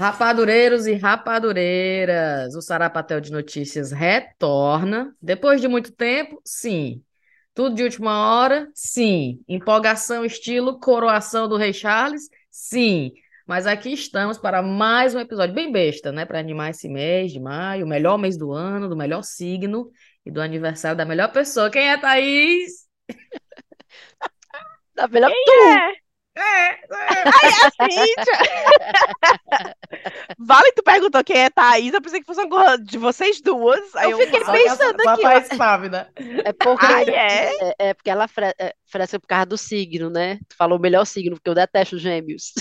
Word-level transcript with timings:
Rapadureiros 0.00 0.86
e 0.86 0.94
rapadureiras, 0.94 2.54
o 2.54 2.62
Sarapatel 2.62 3.20
de 3.20 3.30
Notícias 3.30 3.92
retorna. 3.92 5.14
Depois 5.20 5.60
de 5.60 5.68
muito 5.68 5.92
tempo, 5.92 6.40
sim. 6.42 7.04
Tudo 7.54 7.74
de 7.76 7.82
última 7.82 8.18
hora, 8.18 8.66
sim. 8.74 9.44
Empolgação, 9.46 10.24
estilo, 10.24 10.80
coroação 10.80 11.46
do 11.46 11.58
Rei 11.58 11.74
Charles, 11.74 12.30
sim. 12.50 13.12
Mas 13.46 13.66
aqui 13.66 13.92
estamos 13.92 14.38
para 14.38 14.62
mais 14.62 15.14
um 15.14 15.20
episódio 15.20 15.54
bem 15.54 15.70
besta, 15.70 16.10
né? 16.10 16.24
Para 16.24 16.38
animar 16.38 16.70
esse 16.70 16.88
mês 16.88 17.30
de 17.30 17.38
maio, 17.38 17.84
o 17.84 17.88
melhor 17.88 18.16
mês 18.16 18.38
do 18.38 18.52
ano, 18.52 18.88
do 18.88 18.96
melhor 18.96 19.22
signo 19.22 19.90
e 20.24 20.30
do 20.30 20.40
aniversário 20.40 20.96
da 20.96 21.04
melhor 21.04 21.30
pessoa. 21.30 21.68
Quem 21.68 21.90
é 21.90 21.98
Thaís? 21.98 22.88
Da 24.94 25.06
melhor 25.08 25.30
Quem 25.30 25.44
tu. 25.44 25.52
é? 25.52 26.09
É, 26.40 26.68
é. 26.68 26.78
Ai, 27.26 27.50
a 27.64 27.70
Cíntia! 27.90 28.38
Vale, 30.38 30.72
tu 30.72 30.82
perguntou 30.82 31.22
quem 31.22 31.36
é 31.36 31.50
Thaís, 31.50 31.92
eu 31.92 32.00
pensei 32.00 32.20
que 32.20 32.26
fosse 32.26 32.40
uma 32.40 32.48
coisa 32.48 32.78
de 32.78 32.96
vocês 32.96 33.40
duas. 33.42 33.94
Aí 33.94 34.10
Eu 34.10 34.18
eu, 34.18 34.26
fiquei 34.26 34.40
pensando 34.40 35.08
aqui, 35.08 35.56
sabe, 35.56 35.88
né? 35.90 36.06
É 36.44 36.52
porque, 36.52 36.86
Ai, 36.86 37.04
é? 37.10 37.50
é, 37.50 37.74
é 37.78 37.94
porque 37.94 38.08
ela 38.08 38.26
fre 38.26 38.54
é, 38.58 38.74
fresca 38.86 39.20
por 39.20 39.26
causa 39.26 39.46
do 39.46 39.58
signo, 39.58 40.08
né? 40.08 40.38
Tu 40.48 40.56
falou 40.56 40.78
o 40.78 40.80
melhor 40.80 41.04
signo, 41.04 41.36
porque 41.36 41.50
eu 41.50 41.54
detesto 41.54 41.98
gêmeos. 41.98 42.52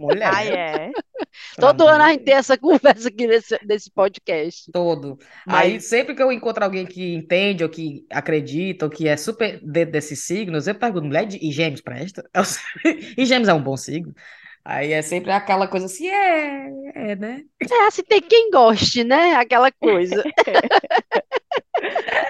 Mulher. 0.00 0.30
Ai, 0.34 0.48
é. 0.48 0.90
Todo 1.60 1.86
ano 1.86 2.02
a 2.04 2.08
gente 2.12 2.24
tem 2.24 2.32
essa 2.34 2.56
conversa 2.56 3.08
aqui 3.08 3.26
nesse, 3.26 3.58
nesse 3.66 3.90
podcast. 3.90 4.72
Todo. 4.72 5.18
Mas- 5.46 5.56
Aí, 5.60 5.80
sempre 5.80 6.14
que 6.14 6.22
eu 6.22 6.32
encontro 6.32 6.64
alguém 6.64 6.86
que 6.86 7.14
entende, 7.14 7.62
ou 7.62 7.68
que 7.68 8.06
acredita, 8.10 8.86
ou 8.86 8.90
que 8.90 9.06
é 9.06 9.16
super 9.16 9.60
dentro 9.62 9.92
desses 9.92 10.24
signos, 10.24 10.66
eu 10.66 10.74
pergunto, 10.74 11.04
mulher, 11.06 11.26
de- 11.26 11.38
e 11.46 11.52
gêmeos 11.52 11.82
presta? 11.82 12.24
Eu 12.34 12.42
E 13.16 13.26
gêmeos 13.26 13.48
é 13.48 13.52
um 13.54 13.62
bom 13.62 13.76
signo? 13.76 14.14
Aí 14.64 14.92
é 14.92 15.02
sempre 15.02 15.30
aquela 15.32 15.66
coisa 15.68 15.86
assim, 15.86 16.08
é, 16.08 16.66
é, 16.94 17.16
né? 17.16 17.42
É, 17.70 17.86
assim, 17.86 18.02
tem 18.02 18.20
quem 18.20 18.50
goste, 18.50 19.04
né? 19.04 19.34
Aquela 19.34 19.70
coisa. 19.72 20.22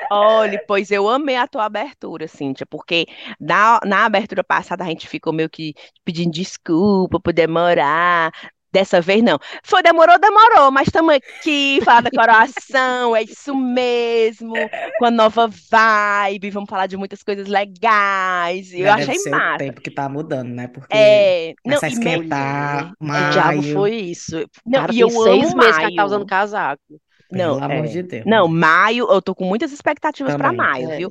Olha, 0.08 0.58
pois 0.58 0.90
eu 0.90 1.08
amei 1.08 1.36
a 1.36 1.46
tua 1.46 1.64
abertura, 1.66 2.26
Cíntia, 2.28 2.66
porque 2.66 3.06
na, 3.38 3.80
na 3.84 4.04
abertura 4.04 4.42
passada 4.42 4.84
a 4.84 4.86
gente 4.88 5.08
ficou 5.08 5.32
meio 5.32 5.48
que 5.48 5.74
pedindo 6.04 6.32
desculpa 6.32 7.20
por 7.20 7.32
demorar. 7.32 8.32
Dessa 8.72 9.00
vez 9.00 9.20
não. 9.20 9.36
Foi, 9.64 9.82
demorou, 9.82 10.16
demorou, 10.16 10.70
mas 10.70 10.86
estamos 10.86 11.12
aqui, 11.12 11.80
falar 11.84 12.02
da 12.02 12.10
coroação, 12.12 13.16
é 13.16 13.22
isso 13.24 13.52
mesmo, 13.56 14.70
com 14.96 15.06
a 15.06 15.10
nova 15.10 15.48
vibe, 15.48 16.50
vamos 16.50 16.70
falar 16.70 16.86
de 16.86 16.96
muitas 16.96 17.20
coisas 17.24 17.48
legais. 17.48 18.72
Eu 18.72 18.84
deve 18.84 19.02
achei 19.02 19.18
ser 19.18 19.34
o 19.34 19.40
massa. 19.40 19.58
tempo 19.58 19.80
que 19.80 19.90
tá 19.90 20.08
mudando, 20.08 20.50
né? 20.50 20.68
Porque 20.68 20.96
É, 20.96 21.54
não, 21.64 21.80
começa 21.80 21.86
a 21.86 21.88
e 21.88 21.96
me- 21.96 22.18
esquentar, 22.20 22.92
O 23.16 23.24
diabo 23.24 23.62
maio, 23.62 23.62
foi 23.62 23.96
isso. 23.96 24.36
Não, 24.64 24.80
cara 24.80 24.92
e 24.92 25.00
eu 25.00 25.08
seis 25.10 25.52
amo 25.52 25.56
meses 25.56 25.76
que 25.78 25.84
ela 25.84 25.92
tá 25.94 26.04
maio. 26.04 26.06
usando 26.06 26.26
casaco. 26.26 27.00
Pelo 27.30 27.54
Não, 27.54 27.58
amor 27.58 27.86
é. 27.86 27.88
de 27.88 28.02
Deus. 28.02 28.26
Não, 28.26 28.48
maio, 28.48 29.06
eu 29.10 29.22
tô 29.22 29.34
com 29.34 29.44
muitas 29.44 29.72
expectativas 29.72 30.34
para 30.36 30.52
maio, 30.52 30.90
É. 30.90 30.96
viu? 30.96 31.10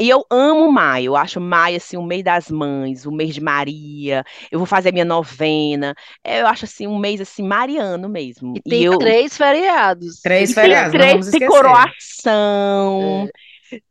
E 0.00 0.08
eu 0.08 0.24
amo 0.30 0.70
maio, 0.72 1.06
eu 1.12 1.16
acho 1.16 1.40
maio 1.40 1.76
assim 1.76 1.96
o 1.96 2.02
mês 2.02 2.24
das 2.24 2.50
mães, 2.50 3.06
o 3.06 3.12
mês 3.12 3.34
de 3.34 3.40
Maria. 3.40 4.24
Eu 4.50 4.58
vou 4.58 4.66
fazer 4.66 4.92
minha 4.92 5.04
novena. 5.04 5.94
É, 6.24 6.40
Eu 6.40 6.46
acho 6.48 6.64
assim 6.64 6.86
um 6.86 6.98
mês 6.98 7.20
assim 7.20 7.42
mariano 7.42 8.08
mesmo. 8.08 8.56
E 8.56 8.62
E 8.64 8.82
tem 8.82 8.84
eu 8.84 8.98
três 8.98 9.36
feriados. 9.36 10.22
Três 10.22 10.50
e 10.50 10.54
tem 10.54 10.88
feriados, 10.88 11.06
não 11.06 11.18
três, 11.18 11.28
tem 11.30 11.40
esquecer. 11.40 11.42
coroação. 11.42 13.30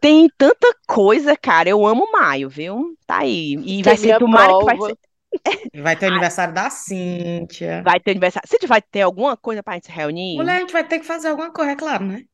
Tem 0.01 0.29
tanta 0.37 0.67
coisa, 0.87 1.35
cara. 1.37 1.69
Eu 1.69 1.85
amo 1.85 2.11
maio, 2.11 2.49
viu? 2.49 2.97
Tá 3.05 3.19
aí. 3.19 3.53
E 3.65 3.83
vai 3.83 3.95
Tem 3.95 3.97
ser 3.97 4.07
minha 4.07 4.19
tomara 4.19 4.55
que 4.55 4.65
vai 4.65 4.77
prova. 4.77 4.81
ser, 4.81 4.97
Vai 5.73 5.95
ter 5.97 6.05
o 6.07 6.09
aniversário 6.09 6.53
da 6.53 6.69
Cíntia. 6.69 7.83
vai 7.85 7.99
ter 7.99 8.11
aniversário. 8.11 8.47
Se 8.49 8.67
vai 8.67 8.81
ter 8.81 9.01
alguma 9.01 9.35
coisa 9.37 9.63
pra 9.63 9.73
gente 9.75 9.87
se 9.87 9.91
reunir? 9.91 10.37
Mulher, 10.37 10.57
a 10.57 10.59
gente 10.59 10.73
vai 10.73 10.87
ter 10.87 10.99
que 10.99 11.05
fazer 11.05 11.27
alguma 11.29 11.51
coisa, 11.51 11.71
é 11.71 11.75
claro, 11.75 12.05
né? 12.05 12.25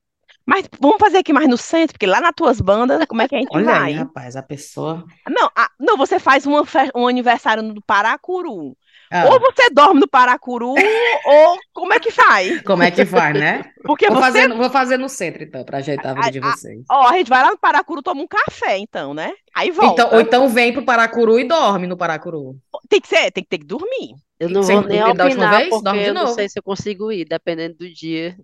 Mas 0.45 0.67
vamos 0.79 0.97
fazer 0.99 1.17
aqui 1.19 1.31
mais 1.33 1.47
no 1.47 1.57
centro, 1.57 1.93
porque 1.93 2.05
lá 2.05 2.19
nas 2.21 2.33
tuas 2.35 2.59
bandas, 2.59 3.05
como 3.05 3.21
é 3.21 3.27
que 3.27 3.35
a 3.35 3.39
gente 3.39 3.53
Olha 3.53 3.65
vai? 3.65 3.91
aí, 3.91 3.93
rapaz, 3.93 4.35
a 4.35 4.43
pessoa. 4.43 5.05
Não, 5.29 5.49
ah, 5.55 5.69
não, 5.79 5.97
você 5.97 6.19
faz 6.19 6.45
uma 6.45 6.65
fe- 6.65 6.91
um 6.95 7.07
aniversário 7.07 7.63
no 7.63 7.81
Paracuru. 7.81 8.77
Ah, 9.15 9.25
Ou 9.29 9.39
você 9.39 9.69
dorme 9.69 9.99
no 9.99 10.07
Paracuru, 10.07 10.73
ou 11.25 11.57
como 11.71 11.93
é 11.93 11.99
que 11.99 12.09
faz? 12.09 12.61
como 12.63 12.81
é 12.81 12.89
que 12.89 13.05
faz, 13.05 13.39
né? 13.39 13.61
Porque 13.83 14.07
Vou 14.07 14.15
você. 14.15 14.21
fazer, 14.21 14.47
no- 14.47 14.57
vou 14.57 14.69
fazer 14.71 14.97
no 14.97 15.07
centro, 15.07 15.43
então, 15.43 15.63
pra 15.63 15.77
ajeitar 15.77 16.11
a 16.11 16.15
vida 16.15 16.31
de 16.31 16.39
Ah, 16.39 16.49
ah, 16.49 16.51
vocês. 16.57 16.83
Ó, 16.89 17.07
a 17.09 17.13
gente 17.17 17.29
vai 17.29 17.43
lá 17.43 17.51
no 17.51 17.57
Paracuru, 17.59 18.01
toma 18.01 18.21
um 18.23 18.27
café, 18.27 18.77
então, 18.79 19.13
né? 19.13 19.31
Aí 19.53 19.69
volta. 19.69 20.01
Então, 20.01 20.13
ou 20.15 20.21
então 20.21 20.49
vem 20.49 20.73
pro 20.73 20.83
Paracuru 20.83 21.39
e 21.39 21.43
dorme 21.47 21.85
no 21.85 21.95
Paracuru. 21.95 22.55
Tem 22.89 22.99
que 22.99 23.07
ser, 23.07 23.31
tem 23.31 23.43
que 23.43 23.49
ter 23.49 23.59
que 23.59 23.65
dormir. 23.65 24.15
Eu 24.39 24.49
não 24.49 24.63
vou 24.63 24.81
nem 24.81 25.03
opinar, 25.03 25.57
vez? 25.57 25.69
porque 25.69 25.83
Dorme 25.83 26.01
de 26.01 26.07
eu 26.07 26.13
não 26.13 26.27
sei 26.27 26.49
se 26.49 26.57
eu 26.57 26.63
consigo 26.63 27.11
ir, 27.11 27.25
dependendo 27.25 27.75
do 27.77 27.89
dia. 27.89 28.35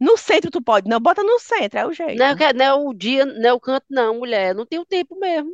No 0.00 0.16
centro 0.16 0.50
tu 0.50 0.62
pode, 0.62 0.88
não, 0.88 1.00
bota 1.00 1.22
no 1.22 1.38
centro, 1.38 1.78
é 1.78 1.86
o 1.86 1.92
jeito. 1.92 2.16
Não 2.18 2.26
é, 2.26 2.36
que- 2.36 2.52
não 2.52 2.64
é 2.64 2.74
o 2.74 2.92
dia, 2.94 3.24
não 3.24 3.48
é 3.48 3.52
o 3.52 3.60
canto, 3.60 3.86
não, 3.90 4.18
mulher. 4.18 4.50
Eu 4.50 4.54
não 4.54 4.66
tenho 4.66 4.84
tempo 4.84 5.18
mesmo. 5.18 5.50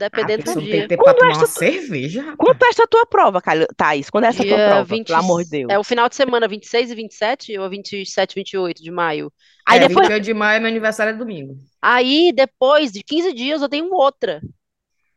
Dependendo 0.00 0.42
do 0.42 0.44
pessoa 0.46 0.64
tem 0.64 0.86
dia. 0.86 0.88
pra 0.88 0.96
Quando 0.96 1.30
esta 1.30 1.46
cerveja, 1.46 2.20
rapaz. 2.22 2.36
Quanto 2.38 2.62
é 2.64 2.68
essa 2.68 2.86
tua 2.88 3.06
prova, 3.06 3.40
Caio- 3.42 3.66
Thaís? 3.76 4.08
Quando 4.10 4.24
é 4.24 4.28
essa 4.28 4.38
tua 4.44 4.56
Dia 4.56 4.66
prova? 4.68 4.84
20, 4.84 5.06
Pelo 5.06 5.18
amor 5.18 5.44
de 5.44 5.50
Deus. 5.50 5.66
é 5.70 5.78
o 5.78 5.84
final 5.84 6.08
de 6.08 6.16
semana, 6.16 6.48
26 6.48 6.90
e 6.90 6.94
27 6.94 7.58
ou 7.58 7.68
27 7.70 8.32
e 8.32 8.34
28 8.36 8.82
de 8.82 8.90
maio. 8.90 9.32
Aí 9.66 9.78
é, 9.78 9.86
depois. 9.88 10.06
28 10.08 10.24
de 10.24 10.34
maio, 10.34 10.60
meu 10.60 10.68
aniversário 10.70 11.12
é 11.12 11.16
domingo. 11.16 11.54
Aí, 11.82 12.32
depois 12.34 12.90
de 12.92 13.02
15 13.02 13.32
dias, 13.32 13.62
eu 13.62 13.68
tenho 13.68 13.88
outra 13.92 14.40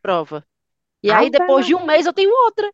prova. 0.02 0.44
E 1.02 1.10
aí, 1.10 1.26
Ave 1.26 1.30
depois 1.30 1.66
de 1.66 1.74
um 1.74 1.84
mês, 1.84 2.06
eu 2.06 2.12
tenho 2.12 2.30
outra. 2.30 2.70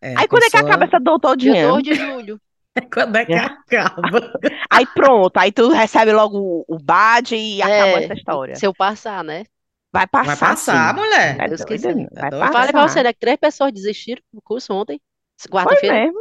É, 0.00 0.14
Aí 0.18 0.28
quando 0.28 0.42
é 0.42 0.46
que 0.46 0.52
pessoa- 0.52 0.68
acaba 0.70 0.84
essa 0.84 0.98
Dia 0.98 1.00
doutodinha? 1.04 1.68
2 1.68 1.82
de 1.82 1.94
julho. 1.94 2.40
Quando 2.92 3.16
é 3.16 3.24
que 3.24 3.32
acaba? 3.32 4.38
Aí 4.70 4.86
pronto, 4.94 5.34
aí 5.38 5.50
tu 5.50 5.70
recebe 5.70 6.12
logo 6.12 6.38
o, 6.38 6.64
o 6.68 6.78
badge 6.78 7.34
e 7.34 7.62
acabou 7.62 7.96
É, 7.98 8.04
essa 8.04 8.12
história. 8.12 8.54
Se 8.54 8.66
eu 8.66 8.74
passar, 8.74 9.24
né? 9.24 9.44
Vai 9.98 10.06
passar, 10.06 10.24
Vai 10.26 10.36
passar, 10.36 10.94
sim. 10.94 11.00
mulher. 11.00 11.40
É 11.40 11.48
Deus 11.48 11.60
vai. 11.62 12.28
Eu 12.48 12.52
falei 12.52 12.72
pra 12.72 12.82
passar. 12.82 12.88
você, 12.88 13.02
né? 13.02 13.12
Que 13.12 13.18
três 13.20 13.36
pessoas 13.38 13.72
desistiram 13.72 14.22
do 14.32 14.42
curso 14.42 14.72
ontem. 14.72 15.00
Quarta-feira. 15.50 15.94
mesmo. 16.04 16.20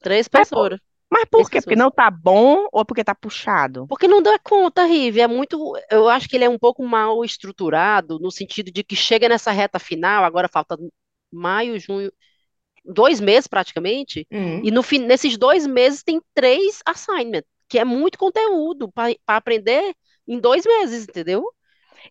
Três 0.00 0.28
pessoas. 0.28 0.78
Mas 1.12 1.24
por 1.24 1.50
quê? 1.50 1.60
Porque 1.60 1.70
pessoas. 1.70 1.76
não 1.78 1.90
tá 1.90 2.10
bom 2.10 2.68
ou 2.72 2.84
porque 2.84 3.02
tá 3.02 3.14
puxado? 3.14 3.86
Porque 3.88 4.06
não 4.06 4.22
dá 4.22 4.38
conta, 4.38 4.84
Rive. 4.84 5.20
É 5.20 5.26
muito. 5.26 5.72
Eu 5.90 6.08
acho 6.08 6.28
que 6.28 6.36
ele 6.36 6.44
é 6.44 6.48
um 6.48 6.58
pouco 6.58 6.84
mal 6.86 7.24
estruturado, 7.24 8.18
no 8.20 8.30
sentido 8.30 8.70
de 8.70 8.84
que 8.84 8.94
chega 8.94 9.28
nessa 9.28 9.50
reta 9.50 9.78
final, 9.78 10.24
agora 10.24 10.48
falta 10.48 10.78
maio, 11.32 11.78
junho, 11.80 12.12
dois 12.84 13.20
meses 13.20 13.46
praticamente, 13.46 14.26
Hum. 14.32 14.60
e 14.64 14.70
no 14.70 14.82
fim, 14.82 14.98
nesses 14.98 15.36
dois 15.36 15.66
meses 15.66 16.02
tem 16.02 16.20
três 16.34 16.80
assignments, 16.86 17.48
que 17.68 17.78
é 17.78 17.84
muito 17.84 18.18
conteúdo 18.18 18.90
para 18.90 19.14
aprender 19.26 19.94
em 20.26 20.38
dois 20.38 20.64
meses, 20.64 21.04
entendeu? 21.08 21.44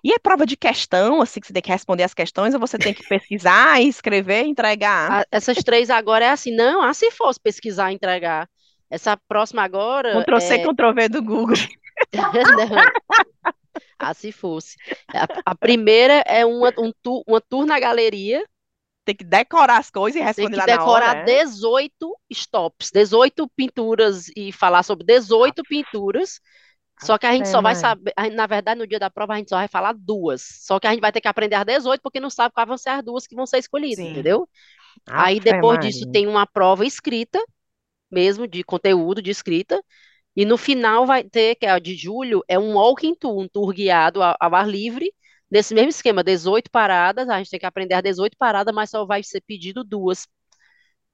E 0.04 0.14
é 0.14 0.20
prova 0.20 0.46
de 0.46 0.56
questão, 0.56 1.22
assim, 1.22 1.40
que 1.40 1.48
você 1.48 1.54
tem 1.54 1.62
que 1.62 1.72
responder 1.72 2.04
as 2.04 2.14
questões, 2.14 2.54
ou 2.54 2.60
você 2.60 2.78
tem 2.78 2.94
que 2.94 3.08
pesquisar, 3.08 3.80
escrever, 3.82 4.44
entregar? 4.44 5.26
Essas 5.32 5.58
três 5.58 5.90
agora 5.90 6.26
é 6.26 6.30
assim, 6.30 6.56
não, 6.56 6.82
ah, 6.82 6.94
se 6.94 7.12
fosse 7.12 7.40
pesquisar 7.40 7.92
e 7.92 7.96
entregar. 7.96 8.48
Essa 8.90 9.16
próxima 9.28 9.62
agora 9.64 10.24
Ctrl 10.24 10.40
C, 10.40 10.56
é. 10.56 10.64
Ctrl 10.64 10.94
V 10.94 11.10
do 11.10 11.24
Google. 11.24 11.56
Não. 12.14 13.52
Ah, 14.00 14.14
se 14.14 14.32
fosse. 14.32 14.78
A, 15.14 15.28
a 15.52 15.56
primeira 15.56 16.24
é 16.26 16.46
uma, 16.46 16.74
um 16.78 16.92
tour, 17.04 17.22
uma 17.28 17.42
tour 17.42 17.66
na 17.66 17.80
galeria. 17.80 18.44
Tem 19.06 19.16
que 19.16 19.24
decorar 19.24 19.78
as 19.78 19.90
coisas 19.90 20.16
e 20.16 20.20
Tem 20.20 20.28
responder 20.28 20.52
que 20.52 20.58
lá 20.58 20.66
na 20.68 20.78
decorar 20.78 21.10
hora. 21.10 21.20
é? 21.20 21.44
18 21.44 22.18
stops, 22.32 22.92
18 22.94 23.50
pinturas 23.56 24.28
e 24.36 24.52
falar 24.52 24.84
sobre 24.84 25.06
18 25.06 25.64
pinturas. 25.64 26.40
Só 27.00 27.18
que 27.18 27.26
a 27.26 27.34
gente 27.34 27.48
Ave 27.48 27.50
só 27.50 27.62
vai 27.62 27.76
saber, 27.76 28.14
gente, 28.20 28.36
na 28.36 28.46
verdade, 28.48 28.80
no 28.80 28.88
dia 28.88 29.00
da 29.00 29.10
prova 29.10 29.34
a 29.34 29.38
gente 29.38 29.50
só 29.50 29.58
vai 29.58 29.68
falar 29.68 29.94
duas. 29.94 30.42
Só 30.62 30.80
que 30.80 30.88
a 30.88 30.92
gente 30.92 31.02
vai 31.02 31.12
ter 31.12 31.22
que 31.22 31.28
aprender 31.28 31.56
as 31.56 31.66
18 31.66 32.02
porque 32.02 32.20
não 32.20 32.30
sabe 32.30 32.54
quais 32.54 32.68
vão 32.68 32.78
ser 32.78 32.90
as 32.90 33.04
duas 33.04 33.26
que 33.28 33.36
vão 33.36 33.46
ser 33.46 33.60
escolhidas, 33.60 34.06
Sim. 34.06 34.06
entendeu? 34.06 34.48
Aí 35.16 35.40
depois 35.40 35.80
disso 35.80 36.06
tem 36.08 36.28
uma 36.28 36.48
prova 36.48 36.86
escrita, 36.86 37.40
mesmo 38.12 38.48
de 38.48 38.64
conteúdo 38.64 39.22
de 39.22 39.32
escrita. 39.32 39.84
E 40.36 40.46
no 40.46 40.58
final 40.58 41.06
vai 41.06 41.24
ter, 41.24 41.56
que 41.56 41.66
é 41.66 41.72
a 41.72 41.80
de 41.80 41.96
julho, 41.96 42.44
é 42.48 42.60
um 42.60 42.76
walking 42.76 43.16
tour, 43.16 43.40
um 43.40 43.48
tour 43.48 43.74
guiado 43.74 44.24
ao, 44.24 44.36
ao 44.40 44.56
ar 44.56 44.68
livre, 44.70 45.14
nesse 45.52 45.74
mesmo 45.76 45.90
esquema, 45.90 46.24
18 46.24 46.72
paradas, 46.72 47.30
a 47.30 47.38
gente 47.40 47.52
tem 47.52 47.60
que 47.60 47.66
aprender 47.68 47.96
as 47.96 48.04
18 48.04 48.38
paradas, 48.38 48.74
mas 48.74 48.90
só 48.92 49.06
vai 49.06 49.24
ser 49.24 49.42
pedido 49.42 49.84
duas 49.84 50.28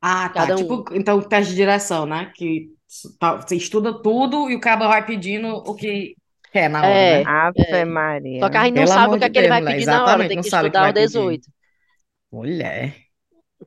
Ah, 0.02 0.30
tá. 0.30 0.48
cada 0.48 0.58
um. 0.58 0.64
Tipo, 0.64 0.86
então, 0.94 1.22
teste 1.22 1.52
de 1.52 1.56
direção, 1.56 2.06
né? 2.06 2.32
Que 2.36 2.74
tá- 3.20 3.36
você 3.38 3.56
estuda 3.56 4.02
tudo 4.02 4.50
e 4.50 4.56
o 4.56 4.60
cabo 4.60 4.88
vai 4.88 5.06
pedindo 5.06 5.48
o 5.50 5.76
que 5.76 6.16
quer 6.52 6.70
na 6.70 6.80
hora, 6.80 6.90
É, 6.90 7.24
né? 7.24 7.30
Ave 7.30 7.86
Maria. 7.86 8.40
Só 8.40 8.50
que 8.50 8.58
a 8.58 8.64
gente 8.66 8.76
não 8.76 8.84
Pelo 8.84 8.88
sabe 8.94 9.16
o 9.16 9.20
que 9.20 9.26
é 9.26 9.28
de 9.30 9.34
que 9.34 9.40
ele 9.40 9.48
vai 9.50 9.64
pedir 9.64 9.86
na 9.86 10.06
hora, 10.06 10.28
tem 10.28 10.42
que 10.42 10.46
o 10.46 10.48
estudar 10.48 10.90
o 10.90 10.94
pedir. 10.94 11.08
18. 11.08 11.48
Mulher. 12.32 12.96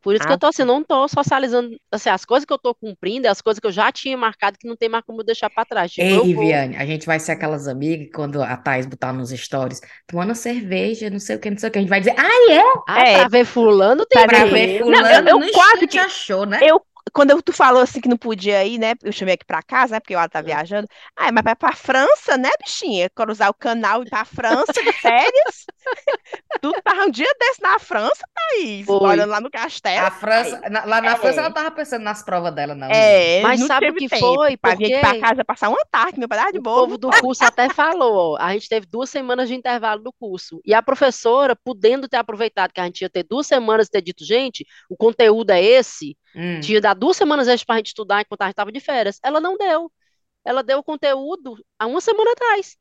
Por 0.03 0.15
isso 0.15 0.25
que 0.25 0.33
eu 0.33 0.39
tô 0.39 0.47
assim, 0.47 0.65
não 0.65 0.85
tô 0.85 1.09
socializando, 1.09 1.75
assim, 1.91 2.11
as 2.11 2.25
coisas 2.25 2.45
que 2.45 2.53
eu 2.53 2.59
tô 2.59 2.75
cumprindo, 2.75 3.27
é 3.27 3.31
as 3.31 3.41
coisas 3.41 3.59
que 3.59 3.67
eu 3.67 3.73
já 3.73 3.91
tinha 3.91 4.17
marcado 4.17 4.57
que 4.59 4.69
não 4.69 4.77
tem 4.77 4.89
mais 4.89 5.03
como 5.05 5.25
deixar 5.25 5.49
pra 5.51 5.65
trás. 5.65 5.91
Tipo, 5.91 6.07
Ei, 6.07 6.15
vou, 6.15 6.25
Riviane, 6.25 6.77
a 6.77 6.85
gente 6.87 7.07
vai 7.07 7.19
ser 7.19 7.33
aquelas 7.33 7.67
amigas 7.67 8.09
quando 8.15 8.41
a 8.43 8.57
Thais 8.57 8.87
botar 8.87 9.13
nos 9.15 9.31
stories, 9.31 9.81
tomando 10.07 10.35
cerveja, 10.35 11.09
não 11.11 11.19
sei 11.19 11.37
o 11.37 11.41
que, 11.41 11.51
não 11.51 11.59
sei 11.59 11.69
o 11.71 11.73
que, 11.73 11.79
a 11.79 11.81
gente 11.81 11.89
vai 11.89 12.01
dizer, 12.01 12.15
ah, 12.17 12.53
é? 12.53 12.63
ah, 12.87 13.01
É. 13.09 13.19
pra 13.19 13.29
ver 13.29 13.45
fulano 13.47 14.05
tem 14.07 14.25
Pra 14.27 14.45
que 14.45 14.51
ver 14.51 14.69
ir. 14.77 14.81
Não, 14.81 14.93
eu- 14.93 15.03
fulano 15.25 15.29
eu 15.31 15.53
quase 15.53 15.87
que- 15.89 15.99
achou, 15.99 16.47
né? 16.47 16.61
Eu, 16.63 16.81
quando 17.12 17.40
tu 17.43 17.52
falou 17.52 17.82
assim 17.82 18.00
que 18.00 18.08
não 18.08 18.16
podia 18.16 18.64
ir, 18.64 18.78
né? 18.78 18.94
Eu 19.02 19.12
chamei 19.12 19.34
aqui 19.34 19.44
pra 19.44 19.62
casa, 19.62 19.94
né? 19.94 20.00
Porque 20.00 20.14
ela 20.14 20.28
tá 20.28 20.40
viajando. 20.40 20.88
Ah, 21.16 21.31
mas 21.32 21.44
vai 21.44 21.55
pra 21.56 21.72
França, 21.72 22.37
né, 22.37 22.50
bichinha? 22.62 23.08
Cruzar 23.10 23.50
o 23.50 23.55
canal 23.55 24.02
e 24.02 24.06
ir 24.06 24.10
pra 24.10 24.25
França 24.25 24.72
de 24.72 24.93
férias. 24.93 25.66
Tu 26.60 26.72
tava 26.82 27.05
um 27.05 27.10
dia 27.10 27.28
desse 27.38 27.62
na 27.62 27.78
França, 27.78 28.22
Thaís, 28.34 28.84
Foi. 28.84 28.99
morando 29.00 29.31
lá 29.31 29.40
no 29.40 29.50
castelo. 29.50 30.06
A 30.06 30.10
França, 30.10 30.60
na- 30.69 30.84
lá 30.84 31.00
na 31.00 31.12
É. 31.12 31.16
França 31.16 31.40
ela 31.40 31.50
tava 31.50 31.70
pensando 31.70 32.02
nas 32.02 32.22
provas 32.22 32.52
dela, 32.55 32.75
não. 32.75 32.88
É, 32.90 33.40
Mas 33.43 33.60
não 33.60 33.66
sabe 33.66 33.90
o 33.90 33.94
que 33.94 34.08
tempo 34.08 34.19
foi? 34.20 34.56
pra 34.56 34.75
vir 34.75 34.87
aqui 34.93 35.00
pra 35.00 35.10
Porque- 35.10 35.20
casa 35.20 35.44
passar 35.44 35.69
uma 35.69 35.84
tarde, 35.90 36.19
meu 36.19 36.28
pedaço 36.28 36.52
de 36.52 36.58
O 36.58 36.62
bolo. 36.62 36.82
povo 36.82 36.99
do 36.99 37.10
curso 37.20 37.44
até 37.44 37.69
falou, 37.70 38.34
ó, 38.34 38.37
a 38.38 38.52
gente 38.52 38.69
teve 38.69 38.87
duas 38.87 39.08
semanas 39.08 39.49
de 39.49 39.55
intervalo 39.55 40.02
do 40.02 40.12
curso. 40.12 40.60
E 40.64 40.75
a 40.75 40.82
professora, 40.82 41.55
podendo 41.56 42.08
ter 42.08 42.16
aproveitado 42.16 42.72
que 42.72 42.81
a 42.81 42.84
gente 42.84 43.00
ia 43.02 43.10
ter 43.10 43.22
duas 43.25 43.46
semanas 43.46 43.87
e 43.87 43.90
ter 43.90 44.02
dito, 44.02 44.25
gente, 44.25 44.66
o 44.90 44.96
conteúdo 44.96 45.50
é 45.50 45.62
esse, 45.62 46.16
Hum. 46.35 46.61
tinha 46.61 46.81
dado 46.81 47.01
duas 47.01 47.17
semanas 47.17 47.49
extras 47.49 47.65
pra 47.65 47.77
gente 47.77 47.89
estudar 47.89 48.23
enquanto 48.23 48.43
a 48.43 48.47
gente 48.47 48.53
estava 48.55 48.73
de 48.73 48.81
férias. 48.81 49.21
Ela 49.23 49.41
não 49.41 49.57
deu. 49.57 49.93
Ela 50.45 50.63
deu 50.63 50.79
o 50.81 50.85
conteúdo 50.85 51.57
há 51.79 51.87
uma 51.87 52.01
semana 52.01 52.33
atrás. 52.33 52.77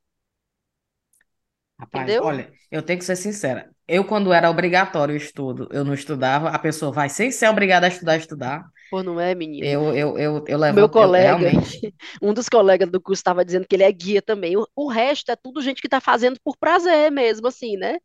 Rapaz, 1.79 2.15
Entendeu? 2.15 2.19
olha, 2.19 2.51
eu 2.71 2.81
tenho 2.81 2.97
que 2.99 3.05
ser 3.05 3.15
sincera. 3.15 3.69
Eu, 3.87 4.03
quando 4.03 4.33
era 4.33 4.49
obrigatório 4.49 5.13
o 5.13 5.17
estudo, 5.17 5.67
eu 5.71 5.85
não 5.85 5.93
estudava. 5.93 6.49
A 6.49 6.57
pessoa 6.59 6.91
vai 6.91 7.07
sem 7.09 7.31
ser 7.31 7.47
obrigada 7.49 7.85
a 7.85 7.89
estudar, 7.89 8.17
estudar. 8.17 8.65
Pô, 8.89 9.03
não 9.03 9.19
é, 9.19 9.35
menino? 9.35 9.71
Eu, 9.71 9.95
eu, 9.95 10.17
eu, 10.17 10.45
eu 10.47 10.57
O 10.67 10.73
levo, 10.73 10.73
meu 10.73 10.89
eu 10.89 10.89
colega, 10.89 11.19
realmente. 11.19 11.85
um 12.21 12.33
dos 12.33 12.49
colegas 12.49 12.89
do 12.89 13.01
curso 13.01 13.19
estava 13.21 13.45
dizendo 13.45 13.67
que 13.67 13.75
ele 13.75 13.83
é 13.83 13.91
guia 13.91 14.21
também. 14.21 14.57
O, 14.57 14.67
o 14.75 14.87
resto 14.89 15.31
é 15.31 15.35
tudo 15.35 15.61
gente 15.61 15.81
que 15.81 15.87
está 15.87 16.01
fazendo 16.01 16.39
por 16.43 16.57
prazer 16.57 17.11
mesmo, 17.11 17.47
assim, 17.47 17.77
né? 17.77 17.99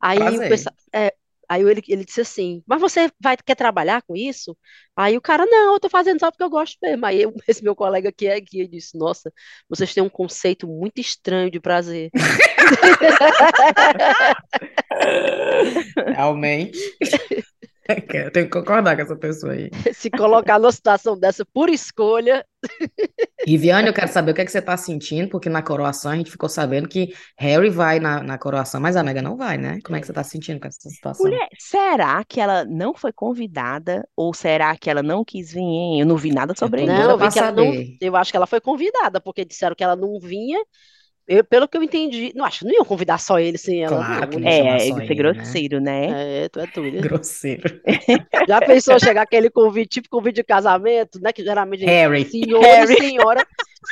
Aí 0.00 0.38
o 0.38 0.44
pessoal, 0.44 0.74
é, 0.94 1.14
aí 1.48 1.62
ele, 1.62 1.82
ele 1.88 2.04
disse 2.04 2.20
assim, 2.20 2.62
mas 2.66 2.80
você 2.80 3.10
vai, 3.20 3.36
quer 3.36 3.54
trabalhar 3.56 4.02
com 4.02 4.16
isso? 4.16 4.56
Aí 4.96 5.16
o 5.16 5.20
cara, 5.20 5.44
não, 5.46 5.74
eu 5.74 5.80
tô 5.80 5.88
fazendo 5.88 6.18
só 6.20 6.30
porque 6.30 6.42
eu 6.44 6.50
gosto 6.50 6.76
mesmo. 6.82 7.04
Aí 7.06 7.22
eu- 7.22 7.32
esse 7.48 7.62
meu 7.62 7.74
colega 7.76 8.12
que 8.12 8.26
é 8.26 8.38
guia 8.40 8.68
disse, 8.68 8.96
nossa, 8.98 9.32
vocês 9.68 9.92
têm 9.94 10.02
um 10.02 10.08
conceito 10.08 10.66
muito 10.68 11.00
estranho 11.00 11.50
de 11.50 11.60
prazer. 11.60 12.10
Realmente. 16.16 16.78
Eu 18.14 18.30
tenho 18.30 18.46
que 18.46 18.52
concordar 18.52 18.96
com 18.96 19.02
essa 19.02 19.16
pessoa 19.16 19.52
aí. 19.52 19.70
Se 19.94 20.10
colocar 20.10 20.58
numa 20.58 20.72
situação 20.72 21.18
dessa 21.18 21.44
por 21.44 21.68
escolha, 21.68 22.44
Viviane, 23.46 23.88
eu 23.88 23.92
quero 23.92 24.10
saber 24.10 24.30
o 24.32 24.34
que 24.34 24.40
é 24.40 24.44
que 24.44 24.50
você 24.50 24.62
tá 24.62 24.76
sentindo, 24.76 25.28
porque 25.28 25.50
na 25.50 25.62
coroação 25.62 26.12
a 26.12 26.16
gente 26.16 26.30
ficou 26.30 26.48
sabendo 26.48 26.88
que 26.88 27.14
Harry 27.38 27.68
vai 27.68 28.00
na, 28.00 28.22
na 28.22 28.38
coroação, 28.38 28.80
mas 28.80 28.96
a 28.96 29.02
Meghan 29.02 29.22
não 29.22 29.36
vai, 29.36 29.58
né? 29.58 29.80
Como 29.84 29.96
é 29.96 30.00
que 30.00 30.06
você 30.06 30.12
tá 30.12 30.24
sentindo 30.24 30.58
com 30.58 30.66
essa 30.66 30.88
situação? 30.88 31.26
Mulher, 31.26 31.48
será 31.58 32.24
que 32.24 32.40
ela 32.40 32.64
não 32.64 32.94
foi 32.94 33.12
convidada? 33.12 34.08
Ou 34.16 34.32
será 34.32 34.76
que 34.76 34.88
ela 34.88 35.02
não 35.02 35.24
quis 35.24 35.52
vir? 35.52 35.60
hein? 35.60 36.00
Eu 36.00 36.06
não 36.06 36.16
vi 36.16 36.32
nada 36.32 36.54
sobre 36.56 36.84
isso. 36.84 36.92
não, 36.92 37.10
eu 37.10 37.18
vi 37.18 37.30
que 37.30 37.38
ela 37.38 37.52
não, 37.52 37.72
eu 38.00 38.16
acho 38.16 38.30
que 38.30 38.36
ela 38.36 38.46
foi 38.46 38.60
convidada, 38.60 39.20
porque 39.20 39.44
disseram 39.44 39.76
que 39.76 39.84
ela 39.84 39.96
não 39.96 40.18
vinha. 40.18 40.58
Eu, 41.26 41.42
pelo 41.42 41.66
que 41.66 41.76
eu 41.76 41.82
entendi, 41.82 42.32
não 42.34 42.44
acho 42.44 42.60
que 42.60 42.64
não 42.66 42.72
iam 42.74 42.84
convidar 42.84 43.18
só 43.18 43.38
ele 43.38 43.56
sem 43.56 43.82
ela, 43.82 43.96
Claro 43.96 44.38
não. 44.38 44.48
É, 44.48 44.58
é 44.58 44.86
ele, 44.88 44.94
né? 44.94 45.14
grosseiro, 45.14 45.80
né? 45.80 46.44
É, 46.44 46.48
tu 46.50 46.60
é 46.60 46.66
doida. 46.66 47.00
Grosseiro. 47.08 47.80
Já 48.46 48.60
pensou 48.60 48.98
chegar 49.00 49.22
aquele 49.22 49.48
convite, 49.48 49.94
tipo 49.94 50.08
convite 50.10 50.36
de 50.36 50.44
casamento, 50.44 51.18
né? 51.20 51.32
Que 51.32 51.42
geralmente 51.42 51.84
Harry. 51.86 52.26
senhor 52.26 52.60
Harry. 52.62 52.92
e 52.92 52.98
senhora, 52.98 53.46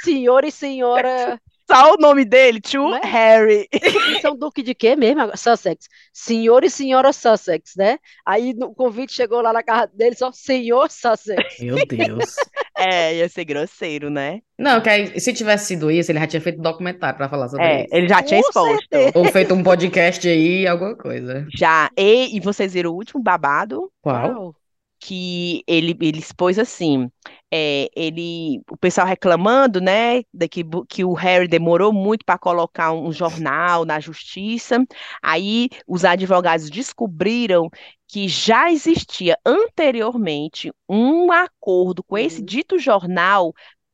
senhor 0.05 0.45
e 0.45 0.51
senhora. 0.51 1.41
Só 1.71 1.95
o 1.95 1.97
nome 1.97 2.25
dele, 2.27 2.61
Tio 2.61 2.91
Né? 2.91 3.01
Harry. 3.03 3.67
Isso 3.73 4.27
é 4.27 4.31
um 4.31 4.37
duque 4.37 4.63
de 4.63 4.75
quê 4.75 4.95
mesmo? 4.95 5.35
Sussex. 5.35 5.89
Senhor 6.13 6.65
e 6.65 6.69
senhora 6.69 7.15
Sussex, 7.15 7.75
né? 7.77 7.99
Aí 8.27 8.53
no 8.53 8.75
convite 8.75 9.15
chegou 9.15 9.41
lá 9.41 9.55
na 9.55 9.63
casa 9.63 9.91
dele 9.95 10.15
só 10.15 10.31
senhor 10.33 10.91
Sussex. 10.91 11.61
Meu 11.61 11.77
Deus. 11.87 12.35
É, 12.77 13.17
ia 13.17 13.29
ser 13.29 13.45
grosseiro, 13.45 14.09
né? 14.11 14.41
Não, 14.59 14.81
que 14.81 14.89
aí, 14.89 15.21
se 15.21 15.33
tivesse 15.33 15.67
sido 15.67 15.91
isso, 15.91 16.11
ele 16.11 16.19
já 16.19 16.27
tinha 16.27 16.41
feito 16.41 16.59
um 16.59 16.63
documentário 16.63 17.17
pra 17.17 17.29
falar 17.29 17.49
sobre 17.49 17.67
É, 17.67 17.85
isso. 17.85 17.95
ele 17.95 18.09
já 18.09 18.23
tinha 18.23 18.41
Com 18.41 18.49
exposto. 18.49 18.89
certeza. 18.91 19.13
Ou 19.15 19.25
feito 19.27 19.55
um 19.55 19.63
podcast 19.63 20.27
aí, 20.29 20.67
alguma 20.67 20.97
coisa. 20.97 21.47
Já. 21.55 21.91
E, 21.97 22.37
e 22.37 22.41
vocês 22.41 22.73
viram 22.73 22.91
o 22.93 22.95
último 22.97 23.23
babado? 23.23 23.91
Qual? 24.01 24.31
Uau. 24.31 24.57
Que 25.05 25.65
ele, 25.67 25.97
ele 26.01 26.19
expôs 26.21 26.59
assim, 26.59 27.11
é, 27.53 27.89
ele, 27.97 28.63
o 28.71 28.77
pessoal 28.77 29.07
reclamando, 29.07 29.81
né, 29.81 30.23
de 30.33 30.49
que, 30.49 30.65
que 30.89 31.05
o 31.05 31.13
Harry 31.15 31.49
demorou 31.49 31.93
muito 31.93 32.25
para 32.25 32.39
colocar 32.39 32.93
um 32.93 33.13
jornal 33.13 33.85
na 33.85 33.99
justiça, 34.01 34.79
aí 35.23 35.69
os 35.87 36.05
advogados 36.05 36.71
descobriram 36.71 37.69
que 38.09 38.29
já 38.29 38.71
existia 38.71 39.37
anteriormente 39.45 40.71
um 40.89 41.33
acordo 41.33 42.03
com 42.05 42.17
esse 42.19 42.41
Uhum. 42.41 42.47
dito 42.47 42.79
jornal 42.79 43.53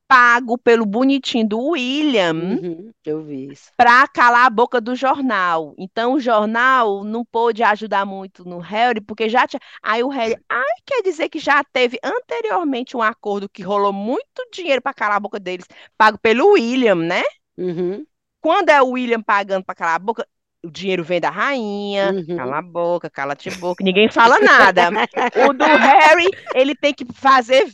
pago 0.09 0.59
pelo 0.59 0.87
bonitinho 0.87 1.49
do 1.49 1.61
William 1.71 2.35
Uhum, 2.39 2.91
eu 3.05 3.23
vi 3.25 3.51
isso. 3.53 3.71
para 3.77 4.09
calar 4.09 4.47
a 4.47 4.51
boca 4.51 4.81
do 4.81 4.95
jornal. 4.97 5.75
Então 5.79 6.15
o 6.15 6.21
jornal 6.21 7.05
não 7.05 7.25
pôde 7.25 7.63
ajudar 7.63 8.05
muito 8.05 8.45
no 8.45 8.59
Harry, 8.59 9.01
porque 9.01 9.29
já 9.29 9.47
tinha. 9.47 9.61
Aí 9.83 10.03
o 10.03 10.09
Harry, 10.09 10.37
ai, 10.49 10.65
quer 10.85 11.03
dizer 11.03 11.29
que 11.29 11.39
já 11.39 11.63
teve 11.65 11.99
anteriormente 12.03 12.97
um 12.97 13.03
acordo 13.03 13.49
que 13.49 13.63
rolou 13.63 13.93
muito 13.93 14.49
dinheiro 14.53 14.83
para 14.83 14.93
calar 14.95 15.17
a 15.17 15.21
boca 15.21 15.39
deles, 15.39 15.67
pago 15.97 16.19
pelo 16.19 16.53
William, 16.53 16.97
né? 16.97 17.23
Uhum, 17.59 18.07
Quando 18.41 18.69
é 18.71 18.81
o 18.83 18.91
William 18.91 19.23
pagando 19.23 19.65
para 19.65 19.75
calar 19.75 19.95
a 19.97 19.99
boca, 19.99 20.27
o 20.65 20.71
dinheiro 20.71 21.05
vem 21.05 21.21
da 21.21 21.31
rainha, 21.31 22.17
Uhum. 22.17 22.35
cala 22.35 22.59
a 22.59 22.63
boca, 22.63 23.11
cala-te 23.11 23.51
boca, 23.51 23.83
ninguém 23.85 24.09
fala 24.11 24.39
nada. 24.41 24.91
O 25.35 25.53
do 25.53 25.75
Harry, 25.77 26.31
ele 26.53 26.75
tem 26.75 26.95
que 26.95 27.05
fazer 27.15 27.67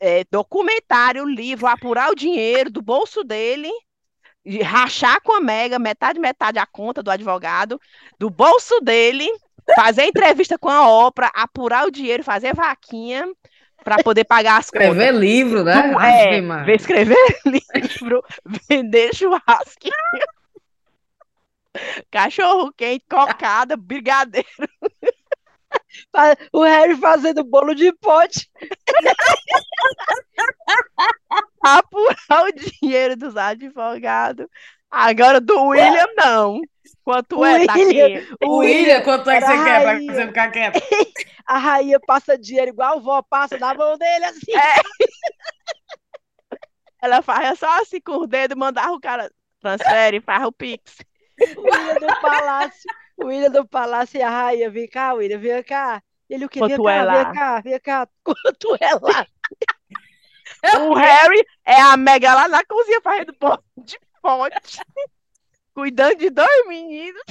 é, 0.00 0.24
documentário, 0.30 1.24
livro, 1.24 1.66
apurar 1.66 2.10
o 2.10 2.14
dinheiro 2.14 2.70
do 2.70 2.80
bolso 2.80 3.22
dele, 3.22 3.70
rachar 4.62 5.20
com 5.22 5.34
a 5.34 5.40
Mega, 5.40 5.78
metade, 5.78 6.18
metade 6.18 6.58
a 6.58 6.66
conta 6.66 7.02
do 7.02 7.10
advogado, 7.10 7.78
do 8.18 8.30
bolso 8.30 8.80
dele, 8.80 9.28
fazer 9.76 10.04
entrevista 10.04 10.58
com 10.58 10.70
a 10.70 10.88
Oprah, 10.88 11.30
apurar 11.34 11.86
o 11.86 11.90
dinheiro, 11.90 12.24
fazer 12.24 12.54
vaquinha 12.54 13.28
para 13.84 14.02
poder 14.02 14.24
pagar 14.24 14.58
as 14.58 14.70
contas. 14.70 14.88
Escrever 14.88 15.14
livro, 15.14 15.62
né? 15.64 15.74
Ave 15.74 16.36
é, 16.36 16.64
ver 16.64 16.76
escrever 16.76 17.16
livro, 17.46 18.24
vender 18.68 19.14
churrasquinho, 19.14 19.94
cachorro 22.10 22.72
quente, 22.76 23.04
cocada, 23.08 23.76
brigadeiro. 23.76 24.48
O 26.52 26.62
Harry 26.62 26.96
fazendo 26.96 27.42
bolo 27.44 27.74
de 27.74 27.92
pote. 27.94 28.48
apurar 31.62 32.44
o 32.44 32.52
dinheiro 32.52 33.16
dos 33.16 33.36
advogados. 33.36 34.46
Agora 34.90 35.40
do 35.40 35.66
William, 35.66 36.06
não. 36.16 36.60
Quanto 37.04 37.38
O 37.38 37.44
é, 37.44 37.66
tá 37.66 37.74
William- 37.74 38.18
aqui? 38.18 38.34
O 38.44 38.56
William, 38.58 39.00
quanto 39.02 39.30
é 39.30 39.40
que 39.40 39.46
você 39.46 39.64
quer 39.64 39.82
pra 39.82 39.98
você 40.14 40.26
ficar 40.26 40.50
quieto? 40.50 40.80
A 41.46 41.58
rainha 41.58 42.00
passa 42.00 42.36
dinheiro 42.38 42.70
igual 42.70 42.96
a 42.96 43.00
vó 43.00 43.22
passa 43.22 43.58
na 43.58 43.74
mão 43.74 43.96
dele, 43.96 44.24
assim. 44.26 44.52
Ela 47.02 47.22
faz 47.22 47.58
só 47.58 47.80
assim 47.80 48.00
com 48.00 48.16
o 48.18 48.26
dedo, 48.26 48.56
mandar 48.56 48.90
o 48.92 49.00
cara 49.00 49.30
transfere, 49.60 50.20
faz 50.20 50.44
o 50.44 50.52
pix. 50.52 50.98
O 51.56 51.60
William 51.62 51.94
do 51.94 52.20
palácio. 52.20 52.90
O 53.22 53.26
William 53.26 53.50
do 53.50 53.66
palácio 53.66 54.18
e 54.18 54.22
a 54.22 54.30
rainha. 54.30 54.70
Vem 54.70 54.88
cá, 54.88 55.14
William, 55.14 55.38
vem 55.38 55.62
cá. 55.62 56.02
Ele 56.28 56.44
o 56.44 56.48
quê? 56.48 56.60
Vem 56.60 56.76
cá, 56.76 56.92
é 56.92 57.24
vem 57.24 57.34
cá, 57.34 57.60
vem 57.60 57.78
cá. 57.80 58.08
Quanto 58.22 58.76
é 58.80 58.94
lá? 58.94 59.26
O 60.80 60.94
Harry 60.94 61.44
é 61.64 61.80
a 61.80 61.96
Mega 61.96 62.34
lá 62.34 62.48
na 62.48 62.64
cozinha 62.64 63.00
fazendo 63.00 63.34
bolo 63.38 63.62
de 63.76 63.98
pote, 64.20 64.80
cuidando 65.74 66.16
de 66.16 66.30
dois 66.30 66.66
meninos. 66.66 67.22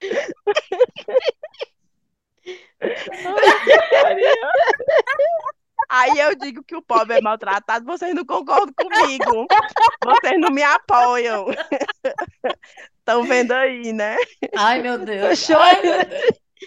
Aí 5.88 6.18
eu 6.18 6.34
digo 6.34 6.62
que 6.64 6.74
o 6.76 6.82
pobre 6.82 7.18
é 7.18 7.20
maltratado, 7.20 7.84
vocês 7.84 8.14
não 8.14 8.24
concordam 8.24 8.74
comigo. 8.74 9.46
Vocês 10.04 10.40
não 10.40 10.50
me 10.50 10.62
apoiam. 10.62 11.46
Estão 12.98 13.22
vendo 13.24 13.52
aí, 13.52 13.92
né? 13.92 14.16
Ai, 14.56 14.80
meu 14.80 14.98
Deus. 14.98 15.46
Chora. 15.46 16.08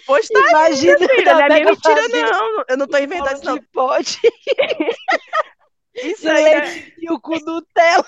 Pois 0.06 0.28
tá, 0.28 0.38
Imagina 0.38 1.08
filha, 1.08 1.34
não 1.34 1.40
é 1.40 1.64
mentira, 1.64 2.08
não. 2.08 2.64
Eu 2.68 2.76
não 2.76 2.86
tô 2.86 2.98
inventando 2.98 3.34
isso, 3.34 3.44
não. 3.44 3.58
de 3.58 3.66
pote 3.72 4.20
Isso 5.94 6.30
aí 6.30 6.44
é 6.44 6.60
leitinho 6.60 7.20
com 7.20 7.36
Nutella. 7.40 8.04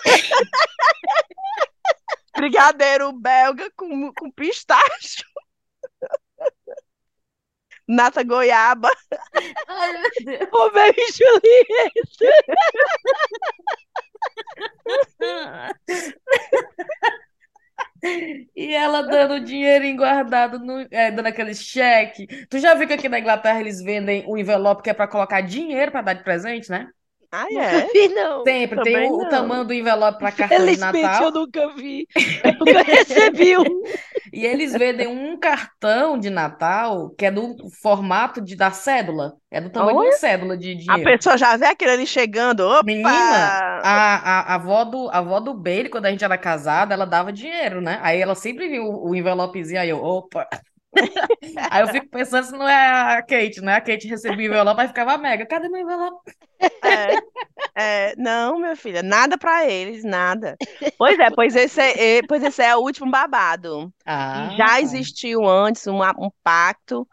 brigadeiro 2.37 3.13
belga 3.13 3.71
com, 3.77 4.13
com 4.15 4.31
pistache. 4.31 5.25
Nata 7.91 8.23
goiaba. 8.23 8.89
Ai, 9.69 9.93
meu 9.93 10.11
Deus. 10.25 10.49
Romeu 10.53 10.95
e 10.97 11.13
Julieta. 11.13 12.37
E 18.57 18.75
ela 18.75 19.03
dando 19.03 19.41
dinheiro 19.45 19.97
guardado, 19.97 20.59
no, 20.59 20.87
é, 20.91 21.11
dando 21.11 21.27
aquele 21.27 21.55
cheque. 21.55 22.27
Tu 22.49 22.59
já 22.59 22.75
viu 22.75 22.87
que 22.87 22.95
aqui 22.95 23.09
na 23.09 23.19
Inglaterra 23.19 23.61
eles 23.61 23.83
vendem 23.83 24.25
o 24.27 24.39
envelope 24.39 24.83
que 24.83 24.91
é 24.91 24.95
pra 24.95 25.09
colocar 25.09 25.41
dinheiro 25.43 25.91
pra 25.93 26.03
dar 26.03 26.15
de 26.15 26.23
presente, 26.25 26.71
né? 26.71 26.89
Ah, 27.33 27.49
Nunca 27.49 27.79
é? 27.83 27.87
vi, 27.93 28.09
não. 28.09 28.47
Sempre 28.47 28.81
tem 28.83 28.99
Também 28.99 29.11
o, 29.11 29.21
o 29.21 29.25
não. 29.25 29.29
tamanho 29.29 29.65
do 29.65 29.73
envelope 29.75 30.19
pra 30.19 30.33
cartão 30.33 30.67
de 30.69 30.77
Felizmente 30.77 31.23
eu 31.23 31.31
Natal. 31.31 31.33
nunca 31.33 31.75
vi. 31.75 32.07
Eu 32.43 32.55
nunca 32.59 32.83
recebi 32.83 33.57
um. 33.59 33.83
E 34.33 34.45
eles 34.47 34.77
vendem 34.77 35.07
um 35.07 35.39
cartão 35.39 36.19
de 36.19 36.31
Natal 36.31 37.11
que 37.11 37.27
é 37.27 37.31
do 37.31 37.57
formato 37.83 38.41
de, 38.41 38.57
da 38.57 38.71
cédula. 38.71 39.37
É 39.51 39.61
do 39.61 39.71
tamanho 39.71 39.99
de 39.99 40.07
uma 40.07 40.13
cédula 40.13 40.57
de 40.57 40.75
A 40.87 40.99
dinheiro. 40.99 41.05
pessoa 41.05 41.39
já 41.39 41.57
vê 41.57 41.67
aquele 41.67 41.93
ali 41.93 42.07
chegando. 42.07 42.61
Opa! 42.61 42.83
Menina, 42.83 43.59
a, 43.83 44.41
a, 44.41 44.53
a 44.53 44.55
avó 44.55 44.85
do, 44.85 45.09
a 45.11 45.19
avó 45.19 45.39
do 45.39 45.53
Bailey, 45.53 45.91
quando 45.91 46.07
a 46.07 46.11
gente 46.11 46.25
era 46.25 46.39
casada, 46.39 46.95
ela 46.95 47.05
dava 47.07 47.31
dinheiro, 47.33 47.81
né? 47.83 47.99
Aí 48.03 48.19
ela 48.21 48.35
sempre 48.35 48.69
viu 48.69 48.85
o, 48.87 49.11
o 49.11 49.15
envelopezinho, 49.15 49.81
aí 49.81 49.91
eu, 49.91 50.03
opa. 50.03 50.49
Aí 51.71 51.83
eu 51.83 51.89
fico 51.89 52.09
pensando 52.09 52.45
se 52.47 52.53
não 52.53 52.69
é 52.69 53.17
a 53.19 53.23
Kate, 53.23 53.61
né? 53.61 53.75
A 53.77 53.81
Kate 53.81 54.07
recebia 54.09 54.47
o 54.47 54.49
envelope, 54.53 54.81
aí 54.81 54.89
ficava 54.89 55.17
mega, 55.19 55.47
cadê 55.47 55.69
meu 55.69 55.81
envelope? 55.81 56.33
É, 56.83 57.21
é, 57.75 58.17
não, 58.17 58.59
minha 58.61 58.77
filha, 58.77 59.03
nada 59.03 59.39
pra 59.39 59.69
eles, 59.71 60.05
nada. 60.05 60.59
Pois 60.99 61.19
é, 61.19 61.31
pois 61.31 61.55
esse 61.57 61.81
é, 61.81 62.23
pois 62.23 62.43
esse 62.43 62.63
é 62.63 62.77
o 62.77 62.81
último 62.81 63.11
babado. 63.11 63.93
Ah, 64.05 64.51
já 64.57 64.81
existiu 64.81 65.47
antes 65.49 65.87
uma- 65.87 66.15
um 66.19 66.31
pacto, 66.43 67.09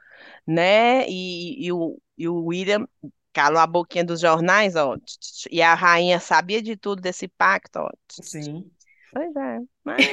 né? 0.48 1.08
E, 1.10 1.66
e 1.68 1.72
o, 1.74 2.00
e 2.18 2.28
o 2.30 2.46
William 2.46 2.88
calou 3.34 3.60
a 3.62 3.68
boquinha 3.68 4.04
dos 4.06 4.20
jornais, 4.22 4.76
ó. 4.76 4.98
E 5.52 5.62
a 5.62 5.74
rainha 5.76 6.20
sabia 6.20 6.62
de 6.62 6.76
tudo 6.78 7.02
desse 7.02 7.28
pacto, 7.28 7.80
ó. 7.80 7.90
Sim. 8.22 8.72
Pois 9.12 9.36
é, 9.36 9.60
mas 9.84 10.06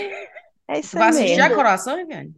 é 0.68 0.80
isso 0.80 0.96
Tu 0.96 0.98
vai 0.98 1.08
assistir 1.10 1.40
mesmo. 1.40 1.42
a 1.42 1.52
Coração, 1.54 1.96
Viviane? 1.96 2.34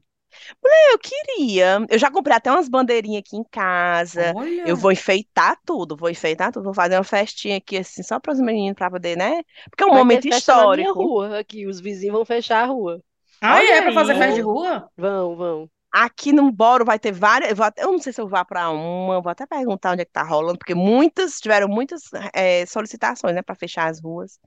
Eu 0.92 0.98
queria. 0.98 1.78
Eu 1.88 1.98
já 1.98 2.10
comprei 2.10 2.36
até 2.36 2.50
umas 2.50 2.68
bandeirinhas 2.68 3.20
aqui 3.20 3.36
em 3.36 3.44
casa. 3.44 4.34
Olha. 4.34 4.64
Eu 4.64 4.76
vou 4.76 4.92
enfeitar 4.92 5.56
tudo, 5.64 5.96
vou 5.96 6.10
enfeitar 6.10 6.52
tudo, 6.52 6.64
vou 6.64 6.74
fazer 6.74 6.96
uma 6.96 7.04
festinha 7.04 7.56
aqui 7.58 7.78
assim, 7.78 8.02
só 8.02 8.18
para 8.20 8.32
os 8.32 8.40
meninos 8.40 8.74
para 8.76 8.90
poder, 8.90 9.16
né? 9.16 9.42
Porque 9.70 9.84
é 9.84 9.86
um 9.86 9.90
Vai 9.90 10.04
ter 10.04 10.22
momento 10.22 10.26
festa 10.28 10.54
na 10.54 10.66
minha 10.68 10.92
histórico. 10.92 10.92
rua 10.92 11.38
aqui. 11.40 11.66
Os 11.66 11.80
vizinhos 11.80 12.14
vão 12.14 12.24
fechar 12.24 12.62
a 12.64 12.66
rua. 12.66 13.02
Ah, 13.40 13.56
Olha 13.56 13.72
é 13.78 13.82
pra 13.82 13.92
fazer 13.92 14.14
festa 14.14 14.34
de 14.34 14.40
rua? 14.40 14.90
Vão, 14.96 15.36
vão. 15.36 15.70
Aqui 15.92 16.30
no 16.32 16.52
Boro 16.52 16.84
vai 16.84 16.98
ter 16.98 17.12
várias. 17.12 17.50
Eu, 17.50 17.56
vou 17.56 17.64
até- 17.64 17.82
eu 17.82 17.92
não 17.92 17.98
sei 17.98 18.12
se 18.12 18.20
eu 18.20 18.28
vou 18.28 18.44
para 18.44 18.70
uma, 18.70 19.20
vou 19.22 19.30
até 19.30 19.46
perguntar 19.46 19.92
onde 19.92 20.02
é 20.02 20.04
que 20.04 20.12
tá 20.12 20.22
rolando, 20.22 20.58
porque 20.58 20.74
muitas 20.74 21.40
tiveram 21.40 21.68
muitas 21.68 22.02
eh, 22.34 22.66
solicitações, 22.66 23.34
né, 23.34 23.42
para 23.42 23.54
fechar 23.54 23.88
as 23.90 24.00
ruas. 24.00 24.38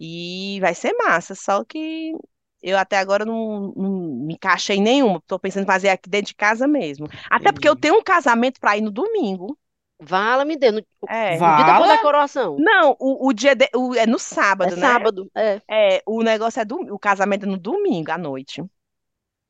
E 0.00 0.58
vai 0.60 0.74
ser 0.74 0.92
massa, 0.94 1.34
só 1.34 1.64
que 1.64 2.12
eu 2.62 2.78
até 2.78 2.98
agora 2.98 3.24
não, 3.24 3.72
não 3.76 3.90
me 4.26 4.34
encaixei 4.34 4.76
em 4.76 4.82
nenhuma. 4.82 5.22
Tô 5.26 5.38
pensando 5.38 5.64
em 5.64 5.66
fazer 5.66 5.88
aqui 5.90 6.08
dentro 6.10 6.28
de 6.28 6.34
casa 6.34 6.66
mesmo. 6.66 7.06
Até 7.30 7.52
porque 7.52 7.68
eu 7.68 7.76
tenho 7.76 7.96
um 7.98 8.02
casamento 8.02 8.60
para 8.60 8.76
ir 8.76 8.80
no 8.82 8.90
domingo. 8.90 9.58
Vala-me 10.00 10.56
Deus. 10.56 10.74
No, 10.74 10.82
É. 11.08 11.42
no 11.42 11.52
dia 11.54 11.64
depois 11.64 11.86
Vala? 11.86 11.88
da 11.88 11.98
coroação. 11.98 12.64
Não, 12.64 12.96
o, 13.00 13.28
o 13.28 13.32
dia 13.32 13.54
de- 13.54 13.70
o- 13.76 13.94
é 13.94 14.06
no 14.06 14.18
É 14.60 14.70
sábado, 14.70 14.76
né? 14.76 14.88
sábado. 14.88 15.30
É. 15.34 15.62
É, 15.70 16.02
o 16.06 16.22
negócio 16.22 16.60
é 16.60 16.66
do, 16.66 16.76
o 16.94 16.98
casamento 16.98 17.44
é 17.46 17.48
no 17.48 17.58
domingo 17.58 18.10
à 18.12 18.18
noite. 18.18 18.62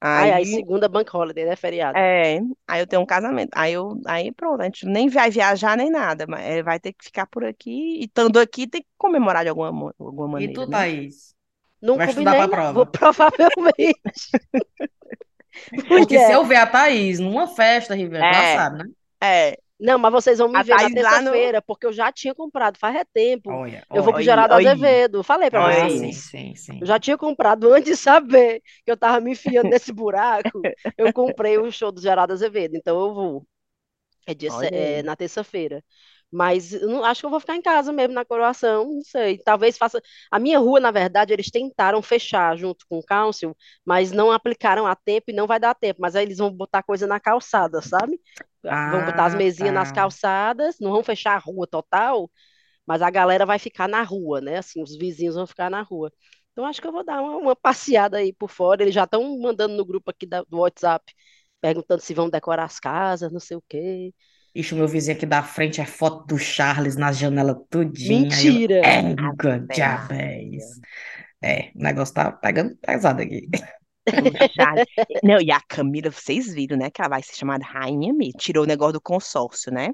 Ai, 0.00 0.30
ai, 0.30 0.44
Aí, 0.44 0.54
segunda 0.54 0.88
bank 0.88 1.10
holiday, 1.14 1.44
né? 1.46 1.56
Feriado. 1.56 2.00
é, 2.00 2.38
aí 2.68 2.80
eu 2.82 2.86
tenho 2.86 3.00
um 3.02 3.06
casamento. 3.06 3.50
Aí 3.54 3.72
eu, 3.72 4.00
aí 4.06 4.30
pronto, 4.32 4.60
a 4.60 4.64
gente 4.64 4.84
nem 4.86 5.08
vai 5.08 5.30
viajar 5.30 5.76
nem 5.76 5.90
nada, 5.90 6.26
mas 6.28 6.42
é, 6.44 6.62
vai 6.62 6.78
ter 6.78 6.92
que 6.92 7.04
ficar 7.04 7.26
por 7.26 7.44
aqui 7.44 7.70
e 8.00 8.04
estando 8.04 8.38
aqui 8.38 8.66
tem 8.68 8.82
que 8.82 8.88
comemorar 8.98 9.44
de 9.44 9.48
alguma, 9.50 9.68
alguma 9.98 10.28
E 10.36 10.48
maneira, 10.48 10.54
tu, 10.54 10.66
né? 10.66 10.72
Thaís? 10.72 11.35
Não 11.80 11.98
Vai 11.98 12.06
estudar 12.06 12.34
pra 12.36 12.48
prova? 12.48 12.72
Vou 12.72 12.86
provavelmente. 12.86 14.00
Porque 15.88 16.18
se 16.18 16.32
eu 16.32 16.44
ver 16.44 16.56
a 16.56 16.66
Thaís 16.66 17.18
numa 17.18 17.46
festa, 17.48 17.94
Riviane, 17.94 18.28
tu 18.28 18.34
já 18.34 18.44
É, 18.44 18.46
sabe, 18.46 18.78
né? 18.78 18.84
é, 19.22 19.58
Não, 19.80 19.98
mas 19.98 20.12
vocês 20.12 20.38
vão 20.38 20.48
me 20.48 20.58
a 20.58 20.62
ver 20.62 20.78
na 20.78 20.90
Thaís 20.90 20.94
no. 21.20 21.30
terça-feira, 21.30 21.62
porque 21.62 21.86
eu 21.86 21.92
já 21.92 22.12
tinha 22.12 22.34
comprado 22.34 22.78
faz 22.78 22.96
é 22.96 23.04
tempo. 23.04 23.60
Olha, 23.60 23.84
Eu 23.92 24.02
vou 24.02 24.14
pro. 24.14 24.22
Geraldo 24.22 24.54
Azevedo. 24.54 25.22
Falei 25.24 25.50
pra. 25.50 25.60
Ah, 25.60 25.88
vocês. 25.88 25.90
sim, 25.90 26.12
sim, 26.12 26.54
sim. 26.56 26.80
Eu 26.80 26.86
já 26.86 26.98
tinha 27.00 27.18
comprado 27.18 27.72
antes 27.74 27.90
de 27.92 27.96
saber 27.96 28.62
que 28.84 28.90
eu 28.92 28.96
tava 28.98 29.20
me 29.20 29.32
enfiando 29.32 29.68
nesse 29.70 29.92
buraco. 29.92 30.68
Eu 30.98 31.10
comprei 31.12 31.58
o 31.58 31.70
show 31.72 31.92
do 31.92 32.00
Geraldo 32.02 32.32
Azevedo, 32.34 32.76
então 32.76 33.00
eu 33.00 33.14
vou. 33.14 33.48
É, 34.26 34.34
dia, 34.34 34.50
é 34.72 35.02
na 35.02 35.16
terça-feira. 35.16 35.84
Mas 36.30 36.72
eu 36.74 36.88
não, 36.88 37.04
acho 37.04 37.20
que 37.20 37.26
eu 37.26 37.30
vou 37.30 37.40
ficar 37.40 37.56
em 37.56 37.62
casa 37.62 37.92
mesmo 37.92 38.12
na 38.14 38.24
coroação, 38.24 38.84
não 38.94 39.02
sei. 39.02 39.38
Talvez 39.38 39.78
faça. 39.78 40.02
A 40.30 40.38
minha 40.38 40.58
rua, 40.58 40.80
na 40.80 40.90
verdade, 40.90 41.32
eles 41.32 41.50
tentaram 41.50 42.02
fechar 42.02 42.56
junto 42.58 42.84
com 42.88 42.98
o 42.98 43.02
Council, 43.04 43.56
mas 43.84 44.12
não 44.12 44.30
aplicaram 44.32 44.86
a 44.86 44.94
tempo 44.96 45.30
e 45.30 45.32
não 45.34 45.46
vai 45.46 45.60
dar 45.60 45.74
tempo. 45.74 46.00
Mas 46.02 46.16
aí 46.16 46.24
eles 46.26 46.38
vão 46.38 46.52
botar 46.52 46.82
coisa 46.82 47.06
na 47.06 47.20
calçada, 47.20 47.80
sabe? 47.80 48.20
Vão 48.84 49.04
botar 49.04 49.26
as 49.26 49.34
Ah, 49.34 49.36
mesinhas 49.36 49.74
nas 49.74 49.90
tá. 49.90 49.92
calçadas, 49.92 50.78
não 50.80 50.92
vão 50.92 51.02
fechar 51.04 51.34
a 51.36 51.38
rua 51.38 51.66
total, 51.66 52.30
mas 52.86 53.02
a 53.02 53.10
galera 53.10 53.46
vai 53.46 53.58
ficar 53.58 53.88
na 53.88 54.02
rua, 54.02 54.40
né? 54.40 54.58
Assim, 54.58 54.82
os 54.82 54.96
vizinhos 54.96 55.34
vão 55.36 55.46
ficar 55.46 55.70
na 55.70 55.82
rua. 55.82 56.12
Então 56.52 56.64
acho 56.66 56.80
que 56.80 56.86
eu 56.88 56.92
vou 56.92 57.04
dar 57.04 57.20
uma, 57.22 57.36
uma 57.36 57.56
passeada 57.56 58.18
aí 58.18 58.32
por 58.32 58.50
fora. 58.50 58.82
Eles 58.82 58.94
já 58.94 59.04
estão 59.04 59.38
mandando 59.40 59.74
no 59.76 59.84
grupo 59.84 60.10
aqui 60.10 60.26
da- 60.26 60.42
do 60.44 60.58
WhatsApp, 60.58 61.12
perguntando 61.60 62.02
se 62.02 62.14
vão 62.14 62.30
decorar 62.30 62.64
as 62.64 62.78
casas, 62.80 63.32
não 63.32 63.40
sei 63.40 63.56
o 63.56 63.62
quê. 63.68 64.14
Ixi, 64.60 64.74
o 64.74 64.78
meu 64.78 64.88
vizinho 64.88 65.16
aqui 65.16 65.26
da 65.26 65.42
frente 65.42 65.80
é 65.80 65.86
foto 65.86 66.26
do 66.26 66.38
Charles 66.38 66.96
na 66.96 67.12
janela 67.12 67.54
tudinha. 67.70 68.42
Eu, 68.42 68.54
Mentira! 68.54 68.80
diabo 69.70 70.12
é 70.14 70.42
isso. 70.42 70.80
É, 71.42 71.70
o 71.74 71.82
negócio 71.82 72.14
tá 72.14 72.32
pegando 72.32 72.76
pesado 72.78 73.22
aqui. 73.22 73.48
Charles. 74.54 74.84
Não, 75.22 75.40
e 75.40 75.50
a 75.50 75.60
Camila, 75.60 76.10
vocês 76.10 76.52
viram, 76.52 76.76
né? 76.76 76.90
Que 76.90 77.00
ela 77.02 77.10
vai 77.10 77.22
ser 77.22 77.34
chamada 77.34 77.64
rainha 77.64 78.12
mesmo. 78.12 78.38
Tirou 78.38 78.64
o 78.64 78.66
negócio 78.66 78.94
do 78.94 79.00
consórcio, 79.00 79.72
né? 79.72 79.90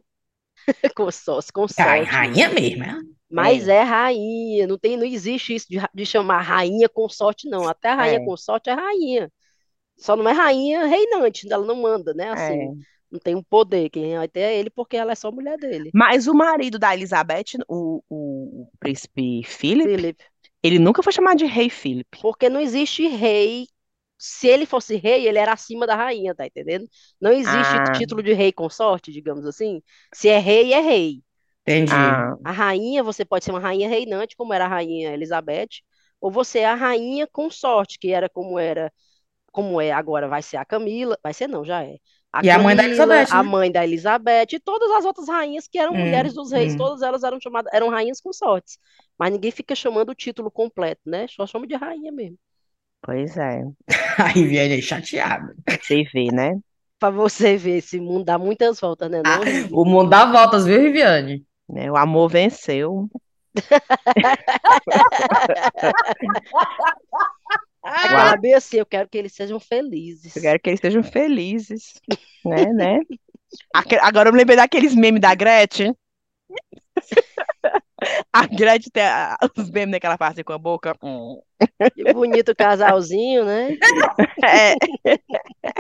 Consórcio, 0.95 1.53
consórcio. 1.53 2.13
rainha 2.13 2.49
mesmo, 2.49 2.85
é? 2.85 3.01
Mas 3.31 3.67
é 3.69 3.83
rainha, 3.83 4.67
não 4.67 4.79
tem, 4.79 4.97
não 4.97 5.05
existe 5.07 5.55
isso 5.55 5.67
de, 5.69 5.79
de 5.95 6.07
chamar 6.07 6.43
rainha 6.43 6.89
consorte, 6.89 7.49
não. 7.49 7.67
Até 7.67 7.89
a 7.91 7.95
rainha 7.97 8.21
É, 8.21 8.25
consorte 8.25 8.69
é 8.71 8.75
rainha. 8.75 9.33
Só 9.97 10.17
não 10.17 10.29
é 10.29 10.33
rainha 10.33 10.87
reinante, 10.87 11.53
ela 11.53 11.67
não 11.67 11.77
manda, 11.83 12.15
né? 12.15 12.31
é. 12.33 12.33
Assim, 12.33 12.75
não 13.13 13.21
tem 13.21 13.35
um 13.37 13.43
poder. 13.45 13.91
Quem 13.91 14.17
vai 14.19 14.29
ter 14.29 14.41
é 14.43 14.59
ele 14.59 14.71
porque 14.71 14.97
ela 14.97 15.13
é 15.13 15.17
só 15.17 15.33
mulher 15.33 15.59
dele. 15.59 15.95
Mas 15.95 16.27
o 16.27 16.35
marido 16.35 16.79
da 16.79 16.95
Elizabeth, 16.95 17.57
o, 17.69 18.03
o, 18.09 18.63
o 18.63 18.69
príncipe 18.79 19.43
Philip, 19.45 19.93
Philip. 19.95 20.23
ele 20.63 20.79
nunca 20.79 21.03
foi 21.03 21.13
chamado 21.13 21.39
de 21.39 21.47
rei 21.47 21.71
Philip. 21.71 22.09
Porque 22.21 22.49
não 22.49 22.61
existe 22.61 23.07
rei. 23.09 23.67
Se 24.19 24.47
ele 24.49 24.67
fosse 24.67 24.97
rei, 24.97 25.27
ele 25.27 25.39
era 25.39 25.53
acima 25.53 25.87
da 25.87 25.97
rainha, 25.97 26.35
tá 26.35 26.47
entendendo? 26.47 26.89
Não 27.21 27.33
existe 27.33 27.81
Ah, 27.81 27.93
título 27.93 28.23
de 28.23 28.33
rei 28.33 28.53
consorte, 28.53 29.11
digamos 29.13 29.45
assim. 29.47 29.83
Se 30.15 30.29
é 30.29 30.39
rei, 30.39 30.73
é 30.73 30.81
rei. 30.81 31.23
Entendi. 31.67 32.17
ah, 32.17 32.37
A 32.45 32.53
rainha, 32.53 33.03
você 33.05 33.25
pode 33.25 33.45
ser 33.45 33.53
uma 33.53 33.61
rainha 33.61 33.89
reinante, 33.89 34.37
como 34.37 34.53
era 34.55 34.65
a 34.67 34.69
rainha 34.69 35.13
Elizabeth, 35.15 35.69
ou 36.21 36.31
você 36.31 36.61
é 36.61 36.67
a 36.67 36.75
rainha 36.75 37.27
consorte, 37.27 37.99
que 37.99 38.11
era 38.13 38.29
como 38.29 38.59
era, 38.59 38.93
como 39.53 39.81
é 39.81 39.93
agora, 39.93 40.29
vai 40.29 40.43
ser 40.43 40.57
a 40.59 40.65
Camila, 40.65 41.19
vai 41.23 41.35
ser 41.35 41.49
não, 41.49 41.65
já 41.65 41.85
é. 41.85 41.99
A 42.33 42.41
E 42.43 42.51
a 42.51 42.59
mãe 42.59 42.77
da 42.77 42.83
Camila, 42.85 42.85
Elizabeth, 42.85 43.31
a 43.31 43.35
né? 43.35 43.43
mãe 43.45 43.73
da 43.73 43.85
Elizabeth, 43.85 44.47
e 44.55 44.61
todas 44.61 44.91
as 44.93 45.05
outras 45.05 45.29
rainhas 45.29 45.69
que 45.69 45.79
eram 45.79 45.97
mulheres 45.97 46.31
Hum, 46.31 46.35
dos 46.35 46.53
reis, 46.53 46.75
hum. 46.75 46.77
todas 46.77 47.03
elas 47.03 47.23
eram 47.23 47.41
chamadas, 47.41 47.73
eram 47.73 47.91
rainhas 47.91 48.21
consortes. 48.21 48.79
Mas 49.19 49.33
ninguém 49.33 49.51
fica 49.51 49.75
chamando 49.75 50.11
o 50.11 50.15
título 50.15 50.51
completo, 50.51 51.03
né? 51.07 51.27
Só 51.29 51.47
chama 51.47 51.67
de 51.67 51.75
rainha 51.77 52.11
mesmo. 52.13 52.39
pois 53.01 53.37
é. 53.37 53.63
A 54.19 54.27
Riviane 54.29 54.79
é 54.79 54.83
chateada. 54.83 55.55
Você 55.81 56.05
vê, 56.13 56.31
né? 56.33 56.59
Pra 56.99 57.11
você 57.11 57.57
ver, 57.57 57.79
esse 57.79 58.01
mundo 58.01 58.25
dá 58.25 58.39
muitas 58.39 58.81
voltas, 58.81 59.11
né, 59.11 59.23
Ah, 59.23 59.23
não, 59.23 59.45
Rivi? 59.45 59.73
o 59.73 59.85
mundo 59.85 60.11
dá 60.11 60.31
voltas, 60.31 60.65
viu, 60.67 60.81
Riviane? 60.81 61.45
Né, 61.69 61.91
O 61.91 61.97
amor 61.97 62.29
venceu. 62.29 63.09
Aquela 67.83 68.37
bem 68.37 68.55
assim, 68.55 68.77
eu 68.79 68.87
quero 68.87 69.09
que 69.09 69.19
eles 69.19 69.33
sejam 69.35 69.59
felizes. 69.59 70.37
Eu 70.37 70.43
quero 70.43 70.61
que 70.61 70.71
eles 70.71 70.81
sejam 70.81 71.03
felizes, 71.03 71.95
né, 72.45 72.67
né? 72.73 73.01
Agora 74.03 74.29
eu 74.29 74.33
me 74.33 74.39
lembrei 74.39 74.57
daqueles 74.57 74.95
memes 74.95 75.21
da 75.21 75.35
Gretchen. 75.35 75.95
A 78.33 78.47
Gretchen 78.47 78.91
tem 78.93 79.05
os 79.57 79.71
memes 79.71 79.99
que 80.01 80.07
ela 80.07 80.17
faz 80.17 80.33
assim 80.33 80.43
com 80.43 80.53
a 80.53 80.59
boca. 80.59 80.97
Que 81.95 82.13
bonito 82.13 82.55
casalzinho, 82.55 83.45
né? 83.45 83.77
É, 84.45 84.75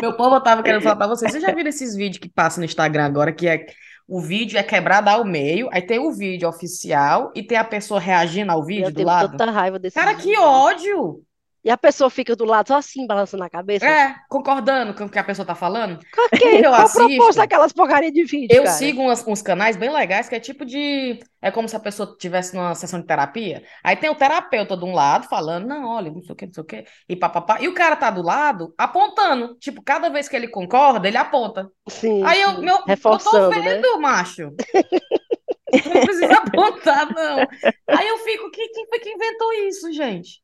Meu 0.01 0.17
povo, 0.17 0.37
eu 0.37 0.41
tava 0.43 0.63
querendo 0.63 0.83
falar 0.83 0.97
pra 0.97 1.07
vocês. 1.09 1.33
Vocês 1.33 1.43
já 1.43 1.53
viram 1.53 1.69
esses 1.69 1.97
vídeos 1.97 2.19
que 2.19 2.29
passam 2.29 2.61
no 2.61 2.65
Instagram 2.65 3.05
agora, 3.05 3.33
que 3.33 3.49
é 3.49 3.67
o 4.07 4.21
vídeo 4.21 4.59
é 4.59 4.63
quebrado 4.63 5.09
ao 5.09 5.25
meio, 5.25 5.69
aí 5.73 5.83
tem 5.83 5.99
o 5.99 6.13
vídeo 6.13 6.49
oficial 6.49 7.33
e 7.35 7.43
tem 7.43 7.57
a 7.59 7.65
pessoa 7.65 7.99
reagindo 7.99 8.53
ao 8.53 8.61
Eu 8.61 8.65
vídeo 8.65 8.93
do 8.93 8.95
tenho 8.95 9.07
lado? 9.09 9.31
tanta 9.37 9.51
raiva 9.51 9.79
desses 9.79 9.95
Cara, 9.95 10.15
que 10.15 10.23
vídeos. 10.29 10.39
ódio! 10.39 11.25
E 11.65 11.71
a 11.71 11.77
pessoa 11.79 12.11
fica 12.11 12.35
do 12.35 12.45
lado 12.45 12.69
só 12.69 12.77
assim, 12.77 13.07
balançando 13.07 13.45
a 13.45 13.51
cabeça. 13.51 13.87
É, 13.87 14.15
concordando 14.29 14.95
com 14.95 15.05
o 15.05 15.11
que 15.11 15.19
a 15.19 15.25
pessoa 15.25 15.47
tá 15.47 15.55
falando. 15.55 15.99
Ok, 16.19 16.41
eu 16.65 16.75
qual 16.75 16.85
assisto, 16.85 17.07
propósito 17.09 17.37
daquelas 17.37 17.73
porcaria 17.73 18.13
de 18.13 18.25
vídeo, 18.25 18.49
Eu 18.57 18.63
cara? 18.63 18.77
sigo 18.77 19.01
umas- 19.03 19.27
uns 19.27 19.41
canais 19.43 19.77
bem 19.77 19.91
legais 19.91 20.29
que 20.29 20.35
é 20.35 20.41
tipo 20.41 20.65
de. 20.65 21.19
É 21.41 21.51
como 21.51 21.69
se 21.69 21.75
a 21.77 21.81
pessoa 21.81 22.11
estivesse 22.13 22.55
numa 22.55 22.75
sessão 22.75 23.01
de 23.01 23.07
terapia. 23.07 23.65
Aí 23.83 23.97
tem 23.97 24.11
o 24.11 24.15
terapeuta 24.15 24.77
de 24.77 24.85
um 24.85 24.93
lado 24.95 25.27
falando, 25.29 25.67
não, 25.67 25.87
olha, 25.89 26.11
não 26.11 26.23
sei 26.23 26.33
o 26.33 26.37
que, 26.37 26.47
não 26.47 26.53
sei 26.53 26.63
o 26.63 26.67
que, 26.67 26.85
e 27.09 27.17
papapá. 27.17 27.61
E 27.61 27.69
o 27.69 27.75
cara 27.75 27.97
tá 27.97 28.11
do 28.11 28.23
lado 28.23 28.75
apontando. 28.79 29.57
Tipo, 29.59 29.83
cada 29.83 30.09
vez 30.11 30.29
que 30.29 30.37
ele 30.37 30.49
concorda, 30.49 31.09
ele 31.09 31.17
aponta. 31.17 31.69
Sim, 31.89 32.23
Aí 32.23 32.41
eu, 32.43 32.61
meu, 32.61 32.79
eu 33.07 33.19
tô 33.23 33.41
Reforçando, 33.41 33.63
né? 33.63 33.83
vendo, 33.83 34.01
macho. 34.01 34.53
Não 35.85 35.99
precisa 35.99 36.37
apontar, 36.39 37.13
não. 37.13 37.49
Aí 37.91 38.07
eu 38.09 38.19
fico, 38.19 38.51
quem, 38.51 38.71
quem 38.73 38.87
foi 38.89 38.99
que 39.01 39.11
inventou 39.11 39.53
isso, 39.69 39.93
gente? 39.93 40.43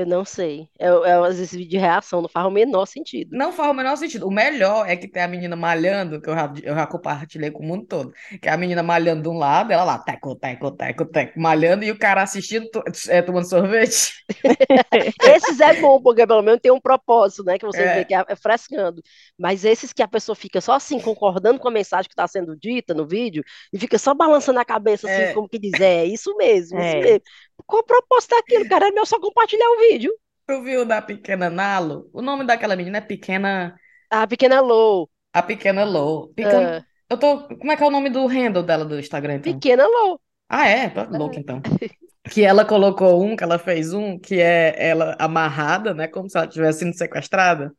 Eu 0.00 0.06
não 0.06 0.24
sei. 0.24 0.66
É, 0.78 0.86
é, 0.86 1.12
às 1.12 1.36
vezes 1.38 1.50
vídeo 1.52 1.70
de 1.70 1.76
reação 1.78 2.22
não 2.22 2.28
faz 2.28 2.46
o 2.46 2.50
menor 2.50 2.86
sentido. 2.86 3.36
Não 3.36 3.52
faz 3.52 3.70
o 3.70 3.74
menor 3.74 3.96
sentido. 3.96 4.26
O 4.26 4.30
melhor 4.30 4.88
é 4.88 4.96
que 4.96 5.06
tem 5.06 5.22
a 5.22 5.28
menina 5.28 5.54
malhando, 5.56 6.20
que 6.22 6.30
eu 6.30 6.34
já, 6.34 6.52
eu 6.62 6.74
já 6.74 6.86
compartilhei 6.86 7.50
com 7.50 7.62
o 7.62 7.66
mundo 7.66 7.86
todo. 7.86 8.12
Que 8.40 8.48
é 8.48 8.52
a 8.52 8.56
menina 8.56 8.82
malhando 8.82 9.22
de 9.22 9.28
um 9.28 9.36
lado, 9.36 9.72
ela 9.72 9.84
lá, 9.84 9.98
teco, 9.98 10.34
teco, 10.36 10.70
teco, 10.70 11.04
teco, 11.04 11.38
malhando, 11.38 11.84
e 11.84 11.90
o 11.90 11.98
cara 11.98 12.22
assistindo, 12.22 12.68
é, 13.08 13.20
tomando 13.20 13.48
sorvete. 13.48 14.14
Esses 15.22 15.60
é 15.60 15.74
bom, 15.80 16.00
porque 16.00 16.26
pelo 16.26 16.42
menos 16.42 16.60
tem 16.60 16.70
um 16.72 16.80
propósito, 16.80 17.44
né? 17.44 17.58
Que 17.58 17.66
você 17.66 17.82
É. 17.82 17.94
vê 17.94 18.04
que 18.04 18.14
é, 18.14 18.24
é 18.28 18.36
frescando. 18.36 19.02
Mas 19.38 19.64
esses 19.64 19.92
que 19.92 20.02
a 20.02 20.08
pessoa 20.08 20.34
fica 20.36 20.60
só 20.60 20.72
assim, 20.74 21.00
concordando 21.00 21.58
com 21.60 21.68
a 21.68 21.70
mensagem 21.70 22.08
que 22.08 22.12
está 22.12 22.26
sendo 22.26 22.56
dita 22.56 22.94
no 22.94 23.06
vídeo, 23.06 23.42
e 23.72 23.78
fica 23.78 23.98
só 23.98 24.14
balançando 24.14 24.58
a 24.60 24.64
cabeça, 24.64 25.06
assim, 25.06 25.22
É. 25.22 25.32
como 25.32 25.48
que 25.48 25.58
diz, 25.58 25.78
é 25.80 26.04
isso 26.04 26.34
mesmo, 26.36 26.80
isso 26.80 26.98
mesmo. 26.98 27.20
Qual 27.66 27.82
o 27.82 27.86
propósito 27.86 28.36
daquilo, 28.36 28.68
cara? 28.68 28.88
É 28.88 28.90
meu 28.90 29.06
só 29.06 29.18
compartilhar 29.20 29.68
o 29.70 29.78
vídeo. 29.80 30.12
Tu 30.46 30.62
viu 30.62 30.84
da 30.84 31.00
pequena 31.00 31.48
Nalo? 31.48 32.10
O 32.12 32.20
nome 32.20 32.44
daquela 32.44 32.74
menina 32.76 32.98
é 32.98 33.00
Pequena. 33.00 33.76
A 34.10 34.26
pequena 34.26 34.60
Lou. 34.60 35.08
A 35.32 35.42
Pequena 35.42 35.84
Lou. 35.84 36.28
Pequena... 36.34 36.78
ah, 36.80 36.84
Eu 37.08 37.18
tô. 37.18 37.48
Como 37.56 37.70
é 37.70 37.76
que 37.76 37.82
é 37.82 37.86
o 37.86 37.90
nome 37.90 38.10
do 38.10 38.26
handle 38.26 38.62
dela 38.62 38.84
do 38.84 38.98
Instagram, 38.98 39.36
então? 39.36 39.52
pequena 39.52 39.86
Lou. 39.86 40.20
Ah, 40.48 40.66
é? 40.68 40.88
Tô 40.88 41.04
louca, 41.16 41.38
então. 41.38 41.60
Que 42.30 42.44
ela 42.44 42.64
colocou 42.66 43.24
um, 43.24 43.34
que 43.34 43.42
ela 43.42 43.58
fez 43.58 43.94
um, 43.94 44.18
que 44.18 44.38
é 44.40 44.74
ela 44.78 45.16
amarrada, 45.18 45.94
né? 45.94 46.06
Como 46.06 46.28
se 46.28 46.36
ela 46.36 46.46
tivesse 46.46 46.80
sido 46.80 46.94
sequestrada. 46.96 47.72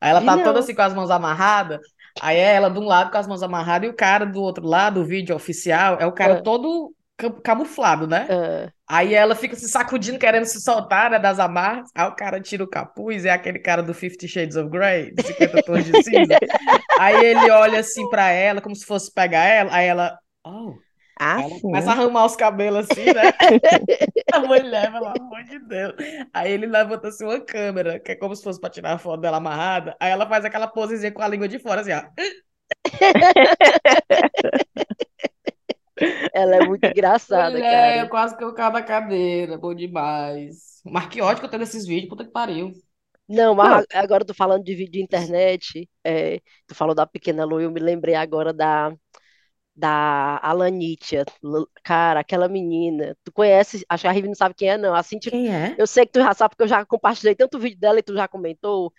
Aí 0.00 0.10
ela 0.10 0.20
tá 0.20 0.36
não. 0.36 0.44
toda 0.44 0.58
assim 0.60 0.74
com 0.74 0.82
as 0.82 0.94
mãos 0.94 1.10
amarradas. 1.10 1.80
Aí 2.20 2.36
é 2.36 2.54
ela 2.54 2.68
de 2.70 2.78
um 2.78 2.84
lado 2.84 3.10
com 3.10 3.18
as 3.18 3.26
mãos 3.26 3.42
amarradas 3.42 3.88
e 3.88 3.92
o 3.92 3.96
cara 3.96 4.24
do 4.26 4.42
outro 4.42 4.66
lado, 4.66 5.00
o 5.00 5.04
vídeo 5.04 5.34
oficial, 5.34 5.96
é 6.00 6.06
o 6.06 6.12
cara 6.12 6.34
Ah. 6.34 6.42
todo 6.42 6.93
camuflado, 7.42 8.06
né? 8.06 8.26
Aí 8.88 9.14
ela 9.14 9.34
fica 9.34 9.56
se 9.56 9.68
sacudindo, 9.68 10.18
querendo 10.18 10.44
se 10.44 10.60
soltar, 10.60 11.10
né, 11.10 11.18
das 11.18 11.38
amarras. 11.38 11.88
Aí 11.94 12.08
o 12.08 12.14
cara 12.14 12.40
tira 12.40 12.64
o 12.64 12.68
capuz, 12.68 13.24
é 13.24 13.30
aquele 13.30 13.58
cara 13.58 13.82
do 13.82 13.94
Fifty 13.94 14.28
Shades 14.28 14.56
of 14.56 14.68
Grey, 14.68 15.14
de 15.14 15.22
50 15.22 15.62
tons 15.62 15.84
de 15.84 15.92
cinza. 16.02 16.38
Aí 16.98 17.24
ele 17.24 17.50
olha 17.50 17.80
assim 17.80 18.08
pra 18.08 18.30
ela, 18.30 18.60
como 18.60 18.76
se 18.76 18.84
fosse 18.84 19.12
pegar 19.12 19.44
ela. 19.44 19.74
Aí 19.74 19.86
ela, 19.86 20.18
oh. 20.44 20.74
Ah, 21.18 21.42
ela 21.42 21.60
começa 21.60 21.90
a 21.90 21.94
arrumar 21.94 22.26
os 22.26 22.34
cabelos 22.34 22.88
assim, 22.90 23.04
né? 23.04 23.32
A 24.34 24.40
mulher, 24.40 24.92
pelo 24.92 25.06
amor 25.06 25.44
de 25.44 25.58
Deus. 25.60 25.94
Aí 26.32 26.52
ele 26.52 26.66
levanta 26.66 27.08
assim 27.08 27.24
uma 27.24 27.40
câmera, 27.40 28.00
que 28.00 28.12
é 28.12 28.16
como 28.16 28.34
se 28.34 28.42
fosse 28.42 28.60
pra 28.60 28.68
tirar 28.68 28.94
a 28.94 28.98
foto 28.98 29.20
dela 29.20 29.36
amarrada. 29.36 29.96
Aí 30.00 30.10
ela 30.10 30.28
faz 30.28 30.44
aquela 30.44 30.66
posezinha 30.66 31.12
com 31.12 31.22
a 31.22 31.28
língua 31.28 31.46
de 31.46 31.60
fora, 31.60 31.82
assim, 31.82 31.92
ó. 31.92 32.02
ela 36.32 36.56
é 36.56 36.62
muito 36.62 36.88
engraçada, 36.88 37.62
Mulher, 37.62 37.98
eu 38.04 38.08
cara. 38.08 38.10
quase 38.10 38.36
que 38.36 38.44
eu 38.44 38.54
caio 38.54 38.72
da 38.72 38.82
cadeira, 38.82 39.58
bom 39.58 39.74
demais. 39.74 40.80
Mas 40.84 41.08
que 41.08 41.20
ódio 41.22 41.40
que 41.40 41.46
eu 41.46 41.50
tenho 41.50 41.60
desses 41.64 41.86
vídeos, 41.86 42.08
puta 42.10 42.24
que 42.24 42.30
pariu. 42.30 42.72
Não, 43.28 43.54
mas 43.54 43.86
agora 43.94 44.22
eu 44.22 44.26
tô 44.26 44.34
falando 44.34 44.62
de 44.64 44.74
vídeo 44.74 44.92
de 44.92 45.02
internet. 45.02 45.88
é, 46.04 46.40
tu 46.66 46.74
falou 46.74 46.94
da 46.94 47.06
pequena 47.06 47.44
Lou, 47.44 47.60
eu 47.60 47.70
me 47.70 47.80
lembrei 47.80 48.14
agora 48.14 48.52
da, 48.52 48.92
da 49.76 50.38
Alanitia. 50.42 51.24
Cara, 51.84 52.20
aquela 52.20 52.48
menina. 52.48 53.16
Tu 53.24 53.32
conhece, 53.32 53.84
acho 53.88 54.02
que 54.02 54.08
a 54.08 54.12
Rive 54.12 54.28
não 54.28 54.34
sabe 54.36 54.54
quem 54.56 54.70
é, 54.70 54.78
não. 54.78 54.94
A 54.94 55.02
Cintia, 55.02 55.32
Quem 55.32 55.48
é? 55.54 55.78
eu 55.78 55.86
sei 55.86 56.06
que 56.06 56.12
tu 56.12 56.20
já 56.20 56.34
sabe, 56.34 56.50
porque 56.52 56.64
eu 56.64 56.68
já 56.68 56.84
compartilhei 56.86 57.34
tanto 57.36 57.58
vídeo 57.60 57.78
dela 57.80 57.98
e 58.00 58.02
tu 58.04 58.14
já 58.14 58.28
comentou. 58.28 58.92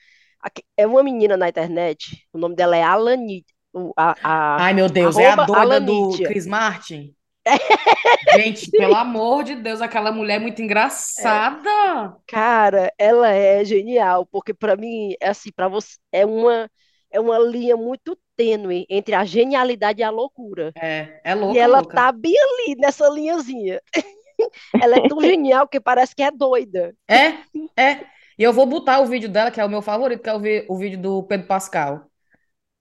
É 0.78 0.88
uma 0.88 1.04
menina 1.04 1.38
na 1.38 1.50
internet, 1.50 2.28
o 2.34 2.38
nome 2.40 2.56
dela 2.56 2.76
é 2.78 2.84
Alanitia. 2.84 3.55
A, 3.98 4.18
a, 4.24 4.66
Ai, 4.66 4.74
meu 4.74 4.90
Deus, 4.90 5.18
é 5.18 5.28
a 5.28 5.36
doida 5.36 5.80
do. 5.80 6.20
Chris 6.22 6.46
Martin? 6.46 7.16
Gente, 8.28 8.72
pelo 8.72 8.96
amor 8.96 9.44
de 9.44 9.56
Deus, 9.56 9.82
aquela 9.82 10.12
mulher 10.12 10.36
é 10.36 10.40
muito 10.40 10.62
engraçada. 10.62 12.18
Cara, 12.28 12.92
ela 12.98 13.30
é 13.32 13.64
genial, 13.64 14.26
porque 14.26 14.54
pra 14.54 14.76
mim, 14.76 15.14
é 15.22 15.30
assim, 15.30 15.52
para 15.52 15.68
você, 15.68 15.98
é 16.12 16.26
uma, 16.26 16.70
é 17.12 17.20
uma 17.20 17.38
linha 17.40 17.78
muito 17.78 18.18
tênue 18.36 18.86
entre 18.90 19.14
a 19.16 19.24
genialidade 19.26 20.02
e 20.02 20.04
a 20.04 20.10
loucura. 20.10 20.74
É, 20.74 21.20
é 21.24 21.36
E 21.48 21.58
louca, 21.58 21.60
ela 21.60 21.84
louca. 21.84 21.84
tá 21.84 22.12
bem 22.12 22.36
ali 22.38 22.76
nessa 22.78 23.10
linhazinha. 23.10 23.82
Ela 24.80 24.98
é 24.98 25.02
tão 25.02 25.22
genial 25.22 25.68
que 25.68 25.80
parece 25.82 26.16
que 26.16 26.24
é 26.24 26.32
doida. 26.32 26.96
É, 27.08 27.46
é. 27.82 28.06
E 28.38 28.44
eu 28.44 28.52
vou 28.54 28.66
botar 28.66 29.00
o 29.00 29.06
vídeo 29.06 29.30
dela, 29.30 29.52
que 29.52 29.62
é 29.62 29.66
o 29.66 29.70
meu 29.70 29.82
favorito, 29.82 30.22
que 30.24 30.30
é 30.30 30.34
o, 30.34 30.40
vi- 30.40 30.66
o 30.70 30.78
vídeo 30.78 31.00
do 31.02 31.24
Pedro 31.24 31.48
Pascal. 31.48 32.10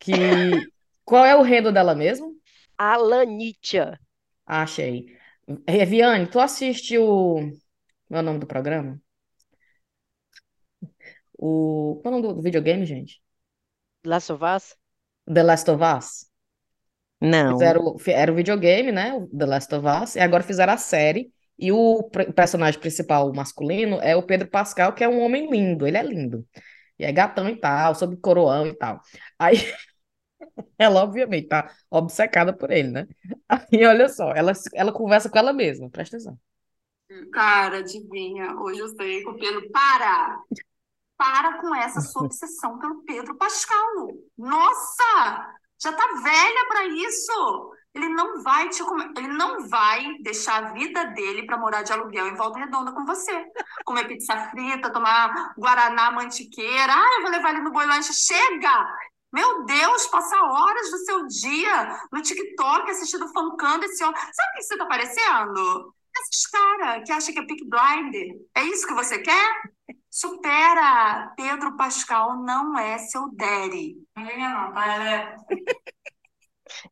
Que. 0.00 0.73
Qual 1.04 1.24
é 1.24 1.34
o 1.36 1.42
rendo 1.42 1.72
dela 1.72 1.94
mesmo? 1.94 2.34
A 2.78 2.96
Lanitia. 2.96 3.98
Ah, 4.46 4.62
achei. 4.62 5.06
Eh, 5.66 5.84
Viane, 5.86 6.26
tu 6.30 6.40
assiste 6.40 6.98
o. 6.98 7.36
Qual 8.08 8.18
é 8.18 8.20
o 8.20 8.22
nome 8.22 8.38
do 8.40 8.46
programa? 8.46 9.00
O. 11.38 12.00
Qual 12.02 12.14
é 12.14 12.18
o 12.18 12.20
nome 12.22 12.34
do, 12.34 12.42
videogame, 12.42 12.84
gente? 12.86 13.22
Last 14.04 14.30
of 14.30 14.42
Us? 14.42 14.76
The 15.26 15.42
Last 15.42 15.68
of 15.68 15.82
Us. 15.82 16.30
Não. 17.20 17.58
Fizeram, 17.58 17.98
fi- 17.98 18.12
era 18.12 18.32
o 18.32 18.34
videogame, 18.34 18.90
né? 18.92 19.12
The 19.36 19.46
Last 19.46 19.74
of 19.74 19.86
Us, 19.86 20.16
e 20.16 20.20
agora 20.20 20.42
fizeram 20.42 20.72
a 20.72 20.76
série. 20.76 21.30
E 21.58 21.70
o 21.70 22.02
personagem 22.34 22.80
principal 22.80 23.32
masculino 23.32 24.00
é 24.00 24.16
o 24.16 24.22
Pedro 24.22 24.48
Pascal, 24.48 24.92
que 24.92 25.04
é 25.04 25.08
um 25.08 25.20
homem 25.20 25.48
lindo, 25.50 25.86
ele 25.86 25.96
é 25.96 26.02
lindo. 26.02 26.44
E 26.98 27.04
é 27.04 27.12
gatão 27.12 27.48
e 27.48 27.56
tal, 27.56 27.94
sob 27.94 28.16
coroão 28.18 28.66
e 28.68 28.74
tal. 28.76 29.00
Aí 29.38 29.56
ela, 30.78 31.02
obviamente, 31.02 31.48
tá 31.48 31.74
obcecada 31.90 32.52
por 32.52 32.70
ele, 32.70 32.90
né? 32.90 33.08
Aí 33.48 33.84
olha 33.86 34.08
só, 34.08 34.32
ela, 34.32 34.52
ela 34.74 34.92
conversa 34.92 35.28
com 35.30 35.38
ela 35.38 35.52
mesma, 35.52 35.90
presta 35.90 36.16
atenção. 36.16 36.38
Cara, 37.32 37.78
adivinha, 37.78 38.54
hoje 38.56 38.80
eu 38.80 38.88
sei 38.88 39.22
com 39.22 39.32
o 39.32 39.38
Pedro. 39.38 39.70
Para! 39.70 40.38
Para 41.16 41.60
com 41.60 41.74
essa 41.74 42.00
sua 42.00 42.22
obsessão 42.26 42.78
pelo 42.78 43.02
Pedro 43.04 43.36
Pascal. 43.36 44.08
Nossa! 44.36 45.54
Já 45.82 45.92
tá 45.92 46.06
velha 46.22 46.66
pra 46.68 46.86
isso. 46.86 47.72
Ele 47.94 48.08
não 48.08 48.42
vai 48.42 48.68
te 48.70 48.82
ele 49.16 49.28
não 49.28 49.68
vai 49.68 50.18
deixar 50.22 50.64
a 50.64 50.72
vida 50.72 51.04
dele 51.06 51.46
pra 51.46 51.58
morar 51.58 51.82
de 51.82 51.92
aluguel 51.92 52.26
em 52.26 52.34
Volta 52.34 52.58
Redonda 52.58 52.92
com 52.92 53.04
você. 53.04 53.46
Comer 53.84 54.08
pizza 54.08 54.36
frita, 54.50 54.92
tomar 54.92 55.54
guaraná 55.56 56.10
mantiqueira. 56.10 56.92
Ah, 56.92 57.14
eu 57.16 57.22
vou 57.22 57.30
levar 57.30 57.50
ele 57.50 57.60
no 57.60 57.70
boi 57.70 57.86
lanche. 57.86 58.12
Chega! 58.12 58.86
Meu 59.34 59.64
Deus, 59.64 60.06
passa 60.06 60.40
horas 60.40 60.92
do 60.92 60.98
seu 60.98 61.26
dia 61.26 61.98
no 62.12 62.22
TikTok 62.22 62.88
assistindo 62.88 63.26
fancando 63.32 63.84
esse 63.84 64.04
homem. 64.04 64.14
Sabe 64.16 64.50
o 64.52 64.56
que 64.58 64.62
você 64.62 64.78
tá 64.78 64.86
parecendo? 64.86 65.92
Esses 66.16 66.46
caras 66.46 67.02
que 67.04 67.10
acham 67.10 67.34
que 67.34 67.40
é 67.40 67.44
Peaky 67.44 67.68
Blinder. 67.68 68.40
É 68.54 68.62
isso 68.62 68.86
que 68.86 68.94
você 68.94 69.18
quer? 69.18 69.62
Supera! 70.08 71.32
Pedro 71.36 71.76
Pascal 71.76 72.36
não 72.44 72.78
é 72.78 72.96
seu 72.98 73.28
daddy. 73.34 73.96
É 74.16 74.38
não, 74.38 74.72
tá? 74.72 74.86
Ela 74.86 75.10
é... 75.10 75.36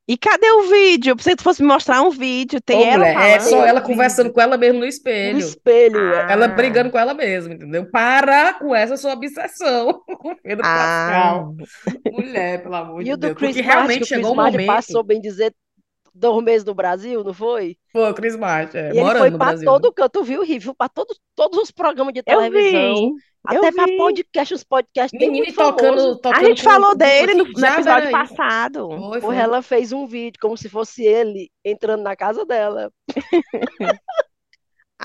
E 0.08 0.16
cadê 0.18 0.50
o 0.52 0.62
vídeo? 0.68 1.10
Eu 1.12 1.16
pensei 1.16 1.32
que 1.32 1.38
tu 1.38 1.44
fosse 1.44 1.62
me 1.62 1.68
mostrar 1.68 2.02
um 2.02 2.10
vídeo. 2.10 2.60
Tem 2.60 2.84
Ô, 2.84 2.84
ela 2.84 3.06
mulher, 3.06 3.16
é 3.20 3.38
falando. 3.38 3.40
só 3.40 3.64
ela 3.66 3.80
vídeo. 3.80 3.82
conversando 3.82 4.32
com 4.32 4.40
ela 4.40 4.56
mesma 4.58 4.80
no 4.80 4.86
No 5.30 5.38
espelho. 5.38 5.38
espelho. 5.38 6.14
Ah. 6.14 6.26
Ela 6.28 6.48
brigando 6.48 6.90
com 6.90 6.98
ela 6.98 7.14
mesma, 7.14 7.54
entendeu? 7.54 7.90
Para 7.90 8.54
com 8.54 8.74
essa 8.74 8.96
sua 8.96 9.12
obsessão 9.14 10.02
Pedro 10.42 10.64
Ah, 10.64 10.72
Pascal. 10.72 11.56
Mulher, 12.10 12.62
pelo 12.62 12.74
amor 12.76 13.04
E 13.04 13.04
de 13.04 13.12
o 13.12 13.16
do 13.16 13.30
Deus. 13.30 13.34
Chris 13.34 13.56
Porque 13.56 13.62
Martin, 13.62 13.62
realmente 13.62 14.04
o 14.04 14.08
Chris 14.08 14.08
chegou 14.08 14.32
o 14.32 14.36
Martin 14.36 14.58
momento. 14.58 14.66
passou, 14.66 15.02
bem 15.04 15.20
dizer, 15.20 15.54
dois 16.14 16.44
meses 16.44 16.64
no 16.64 16.74
Brasil, 16.74 17.24
não 17.24 17.34
foi? 17.34 17.76
Pô, 17.92 18.08
o 18.08 18.14
Chris 18.14 18.36
Martin, 18.36 18.78
é, 18.78 18.92
E 18.92 18.98
ele 18.98 19.12
foi 19.12 19.30
pra 19.32 19.38
Brasil. 19.38 19.64
todo 19.64 19.92
canto, 19.92 20.22
viu, 20.24 20.42
Rivo? 20.42 20.74
Pra 20.74 20.88
todos, 20.88 21.18
todos 21.34 21.58
os 21.58 21.70
programas 21.70 22.12
de 22.14 22.22
eu 22.26 22.50
televisão, 22.50 23.12
vi. 23.16 23.22
Até 23.44 23.70
vi. 23.70 23.96
podcast, 23.96 24.54
os 24.54 24.64
podcasts 24.64 25.18
Menino 25.18 25.44
muito 25.44 25.54
tocando, 25.54 25.98
famoso. 25.98 26.18
A 26.18 26.20
tocando 26.22 26.46
gente 26.46 26.62
com, 26.62 26.70
falou 26.70 26.90
com 26.92 26.96
dele 26.98 27.34
no, 27.34 27.44
no 27.44 27.66
episódio 27.66 28.10
passado. 28.10 28.88
Foi, 28.88 29.20
foi. 29.20 29.36
ela 29.36 29.62
fez 29.62 29.92
um 29.92 30.06
vídeo 30.06 30.38
como 30.40 30.56
se 30.56 30.68
fosse 30.68 31.04
ele 31.04 31.50
entrando 31.64 32.02
na 32.02 32.16
casa 32.16 32.44
dela. 32.44 32.92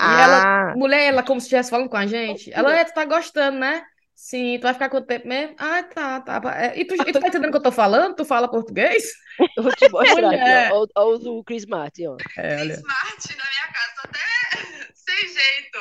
ela, 0.00 0.70
Ah, 0.70 0.74
mulher, 0.76 1.08
ela 1.08 1.24
como 1.24 1.40
se 1.40 1.46
estivesse 1.46 1.70
falando 1.70 1.88
com 1.88 1.96
a 1.96 2.06
gente. 2.06 2.52
Ela, 2.52 2.72
é, 2.76 2.84
tu 2.84 2.94
tá 2.94 3.04
gostando, 3.04 3.58
né? 3.58 3.82
Sim, 4.14 4.58
tu 4.58 4.62
vai 4.62 4.72
ficar 4.72 4.88
quanto 4.90 5.06
tempo 5.06 5.26
mesmo? 5.26 5.56
Ah, 5.58 5.82
tá, 5.82 6.20
tá. 6.20 6.40
É, 6.56 6.78
E 6.78 6.84
tu, 6.84 6.94
e 6.94 7.12
tu 7.12 7.20
tá 7.20 7.26
entendendo 7.28 7.48
o 7.48 7.50
que 7.50 7.56
eu 7.56 7.62
tô 7.62 7.72
falando? 7.72 8.14
Tu 8.14 8.24
fala 8.24 8.48
português? 8.48 9.12
Eu 9.56 9.62
vou 9.62 9.72
te 9.72 9.88
mostrar 9.88 10.30
aqui, 10.30 10.72
ó. 10.72 10.86
Olha 10.96 11.30
o 11.30 11.44
Chris 11.44 11.66
Martin, 11.66 12.06
ó. 12.06 12.16
É, 12.36 12.60
olha. 12.60 12.74
Smart 12.74 13.36
na 13.36 13.44
minha 13.44 13.72
casa, 13.72 14.00
até 14.04 14.92
sem 14.94 15.28
jeito. 15.28 15.78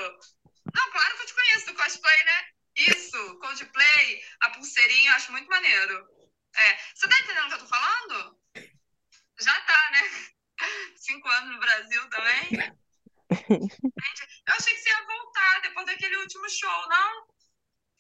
Não, 0.78 0.92
claro 0.92 1.16
que 1.16 1.24
eu 1.24 1.26
te 1.26 1.34
conheço 1.34 1.66
do 1.66 1.74
cosplay, 1.74 2.24
né? 2.24 2.38
aí. 4.08 4.24
A 4.42 4.50
pulseirinha 4.52 5.12
eu 5.12 5.16
acho 5.16 5.32
muito 5.32 5.50
maneiro. 5.50 6.08
É, 6.56 6.78
você 6.94 7.08
tá 7.08 7.20
entendendo 7.20 7.46
o 7.46 7.48
que 7.48 7.54
eu 7.56 7.60
tô 7.60 7.68
falando? 7.68 8.42
Já 9.40 9.62
tá, 9.62 9.92
né? 9.92 10.02
Cinco 10.98 11.28
anos 11.28 11.54
no 11.54 11.60
Brasil 11.60 12.10
também. 12.10 12.50
Eu 13.30 14.54
achei 14.54 14.74
que 14.74 14.80
você 14.80 14.90
ia 14.90 15.06
voltar 15.06 15.62
depois 15.62 15.86
daquele 15.86 16.18
último 16.18 16.50
show, 16.50 16.90
não? 16.90 17.28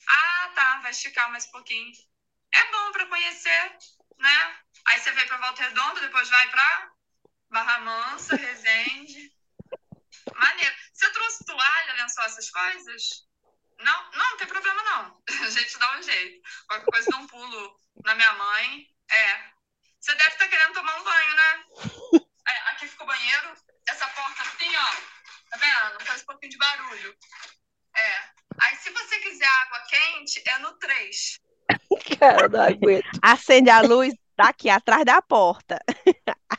Ah, 0.07 0.51
tá, 0.55 0.79
vai 0.81 0.91
esticar 0.91 1.29
mais 1.31 1.45
um 1.47 1.51
pouquinho. 1.51 1.91
É 2.53 2.71
bom 2.71 2.91
pra 2.91 3.07
conhecer, 3.07 3.77
né? 4.17 4.59
Aí 4.87 4.99
você 4.99 5.11
vem 5.11 5.27
pra 5.27 5.37
Volta 5.37 5.63
Redonda, 5.63 6.01
depois 6.01 6.29
vai 6.29 6.49
pra 6.49 6.91
Barra 7.49 7.79
Mansa, 7.79 8.35
Resende. 8.35 9.36
Maneiro. 10.37 10.75
Você 10.93 11.09
trouxe 11.11 11.45
toalha, 11.45 11.93
lençol, 11.93 12.25
essas 12.25 12.49
coisas? 12.49 13.27
Não, 13.79 14.11
não, 14.11 14.29
não 14.31 14.37
tem 14.37 14.47
problema 14.47 14.83
não. 14.83 15.23
A 15.45 15.49
gente 15.49 15.77
dá 15.77 15.97
um 15.97 16.03
jeito. 16.03 16.41
Qualquer 16.67 16.85
coisa 16.85 17.09
dá 17.11 17.17
um 17.17 17.27
pulo 17.27 17.79
na 18.03 18.15
minha 18.15 18.33
mãe. 18.33 18.87
É. 19.11 19.57
Você 19.99 20.13
deve 20.15 20.29
estar 20.29 20.47
querendo 20.47 20.73
tomar 20.73 20.95
um 20.99 21.03
banho, 21.03 21.35
né? 21.35 21.63
É, 22.47 22.69
aqui 22.69 22.87
fica 22.87 23.03
o 23.03 23.07
banheiro. 23.07 23.53
Essa 23.87 24.07
porta 24.07 24.43
assim, 24.43 24.75
ó. 24.75 25.17
Tá 25.49 25.57
vendo? 25.57 26.05
Faz 26.05 26.21
um 26.21 26.25
pouquinho 26.25 26.51
de 26.51 26.57
barulho. 26.57 27.17
É. 27.95 28.29
Aí, 28.61 28.75
se 28.77 28.89
você 28.89 29.19
quiser 29.19 29.47
água 29.47 29.79
quente, 29.87 30.43
é 30.47 30.59
no 30.59 30.73
3. 30.73 31.39
Cara, 32.19 32.49
não 32.49 32.61
aguento. 32.61 33.19
Acende 33.21 33.69
a 33.69 33.81
luz 33.81 34.13
daqui 34.35 34.69
atrás 34.69 35.05
da 35.05 35.21
porta. 35.21 35.79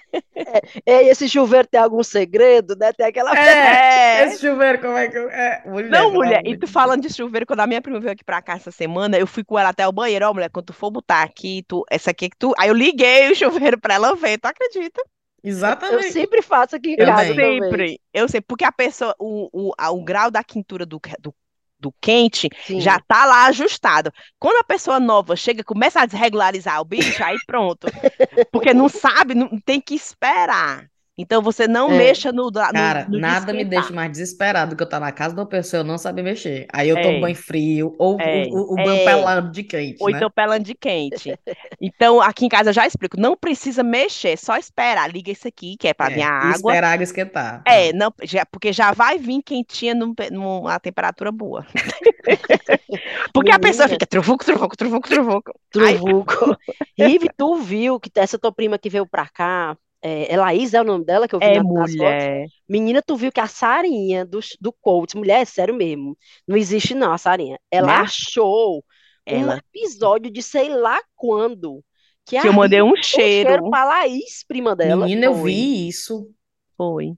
É, 0.86 1.04
e 1.04 1.08
esse 1.08 1.28
chuveiro 1.28 1.66
tem 1.68 1.80
algum 1.80 2.02
segredo, 2.02 2.74
né? 2.76 2.92
Tem 2.92 3.06
aquela. 3.06 3.36
É, 3.38 4.24
esse 4.26 4.40
chuveiro, 4.40 4.80
como 4.80 4.96
é 4.96 5.08
que. 5.08 5.16
eu- 5.18 5.28
É, 5.30 5.62
mulher, 5.66 5.90
Não, 5.90 6.12
mulher, 6.12 6.42
e 6.44 6.52
de 6.52 6.58
tu 6.58 6.66
falando 6.66 7.02
de 7.02 7.12
chuveiro, 7.12 7.46
quando 7.46 7.60
a 7.60 7.66
minha 7.66 7.82
prima 7.82 8.00
veio 8.00 8.12
aqui 8.12 8.24
pra 8.24 8.40
cá 8.42 8.54
essa 8.54 8.70
semana, 8.70 9.18
eu 9.18 9.26
fui 9.26 9.44
com 9.44 9.58
ela 9.58 9.70
até 9.70 9.86
o 9.86 9.92
banheiro, 9.92 10.26
ó, 10.28 10.32
mulher, 10.34 10.50
quando 10.50 10.66
tu 10.66 10.72
for 10.72 10.90
botar 10.90 11.22
aqui, 11.22 11.64
tu, 11.68 11.84
essa 11.90 12.10
aqui 12.10 12.28
que 12.30 12.36
tu. 12.36 12.54
Aí 12.58 12.68
eu 12.68 12.74
liguei 12.74 13.30
o 13.30 13.34
chuveiro 13.34 13.78
pra 13.80 13.94
ela 13.94 14.14
ver, 14.14 14.38
tu 14.38 14.46
acredita? 14.46 15.00
Eu 15.02 15.50
Exatamente. 15.50 16.12
sempre 16.12 16.42
faço 16.42 16.74
aqui 16.76 16.90
em 16.90 16.96
Eu 16.98 17.06
casa 17.06 17.28
também. 17.30 17.62
Sempre, 17.62 18.00
eu 18.12 18.28
sei, 18.28 18.40
porque 18.40 18.64
a 18.64 18.72
pessoa, 18.72 19.14
o, 19.18 19.48
o, 19.52 19.72
a- 19.78 19.90
o 19.90 20.02
grau 20.02 20.30
da 20.30 20.42
quintura 20.42 20.84
do, 20.84 21.00
do, 21.20 21.34
do 21.80 21.92
quente 22.00 22.48
Sim. 22.66 22.80
já 22.80 22.98
tá 23.00 23.24
lá 23.24 23.46
ajustado. 23.46 24.12
Quando 24.38 24.58
a 24.58 24.64
pessoa 24.64 24.98
nova 24.98 25.36
chega, 25.36 25.62
começa 25.62 26.00
a 26.00 26.06
desregularizar 26.06 26.80
o 26.80 26.84
bicho, 26.84 27.22
aí 27.22 27.36
pronto. 27.46 27.86
Porque 28.52 28.74
não 28.74 28.88
sabe, 28.88 29.34
não 29.34 29.58
tem 29.60 29.80
que 29.80 29.94
esperar. 29.94 30.88
Então 31.18 31.42
você 31.42 31.66
não 31.68 31.90
É. 31.90 31.98
mexa 31.98 32.32
no, 32.32 32.50
no, 32.72 32.72
Cara, 32.72 33.06
no 33.08 33.18
nada 33.18 33.52
me 33.52 33.64
deixa 33.64 33.92
mais 33.92 34.10
desesperado 34.12 34.70
do 34.70 34.76
que 34.76 34.82
eu 34.82 34.86
estar 34.86 35.00
na 35.00 35.12
casa 35.12 35.34
de 35.34 35.40
uma 35.40 35.46
pessoa 35.48 35.80
e 35.80 35.82
eu 35.82 35.84
não 35.86 35.98
saber 35.98 36.22
mexer. 36.22 36.66
Aí 36.72 36.88
eu 36.88 37.00
tomo 37.00 37.18
É. 37.18 37.20
banho 37.20 37.34
frio, 37.36 37.94
ou 37.98 38.16
É, 38.20 38.46
o, 38.50 38.72
o, 38.72 38.74
o 38.74 38.80
banho 38.80 39.00
é. 39.00 39.04
pelando 39.04 39.50
de 39.50 39.64
quente, 39.64 39.96
Ou 39.98 40.10
né? 40.10 40.16
então 40.16 40.30
pelando 40.30 40.64
de 40.64 40.74
quente. 40.74 41.38
Então, 41.80 42.20
aqui 42.20 42.44
em 42.46 42.48
casa 42.48 42.70
eu 42.70 42.74
já 42.74 42.86
explico, 42.86 43.18
não 43.20 43.36
precisa 43.36 43.82
mexer, 43.82 44.36
só 44.38 44.56
esperar. 44.56 45.10
Liga 45.10 45.30
esse 45.32 45.48
aqui, 45.48 45.76
que 45.76 45.88
é 45.88 45.94
para 45.94 46.10
vir 46.10 46.20
É, 46.20 46.24
a 46.24 46.28
e 46.40 46.52
água. 46.52 46.52
esperar 46.52 46.88
a 46.90 46.92
água 46.92 47.04
esquentar. 47.04 47.62
É, 47.66 47.92
não, 47.92 48.12
já, 48.24 48.46
porque 48.46 48.72
já 48.72 48.92
vai 48.92 49.18
vir 49.18 49.42
quentinha 49.42 49.94
num 49.94 50.14
numa 50.32 50.78
temperatura 50.80 51.30
boa. 51.32 51.66
Porque 53.32 53.50
a 53.52 53.58
pessoa 53.58 53.88
Menina. 53.88 53.88
fica 53.88 54.06
truvuco, 54.06 54.44
truvuco, 54.44 54.76
truvuco, 54.76 55.08
truvuco. 55.08 55.52
Truvuco. 55.70 56.56
Rive, 56.98 57.28
tu 57.36 57.56
viu 57.56 58.00
que 58.00 58.10
essa 58.16 58.38
tua 58.38 58.52
prima 58.52 58.78
que 58.78 58.90
veio 58.90 59.06
pra 59.06 59.28
cá, 59.28 59.76
é, 60.02 60.32
é 60.32 60.36
Laís, 60.36 60.74
é 60.74 60.80
o 60.80 60.84
nome 60.84 61.04
dela 61.04 61.28
que 61.28 61.34
eu 61.34 61.40
vi 61.40 61.50
É 61.50 61.52
na- 61.52 61.64
nas 61.64 61.94
fotos? 61.94 62.30
Menina, 62.68 63.02
tu 63.02 63.16
viu 63.16 63.32
que 63.32 63.40
a 63.40 63.46
Sarinha 63.48 64.24
do, 64.26 64.40
do 64.60 64.72
coach, 64.72 65.16
mulher, 65.16 65.40
é 65.42 65.44
sério 65.44 65.74
mesmo, 65.74 66.16
não 66.46 66.56
existe 66.56 66.94
não 66.94 67.12
a 67.12 67.18
Sarinha. 67.18 67.58
Ela 67.70 67.88
Né? 67.88 68.02
achou 68.02 68.84
um 69.30 69.50
Ela. 69.50 69.62
episódio 69.74 70.30
de 70.30 70.42
sei 70.42 70.68
lá 70.68 71.00
quando 71.16 71.84
que 72.26 72.36
Que 72.38 72.48
eu 72.48 72.52
mandei 72.52 72.82
um 72.82 72.94
deu 73.42 73.60
cheiro. 73.60 73.62
pra 73.70 73.84
Laís, 73.84 74.44
prima 74.46 74.76
dela. 74.76 75.10
Menina, 75.10 75.26
eu 75.26 75.34
foi. 75.34 75.34
vi 75.34 75.88
isso. 75.88 76.32
Foi. 76.76 77.12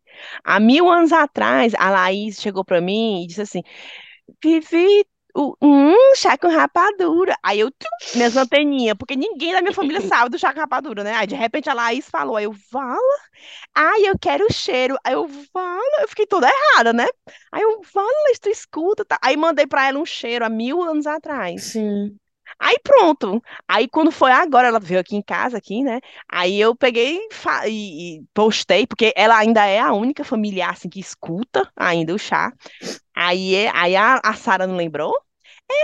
Há 0.45 0.59
mil 0.61 0.89
anos 0.89 1.13
atrás, 1.13 1.75
a 1.75 1.91
Laís 1.91 2.41
chegou 2.41 2.65
pra 2.65 2.81
mim 2.81 3.23
e 3.23 3.27
disse 3.27 3.43
assim: 3.43 3.63
Vivi, 4.43 5.05
hum, 5.37 6.15
chá 6.17 6.37
com 6.39 6.49
rapadura. 6.49 7.37
Aí 7.43 7.61
eu, 7.61 7.71
tum, 7.71 7.89
minhas 8.15 8.37
anteninhas, 8.37 8.97
porque 8.99 9.17
ninguém 9.17 9.53
da 9.53 9.61
minha 9.61 9.75
família 9.75 10.01
sabe 10.03 10.31
do 10.31 10.39
chá 10.39 10.53
com 10.53 10.61
rapadura, 10.61 11.05
né? 11.05 11.15
Aí 11.15 11.27
de 11.27 11.35
repente 11.35 11.69
a 11.71 11.75
Laís 11.75 12.09
falou, 12.09 12.37
aí 12.37 12.45
eu, 12.45 12.55
vala? 12.71 13.19
Ai, 13.75 14.07
eu 14.07 14.19
quero 14.19 14.47
o 14.47 14.53
cheiro. 14.53 14.97
Aí 15.05 15.15
eu, 15.15 15.29
vala? 15.55 16.03
Eu 16.03 16.09
fiquei 16.09 16.27
toda 16.27 16.49
errada, 16.49 16.93
né? 16.93 17.07
Aí 17.53 17.63
eu, 17.63 17.81
vala, 17.95 18.09
Laís, 18.27 18.39
tu 18.39 18.49
escuta, 18.49 19.05
tá? 19.05 19.19
Aí 19.23 19.37
mandei 19.37 19.67
pra 19.67 19.87
ela 19.89 19.99
um 19.99 20.07
cheiro 20.07 20.45
há 20.45 20.49
mil 20.49 20.83
anos 20.83 21.07
atrás. 21.07 21.63
Sim. 21.65 22.17
Aí 22.59 22.77
pronto. 22.83 23.43
Aí 23.67 23.89
quando 23.89 24.11
foi 24.11 24.33
agora, 24.33 24.69
ela 24.69 24.81
veio 24.81 25.01
aqui 25.01 25.17
em 25.17 25.23
casa, 25.23 25.57
aqui, 25.57 25.83
né? 25.83 26.01
Aí 26.29 26.61
eu 26.61 26.75
peguei 26.75 27.19
e 27.67 28.19
e 28.19 28.25
postei, 28.35 28.87
porque 28.87 29.13
ela 29.17 29.37
ainda 29.39 29.65
é 29.67 29.79
a 29.79 29.93
única 29.93 30.25
familiar 30.25 30.71
assim, 30.73 30.89
que 30.89 31.01
escuta 31.01 31.71
ainda 31.77 32.15
o 32.15 32.19
chá. 32.19 32.53
Aí, 33.23 33.55
é- 33.55 33.71
aí 33.75 33.97
a, 33.97 34.21
a 34.23 34.35
Sara 34.35 34.67
não 34.67 34.77
lembrou? 34.77 35.13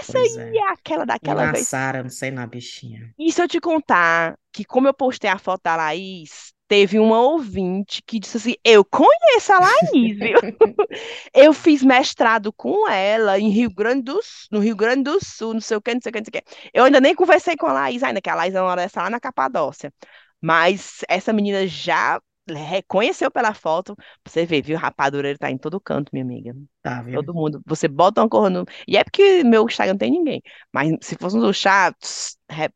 Essa 0.01 0.13
Pois 0.13 0.37
aí 0.37 0.57
é. 0.57 0.59
é 0.59 0.73
aquela 0.73 1.05
daquela 1.05 1.47
vez. 1.53 1.69
Sara, 1.69 2.03
não 2.03 2.11
sei 2.11 2.31
na 2.31 2.47
bichinha. 2.47 3.15
E 3.19 3.33
se 3.33 3.43
eu 3.43 3.49
te 3.49 3.61
contar 3.61 4.39
que, 4.53 4.65
como 4.65 4.89
eu 4.89 4.95
postei 4.95 5.31
a 5.31 5.39
foto 5.39 5.63
da 5.65 5.77
Laís, 5.77 6.53
teve 6.69 6.99
uma 6.99 7.21
ouvinte 7.21 8.03
que 8.03 8.19
disse 8.19 8.37
assim: 8.37 8.55
Eu 8.65 8.85
conheço 8.85 9.53
a 9.53 9.59
Laís, 9.61 10.19
viu? 10.19 10.39
Eu 11.35 11.53
fiz 11.53 11.83
mestrado 11.83 12.53
com 12.53 12.89
ela 12.89 13.39
em 13.39 13.49
Rio 13.51 13.71
Grande 13.73 14.03
do 14.03 14.23
Sul, 14.23 14.49
no 14.53 14.59
Rio 14.61 14.77
Grande 14.77 15.05
do 15.05 15.19
Sul, 15.25 15.55
não 15.55 15.61
sei 15.61 15.77
o 15.77 15.81
que, 15.83 15.95
não 15.95 16.01
sei 16.01 16.11
o 16.11 16.13
que, 16.13 16.21
não 16.21 16.25
sei 16.33 16.41
o 16.41 16.45
que. 16.45 16.71
Eu 16.75 16.85
ainda 16.85 17.01
nem 17.01 17.15
conversei 17.15 17.57
com 17.57 17.67
a 17.67 17.73
Laís 17.73 18.03
ainda, 18.03 18.21
que 18.21 18.31
a 18.31 18.35
Laís 18.35 18.55
é 18.55 18.61
uma 18.63 18.77
dessa 18.77 19.03
lá 19.03 19.11
na 19.11 19.21
Capadócia. 19.21 19.93
Mas 20.41 21.01
essa 21.09 21.33
menina 21.33 21.67
já 21.67 22.21
reconheceu 22.49 23.31
pela 23.31 23.55
foto. 23.55 23.97
Você 24.27 24.47
vê, 24.47 24.63
viu? 24.63 24.79
Rapadureiro 24.79 25.39
tá 25.39 25.51
em 25.51 25.59
todo 25.59 25.81
canto, 25.81 26.11
minha 26.13 26.25
amiga. 26.25 26.55
Tá, 26.83 27.03
viu? 27.03 27.23
Todo 27.23 27.35
mundo. 27.35 27.63
Você 27.67 27.89
bota 27.89 28.21
uma 28.23 28.29
cor 28.29 28.51
no. 28.51 28.65
E 28.87 28.97
é 28.97 29.05
porque 29.05 29.43
meu 29.45 29.65
Instagram 29.67 29.95
não 29.95 29.99
tem 29.99 30.11
ninguém. 30.11 30.43
Mas 30.73 30.93
se 31.03 31.17
fosse 31.17 31.37
no 31.37 31.53
chat, 31.55 31.97
tss, 32.01 32.37
re- 32.51 32.71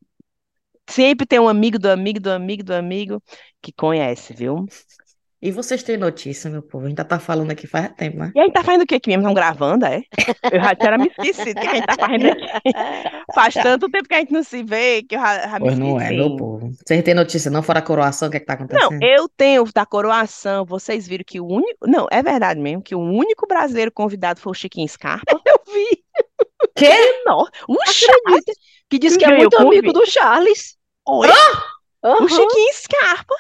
sempre 0.88 1.26
tem 1.26 1.38
um 1.40 1.48
amigo 1.48 1.78
do 1.78 1.88
amigo 1.90 2.20
do 2.20 2.30
amigo 2.32 2.62
do 2.64 2.74
amigo 2.74 3.22
que 3.62 3.72
conhece, 3.72 4.34
viu? 4.34 4.70
E 5.42 5.50
vocês 5.50 5.82
têm 5.82 5.96
notícia, 5.96 6.50
meu 6.50 6.60
povo? 6.62 6.84
A 6.84 6.88
gente 6.90 6.98
já 6.98 7.04
tá 7.04 7.18
falando 7.18 7.50
aqui 7.50 7.66
faz 7.66 7.90
tempo, 7.94 8.18
né? 8.18 8.30
E 8.34 8.40
a 8.40 8.42
gente 8.44 8.52
tá 8.52 8.62
fazendo 8.62 8.82
o 8.82 8.86
que 8.86 8.94
aqui 8.94 9.08
mesmo? 9.08 9.22
Estão 9.22 9.32
gravando, 9.32 9.86
é? 9.86 10.02
Eu 10.52 10.60
já 10.62 10.74
tinha 10.74 10.98
me 10.98 11.06
esquecido 11.08 11.56
o 11.56 11.60
que 11.62 11.66
a 11.66 11.74
gente 11.76 11.86
tá 11.86 11.94
fazendo 11.98 12.26
aqui. 12.26 12.46
Faz 13.34 13.54
tanto 13.54 13.88
tempo 13.88 14.06
que 14.06 14.14
a 14.14 14.18
gente 14.18 14.32
não 14.32 14.42
se 14.42 14.62
vê 14.62 15.02
que 15.02 15.16
eu 15.16 15.20
já, 15.20 15.48
já 15.48 15.58
me 15.58 15.60
Pois 15.60 15.78
não 15.78 15.98
é, 15.98 16.10
meu 16.10 16.24
esqueci. 16.24 16.36
povo. 16.36 16.70
Vocês 16.86 17.02
têm 17.02 17.14
notícia 17.14 17.50
não? 17.50 17.62
Fora 17.62 17.78
a 17.78 17.82
coroação, 17.82 18.28
o 18.28 18.30
que 18.30 18.36
é 18.36 18.40
que 18.40 18.46
tá 18.46 18.54
Não, 18.56 18.64
acontecendo? 18.66 19.02
eu 19.02 19.28
tenho 19.30 19.64
da 19.72 19.86
coroação. 19.86 20.66
Vocês 20.66 21.08
viram 21.08 21.24
que 21.26 21.40
o 21.40 21.46
único. 21.46 21.86
Não, 21.88 22.06
é 22.10 22.22
verdade 22.22 22.60
mesmo, 22.60 22.82
que 22.82 22.94
o 22.94 23.00
único 23.00 23.46
brasileiro 23.46 23.90
convidado 23.90 24.40
foi 24.40 24.50
o 24.50 24.54
Chiquinho 24.54 24.88
Scarpa. 24.88 25.24
Eu 25.46 25.60
vi, 25.72 26.04
Quê? 26.76 27.22
Não, 27.24 27.44
o 27.68 27.76
acredita, 27.80 28.52
que 28.90 28.98
disse 28.98 29.16
que 29.18 29.24
é 29.24 29.34
muito 29.36 29.56
amigo 29.56 29.90
do 29.92 30.04
Charles. 30.06 30.76
Oi, 31.08 31.28
o 31.28 32.06
Aham. 32.08 32.28
Chiquinho 32.28 32.74
Scarpa. 32.74 33.34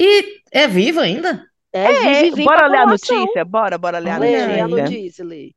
E 0.00 0.42
é 0.52 0.68
vivo 0.68 1.00
ainda? 1.00 1.46
É, 1.72 1.84
É, 1.84 2.22
vive, 2.22 2.30
vive 2.36 2.44
bora 2.44 2.66
ler 2.66 2.78
a 2.78 2.86
notícia? 2.86 3.44
Bora, 3.44 3.78
bora 3.78 3.98
ler 3.98 4.10
a 4.10 4.18
lê 4.18 4.60
a 4.60 4.68
notícia. 4.68 4.84
notícia, 4.84 5.24
lê. 5.24 5.52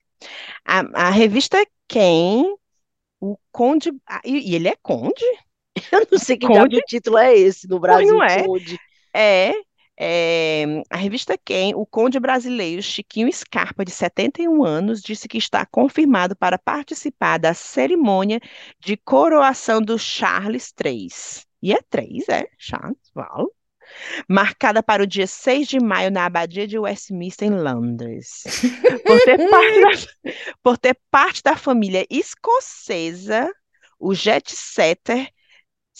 A, 0.65 1.07
a 1.07 1.09
revista 1.09 1.57
Quem, 1.87 2.55
o 3.19 3.37
Conde. 3.51 3.91
ah, 4.07 4.21
E, 4.25 4.51
e 4.51 4.55
ele 4.55 4.67
é 4.67 4.75
Conde? 4.81 5.23
Eu 5.91 6.07
não 6.11 6.19
sei 6.19 6.37
que 6.37 6.47
Conde? 6.47 6.75
de 6.77 6.81
título 6.83 7.17
é 7.17 7.35
esse 7.35 7.67
no 7.67 7.79
Brasil, 7.79 8.13
não 8.13 8.23
é? 8.23 8.43
Conde. 8.43 8.77
É, 9.13 9.53
é, 9.99 10.81
a 10.89 10.97
revista 10.97 11.37
Quem, 11.37 11.75
o 11.75 11.85
conde 11.85 12.19
brasileiro 12.19 12.81
Chiquinho 12.81 13.31
Scarpa, 13.31 13.85
de 13.85 13.91
71 13.91 14.63
anos, 14.63 15.01
disse 15.01 15.27
que 15.27 15.37
está 15.37 15.65
confirmado 15.65 16.35
para 16.35 16.57
participar 16.57 17.37
da 17.37 17.53
cerimônia 17.53 18.39
de 18.79 18.97
coroação 18.97 19.81
do 19.81 19.99
Charles 19.99 20.73
III. 20.83 21.07
E 21.61 21.73
é 21.73 21.79
três, 21.89 22.27
é? 22.29 22.47
Charles, 22.57 22.97
uau. 23.15 23.51
Marcada 24.27 24.81
para 24.81 25.03
o 25.03 25.07
dia 25.07 25.27
6 25.27 25.67
de 25.67 25.79
maio 25.79 26.11
na 26.11 26.25
Abadia 26.25 26.67
de 26.67 26.77
Westminster, 26.77 27.47
em 27.47 27.51
Londres. 27.51 28.43
Por 29.05 29.19
ter 29.21 29.49
parte 29.49 29.81
da, 29.81 30.31
por 30.63 30.77
ter 30.77 30.97
parte 31.09 31.43
da 31.43 31.55
família 31.55 32.05
escocesa, 32.09 33.49
o 33.99 34.13
jet 34.13 34.51
setter 34.55 35.29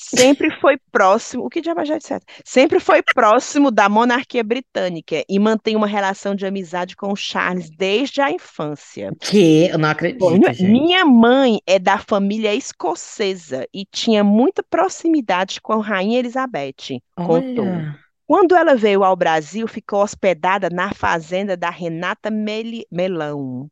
sempre 0.02 0.50
foi 0.60 0.78
próximo. 0.92 1.46
O 1.46 1.50
que 1.50 1.62
diabo 1.62 1.82
é 1.82 1.86
jet 1.86 2.06
setter? 2.06 2.36
Sempre 2.44 2.80
foi 2.80 3.02
próximo 3.04 3.72
da 3.72 3.88
monarquia 3.88 4.44
britânica 4.44 5.24
e 5.30 5.40
mantém 5.40 5.76
uma 5.76 5.88
relação 5.88 6.36
de 6.36 6.46
amizade 6.46 6.96
com 6.96 7.12
o 7.12 7.16
Charles 7.16 7.70
desde 7.70 8.22
a 8.22 8.32
infância. 8.32 9.12
Que? 9.22 9.68
Eu 9.68 9.78
não 9.78 9.90
acredito, 9.90 10.54
gente. 10.54 10.64
Minha 10.64 11.06
mãe 11.06 11.60
é 11.66 11.78
da 11.78 11.98
família 11.98 12.54
escocesa 12.54 13.68
e 13.74 13.86
tinha 13.86 14.24
muita 14.24 14.64
proximidade 14.64 15.62
com 15.62 15.74
a 15.74 15.84
Rainha 15.84 16.20
Elizabeth, 16.20 17.00
contou. 17.16 17.66
Olha. 17.66 18.00
Quando 18.26 18.56
ela 18.56 18.76
veio 18.76 19.04
ao 19.04 19.14
Brasil, 19.14 19.68
ficou 19.68 20.02
hospedada 20.02 20.70
na 20.70 20.94
fazenda 20.94 21.58
da 21.58 21.70
Renata 21.70 22.32
Melão, 22.32 23.68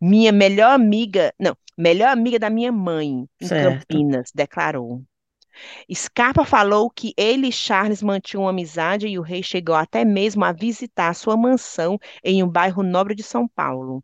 Minha 0.00 0.32
melhor 0.32 0.72
amiga, 0.72 1.30
não, 1.38 1.54
melhor 1.76 2.08
amiga 2.08 2.38
da 2.38 2.48
minha 2.48 2.72
mãe, 2.72 3.26
em 3.38 3.46
Certo. 3.46 3.86
Campinas, 3.86 4.30
declarou. 4.34 5.02
Scarpa 5.92 6.44
falou 6.44 6.90
que 6.90 7.12
ele 7.16 7.48
e 7.48 7.52
Charles 7.52 8.02
mantinham 8.02 8.44
uma 8.44 8.50
amizade 8.50 9.06
e 9.08 9.18
o 9.18 9.22
rei 9.22 9.42
chegou 9.42 9.74
até 9.74 10.04
mesmo 10.04 10.44
a 10.44 10.52
visitar 10.52 11.14
sua 11.14 11.36
mansão 11.36 11.98
em 12.24 12.42
um 12.42 12.48
bairro 12.48 12.82
nobre 12.82 13.14
de 13.14 13.22
São 13.22 13.46
Paulo. 13.48 14.02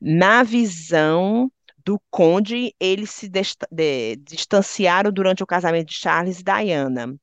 Na 0.00 0.42
visão 0.42 1.50
do 1.84 2.00
conde, 2.10 2.74
eles 2.78 3.10
se 3.10 3.28
de- 3.28 4.16
distanciaram 4.22 5.10
durante 5.12 5.42
o 5.42 5.46
casamento 5.46 5.88
de 5.88 5.94
Charles 5.94 6.40
e 6.40 6.44
Diana. 6.44 7.14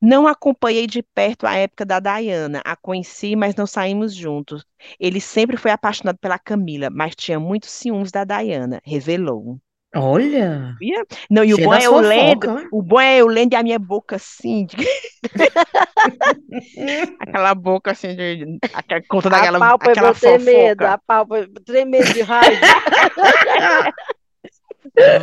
Não 0.00 0.26
acompanhei 0.26 0.86
de 0.86 1.02
perto 1.02 1.46
a 1.46 1.56
época 1.56 1.84
da 1.86 2.00
Diana, 2.00 2.62
a 2.64 2.76
conheci, 2.76 3.36
mas 3.36 3.54
não 3.54 3.66
saímos 3.66 4.14
juntos. 4.14 4.64
Ele 4.98 5.20
sempre 5.20 5.56
foi 5.56 5.70
apaixonado 5.70 6.18
pela 6.18 6.38
Camila, 6.38 6.90
mas 6.90 7.14
tinha 7.16 7.40
muitos 7.40 7.70
ciúmes 7.70 8.10
da 8.10 8.24
Diana, 8.24 8.80
revelou. 8.84 9.60
Olha, 9.94 10.76
Via? 10.78 11.04
Não, 11.28 11.42
e 11.42 11.52
o 11.52 11.58
bom 11.58 11.70
das 11.70 11.82
é 11.82 11.86
eu 11.88 11.96
lendo, 11.98 12.68
o 12.70 12.80
bom 12.80 13.00
é 13.00 13.18
eu 13.18 13.26
lendo 13.26 13.52
e 13.52 13.56
a 13.56 13.62
minha 13.62 13.78
boca 13.78 14.16
assim, 14.16 14.64
de- 14.64 14.76
aquela 17.18 17.54
boca 17.56 17.90
assim, 17.90 18.14
de, 18.14 18.58
aquela, 18.72 19.02
contando 19.08 19.34
A 19.34 19.38
aquela, 19.38 19.58
pálpebra 19.58 19.92
aquela 19.92 20.14
tremendo, 20.14 20.82
a 20.82 20.96
pálpebra 20.98 21.60
tremendo 21.64 22.12
de 22.12 22.22
raiva. 22.22 22.60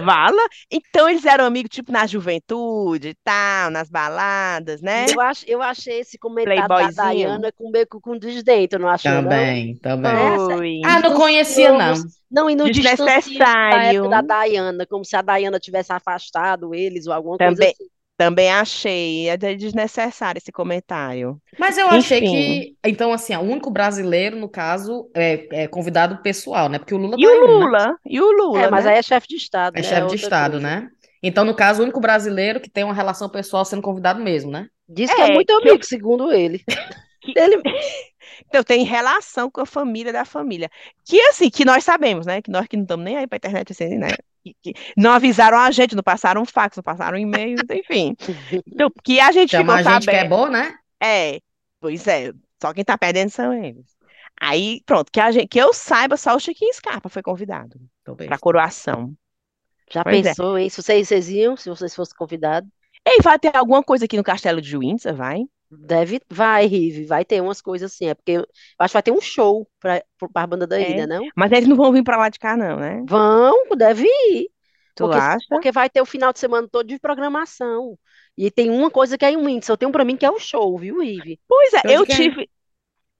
Vala. 0.04 0.42
Então 0.72 1.10
eles 1.10 1.26
eram 1.26 1.46
amigos, 1.46 1.70
tipo, 1.70 1.92
na 1.92 2.06
juventude 2.08 3.10
e 3.10 3.16
tal, 3.24 3.70
nas 3.72 3.90
baladas, 3.90 4.82
né? 4.82 5.06
Eu, 5.10 5.20
ach, 5.22 5.44
eu 5.48 5.62
achei 5.62 6.00
esse 6.00 6.18
comentário 6.18 6.96
da. 6.96 7.14
Diana 7.14 7.52
com 7.52 7.72
que 7.72 7.86
com 7.86 8.18
desdém, 8.18 8.68
tu 8.68 8.80
não 8.80 8.90
achou, 8.90 9.12
não? 9.12 9.24
Também, 9.24 9.76
também. 9.78 10.12
Essa- 10.12 10.46
Foi. 10.58 10.82
Ah, 10.86 11.00
não 11.00 11.14
conhecia, 11.16 11.72
não. 11.72 11.94
Não, 12.30 12.50
e 12.50 12.56
no 12.56 12.66
da 12.66 12.72
Desnecessário. 12.72 14.04
época 14.06 14.22
da 14.22 14.46
Diana, 14.46 14.86
como 14.86 15.06
se 15.06 15.16
a 15.16 15.22
Diana 15.22 15.60
tivesse 15.60 15.94
afastado 15.94 16.74
eles 16.76 17.08
ou 17.08 17.14
alguma 17.14 17.38
coisa 17.38 17.54
Também. 17.54 17.70
assim. 17.72 17.97
Também 18.18 18.52
achei, 18.52 19.30
é 19.30 19.38
de- 19.38 19.56
desnecessário 19.56 20.40
esse 20.40 20.52
comentário. 20.52 21.40
Mas 21.58 21.78
eu 21.78 21.88
achei 21.90 22.22
Enfim. 22.22 22.32
que, 22.32 22.78
então, 22.84 23.14
assim, 23.14 23.36
ó, 23.36 23.40
o 23.42 23.46
único 23.46 23.70
brasileiro, 23.72 24.36
no 24.38 24.50
caso, 24.50 25.10
é, 25.16 25.64
é 25.64 25.68
convidado 25.68 26.22
pessoal, 26.22 26.70
né? 26.70 26.80
Porque 26.80 26.94
o 26.94 26.98
Lula 26.98 27.18
E 27.18 27.22
tá 27.22 27.28
o 27.28 27.34
né? 27.34 27.48
Lula? 27.48 27.96
E 28.06 28.22
o 28.22 28.32
Lula, 28.32 28.68
É, 28.68 28.72
mas 28.72 28.86
né? 28.86 28.92
aí 28.92 28.98
é 28.98 29.02
chefe 29.04 29.28
de 29.28 29.36
Estado, 29.36 29.76
É 29.76 29.82
né? 29.82 29.84
chefe 29.84 30.08
de 30.08 30.16
outra 30.16 30.16
Estado, 30.16 30.52
coisa. 30.54 30.60
né? 30.60 30.90
Então, 31.22 31.44
no 31.46 31.56
caso, 31.56 31.82
o 31.82 31.84
único 31.84 32.00
brasileiro 32.00 32.60
que 32.62 32.70
tem 32.70 32.84
uma 32.84 32.94
relação 32.94 33.30
pessoal 33.30 33.66
sendo 33.66 33.82
convidado 33.82 34.22
mesmo, 34.24 34.52
né? 34.52 34.68
Diz 34.88 35.14
que 35.14 35.22
é 35.22 35.26
É, 35.26 35.34
muito 35.34 35.56
que 35.60 35.70
eu- 35.70 35.72
amigo, 35.72 35.86
segundo 35.86 36.32
ele. 36.32 36.64
Ele 37.36 37.62
Então 38.48 38.64
tem 38.64 38.84
relação 38.84 39.50
com 39.52 39.62
a 39.62 39.66
família 39.66 40.14
da 40.14 40.26
família. 40.26 40.70
Que 41.06 41.20
assim, 41.24 41.50
que 41.50 41.66
nós 41.66 41.84
sabemos, 41.84 42.26
né? 42.26 42.42
Que 42.42 42.52
nós 42.52 42.68
que 42.68 42.78
não 42.78 42.84
estamos 42.84 43.06
nem 43.06 43.18
aí 43.18 43.28
pra 43.28 43.38
internet 43.38 43.72
assim, 43.72 43.98
né? 43.98 44.10
Que, 44.62 44.74
não 44.96 45.12
avisaram 45.12 45.58
a 45.58 45.72
gente, 45.72 45.96
não 45.96 46.04
passaram 46.04 46.46
fax, 46.46 46.78
não 46.78 46.84
passaram 46.84 47.18
e-mail, 47.18 47.58
enfim. 47.72 48.16
Então, 48.68 48.90
que 49.04 49.20
a 49.20 49.32
gente 49.32 49.52
Chamar 49.52 49.78
ficou 49.78 49.92
a 49.92 49.94
gente 49.94 50.08
que 50.08 50.16
é 50.16 50.24
sabendo. 50.24 50.30
bom, 50.30 50.48
né? 50.48 50.78
É, 51.02 51.40
pois 51.80 52.08
é, 52.08 52.32
só 52.62 52.74
quem 52.74 52.84
tá 52.84 52.98
perdendo 52.98 53.30
são 53.30 53.54
eles. 53.54 53.96
Aí, 54.40 54.82
pronto, 54.86 55.12
que, 55.12 55.20
a 55.20 55.32
gente, 55.32 55.48
que 55.48 55.60
eu 55.60 55.74
saiba, 55.74 56.16
só 56.16 56.36
o 56.36 56.40
Chiquinho 56.40 56.74
Scarpa 56.74 57.10
foi 57.10 57.24
convidado 57.24 57.80
pra 58.26 58.38
coroação. 58.38 59.14
já 59.92 60.04
Pois 60.04 60.26
é. 60.26 60.30
pensou, 60.30 60.58
hein? 60.58 60.70
Se 60.70 60.82
vocês, 60.82 61.08
vocês 61.08 61.30
iam, 61.30 61.58
se 61.58 61.70
vocês 61.70 61.96
fossem 61.96 62.16
convidados, 62.16 62.70
Ei, 63.08 63.20
vai 63.24 63.40
ter 63.40 63.56
alguma 63.56 63.82
coisa 63.82 64.04
aqui 64.04 64.18
no 64.18 64.24
Castelo 64.24 64.62
de 64.62 64.78
Windsor, 64.78 65.16
vai? 65.16 65.46
Deve, 65.72 66.22
vai, 66.30 66.66
Rive, 66.68 67.06
vai 67.06 67.26
ter 67.26 67.42
umas 67.42 67.62
coisas 67.62 67.92
assim. 67.94 68.08
É 68.08 68.16
porque 68.16 68.34
eu 68.34 68.48
acho 68.80 68.92
que 68.92 68.96
vai 68.96 69.04
ter 69.04 69.12
um 69.12 69.22
show 69.22 69.70
pra, 69.80 70.04
pra 70.34 70.48
banda 70.48 70.68
da 70.68 70.80
É. 70.80 70.82
ilha, 70.82 71.08
não? 71.08 71.32
Mas 71.36 71.52
eles 71.52 71.68
não 71.68 71.76
vão 71.76 71.92
vir 71.92 72.04
pra 72.04 72.18
lá 72.18 72.30
de 72.30 72.40
cá, 72.40 72.56
não, 72.58 72.78
né? 72.80 73.08
Vão, 73.10 73.70
deve 73.78 74.06
ir. 74.06 74.50
Tu 74.96 75.06
Porque, 75.08 75.22
acha? 75.22 75.48
porque 75.50 75.72
vai 75.72 75.90
ter 75.90 76.02
o 76.02 76.06
final 76.06 76.34
de 76.34 76.40
semana 76.40 76.68
todo 76.68 76.88
de 76.88 77.00
programação. 77.00 77.98
E 78.38 78.52
tem 78.52 78.70
uma 78.70 78.92
coisa 78.92 79.18
que 79.18 79.26
é 79.26 79.32
em 79.32 79.38
Windsor, 79.44 79.78
tem 79.78 79.88
um 79.88 79.92
pra 79.92 80.06
mim 80.06 80.18
que 80.18 80.26
é 80.26 80.32
o 80.32 80.40
show, 80.40 80.78
viu, 80.78 81.00
Rive? 81.02 81.40
Pois 81.48 81.74
é, 81.74 81.84
de 81.84 81.98
eu 81.98 82.06
quem? 82.06 82.06
tive. 82.06 82.50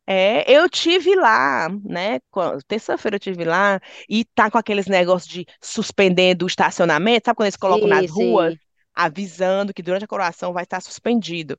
É, 0.08 0.52
eu 0.52 0.70
tive 0.70 1.16
lá, 1.16 1.70
né? 1.86 2.20
Terça-feira 2.68 3.16
eu 3.18 3.22
tive 3.22 3.46
lá 3.46 3.80
e 4.10 4.26
tá 4.26 4.52
com 4.52 4.58
aqueles 4.58 4.88
negócios 4.88 5.32
de 5.32 5.46
suspendendo 5.62 6.46
o 6.46 6.50
estacionamento, 6.50 7.26
sabe 7.28 7.38
quando 7.38 7.48
eles 7.48 7.58
colocam 7.58 7.90
nas 7.90 8.06
Sim, 8.06 8.08
ruas, 8.08 8.56
sim. 8.56 8.60
avisando 8.96 9.74
que 9.74 9.84
durante 9.84 10.06
a 10.06 10.08
coroação 10.10 10.54
vai 10.54 10.64
estar 10.66 10.82
suspendido. 10.82 11.58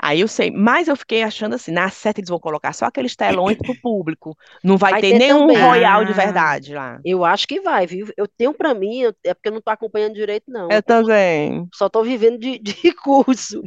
Aí 0.00 0.20
eu 0.20 0.28
sei, 0.28 0.50
mas 0.50 0.88
eu 0.88 0.96
fiquei 0.96 1.22
achando 1.22 1.54
assim, 1.54 1.72
na 1.72 1.88
seta 1.90 2.20
eles 2.20 2.28
vão 2.28 2.38
colocar 2.38 2.72
só 2.72 2.86
aqueles 2.86 3.14
telões 3.16 3.56
pro 3.56 3.74
público, 3.80 4.36
não 4.62 4.76
vai 4.76 4.92
Vai 4.92 5.00
ter 5.00 5.10
ter 5.12 5.18
nenhum 5.18 5.46
também. 5.46 5.56
royal 5.62 6.04
de 6.04 6.12
Ah. 6.12 6.14
verdade 6.14 6.74
lá. 6.74 6.98
Eu 7.04 7.24
acho 7.24 7.46
que 7.48 7.60
vai, 7.60 7.86
viu? 7.86 8.06
Eu 8.16 8.26
tenho 8.28 8.52
pra 8.52 8.74
mim, 8.74 9.00
eu- 9.02 9.14
é 9.24 9.32
porque 9.34 9.48
eu 9.48 9.52
não 9.52 9.60
tô 9.60 9.70
acompanhando 9.70 10.14
direito, 10.14 10.44
não. 10.50 10.68
Eu 10.70 10.82
também. 10.82 11.66
Só 11.74 11.88
tô 11.88 12.02
vivendo 12.02 12.38
de, 12.38 12.58
de 12.58 12.74
curso. 13.02 13.62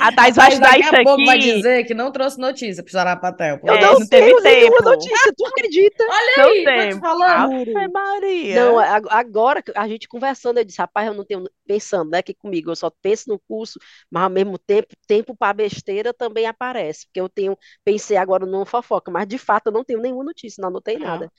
A 0.00 0.12
Thais 0.12 0.36
vai 0.36 0.48
estudar 0.48 0.68
daqui 0.70 0.80
isso 0.80 0.96
a 0.96 1.02
pouco 1.04 1.24
vai 1.24 1.38
dizer 1.38 1.84
que 1.84 1.94
não 1.94 2.10
trouxe 2.12 2.38
notícia 2.38 2.82
pro 2.82 2.92
Zarapatel. 2.92 3.60
Eu 3.64 3.74
É, 3.74 3.80
não 3.80 3.98
não 3.98 4.06
teve 4.06 4.40
nenhuma 4.40 4.80
notícia, 4.80 5.32
tu 5.36 5.46
acredita? 5.46 6.04
Olha 6.08 6.44
Não 6.44 6.50
aí, 6.50 6.64
tô 6.90 6.94
te 6.96 7.00
falando. 7.00 7.52
Ave 7.54 7.88
Maria. 7.88 8.54
Não, 8.64 8.78
agora 9.10 9.62
que 9.62 9.72
a 9.74 9.88
gente 9.88 10.08
conversando, 10.08 10.58
eu 10.58 10.64
disse, 10.64 10.78
rapaz, 10.80 11.06
eu 11.08 11.14
não 11.14 11.24
tenho, 11.24 11.44
pensando, 11.66 12.10
né, 12.10 12.22
que 12.22 12.34
comigo 12.34 12.70
eu 12.70 12.76
só 12.76 12.90
penso 13.02 13.24
no 13.28 13.38
curso, 13.38 13.78
mas 14.10 14.22
ao 14.22 14.30
mesmo 14.30 14.47
tempo, 14.58 14.94
tempo 15.06 15.36
para 15.36 15.52
besteira 15.52 16.14
também 16.14 16.46
aparece, 16.46 17.06
porque 17.06 17.20
eu 17.20 17.28
tenho, 17.28 17.56
pensei 17.84 18.16
agora 18.16 18.46
numa 18.46 18.64
fofoca, 18.66 19.10
mas 19.10 19.26
de 19.26 19.36
fato 19.38 19.66
eu 19.68 19.72
não 19.72 19.84
tenho 19.84 20.00
nenhuma 20.00 20.24
notícia, 20.24 20.60
não 20.62 20.68
anotei 20.68 20.98
nada. 20.98 21.30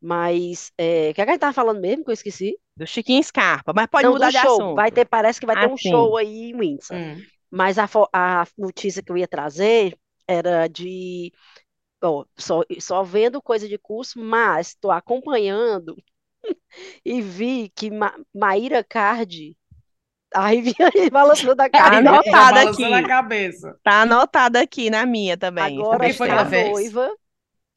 Mas, 0.00 0.72
é, 0.78 1.10
o 1.10 1.14
que 1.14 1.20
é 1.22 1.24
que 1.24 1.30
a 1.30 1.34
gente 1.34 1.40
tava 1.40 1.54
falando 1.54 1.80
mesmo, 1.80 2.04
que 2.04 2.10
eu 2.10 2.14
esqueci? 2.14 2.56
Do 2.76 2.86
Chiquinho 2.86 3.22
Scarpa, 3.22 3.72
mas 3.74 3.86
pode 3.86 4.08
Não, 4.08 4.14
mudar 4.14 4.30
de 4.30 4.36
show, 4.36 4.36
assunto. 4.36 4.74
vai 4.74 4.90
ter, 4.92 5.06
parece 5.06 5.40
que 5.40 5.46
vai 5.46 5.56
ter 5.56 5.66
Ah, 5.66 5.68
um 5.68 5.76
sim. 5.76 5.76
show 5.76 6.16
aí 6.16 6.50
em 6.50 6.58
Windsor. 6.58 7.00
Hum. 7.00 7.30
Mas 7.50 7.78
a, 7.78 7.86
a 8.12 8.46
notícia 8.58 9.02
que 9.02 9.10
eu 9.12 9.16
ia 9.16 9.28
trazer 9.28 9.98
era 10.28 10.68
de. 10.68 11.32
ó, 12.02 12.24
só, 12.38 12.62
só 12.80 13.02
vendo 13.04 13.42
coisa 13.42 13.68
de 13.68 13.78
curso, 13.78 14.18
mas 14.20 14.68
estou 14.70 14.90
acompanhando 14.90 15.96
e 17.04 17.20
vi 17.22 17.70
que 17.70 17.90
Ma, 17.90 18.14
Maíra 18.34 18.84
Cardi. 18.84 19.56
Aí 20.38 20.60
vi 20.60 20.74
aí 20.80 21.08
balançando 21.10 21.52
a 21.62 21.68
Tá 21.68 21.70
cabeça. 21.70 21.98
anotado 21.98 22.26
Já 22.30 22.52
balançando 22.52 22.94
aqui. 22.94 23.04
a 23.04 23.08
cabeça. 23.08 23.76
Tá 23.82 24.00
anotado 24.02 24.56
aqui 24.58 24.90
na 24.90 25.06
minha 25.06 25.36
também. 25.36 25.78
Agora 25.78 25.98
Também 25.98 26.12
foi 26.12 26.28
fez? 26.46 26.68
noiva. 26.70 27.10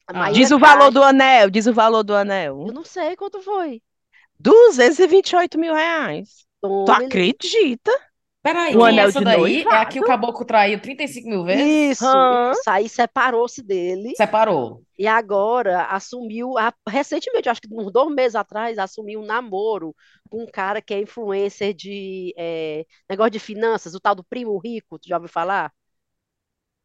A 0.06 0.24
Ah. 0.26 0.30
Diz 0.32 0.50
o 0.50 0.58
valor 0.58 0.78
Cardi- 0.84 0.94
do 0.94 1.02
anel, 1.02 1.50
diz 1.50 1.66
o 1.66 1.72
valor 1.72 2.02
do 2.02 2.14
anel. 2.14 2.64
Eu 2.66 2.72
não 2.74 2.84
sei 2.84 3.16
quanto 3.16 3.40
foi. 3.40 3.80
228 4.38 5.58
mil 5.58 5.72
reais. 5.74 6.44
Tu 6.62 6.84
Tome- 6.84 7.06
acredita? 7.06 7.92
Peraí, 8.42 8.76
O 8.76 8.84
é 8.84 8.88
anel 8.88 9.04
essa 9.04 9.20
de 9.20 9.24
daí? 9.26 9.66
É 9.70 9.76
noivado? 9.76 9.82
a 9.82 9.86
que 9.86 10.00
o 10.00 10.04
caboclo 10.04 10.44
traiu 10.46 10.80
35 10.80 11.28
mil 11.28 11.44
vezes? 11.44 11.80
Isso, 11.92 12.06
Hã? 12.06 12.52
isso 12.52 12.70
aí 12.70 12.88
separou-se 12.88 13.62
dele 13.62 14.18
Separou. 14.18 14.84
e 14.98 15.06
agora 15.06 15.84
assumiu, 15.86 16.58
a- 16.58 16.74
recentemente, 16.88 17.48
acho 17.48 17.60
que 17.62 17.68
uns 17.72 17.92
dois 17.92 18.14
meses 18.14 18.36
atrás, 18.36 18.78
assumiu 18.78 19.20
um 19.20 19.26
namoro 19.26 19.94
com 20.30 20.42
um 20.44 20.46
cara 20.46 20.82
que 20.82 20.94
é 20.94 21.00
influencer 21.00 21.74
de 21.74 22.34
é, 22.38 22.86
negócio 23.10 23.32
de 23.32 23.40
finanças, 23.40 23.94
o 23.94 24.00
tal 24.00 24.14
do 24.14 24.24
primo 24.24 24.58
rico, 24.58 24.98
tu 24.98 25.08
já 25.08 25.16
ouviu 25.16 25.28
falar? 25.30 25.72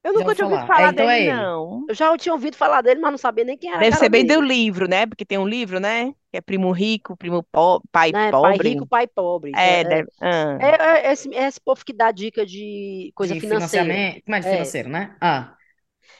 Eu 0.05 0.13
nunca 0.13 0.35
tinha 0.35 0.45
ouvido 0.45 0.65
falar. 0.65 0.73
É, 0.77 0.87
falar 0.87 0.89
então 0.89 1.09
é 1.09 1.19
dele, 1.19 1.29
ele. 1.29 1.33
não. 1.33 1.85
Eu 1.89 1.95
já 1.95 2.17
tinha 2.17 2.33
ouvido 2.33 2.55
falar 2.55 2.81
dele, 2.81 2.99
mas 3.01 3.11
não 3.11 3.17
sabia 3.17 3.43
nem 3.43 3.57
quem 3.57 3.71
era 3.71 3.79
Deve 3.79 3.97
ser 3.97 4.09
bem 4.09 4.25
do 4.25 4.41
dele. 4.41 4.47
livro, 4.47 4.87
né? 4.87 5.05
Porque 5.05 5.25
tem 5.25 5.37
um 5.37 5.47
livro, 5.47 5.79
né? 5.79 6.13
Que 6.31 6.37
é 6.37 6.41
primo 6.41 6.71
rico, 6.71 7.17
primo 7.17 7.43
po 7.43 7.81
pai 7.91 8.11
Né? 8.11 8.31
Pai 8.41 8.57
pobre. 8.57 8.69
rico, 8.69 8.87
pai 8.87 9.07
pobre. 9.07 9.51
É, 9.55 9.81
É, 9.81 9.83
deve... 9.83 10.09
ah. 10.21 10.57
é, 10.59 11.07
é 11.09 11.13
esse, 11.13 11.33
é 11.35 11.47
esse 11.47 11.59
povo 11.61 11.83
que 11.85 11.93
dá 11.93 12.11
dica 12.11 12.45
de 12.45 13.11
coisa 13.15 13.33
De 13.33 13.39
financeira. 13.39 13.85
financiamento. 13.85 14.23
Como 14.25 14.35
é 14.35 14.39
de 14.39 14.47
É. 14.47 14.51
financeiro, 14.51 14.89
né? 14.89 15.15
Ah. 15.21 15.55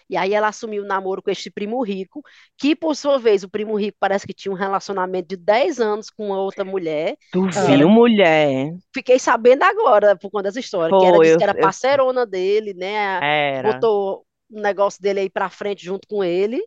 E 0.10 0.18
aí 0.18 0.34
ela 0.34 0.48
assumiu 0.48 0.84
o 0.84 0.88
namoro 0.88 1.22
com 1.22 1.30
este 1.32 1.50
primo 1.52 1.82
rico, 1.84 2.22
que 2.58 2.76
por 2.76 2.96
sua 2.96 3.18
vez, 3.18 3.44
o 3.44 3.50
primo 3.50 3.76
rico 3.76 3.98
parece 4.00 4.26
que 4.28 4.34
tinha 4.34 4.52
um 4.52 4.56
relacionamento 4.56 5.28
de 5.30 5.38
10 5.38 5.80
anos 5.80 6.10
com 6.10 6.30
outra 6.30 6.64
mulher. 6.66 7.16
Tu 7.32 7.46
Ah. 7.56 7.62
viu, 7.66 7.90
mulher? 7.90 8.74
Fiquei 8.94 9.20
sabendo 9.20 9.64
agora, 9.64 10.16
por 10.18 10.30
conta 10.32 10.44
dessa 10.44 10.60
história, 10.60 10.98
que 10.98 11.06
era, 11.06 11.18
eu- 11.18 11.38
que 11.38 11.44
era 11.44 11.58
eu- 11.58 11.62
parceirona 11.62 12.26
dele, 12.26 12.74
né? 12.74 13.20
Era. 13.58 13.74
Botou 13.74 14.26
o 14.52 14.60
negócio 14.62 15.02
dele 15.02 15.22
aí 15.22 15.30
pra 15.30 15.50
frente 15.50 15.84
junto 15.84 16.08
com 16.08 16.24
ele. 16.24 16.62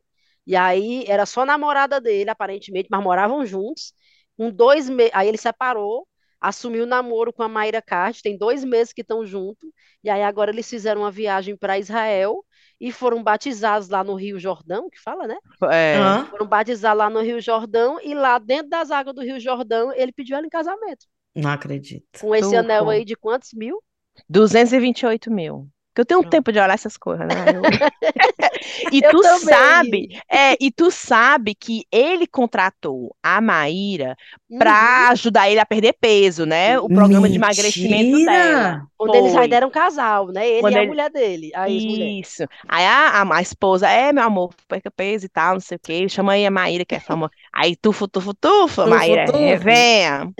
E 0.47 0.57
aí 0.57 1.05
era 1.07 1.27
só 1.27 1.45
namorada 1.45 2.01
dele, 2.01 2.31
aparentemente, 2.31 2.89
mas 2.91 3.03
moravam 3.03 3.45
juntos. 3.45 3.93
Com 4.37 4.51
dois 4.51 4.89
meses. 4.89 5.13
Aí 5.15 5.29
ele 5.29 5.37
separou, 5.37 6.07
assumiu 6.41 6.85
o 6.85 6.87
namoro 6.87 7.33
com 7.33 7.43
a 7.43 7.49
Mayra 7.49 7.83
Card, 7.83 8.23
tem 8.23 8.39
dois 8.39 8.65
meses 8.65 8.93
que 8.93 9.03
estão 9.03 9.27
juntos. 9.27 9.69
E 10.03 10.09
aí 10.09 10.23
agora 10.23 10.51
eles 10.51 10.69
fizeram 10.71 11.03
uma 11.03 11.11
viagem 11.11 11.57
para 11.57 11.79
Israel 11.79 12.45
e 12.81 12.93
foram 12.93 13.23
batizados 13.23 13.89
lá 13.89 14.05
no 14.05 14.15
Rio 14.15 14.39
Jordão, 14.39 14.89
que 14.89 15.01
fala, 15.01 15.27
né? 15.27 15.37
É. 15.71 15.97
Foram 16.31 16.47
batizar 16.47 16.95
lá 16.95 17.11
no 17.11 17.21
Rio 17.21 17.41
Jordão 17.41 17.99
e 18.03 18.15
lá 18.15 18.39
dentro 18.39 18.69
das 18.69 18.91
águas 18.91 19.15
do 19.15 19.23
Rio 19.23 19.41
Jordão 19.41 19.93
ele 19.93 20.13
pediu 20.13 20.37
ela 20.37 20.47
em 20.47 20.51
casamento. 20.51 21.07
Não 21.35 21.51
acredito. 21.51 22.07
Com 22.21 22.35
esse 22.35 22.55
anel 22.57 22.89
aí 22.89 23.05
de 23.05 23.17
quantos 23.17 23.53
mil? 23.53 23.83
228 24.29 25.31
mil. 25.31 25.69
Que 25.99 26.03
eu 26.03 26.07
tenho 26.07 26.21
Pronto. 26.21 26.31
tempo 26.31 26.53
de 26.53 26.61
olhar 26.61 26.73
essas 26.73 26.97
coisas, 26.97 27.27
né? 27.27 27.35
Eu- 27.53 27.63
E 28.93 29.03
tu 29.03 29.23
sabe, 29.41 30.09
é, 30.31 30.57
e 30.61 30.71
tu 30.71 30.91
sabe 30.91 31.55
que 31.55 31.85
ele 31.91 32.27
contratou 32.27 33.15
a 33.23 33.41
Maíra 33.41 34.17
Uhum. 34.49 34.59
pra 34.59 35.09
ajudar 35.11 35.51
ele 35.51 35.61
a 35.61 35.67
perder 35.67 35.95
peso, 36.01 36.47
né? 36.47 36.79
O 36.79 36.89
programa 36.89 37.29
de 37.29 37.37
emagrecimento 37.37 38.17
dela. 38.25 38.77
Mentira! 38.79 38.83
Quando 38.97 39.15
eles 39.17 39.33
Foi. 39.33 39.43
ainda 39.43 39.57
eram 39.57 39.71
casal, 39.71 40.29
né? 40.29 40.49
Ele 40.49 40.61
Quando 40.61 40.73
e 40.75 40.77
a 40.77 40.81
ele- 40.81 40.89
mulher 40.89 41.11
dele, 41.11 41.51
a. 41.55 41.69
Isso. 41.69 42.45
Aí 42.69 42.85
a, 42.85 43.23
a, 43.23 43.37
a 43.37 43.43
esposa, 43.43 43.89
é, 43.89 44.13
meu 44.13 44.23
amor, 44.25 44.55
perca 44.69 44.91
peso 44.91 45.27
e 45.27 45.29
tal, 45.29 45.55
não 45.55 45.61
sei 45.61 45.77
o 45.77 45.81
quê. 45.81 46.09
Chama 46.09 46.33
aí 46.33 46.47
a 46.47 46.51
Maíra, 46.51 46.85
que 46.85 46.95
é 46.95 47.01
famosa. 47.01 47.31
Aí 47.53 47.75
tufo, 47.77 48.07
tufo, 48.09 48.33
Tufo, 48.35 48.87
Maíra, 48.87 49.23
é, 49.37 49.57
venha. 49.57 50.31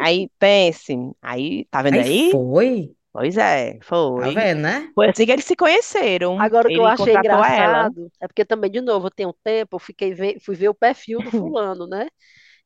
Aí 0.00 0.28
pense. 0.38 0.94
Aí, 1.22 1.64
tá 1.70 1.80
vendo 1.82 1.94
Aí 1.94 2.00
aí? 2.02 2.30
foi. 2.30 2.90
Pois 3.18 3.36
é, 3.36 3.78
Tá 4.14 4.30
foi. 4.30 4.32
vendo, 4.32 4.60
né? 4.62 4.94
Foi 4.94 5.08
assim 5.10 5.26
que 5.26 5.32
eles 5.32 5.44
se 5.44 5.56
conheceram. 5.56 6.44
Agora, 6.44 6.68
o 6.68 6.70
que 6.70 6.78
eu 6.78 6.84
Ele 6.84 6.86
achei 6.86 7.16
contratou 7.16 7.44
ela. 7.44 7.90
engraçado 7.96 8.12
é 8.20 8.28
porque 8.28 8.44
também, 8.44 8.70
de 8.70 8.80
novo, 8.80 9.08
eu 9.08 9.10
tenho 9.10 9.32
tempo, 9.42 9.74
eu 9.76 9.80
fiquei 9.80 10.14
ve- 10.14 10.38
fui 10.40 10.54
ver 10.54 10.68
o 10.68 10.74
perfil 10.74 11.20
do 11.22 11.30
fulano, 11.32 11.86
né? 11.86 12.08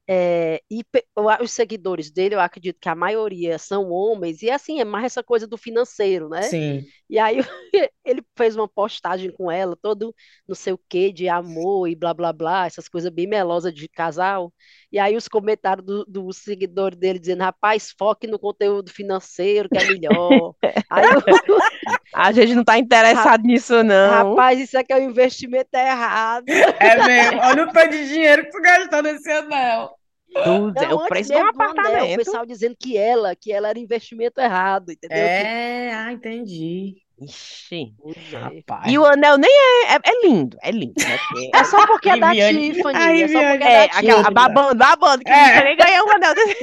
É, 0.09 0.63
e 0.71 0.85
pe- 0.85 1.07
eu 1.17 1.29
a- 1.31 1.39
os 1.43 1.53
seguidores 1.53 2.11
dele, 2.11 2.35
eu 2.37 2.41
acredito 2.41 2.79
que 2.81 2.89
a 2.89 2.95
maioria 2.97 3.59
são 3.59 3.91
homens, 3.91 4.43
e 4.43 4.51
assim, 4.51 4.81
é 4.81 4.85
mais 4.85 5.07
essa 5.07 5.23
coisa 5.25 5.47
do 5.47 5.59
financeiro, 5.59 6.29
né? 6.29 6.51
Sim. 6.51 6.93
E 7.11 7.19
aí 7.19 7.39
ele 8.05 8.23
fez 8.37 8.57
uma 8.57 8.69
postagem 8.69 9.33
com 9.33 9.51
ela, 9.51 9.77
todo 9.77 10.15
não 10.49 10.55
sei 10.57 10.73
o 10.75 10.79
que, 10.89 11.13
de 11.13 11.29
amor 11.29 11.89
e 11.89 11.97
blá 11.97 12.15
blá 12.15 12.33
blá, 12.33 12.67
essas 12.67 12.89
coisas 12.89 13.11
bem 13.13 13.27
melosas 13.29 13.75
de 13.75 13.89
casal. 13.89 14.53
E 14.93 14.99
aí 14.99 15.17
os 15.17 15.27
comentários 15.27 15.87
do, 15.87 16.05
do 16.05 16.31
seguidor 16.35 16.95
dele 16.95 17.19
dizendo, 17.19 17.41
rapaz, 17.43 17.95
foque 17.99 18.27
no 18.27 18.39
conteúdo 18.39 18.91
financeiro, 18.93 19.69
que 19.71 19.79
é 19.79 19.87
melhor. 19.87 20.55
Aí 20.91 21.05
eu, 21.07 21.23
A 22.13 22.31
gente 22.31 22.55
não 22.55 22.63
tá 22.63 22.79
interessado 22.79 23.43
nisso, 23.43 23.83
não. 23.83 24.11
rapaz, 24.11 24.61
isso 24.61 24.77
aqui 24.79 24.93
é 24.93 24.97
um 24.99 25.09
investimento 25.09 25.71
errado. 25.75 26.45
É 26.51 27.07
mesmo. 27.07 27.41
Olha 27.41 27.65
o 27.65 27.73
tanto 27.73 27.91
de 27.91 28.07
dinheiro 28.09 28.45
que 28.45 28.51
tu 28.51 28.61
gastou 28.61 29.03
nesse 29.03 29.31
anel. 29.31 29.97
Tudo, 30.45 30.79
é 30.79 30.89
Não, 30.89 30.97
o 30.97 31.09
preço 31.09 31.31
de 31.33 31.37
um 31.37 31.41
do 31.41 31.63
anel, 31.63 31.69
o 31.69 31.71
apartamento. 31.71 32.17
pessoal 32.19 32.45
dizendo 32.47 32.77
que 32.79 32.97
ela, 32.99 33.35
que 33.35 33.51
ela 33.53 33.69
era 33.71 33.79
investimento 33.79 34.41
errado, 34.41 34.93
entendeu? 34.93 35.17
Que- 35.17 35.25
É, 35.25 35.95
ah, 35.95 36.13
entendi. 36.13 36.97
Ixi. 37.25 37.93
É. 38.33 38.37
Rapaz. 38.39 38.93
E 38.93 38.99
o 38.99 39.05
anel 39.05 39.37
nem 39.39 39.51
é, 39.51 39.95
é, 39.95 39.99
é 40.05 40.27
lindo, 40.27 40.57
é 40.63 40.71
lindo, 40.71 40.95
né? 40.99 41.19
É 41.55 41.65
só 41.65 41.87
porque 41.87 42.11
é 42.11 42.17
da. 42.17 42.31
Tiffany, 42.33 43.23
é 43.23 43.29
só 43.29 43.41
porque 43.41 43.65
é 43.65 43.85
É, 43.85 43.89
da 43.89 43.99
aquela 43.99 44.19
Tiffany. 44.19 44.35
babando, 44.35 44.75
babando, 44.75 45.25
que 45.25 45.31
É. 45.31 45.57
não 45.57 45.65
nem 45.65 45.77
ganhar 45.77 46.05
um 46.05 46.11
anel 46.13 46.35
desse. 46.35 46.57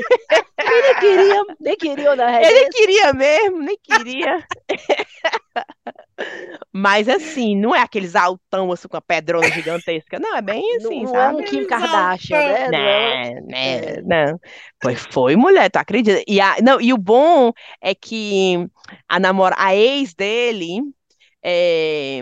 Ele 0.59 0.81
nem 0.81 0.95
queria, 0.99 1.43
nem 1.59 1.75
queria, 1.77 2.15
né? 2.15 2.43
Ele 2.45 2.53
nem 2.59 2.69
queria 2.69 3.13
mesmo, 3.13 3.59
nem 3.61 3.77
queria. 3.81 4.47
Mas 6.79 7.09
assim, 7.09 7.55
não 7.55 7.75
é 7.75 7.81
aqueles 7.81 8.15
altão 8.15 8.71
assim 8.71 8.87
com 8.87 8.97
a 8.97 9.01
pedrona 9.01 9.49
gigantesca, 9.51 10.19
não, 10.19 10.35
é 10.35 10.41
bem 10.41 10.63
Não, 10.71 10.77
assim, 10.77 11.05
não 11.05 11.19
é 11.19 11.29
um 11.29 11.41
sabe? 11.41 11.43
Kim 11.43 11.65
Kardashian, 11.65 12.43
né? 12.43 12.71
Não 12.71 12.87
é 12.87 13.17
Né, 13.23 13.41
né, 13.41 14.01
não. 14.03 14.39
Pois 14.79 14.99
foi, 15.11 15.35
mulher, 15.35 15.69
tu 15.69 15.77
acredita? 15.77 16.23
E, 16.27 16.39
a, 16.39 16.57
não, 16.61 16.79
e 16.79 16.93
o 16.93 16.97
bom 16.97 17.51
é 17.81 17.95
que 17.95 18.55
a 19.07 19.19
namora, 19.19 19.55
a 19.57 19.75
ex 19.75 20.13
dele, 20.13 20.81
é, 21.43 22.21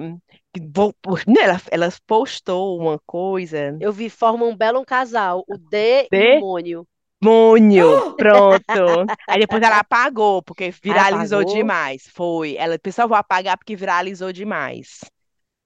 que 0.54 0.62
vo- 0.74 0.93
por- 1.02 1.24
né, 1.28 1.41
ela, 1.43 1.62
ela 1.72 1.89
postou 2.08 2.80
uma 2.80 3.00
coisa. 3.06 3.78
Eu 3.80 3.91
vi 3.91 4.10
formam 4.10 4.50
um 4.50 4.58
belo 4.58 4.86
casal, 4.86 5.43
o 5.48 5.58
D 5.58 6.10
e 6.12 6.12
D? 6.12 6.17
o 6.24 6.39
Mônio. 6.39 6.88
Mônio, 7.22 8.16
pronto. 8.16 9.06
Aí 9.28 9.40
depois 9.40 9.62
ela 9.62 9.80
apagou, 9.80 10.42
porque 10.44 10.72
viralizou 10.84 11.40
apagou? 11.40 11.56
demais. 11.56 12.04
Foi. 12.14 12.56
Ela 12.58 12.78
pensou, 12.78 13.08
vou 13.08 13.18
apagar 13.18 13.58
porque 13.58 13.76
viralizou 13.76 14.32
demais. 14.32 15.00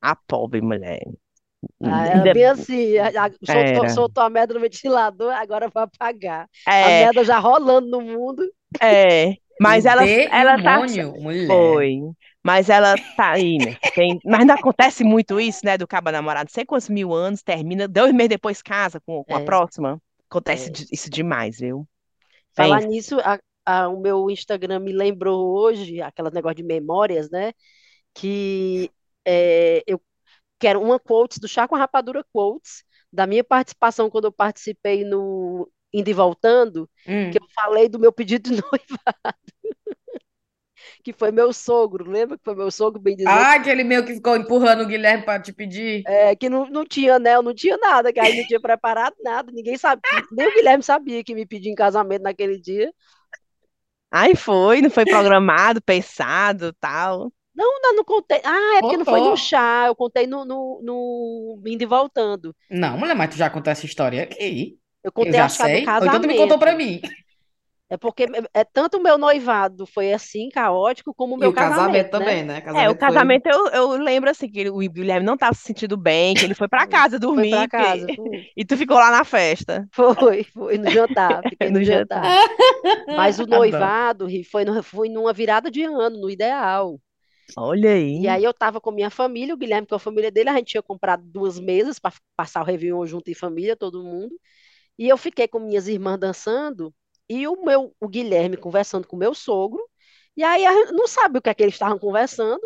A 0.02 0.16
pobre 0.16 0.62
mulher. 0.62 1.02
Ah, 1.84 2.04
Ainda- 2.04 2.30
é 2.30 2.34
bem 2.34 2.46
assim, 2.46 2.98
a- 2.98 3.08
a- 3.26 3.30
soltou, 3.32 3.54
Era. 3.86 3.90
soltou 3.90 4.24
a 4.24 4.30
merda 4.30 4.54
no 4.54 4.60
ventilador, 4.60 5.32
agora 5.34 5.70
vai 5.70 5.84
apagar. 5.84 6.48
A 6.66 6.76
É, 6.76 7.06
merda 7.06 7.24
já 7.24 7.38
rolando 7.38 7.88
no 7.88 8.02
mundo. 8.02 8.44
é. 8.82 9.36
Mas 9.60 9.86
ela, 9.86 10.04
ela 10.10 10.60
tá. 10.64 10.78
Mônio, 10.80 11.14
mulher. 11.22 11.46
Foi. 11.46 12.00
Mas 12.44 12.68
ela 12.68 12.96
tá 13.16 13.34
aí, 13.34 13.60
né? 13.60 13.78
Tem... 13.94 14.18
Mas 14.26 14.44
não 14.48 14.56
acontece 14.56 15.04
muito 15.04 15.40
isso, 15.40 15.64
né? 15.64 15.78
Do 15.78 15.88
cabo 15.88 16.10
namorado, 16.12 16.46
não 16.50 16.54
sei 16.54 16.66
quantos 16.66 16.90
mil 16.90 17.14
anos, 17.14 17.44
termina, 17.44 17.88
dois 17.88 18.12
meses 18.12 18.30
depois 18.30 18.64
casa 18.64 19.00
com, 19.06 19.24
com 19.24 19.36
a 19.36 19.42
É. 19.42 19.46
próxima. 19.46 20.02
Acontece 20.32 20.72
É. 20.72 20.74
isso 20.92 21.10
demais, 21.10 21.60
viu? 21.60 21.88
Falar 22.56 22.80
Pensa. 22.80 22.88
nisso, 22.88 23.20
a- 23.22 23.40
a- 23.66 23.90
o 23.90 24.00
meu 24.00 24.30
Instagram 24.30 24.80
me 24.80 24.94
lembrou 24.94 25.58
hoje, 25.58 26.02
aquele 26.02 26.30
negócio 26.32 26.56
de 26.58 26.64
memórias, 26.64 27.30
né? 27.30 27.54
Que 28.14 28.92
é, 29.26 29.84
eu 29.88 30.02
quero 30.60 30.82
uma 30.82 31.00
quotes 31.00 31.40
do 31.40 31.48
Chá 31.48 31.68
com 31.68 31.76
Rapadura 31.76 32.26
Quotes, 32.34 32.84
da 33.14 33.28
minha 33.28 33.44
participação 33.44 34.10
quando 34.10 34.26
eu 34.26 34.32
participei 34.34 35.04
no 35.06 35.72
Indo 35.94 36.10
e 36.10 36.14
Voltando, 36.14 36.90
Hum. 37.08 37.32
que 37.32 37.40
eu 37.40 37.48
falei 37.56 37.90
do 37.90 38.00
meu 38.00 38.12
pedido 38.14 38.50
de 38.52 38.62
noivado, 38.64 39.40
que 41.02 41.14
foi 41.14 41.32
meu 41.32 41.54
sogro, 41.54 42.10
lembra 42.10 42.38
que 42.38 42.44
foi 42.44 42.56
meu 42.56 42.72
sogro, 42.72 43.02
bem 43.02 43.16
dizer, 43.16 43.26
Ah, 43.26 43.54
aquele 43.56 43.84
meu 43.84 44.06
que 44.06 44.14
ficou 44.16 44.36
empurrando 44.36 44.82
o 44.84 44.88
Guilherme 44.88 45.24
pra 45.26 45.40
te 45.42 45.52
pedir. 45.54 46.08
é, 46.08 46.36
que 46.36 46.50
não, 46.50 46.66
não 46.70 46.84
tinha 46.86 47.16
anel, 47.16 47.44
não 47.44 47.54
tinha 47.54 47.78
nada, 47.78 48.12
que 48.12 48.20
aí 48.20 48.34
não 48.34 48.44
tinha 48.44 48.60
preparado 48.60 49.16
nada, 49.24 49.52
ninguém 49.52 49.78
sabia, 49.78 50.26
nem 50.32 50.48
o 50.48 50.52
Guilherme 50.54 50.84
sabia 50.84 51.24
que 51.24 51.36
me 51.36 51.46
pedia 51.46 51.72
em 51.72 51.76
casamento 51.76 52.24
naquele 52.24 52.60
dia. 52.60 52.92
Aí 54.10 54.36
foi, 54.36 54.82
não 54.82 54.90
foi 54.90 55.06
programado, 55.06 55.82
pensado, 55.82 56.74
tal. 56.80 57.32
Não, 57.54 57.80
não, 57.82 57.96
não 57.98 58.04
contei. 58.06 58.42
Ah, 58.46 58.78
é 58.78 58.82
porque 58.82 58.98
não 58.98 59.06
foi 59.06 59.22
no 59.22 59.36
chá, 59.36 59.86
eu 59.88 59.96
contei 59.96 60.26
no, 60.28 60.46
no, 60.46 60.82
no 60.84 61.62
Indo 61.68 61.84
e 61.84 61.86
Voltando. 61.86 62.56
Não, 62.70 62.98
mulher, 62.98 63.16
mas 63.16 63.30
tu 63.32 63.38
já 63.38 63.50
contou 63.50 63.72
essa 63.72 63.86
história 63.86 64.24
aqui. 64.24 64.80
Eu 65.04 65.12
Eu 65.20 65.34
contei 65.34 65.34
já 65.34 65.48
acho 65.48 65.58
que 65.58 65.64
a 65.64 65.68
do 65.70 65.80
sei. 65.80 65.96
Ou 66.00 66.08
então 66.08 66.22
tu 66.22 66.28
me 66.28 66.36
contou 66.36 66.58
pra 66.60 66.74
casamento. 66.74 66.76
mim. 66.76 67.02
É 67.92 67.98
porque 67.98 68.26
é, 68.54 68.64
tanto 68.64 68.98
o 68.98 69.04
meu 69.04 69.18
noivado 69.18 69.86
foi 69.86 70.14
assim, 70.14 70.48
caótico, 70.48 71.14
como 71.14 71.36
o 71.36 71.38
E 71.38 71.42
meu 71.42 71.50
o 71.50 71.54
casamento 71.54 72.10
casamento, 72.10 72.20
né? 72.20 72.26
também, 72.26 72.44
né? 72.46 72.84
É, 72.86 72.90
o 72.90 72.96
Casamento 72.96 72.98
foi- 72.98 72.98
casamento 72.98 73.50
eu, 73.50 73.68
eu 73.68 73.90
lembro 74.02 74.30
assim, 74.30 74.50
que 74.50 74.70
o 74.70 74.78
Guilherme 74.78 75.26
não 75.26 75.36
tava 75.36 75.54
se 75.54 75.64
sentindo 75.64 75.98
bem, 75.98 76.34
que 76.34 76.46
ele 76.46 76.54
foi 76.54 76.70
pra 76.70 76.88
casa 76.88 77.12
Foi 77.12 77.20
dormir, 77.20 77.50
pra 77.50 77.60
porque- 77.68 77.78
casa. 77.78 78.08
Foi, 78.16 78.48
e 78.56 78.64
tu 78.66 78.78
ficou 78.78 78.96
lá 78.96 79.12
na 79.12 79.26
festa. 79.26 79.86
foi, 79.92 80.46
foi 80.46 80.78
no 80.78 80.90
jantar. 80.90 81.42
Fiquei 81.50 81.70
no 81.70 81.80
No 81.80 81.84
jantar. 81.86 82.24
Mas 83.18 83.40
o 83.40 83.46
noivado 83.46 84.26
Ri, 84.26 84.44
foi, 84.46 84.64
no, 84.64 84.82
foi 84.82 85.10
numa 85.10 85.34
virada 85.34 85.70
de 85.70 85.84
ano, 85.84 86.18
no 86.20 86.30
ideal. 86.30 86.98
Olha 87.58 87.92
aí. 87.92 88.22
E 88.22 88.28
aí 88.30 88.44
eu 88.46 88.54
tava 88.54 88.80
com 88.80 88.92
minha 88.92 89.10
família, 89.10 89.54
o 89.54 89.58
Guilherme 89.58 89.86
com 89.86 89.96
a 89.96 90.00
família 90.00 90.32
dele, 90.32 90.50
a 90.50 90.56
gente 90.56 90.68
tinha 90.72 90.82
comprado 90.82 91.24
duas 91.26 91.60
mesas 91.60 92.00
para 92.00 92.14
passar 92.38 92.62
o 92.62 92.66
Réveillon 92.66 93.06
junto 93.06 93.30
em 93.30 93.34
família, 93.34 93.76
todo 93.76 94.02
mundo. 94.02 94.34
E 94.98 95.10
eu 95.10 95.18
fiquei 95.18 95.48
com 95.48 95.60
minhas 95.60 95.88
irmãs 95.90 96.18
dançando 96.18 96.94
e 97.32 97.48
o 97.48 97.64
meu, 97.64 97.96
o 98.00 98.08
Guilherme 98.08 98.58
conversando 98.58 99.08
com 99.08 99.16
o 99.16 99.20
meu 99.20 99.34
sogro. 99.34 99.82
E 100.36 100.44
aí 100.44 100.64
não 100.94 101.08
sabe 101.08 101.40
o 101.40 101.42
que 101.42 101.50
é 101.50 101.54
que 101.54 101.64
eles 101.64 101.76
estavam 101.76 102.00
conversando. 102.00 102.62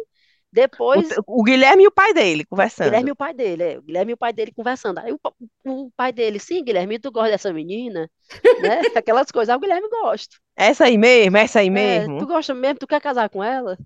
Depois, 0.52 1.22
O, 1.28 1.40
o 1.40 1.44
Guilherme 1.44 1.84
e 1.84 1.88
o 1.88 1.92
pai 1.92 2.14
dele 2.14 2.46
conversando. 2.46 2.70
Guilherme 2.82 3.10
e 3.10 3.12
o 3.14 3.16
pai 3.16 3.34
dele, 3.34 3.64
é, 3.64 3.78
o 3.80 3.82
Guilherme 3.82 4.12
e 4.12 4.14
o 4.16 4.18
pai 4.18 4.32
dele 4.34 4.54
conversando. 4.54 5.00
Aí 5.00 5.12
o, 5.14 5.20
o 5.66 5.92
pai 5.92 6.12
dele, 6.14 6.40
sim, 6.40 6.64
Guilherme, 6.64 7.00
tu 7.00 7.12
gosta 7.12 7.32
dessa 7.32 7.54
menina? 7.54 8.10
Né? 8.58 8.86
Aquelas 8.96 9.32
coisas. 9.32 9.50
Aí 9.50 9.58
o 9.58 9.60
Guilherme 9.60 9.90
gosta. 9.90 10.38
Essa 10.58 10.86
aí 10.86 10.98
mesmo, 10.98 11.38
essa 11.38 11.60
aí 11.60 11.70
É, 11.72 12.10
mesmo. 12.10 12.18
tu 12.18 12.28
gosta 12.28 12.54
mesmo? 12.54 12.80
Tu 12.80 12.88
quer 12.88 13.02
casar 13.02 13.30
com 13.30 13.44
ela? 13.44 13.78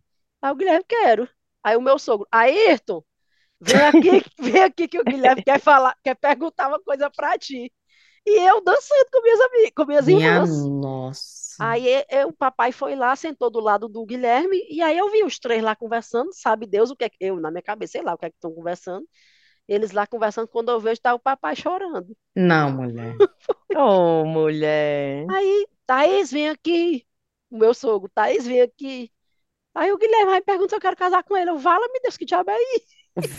Aí 0.42 0.52
o 0.52 0.56
Guilherme, 0.56 0.86
quero. 0.88 1.30
Aí 1.64 1.76
o 1.78 1.82
meu 1.82 1.98
sogro, 2.00 2.28
Ayrton, 2.32 3.04
vem 3.62 3.82
aqui, 3.84 4.10
vem 4.40 4.64
aqui 4.64 4.88
que 4.88 5.00
o 5.00 5.06
Guilherme 5.06 5.44
quer 5.44 5.60
falar, 5.62 5.98
quer 6.04 6.16
perguntar 6.16 6.70
uma 6.70 6.82
coisa 6.82 7.10
pra 7.12 7.38
ti. 7.40 7.74
E 8.30 8.50
eu 8.50 8.62
dançando 8.64 9.08
com 9.12 9.22
minhas 9.24 9.40
amigas, 9.42 9.72
com 9.76 9.86
minhas 9.86 10.08
Minha 10.08 10.40
irmãs. 10.40 10.70
nossa. 10.80 11.64
Aí 11.64 11.86
e- 12.10 12.26
o 12.26 12.34
papai 12.34 12.72
foi 12.72 12.96
lá, 12.96 13.16
sentou 13.16 13.50
do 13.50 13.60
lado 13.60 13.88
do 13.90 14.06
Guilherme, 14.06 14.58
e 14.70 14.82
aí 14.82 14.98
eu 14.98 15.10
vi 15.12 15.24
os 15.24 15.40
três 15.40 15.62
lá 15.64 15.76
conversando, 15.76 16.34
sabe 16.34 16.66
Deus 16.66 16.90
o 16.92 16.96
que 16.96 17.04
é 17.06 17.10
que 17.10 17.18
eu, 17.20 17.40
na 17.40 17.52
minha 17.52 17.62
cabeça, 17.64 17.94
sei 17.94 18.02
lá 18.04 18.14
o 18.14 18.18
que 18.18 18.26
é 18.26 18.30
que 18.30 18.38
estão 18.38 18.54
conversando. 18.54 19.08
Eles 19.68 19.92
lá 19.92 20.08
conversando, 20.08 20.48
quando 20.50 20.72
eu 20.72 20.80
vejo, 20.82 21.02
tá 21.02 21.14
o 21.16 21.20
papai 21.20 21.56
chorando. 21.56 22.16
Não, 22.36 22.72
mulher. 22.72 23.24
Oh, 23.76 24.26
mulher. 24.26 25.28
Aí, 25.28 25.68
Thaís, 25.86 26.32
vem 26.32 26.50
aqui. 26.50 27.06
O 27.50 27.58
meu 27.58 27.74
sogro, 27.74 28.10
Thaís, 28.14 28.46
vem 28.46 28.62
aqui. 28.62 29.12
Aí 29.76 29.92
o 29.92 29.98
Guilherme 30.00 30.32
vai 30.32 30.42
pergunta 30.44 30.70
se 30.72 30.76
eu 30.78 30.82
quero 30.82 30.98
casar 30.98 31.24
com 31.24 31.38
ele. 31.38 31.50
Eu, 31.52 31.58
vala-me 31.60 32.00
Deus, 32.02 32.18
que 32.18 32.26
diabo 32.26 32.52
é 32.52 32.58
isso? 32.78 32.88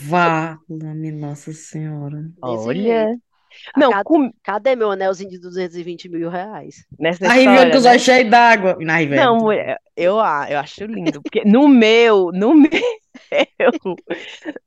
Vala-me 0.09 1.11
Nossa 1.11 1.53
Senhora. 1.53 2.31
Olha. 2.41 3.17
Não, 3.75 3.89
Cadê, 3.89 4.03
com... 4.03 4.31
cadê 4.43 4.75
meu 4.75 4.91
anelzinho 4.91 5.29
de 5.29 5.39
220 5.39 6.09
mil 6.09 6.29
reais? 6.29 6.85
nessa 6.99 7.29
com 7.29 7.29
história, 7.29 7.77
os 7.77 7.85
né? 7.85 7.91
olhos 7.91 8.01
cheios 8.03 8.29
d'água. 8.29 8.77
Na 8.79 8.97
Riviane. 8.97 9.21
Não, 9.25 9.37
mulher, 9.37 9.77
eu, 9.95 10.19
a- 10.19 10.47
eu 10.49 10.59
acho 10.59 10.85
lindo, 10.85 11.21
porque 11.21 11.43
no 11.45 11.67
meu, 11.67 12.31
no 12.33 12.53
meu, 12.55 12.71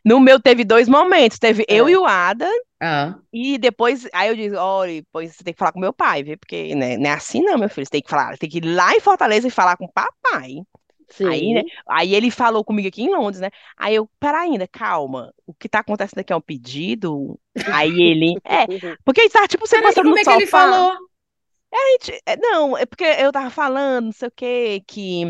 no 0.05 0.21
meu 0.21 0.41
teve 0.41 0.65
dois 0.65 0.89
momentos, 0.89 1.39
teve 1.39 1.65
eu 1.69 1.89
É. 1.89 1.93
e 1.93 1.97
o 1.97 2.05
Ada, 2.07 2.49
Ah, 2.81 3.19
e 3.33 3.59
depois, 3.59 4.09
aí 4.15 4.29
eu 4.31 4.37
disse, 4.37 4.57
olha, 4.57 4.95
depois 5.03 5.35
você 5.37 5.45
tem 5.45 5.55
que 5.55 5.59
falar 5.59 5.73
com 5.73 5.81
meu 5.81 5.93
pai, 5.93 6.23
viu? 6.25 6.39
Porque 6.39 6.75
né, 6.75 6.97
não 6.99 7.11
é 7.11 7.15
assim 7.15 7.43
não, 7.43 7.59
meu 7.59 7.69
filho, 7.71 7.87
você 7.87 7.93
tem 7.93 8.03
que 8.03 8.11
falar, 8.11 8.39
tem 8.39 8.49
que 8.51 8.59
ir 8.59 8.65
lá 8.67 8.95
em 8.95 9.01
Fortaleza 9.01 9.49
e 9.49 9.51
falar 9.51 9.77
com 9.77 9.87
o 9.87 9.93
papai. 9.93 10.57
Aí, 11.23 11.55
né? 11.55 11.63
Sim. 11.63 11.71
Aí 11.89 12.15
ele 12.15 12.31
falou 12.31 12.65
comigo 12.65 12.89
aqui 12.89 13.03
em 13.03 13.11
Londres, 13.15 13.41
né? 13.41 13.51
Aí 13.77 13.95
eu, 13.95 14.09
pera 14.21 14.41
ainda, 14.41 14.69
calma. 14.69 15.33
O 15.47 15.55
que 15.55 15.69
tá 15.69 15.81
acontecendo 15.81 16.21
aqui 16.21 16.33
é 16.33 16.37
um 16.37 16.41
pedido? 16.41 17.39
Aí 17.67 18.01
ele, 18.03 18.39
é, 18.47 18.69
porque 19.05 19.21
ele 19.23 19.31
tava 19.31 19.49
tipo 19.49 19.67
Peraí, 19.71 19.95
sentado 19.95 20.03
como 20.03 20.19
é 20.19 20.25
que 20.25 20.33
ele 20.33 20.47
falou? 20.47 20.97
Gente, 21.73 22.23
é, 22.27 22.37
Não, 22.37 22.77
é 22.77 22.87
porque 22.87 23.05
eu 23.05 23.33
tava 23.33 23.51
falando, 23.51 24.07
não 24.07 24.13
sei 24.13 24.29
o 24.29 24.31
quê, 24.31 24.83
que 24.87 25.25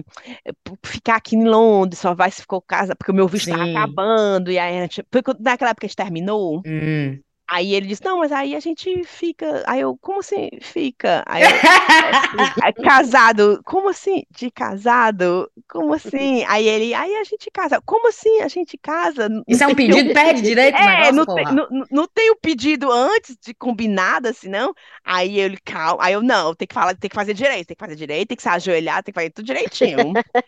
é, 0.44 0.52
p- 0.52 0.76
ficar 0.84 1.16
aqui 1.16 1.36
em 1.36 1.44
Londres 1.44 1.98
só 2.00 2.14
vai 2.14 2.30
se 2.30 2.42
for 2.48 2.60
casa, 2.62 2.94
porque 2.94 3.10
o 3.12 3.14
meu 3.14 3.26
visto 3.28 3.48
tava 3.48 3.62
Sim. 3.62 3.64
acabando, 3.64 4.50
e 4.50 4.58
aí 4.58 4.78
a 4.78 4.82
gente, 4.82 5.02
porque 5.04 5.32
naquela 5.40 5.70
época 5.70 5.86
a 5.86 5.88
gente 5.88 5.96
terminou, 5.96 6.64
Hum. 6.64 7.22
Aí 7.48 7.74
ele 7.74 7.86
disse, 7.88 8.04
não, 8.04 8.18
mas 8.18 8.32
aí 8.32 8.54
a 8.54 8.60
gente 8.60 9.04
fica, 9.04 9.62
aí 9.66 9.80
eu, 9.80 9.96
como 9.98 10.20
assim 10.20 10.48
fica? 10.62 11.22
Aí 11.26 11.42
eu, 11.44 11.50
é, 12.62 12.72
casado, 12.72 13.60
como 13.64 13.88
assim? 13.88 14.22
De 14.30 14.50
casado? 14.50 15.50
Como 15.68 15.92
assim? 15.94 16.44
Aí 16.44 16.66
ele, 16.66 16.94
aí 16.94 17.14
a 17.16 17.24
gente 17.24 17.50
casa, 17.50 17.80
como 17.84 18.08
assim 18.08 18.40
a 18.40 18.48
gente 18.48 18.76
casa? 18.78 19.28
Não 19.28 19.44
Isso 19.46 19.62
é 19.62 19.66
um 19.66 19.74
pedido? 19.74 20.10
Perde 20.12 20.42
direito 20.42 20.82
o 20.82 20.86
é, 20.86 21.12
não 21.12 21.26
tem, 21.26 21.44
não, 21.48 21.68
não- 21.90 22.08
tem 22.08 22.30
o 22.30 22.36
pedido 22.36 22.90
antes 22.90 23.36
de 23.44 23.54
combinado, 23.54 24.28
assim, 24.28 24.48
não? 24.48 24.74
Aí 25.04 25.38
ele, 25.38 25.56
calma, 25.64 26.04
aí 26.04 26.12
eu, 26.14 26.22
não, 26.22 26.54
tem 26.54 26.66
que 26.66 26.74
falar, 26.74 26.94
tem 26.96 27.08
que 27.10 27.14
fazer 27.16 27.34
direito, 27.34 27.68
tem 27.68 27.76
que 27.76 27.84
fazer 27.84 27.96
direito, 27.96 28.28
tem 28.28 28.36
que 28.36 28.42
se 28.42 28.48
ajoelhar, 28.48 29.02
tem 29.02 29.12
que 29.12 29.20
fazer 29.20 29.30
tudo 29.30 29.46
direitinho. 29.46 30.18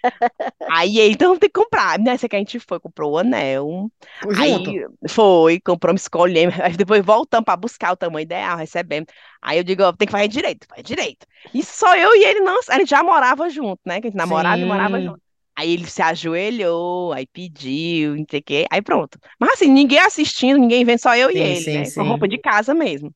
Aí 0.68 0.98
ele, 0.98 1.14
então 1.14 1.38
tem 1.38 1.48
que 1.48 1.60
comprar. 1.60 1.98
Nessa 1.98 2.28
que 2.28 2.34
a 2.36 2.38
gente 2.38 2.58
foi, 2.58 2.80
comprou 2.80 3.12
o 3.12 3.18
anel, 3.18 3.90
Junto. 4.30 4.70
aí 4.70 4.84
foi, 5.08 5.60
compramos, 5.60 6.02
escolhemos, 6.02 6.58
aí 6.60 6.76
depois 6.86 7.04
voltamos 7.04 7.44
para 7.44 7.56
buscar 7.56 7.92
o 7.92 7.96
tamanho 7.96 8.22
ideal, 8.24 8.56
recebemos. 8.56 9.06
Aí 9.42 9.58
eu 9.58 9.64
digo, 9.64 9.92
tem 9.94 10.06
que 10.06 10.12
fazer 10.12 10.28
direito, 10.28 10.66
faz 10.68 10.82
direito. 10.82 11.26
E 11.52 11.62
só 11.62 11.94
eu 11.96 12.14
e 12.14 12.24
ele 12.24 12.40
não, 12.40 12.58
a 12.68 12.78
gente 12.78 12.88
já 12.90 13.02
morava 13.02 13.48
junto, 13.50 13.80
né? 13.86 14.00
Que 14.00 14.08
a 14.08 14.10
gente 14.10 14.18
namorava 14.18 14.62
e 14.62 14.66
morava 14.66 15.00
Sim. 15.00 15.02
junto. 15.02 15.20
Aí 15.54 15.72
ele 15.72 15.86
se 15.88 16.02
ajoelhou, 16.02 17.12
aí 17.12 17.26
pediu, 17.26 18.14
não 18.16 18.26
sei 18.30 18.40
o 18.40 18.42
quê, 18.42 18.66
aí 18.70 18.82
pronto. 18.82 19.18
Mas 19.40 19.52
assim, 19.54 19.68
ninguém 19.68 19.98
assistindo, 20.00 20.58
ninguém 20.58 20.84
vendo, 20.84 20.98
só 21.00 21.16
eu 21.16 21.30
e 21.30 21.34
Sim, 21.34 21.54
ele, 21.56 21.68
sim, 21.68 21.84
né? 21.84 21.90
Com 21.92 22.04
roupa 22.04 22.28
sim. 22.28 22.28
de 22.28 22.38
casa 22.38 22.74
mesmo. 22.74 23.14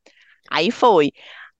Aí 0.50 0.70
foi. 0.70 1.12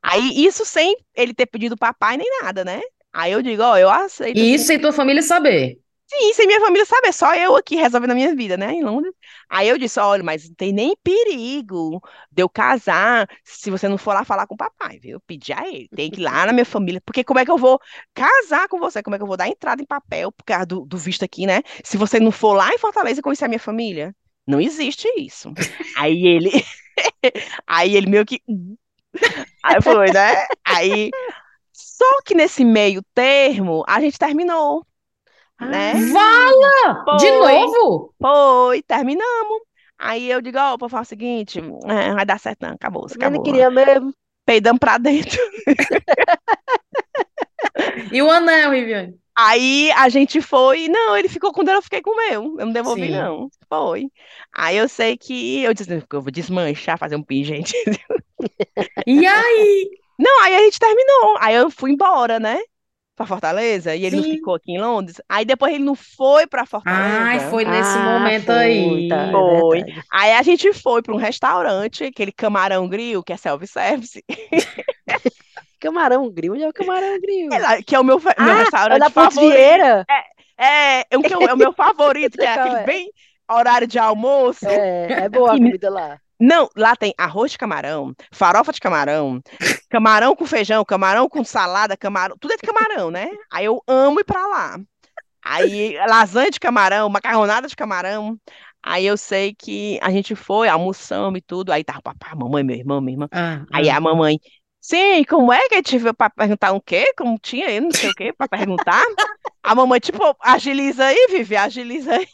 Aí 0.02 0.44
isso 0.44 0.64
sem 0.64 0.96
ele 1.14 1.34
ter 1.34 1.46
pedido 1.46 1.76
papai 1.76 2.16
nem 2.16 2.28
nada, 2.42 2.64
né? 2.64 2.80
Aí 3.12 3.32
eu 3.32 3.42
digo, 3.42 3.62
ó, 3.62 3.76
eu 3.76 3.90
aceito 3.90 4.40
E 4.40 4.42
assim. 4.42 4.54
isso 4.54 4.66
sem 4.66 4.80
tua 4.80 4.92
família 4.92 5.22
saber. 5.22 5.80
Sim, 6.12 6.32
sem 6.34 6.46
minha 6.46 6.61
família 6.61 6.84
saber, 6.84 7.12
só 7.12 7.32
eu 7.36 7.54
aqui 7.54 7.76
resolvendo 7.76 8.11
a 8.11 8.14
minha 8.14 8.34
vida, 8.34 8.56
né, 8.56 8.72
em 8.72 8.82
Londres. 8.82 9.14
Aí 9.48 9.68
eu 9.68 9.78
disse, 9.78 10.00
olha, 10.00 10.24
mas 10.24 10.48
não 10.48 10.54
tem 10.56 10.72
nem 10.72 10.96
perigo 11.04 12.00
de 12.32 12.42
eu 12.42 12.48
casar 12.48 13.28
se 13.44 13.70
você 13.70 13.88
não 13.88 13.96
for 13.96 14.12
lá 14.12 14.24
falar 14.24 14.44
com 14.48 14.54
o 14.54 14.56
papai, 14.56 14.98
viu? 14.98 15.12
Eu 15.12 15.20
pedi 15.20 15.52
a 15.52 15.68
ele, 15.68 15.88
tem 15.94 16.11
que 16.11 16.20
ir 16.20 16.24
lá 16.24 16.46
na 16.46 16.52
minha 16.52 16.64
família, 16.64 17.00
porque 17.04 17.22
como 17.22 17.38
é 17.38 17.44
que 17.44 17.50
eu 17.50 17.56
vou 17.56 17.80
casar 18.12 18.66
com 18.68 18.78
você? 18.80 19.02
Como 19.04 19.14
é 19.14 19.18
que 19.18 19.22
eu 19.22 19.26
vou 19.28 19.36
dar 19.36 19.46
entrada 19.48 19.80
em 19.82 19.86
papel 19.86 20.32
por 20.32 20.44
causa 20.44 20.66
do, 20.66 20.84
do 20.84 20.98
visto 20.98 21.24
aqui, 21.24 21.46
né? 21.46 21.62
Se 21.84 21.96
você 21.96 22.18
não 22.18 22.32
for 22.32 22.54
lá 22.54 22.72
em 22.74 22.78
Fortaleza 22.78 23.22
conhecer 23.22 23.44
a 23.44 23.48
minha 23.48 23.61
família, 23.61 24.14
não 24.44 24.61
existe 24.61 25.06
isso. 25.16 25.56
Aí 25.94 26.26
ele, 26.26 26.50
aí 27.66 27.96
ele 27.96 28.08
meio 28.11 28.26
que, 28.26 28.40
aí 29.62 29.82
foi, 29.82 30.11
né? 30.12 30.46
Aí, 30.64 31.14
só 31.72 32.06
que 32.26 32.34
nesse 32.34 32.64
meio 32.64 33.02
termo, 33.14 33.84
a 33.88 34.00
gente 34.00 34.18
terminou, 34.18 34.86
né? 35.61 35.94
Vala! 36.12 37.18
De 37.18 37.28
Foi. 37.28 37.52
novo? 37.52 38.14
Foi, 38.20 38.82
terminamos. 38.82 39.61
Aí 39.98 40.30
eu 40.30 40.40
digo, 40.40 40.58
ó, 40.58 40.76
vou 40.78 40.88
falar 40.88 41.02
o 41.02 41.06
seguinte, 41.06 41.61
é, 41.84 42.14
vai 42.14 42.24
dar 42.24 42.40
certo 42.40 42.62
não, 42.62 42.70
acabou, 42.70 43.06
acabou. 43.06 43.42
queria 43.42 43.70
mesmo. 43.70 44.12
Peidamos 44.46 44.78
pra 44.78 44.98
dentro. 44.98 45.38
E 48.12 48.20
o 48.22 48.30
anel, 48.30 48.70
Viviane? 48.70 49.14
Aí 49.36 49.90
a 49.92 50.08
gente 50.08 50.42
foi, 50.42 50.88
não, 50.88 51.16
ele 51.16 51.28
ficou 51.28 51.52
com 51.52 51.62
o 51.62 51.64
dele, 51.64 51.78
eu 51.78 51.82
fiquei 51.82 52.02
com 52.02 52.11
o 52.11 52.16
meu. 52.16 52.56
Eu 52.58 52.66
não 52.66 52.72
devolvi, 52.72 53.06
Sim. 53.06 53.12
não. 53.12 53.48
Foi. 53.68 54.08
Aí 54.54 54.76
eu 54.76 54.88
sei 54.88 55.16
que 55.16 55.62
eu 55.62 55.72
disse, 55.72 55.90
eu 55.90 56.20
vou 56.20 56.30
desmanchar, 56.30 56.98
fazer 56.98 57.16
um 57.16 57.22
pingente. 57.22 57.72
E 59.06 59.26
aí? 59.26 59.90
Não, 60.18 60.42
aí 60.44 60.54
a 60.56 60.58
gente 60.61 60.78
terminou. 60.78 61.36
Aí 61.38 61.54
eu 61.54 61.70
fui 61.70 61.92
embora, 61.92 62.38
né? 62.38 62.58
Pra 63.20 63.26
Fortaleza, 63.26 63.94
e 63.94 64.06
ele 64.06 64.16
não 64.16 64.22
Sim. 64.22 64.30
ficou 64.30 64.54
aqui 64.54 64.72
em 64.72 64.78
Londres. 64.80 65.20
Aí 65.28 65.44
depois 65.44 65.74
ele 65.74 65.84
não 65.84 65.94
foi 65.94 66.46
pra 66.46 66.62
Ai, 66.62 66.66
Fortaleza. 66.70 67.50
foi 67.50 67.66
nesse 67.66 67.98
Ah, 67.98 68.02
momento 68.02 68.46
foi, 68.46 68.54
aí. 68.54 69.08
tá, 69.08 69.26
é 69.26 69.30
Foi. 69.30 69.78
verdade. 69.82 70.02
Aí 70.10 70.32
a 70.32 70.42
gente 70.42 70.72
foi 70.72 71.02
para 71.02 71.14
um 71.14 71.18
restaurante, 71.18 72.04
aquele 72.04 72.32
camarão 72.32 72.88
grill, 72.88 73.22
que 73.22 73.34
é 73.34 73.36
self-service, 73.36 74.24
Camarão 75.78 76.30
grill, 76.30 76.54
onde 76.54 76.62
é 76.62 76.68
o 76.68 76.72
camarão 76.72 77.20
grill? 77.20 77.52
é 77.52 77.58
lá, 77.58 77.82
que 77.82 77.94
é 77.94 78.00
o 78.00 78.04
meu, 78.04 78.18
Ah, 78.38 78.50
é 78.50 78.58
restaurante 78.60 78.98
da 79.00 79.10
Ponte 79.10 79.34
favorito. 79.34 79.54
Vieira? 79.54 80.06
É, 80.58 81.00
é, 81.00 81.04
que 81.22 81.34
eu- 81.34 81.46
é 81.46 81.52
o 81.54 81.56
meu 81.56 81.72
favorito, 81.76 82.38
que 82.38 82.44
é 82.44 82.52
aquele 82.54 82.76
é? 82.76 82.84
bem 82.84 83.10
horário 83.50 83.86
de 83.86 83.98
almoço. 83.98 84.66
É, 84.66 85.24
é 85.24 85.28
boa 85.28 85.54
a 85.54 85.58
comida 85.58 85.90
lá. 85.90 86.18
Não, 86.41 86.68
lá 86.74 86.97
tem 86.97 87.12
arroz 87.18 87.53
de 87.53 87.59
camarão, 87.59 88.14
farofa 88.32 88.72
de 88.72 88.80
camarão, 88.80 89.43
camarão 89.91 90.34
com 90.34 90.47
feijão, 90.47 90.84
camarão 90.84 91.28
com 91.28 91.45
salada, 91.45 91.97
camarão, 91.97 92.36
tudo 92.41 92.55
é 92.55 92.57
de 92.57 92.62
camarão, 92.62 93.11
né? 93.11 93.28
Aí 93.53 93.66
eu 93.66 93.82
amo 93.86 94.20
ir 94.20 94.24
pra 94.24 94.47
lá. 94.47 94.80
Aí 95.43 95.97
lasanha 96.07 96.51
de 96.51 96.61
camarão, 96.61 97.09
macarronada 97.09 97.68
de 97.68 97.76
camarão. 97.76 98.38
Aí 98.82 99.05
eu 99.05 99.16
sei 99.16 99.55
que 99.55 99.99
a 100.03 100.11
gente 100.11 100.34
foi, 100.34 100.68
almoçamos 100.68 101.38
e 101.38 101.43
tudo. 101.43 101.72
Aí 101.72 101.84
tava 101.84 101.99
o 101.99 102.03
papai, 102.03 102.34
mamãe, 102.34 102.62
meu 102.62 102.76
irmão, 102.76 103.01
minha 103.01 103.14
irmã. 103.14 103.28
Ah, 103.32 103.64
Aí 103.72 103.91
ah. 103.91 103.97
a 103.97 104.01
mamãe, 104.01 104.38
sim, 104.80 105.24
como 105.24 105.53
é 105.53 105.68
que 105.68 105.74
a 105.74 105.78
gente 105.78 105.99
veio 105.99 106.14
para 106.14 106.30
perguntar 106.30 106.72
um 106.72 106.80
quê? 106.80 107.12
Como 107.16 107.38
tinha 107.38 107.66
aí, 107.66 107.80
não 107.80 107.91
sei 107.91 108.11
o 108.11 108.14
quê, 108.14 108.32
para 108.32 108.49
perguntar? 108.49 109.05
A 109.62 109.74
mamãe, 109.74 110.01
tipo, 110.01 110.22
agiliza 110.41 111.05
aí, 111.05 111.26
Vivi, 111.30 111.57
agiliza 111.57 112.14
aí. 112.14 112.26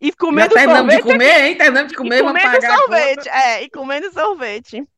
E 0.00 0.06
Já 0.08 0.12
comendo 0.16 0.54
terminamos 0.54 0.94
de 0.94 1.02
sorvete 1.02 1.12
comer, 1.12 1.44
hein? 1.44 1.58
Terminamos 1.58 1.88
de 1.88 1.94
e 1.94 1.96
comer, 1.96 2.22
vamos 2.22 2.42
comendo 2.42 2.66
sorvete, 2.66 3.28
é, 3.28 3.62
e 3.62 3.70
comendo 3.70 4.12
sorvete. 4.12 4.88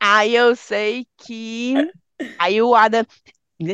Aí 0.00 0.34
eu 0.34 0.56
sei 0.56 1.06
que. 1.16 1.74
Aí 2.38 2.60
o 2.60 2.74
Ada, 2.74 3.06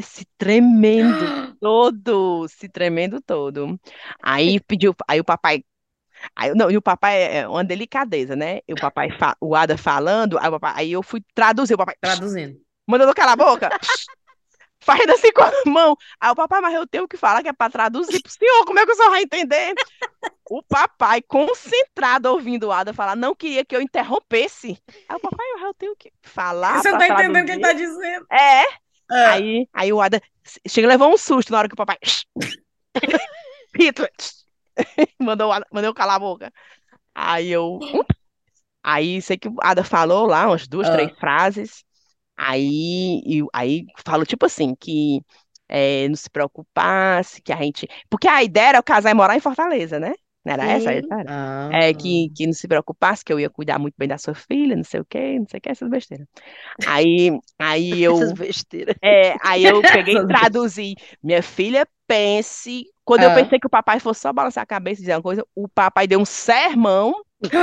se 0.02 0.26
tremendo 0.36 1.56
todo, 1.58 2.46
se 2.48 2.68
tremendo 2.68 3.20
todo. 3.20 3.80
Aí 4.22 4.60
pediu, 4.60 4.94
aí 5.06 5.20
o 5.20 5.24
papai. 5.24 5.64
Aí, 6.34 6.52
não, 6.54 6.70
e 6.70 6.76
o 6.76 6.82
papai 6.82 7.38
é 7.38 7.48
uma 7.48 7.64
delicadeza, 7.64 8.34
né? 8.34 8.58
E 8.66 8.72
o 8.72 8.76
papai, 8.76 9.10
fa- 9.12 9.36
o 9.40 9.54
Ada 9.54 9.78
falando, 9.78 10.36
aí, 10.38 10.50
papai, 10.50 10.72
aí 10.76 10.92
eu 10.92 11.02
fui 11.02 11.22
traduzir, 11.34 11.74
o 11.74 11.78
papai, 11.78 11.94
Traduzindo. 12.00 12.60
mandando 12.86 13.14
calar 13.14 13.34
a 13.34 13.36
boca, 13.36 13.68
fazendo 14.88 15.12
assim 15.12 15.32
com 15.32 15.42
a 15.42 15.52
mão. 15.66 15.96
Aí 16.20 16.30
o 16.30 16.34
papai, 16.34 16.60
mas 16.60 16.74
eu 16.74 16.86
tenho 16.86 17.06
que 17.08 17.16
falar 17.16 17.42
que 17.42 17.48
é 17.48 17.52
para 17.52 17.70
traduzir 17.70 18.20
pro 18.22 18.32
senhor, 18.32 18.64
como 18.64 18.78
é 18.78 18.86
que 18.86 18.92
o 18.92 18.94
senhor 18.96 19.10
vai 19.10 19.22
entender? 19.22 19.74
O 20.50 20.62
papai, 20.62 21.20
concentrado 21.22 22.30
ouvindo 22.30 22.68
o 22.68 22.72
Ada 22.72 22.94
falar, 22.94 23.14
não 23.14 23.34
queria 23.34 23.64
que 23.64 23.76
eu 23.76 23.82
interrompesse. 23.82 24.82
Aí 25.08 25.16
o 25.16 25.20
papai, 25.20 25.46
eu 25.60 25.74
tenho 25.74 25.94
que 25.96 26.10
falar 26.22 26.82
Você 26.82 26.90
não 26.90 26.98
tá 26.98 27.08
entendendo 27.08 27.42
o 27.42 27.46
que 27.46 27.52
ele 27.52 27.60
tá 27.60 27.68
traduzir. 27.68 27.86
dizendo. 27.86 28.26
É, 28.32 28.62
Ah, 29.10 29.30
aí, 29.32 29.68
aí 29.72 29.92
o 29.92 30.00
Ada 30.00 30.20
chega 30.66 30.86
e 30.86 30.90
levou 30.90 31.12
um 31.12 31.18
susto 31.18 31.52
na 31.52 31.58
hora 31.58 31.68
que 31.68 31.74
o 31.74 31.76
papai. 31.76 31.98
Hitler! 33.76 34.10
Mandou, 35.20 35.50
mandou 35.72 35.90
eu 35.90 35.94
calar 35.94 36.16
a 36.16 36.20
boca. 36.20 36.52
Aí 37.14 37.48
eu. 37.50 37.80
Aí 38.82 39.20
sei 39.20 39.36
que 39.36 39.48
o 39.48 39.56
Ada 39.60 39.82
falou 39.82 40.26
lá 40.26 40.46
umas 40.46 40.68
duas, 40.68 40.88
Ah. 40.88 40.92
três 40.92 41.10
frases. 41.18 41.84
Aí, 42.38 43.20
e, 43.26 43.42
aí 43.52 43.84
falou 44.06 44.24
tipo 44.24 44.46
assim, 44.46 44.74
que 44.74 45.20
é, 45.68 46.08
não 46.08 46.16
se 46.16 46.30
preocupasse, 46.30 47.42
que 47.42 47.52
a 47.52 47.56
gente. 47.56 47.88
Porque 48.08 48.28
a 48.28 48.42
ideia 48.42 48.68
era 48.68 48.78
eu 48.78 48.82
casar 48.82 49.10
e 49.10 49.14
morar 49.14 49.36
em 49.36 49.40
Fortaleza, 49.40 49.98
né? 49.98 50.12
Não 50.44 50.52
era 50.52 50.64
essa 50.64 50.90
a 50.90 50.92
Sim. 50.92 50.98
ideia? 51.00 51.24
ah. 51.28 51.70
É, 51.72 51.92
que, 51.92 52.30
que 52.34 52.46
não 52.46 52.52
se 52.52 52.66
preocupasse, 52.66 53.24
que 53.24 53.32
eu 53.32 53.38
ia 53.38 53.50
cuidar 53.50 53.78
muito 53.78 53.94
bem 53.98 54.08
da 54.08 54.16
sua 54.16 54.34
filha, 54.34 54.74
não 54.74 54.84
sei 54.84 55.00
o 55.00 55.04
quê, 55.04 55.38
não 55.38 55.46
sei 55.46 55.58
o 55.58 55.60
que, 55.60 55.68
essas 55.68 55.90
besteiras. 55.90 56.26
Aí, 56.86 57.30
aí 57.58 58.02
eu. 58.02 58.14
Essas 58.14 58.32
besteiras. 58.32 58.96
É, 59.02 59.34
aí 59.42 59.64
eu 59.64 59.82
peguei 59.82 60.16
e 60.16 60.26
traduzi. 60.26 60.94
Minha 61.22 61.42
filha, 61.42 61.86
pense. 62.06 62.84
Quando 63.08 63.22
eu 63.22 63.30
Ah. 63.30 63.34
pensei 63.34 63.58
que 63.58 63.66
o 63.66 63.70
papai 63.70 63.98
fosse 63.98 64.20
só 64.20 64.30
balançar 64.34 64.62
a 64.62 64.66
cabeça 64.66 65.00
e 65.00 65.04
dizer 65.04 65.14
uma 65.14 65.22
coisa, 65.22 65.42
o 65.54 65.66
papai 65.66 66.06
deu 66.06 66.20
um 66.20 66.26
sermão. 66.26 67.14
Eu, 67.42 67.60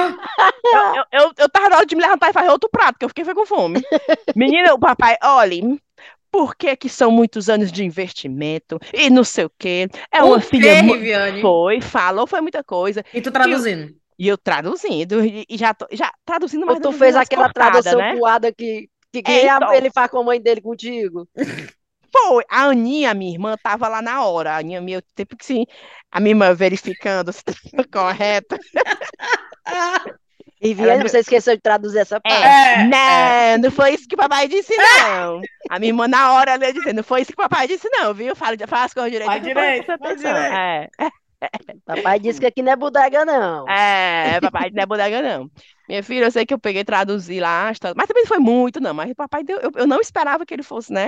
eu, 0.96 1.04
eu, 1.12 1.32
eu 1.38 1.50
tava 1.50 1.70
na 1.70 1.78
hora 1.78 1.86
de 1.86 1.96
me 1.96 2.02
levantar 2.02 2.32
e 2.32 2.34
fazer 2.34 2.50
outro 2.50 2.68
prato, 2.68 2.98
que 2.98 3.06
eu 3.06 3.10
fiquei 3.10 3.24
com 3.32 3.46
fome. 3.46 3.80
Menina, 4.36 4.74
o 4.74 4.80
papai, 4.80 5.16
olhe, 5.24 5.80
por 6.32 6.56
que 6.56 6.76
que 6.76 6.89
são 6.89 7.12
muitos 7.12 7.48
anos 7.48 7.72
de 7.72 7.84
investimento 7.86 8.80
e 8.91 9.10
não 9.12 9.24
sei 9.24 9.46
o 9.46 9.52
quê? 9.60 9.88
É 10.12 10.24
uma 10.24 10.41
filha. 10.41 10.82
Riviane? 10.82 11.41
Foi, 11.41 11.80
falou, 11.80 12.26
foi 12.26 12.41
muita 12.41 12.64
coisa. 12.64 13.04
E 13.14 13.22
tu 13.22 13.32
traduzindo? 13.32 13.93
E 14.18 14.28
eu 14.28 14.38
traduzindo, 14.39 15.24
e, 15.24 15.46
e 15.48 15.58
já, 15.58 15.74
tô- 15.76 15.88
já 15.91 16.12
traduzindo, 16.26 16.66
mas 16.66 16.78
Ou 16.78 16.82
tu 16.82 16.91
fez 16.93 17.16
aquela 17.16 17.43
cortadas, 17.43 17.84
tradução 17.84 18.00
né? 18.00 18.18
coada 18.18 18.52
que, 18.52 18.89
que, 19.12 19.22
que 19.22 19.32
É, 19.32 19.54
então. 19.56 19.72
ele 19.74 19.91
faz 19.91 20.10
com 20.10 20.20
a 20.20 20.24
mãe 20.24 20.41
dele 20.41 20.62
contigo? 20.62 21.28
Foi, 22.18 22.43
a 22.49 22.63
Aninha, 22.66 23.13
minha 23.13 23.34
irmã, 23.34 23.55
tava 23.61 23.88
lá 23.88 24.01
na 24.01 24.24
hora. 24.24 24.51
A 24.53 24.57
Aninha, 24.57 24.82
meu 24.82 25.01
tempo 25.16 25.36
que 25.36 25.45
sim, 25.45 25.66
a 26.11 26.20
minha 26.20 26.32
irmã 26.32 26.53
verificando 26.53 27.32
se 27.32 27.43
estava 27.45 27.88
correto. 27.91 28.55
E 30.61 30.72
Ela 30.72 31.03
você 31.03 31.20
esqueceu 31.20 31.55
de 31.55 31.61
traduzir 31.61 31.99
essa 31.99 32.20
parte. 32.20 32.43
É, 32.43 32.88
não, 32.88 33.63
não 33.63 33.72
foi 33.72 33.93
isso 33.93 34.07
que 34.07 34.16
o 34.16 34.18
papai 34.18 34.47
disse, 34.47 34.76
não. 34.76 35.41
A 35.70 35.78
minha 35.78 35.89
irmã, 35.91 36.07
na 36.07 36.34
hora, 36.34 36.51
ela 36.53 36.66
ia 36.66 36.74
dizer, 36.74 36.93
não 36.93 37.03
foi 37.03 37.22
isso 37.22 37.28
que 37.32 37.39
o 37.39 37.43
papai 37.43 37.68
disse, 37.68 37.88
não, 37.91 38.13
viu? 38.13 38.36
Fala, 38.36 38.55
fala 38.68 38.86
as 38.86 38.93
coisas 38.93 39.11
direito. 39.11 39.30
Faz 39.30 39.43
direito, 39.43 39.86
faz 39.86 40.20
direito. 40.20 40.55
É, 40.55 40.88
Papai 41.86 42.20
disse 42.20 42.39
que 42.39 42.45
aqui 42.45 42.61
não 42.63 42.72
é 42.72 42.76
bodega, 42.76 43.26
não. 43.26 43.68
é, 43.70 44.39
papai 44.41 44.72
não 44.74 44.82
é 44.84 44.86
bodega, 44.86 45.22
não. 45.22 45.51
Minha 45.88 46.01
filha, 46.01 46.26
eu 46.26 46.32
sei 46.32 46.45
que 46.45 46.53
eu 46.53 46.59
peguei 46.59 46.82
e 46.82 46.86
traduzi 46.86 47.39
lá 47.39 47.72
mas 47.95 48.07
também 48.07 48.24
não 48.24 48.28
foi 48.28 48.39
muito, 48.39 48.80
não. 48.80 48.93
Mas 48.93 49.11
o 49.11 49.16
papai 49.16 49.43
deu, 49.43 49.59
eu, 49.59 49.72
eu 49.76 49.86
não 49.88 49.99
esperava 49.99 50.45
que 50.45 50.53
ele 50.53 50.63
fosse, 50.63 50.91
né? 50.91 51.07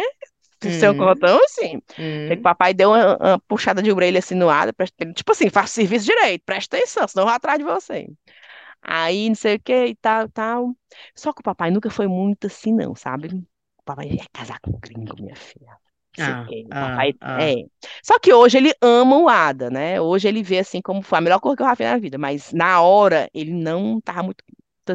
Ser 0.62 0.89
um 0.89 0.93
Hum. 0.93 0.97
cotão, 0.97 1.39
assim. 1.43 1.82
Hum. 1.99 2.34
O 2.34 2.41
papai 2.41 2.74
deu 2.74 2.89
uma, 2.89 3.18
uma 3.18 3.39
puxada 3.41 3.82
de 3.82 3.91
orelha 3.91 4.20
assim 4.20 4.36
no 4.36 4.49
ar, 4.49 4.74
tipo 5.16 5.32
assim, 5.32 5.49
faça 5.49 5.74
serviço 5.74 6.05
direito, 6.05 6.43
presta 6.45 6.78
atenção, 6.78 7.08
senão 7.08 7.24
eu 7.24 7.28
vou 7.28 7.36
atrás 7.36 7.58
de 7.60 7.64
você. 7.64 8.08
Aí, 8.82 9.28
não 9.28 9.36
sei 9.36 9.55
o 9.55 9.60
que 9.60 9.86
e 9.88 9.95
tal, 9.95 10.30
tal. 10.30 10.76
Só 11.16 11.34
que 11.34 11.41
o 11.41 11.43
papai 11.43 11.72
nunca 11.72 11.89
foi 11.89 12.08
muito 12.08 12.47
assim, 12.47 12.74
não, 12.74 12.95
sabe? 12.95 13.28
O 13.78 13.84
papai 13.84 14.10
é 14.10 14.26
casar 14.32 14.60
com 14.62 14.72
gringo, 14.80 15.16
minha 15.22 15.36
filha. 15.36 15.78
O 16.18 16.22
Ah. 16.22 16.47
O 16.49 16.68
ah, 16.72 16.80
papai 16.89 17.14
ah. 17.22 17.43
é. 17.43 17.55
Só 18.03 18.18
que 18.20 18.34
hoje 18.34 18.58
ele 18.58 18.74
ama 18.82 19.18
o 19.18 19.30
Ada, 19.30 19.70
né? 19.70 20.01
Hoje 20.01 20.28
ele 20.28 20.41
vê 20.41 20.60
assim 20.60 20.82
como 20.82 21.01
foi 21.01 21.18
a 21.20 21.22
melhor 21.22 21.39
coisa 21.39 21.55
que 21.55 21.62
eu 21.64 21.68
já 21.68 21.76
fiz 21.76 21.86
na 21.88 21.97
vida, 21.97 22.18
mas 22.18 22.51
na 22.53 22.82
hora 22.82 23.30
ele 23.34 23.53
não 23.53 24.01
tava 24.01 24.24
muito 24.24 24.43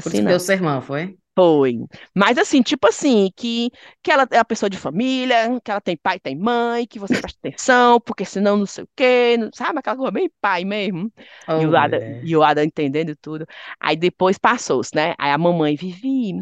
Por 0.03 0.09
assim, 0.09 0.19
isso 0.19 0.23
que 0.23 0.25
não. 0.25 0.31
deu 0.31 0.41
sermão, 0.41 0.81
foi? 0.83 1.17
Foi. 1.35 1.79
Mas 2.15 2.37
assim, 2.37 2.61
tipo 2.61 2.87
assim, 2.87 3.31
que, 3.35 3.71
que 4.03 4.11
ela 4.13 4.27
é 4.31 4.37
uma 4.39 4.45
pessoa 4.45 4.69
de 4.69 4.77
família, 4.77 5.59
que 5.65 5.71
ela 5.71 5.81
tem 5.81 5.97
pai, 5.97 6.21
tem 6.21 6.37
mãe, 6.37 6.87
que 6.87 6.99
você 6.99 7.17
presta 7.19 7.39
atenção, 7.49 7.99
porque 8.01 8.25
senão 8.25 8.57
não 8.59 8.67
sei 8.67 8.85
o 8.85 8.89
quê, 8.95 9.37
não- 9.39 9.51
sabe? 9.55 9.79
Aquela 9.79 9.97
coisa 9.97 10.11
bem 10.13 10.31
pai 10.43 10.63
mesmo. 10.65 11.11
E 11.55 11.67
Ô, 11.67 11.67
o 11.67 11.75
Ada, 11.77 12.01
mulher. 12.01 12.21
e 12.21 12.37
o 12.37 12.43
Ada 12.43 12.63
entendendo 12.65 13.17
tudo. 13.17 13.47
Aí 13.81 13.97
depois 13.97 14.37
passou-se, 14.37 14.95
né? 14.95 15.15
Aí 15.19 15.31
a 15.31 15.39
mamãe, 15.39 15.75
Vivi, 15.75 16.35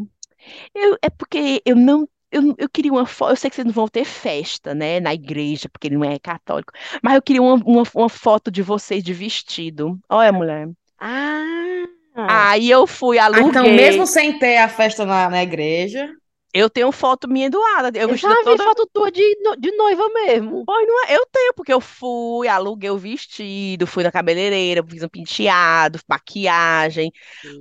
eu, 0.74 0.96
é 1.02 1.10
porque 1.10 1.62
eu 1.64 1.76
não. 1.76 2.08
Eu, 2.32 2.54
eu 2.58 2.68
queria 2.68 2.92
uma 2.92 3.06
foto. 3.06 3.32
Eu 3.32 3.36
sei 3.36 3.50
que 3.50 3.56
vocês 3.56 3.66
não 3.66 3.72
vão 3.74 3.88
ter 3.88 4.04
festa, 4.04 4.74
né? 4.74 5.00
Na 5.00 5.12
igreja, 5.14 5.68
porque 5.68 5.88
ele 5.88 5.96
não 5.96 6.04
é 6.04 6.18
católico. 6.18 6.72
Mas 7.02 7.14
eu 7.14 7.22
queria 7.22 7.42
uma, 7.42 7.54
uma, 7.64 7.82
uma 7.94 8.08
foto 8.08 8.50
de 8.50 8.62
vocês 8.62 9.02
de 9.02 9.12
vestido. 9.12 9.98
Olha, 10.08 10.32
mulher. 10.32 10.68
Ah, 10.98 11.86
Aí 12.26 12.70
eu 12.70 12.86
fui, 12.86 13.18
Ah, 13.32 13.40
então, 13.40 13.64
aluguei. 13.64 13.72
mesmo 13.72 14.06
sem 14.06 14.38
ter 14.38 14.58
a 14.58 14.68
festa 14.68 15.04
na, 15.06 15.28
na 15.30 15.42
igreja, 15.42 16.08
Eu 16.52 16.68
tenho 16.68 16.90
foto 16.92 17.28
minha 17.28 17.48
do 17.50 17.62
Ada. 17.78 17.96
Eu 17.98 18.08
eu 18.08 18.16
já 18.16 18.42
vi 18.44 18.44
toda. 18.44 18.62
foto 18.62 18.88
tua 18.92 19.10
de, 19.10 19.22
de 19.58 19.70
noiva 19.76 20.08
mesmo. 20.10 20.66
Pois 20.66 20.86
não 20.86 21.04
é, 21.06 21.16
eu 21.16 21.26
tenho, 21.32 21.54
porque 21.54 21.72
eu 21.72 21.80
fui, 21.80 22.48
aluguei 22.48 22.90
o 22.90 22.98
vestido, 22.98 23.86
fui 23.86 24.02
na 24.02 24.10
cabeleireira, 24.12 24.84
fiz 24.88 25.02
um 25.02 25.08
penteado, 25.08 26.00
maquiagem, 26.08 27.12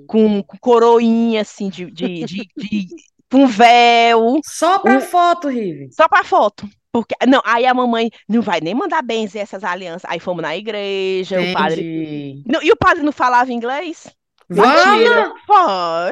com, 0.07 0.43
com 0.43 0.57
coroinha, 0.59 1.41
assim, 1.41 1.69
de, 1.69 1.85
de, 1.91 2.25
de, 2.25 2.49
de- 2.57 2.87
com 3.31 3.47
véu, 3.47 4.39
só 4.45 4.79
pra 4.79 4.97
O- 4.97 5.01
foto, 5.01 5.47
Rive. 5.49 5.89
só 5.91 6.07
pra 6.07 6.23
foto. 6.23 6.67
Porque, 6.91 7.15
não, 7.27 7.41
aí 7.45 7.65
a 7.67 7.73
mamãe 7.73 8.09
não 8.27 8.41
vai 8.41 8.59
nem 8.61 8.73
mandar 8.73 9.03
benzer 9.03 9.41
essas 9.43 9.63
alianças. 9.63 10.09
Aí 10.09 10.19
fomos 10.19 10.41
na 10.41 10.57
igreja, 10.57 11.39
o 11.41 11.53
padre. 11.53 11.81
Entendi. 11.81 12.43
Não, 12.47 12.61
e 12.63 12.71
o 12.71 12.77
padre 12.77 13.03
não 13.03 13.11
falava 13.11 13.53
inglês? 13.53 14.07
Vamos! 14.49 15.33
Foi. 15.45 16.11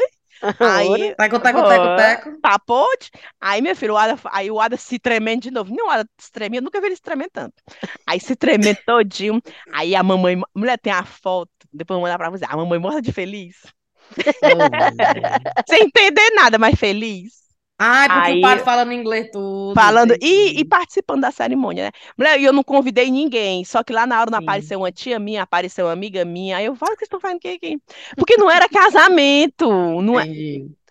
Aí, 0.60 1.16
Teco, 1.16 1.40
teco, 1.40 1.64
teco, 1.64 1.90
Foi. 1.90 1.96
teco. 1.96 2.40
Tá, 2.42 2.60
pode? 2.60 3.10
Aí, 3.42 3.62
meu 3.62 3.76
filho, 3.76 3.96
o 3.96 3.98
Ada, 3.98 4.20
aí 4.32 4.52
o 4.52 4.60
Ada 4.62 4.78
se 4.78 5.00
tremendo 5.00 5.42
de 5.42 5.52
novo. 5.52 5.74
Não, 5.76 5.88
o 5.88 5.90
Ada 5.90 6.08
se 6.20 6.32
tremendo, 6.32 6.66
nunca 6.66 6.80
vi 6.80 6.88
ele 6.88 6.96
se 6.96 7.02
tremer 7.02 7.30
tanto. 7.32 7.56
Aí 8.06 8.20
se 8.20 8.36
tremendo 8.36 8.78
todinho. 8.86 9.42
Aí 9.74 9.96
a 9.96 10.04
mamãe, 10.04 10.40
mulher, 10.56 10.78
tem 10.78 10.94
a 10.94 11.04
foto, 11.04 11.52
depois 11.74 11.96
eu 11.96 12.02
vou 12.02 12.04
mandar 12.04 12.18
pra 12.18 12.30
você. 12.30 12.46
A 12.48 12.56
mamãe 12.56 12.80
morta 12.80 13.02
de 13.02 13.12
feliz. 13.12 13.56
Mulher. 14.44 15.42
Sem 15.68 15.84
entender 15.86 16.30
nada, 16.36 16.58
mas 16.58 16.80
feliz. 16.80 17.47
Ai, 17.80 18.08
porque 18.10 18.32
Aí- 18.32 18.40
o 18.40 18.42
padre 18.42 18.64
falando 18.64 18.92
inglês 18.92 19.30
tudo. 19.32 19.74
Falando 19.76 20.16
e, 20.22 20.60
e 20.60 20.66
participando 20.66 21.22
da 21.22 21.32
cerimônia, 21.32 21.86
né? 21.86 21.92
Mulher, 22.18 22.40
e 22.40 22.44
eu 22.46 22.52
não 22.54 22.64
convidei 22.64 23.12
ninguém. 23.12 23.64
Só 23.64 23.84
que 23.84 23.94
lá 23.94 24.08
na 24.08 24.20
hora 24.20 24.32
não 24.32 24.40
Sim. 24.40 24.46
apareceu 24.46 24.80
uma 24.80 24.92
tia 24.92 25.20
minha, 25.20 25.44
apareceu 25.44 25.86
uma 25.86 25.94
amiga 25.94 26.26
minha. 26.26 26.58
Aí 26.58 26.66
eu 26.66 26.76
falo, 26.76 26.94
o 26.94 26.96
que 26.96 27.02
vocês 27.02 27.08
estão 27.08 27.20
fazendo 27.20 27.38
aqui, 27.38 27.50
aqui? 27.50 27.78
Porque 28.16 28.36
não 28.38 28.50
era 28.50 28.68
casamento. 28.70 29.70
Não 30.02 30.20
é-. 30.20 30.26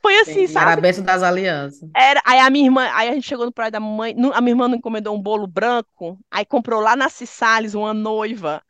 Foi 0.00 0.16
assim, 0.20 0.42
entendi. 0.44 0.56
Era 0.56 0.66
a 0.66 0.70
sabe? 0.70 0.82
bênção 0.82 1.02
das 1.04 1.22
alianças. 1.24 1.90
Era, 1.96 2.22
aí 2.24 2.38
a 2.38 2.48
minha 2.48 2.66
irmã, 2.66 2.88
aí 2.94 3.08
a 3.08 3.12
gente 3.14 3.26
chegou 3.26 3.44
no 3.44 3.50
prédio 3.50 3.72
da 3.72 3.80
mamãe, 3.80 4.14
nu- 4.16 4.30
a 4.32 4.40
minha 4.40 4.52
irmã 4.52 4.68
não 4.68 4.76
encomendou 4.76 5.16
um 5.16 5.20
bolo 5.20 5.48
branco, 5.48 6.16
aí 6.30 6.44
comprou 6.46 6.80
lá 6.80 6.94
na 6.94 7.08
Cissales 7.08 7.74
uma 7.74 7.92
noiva. 7.92 8.62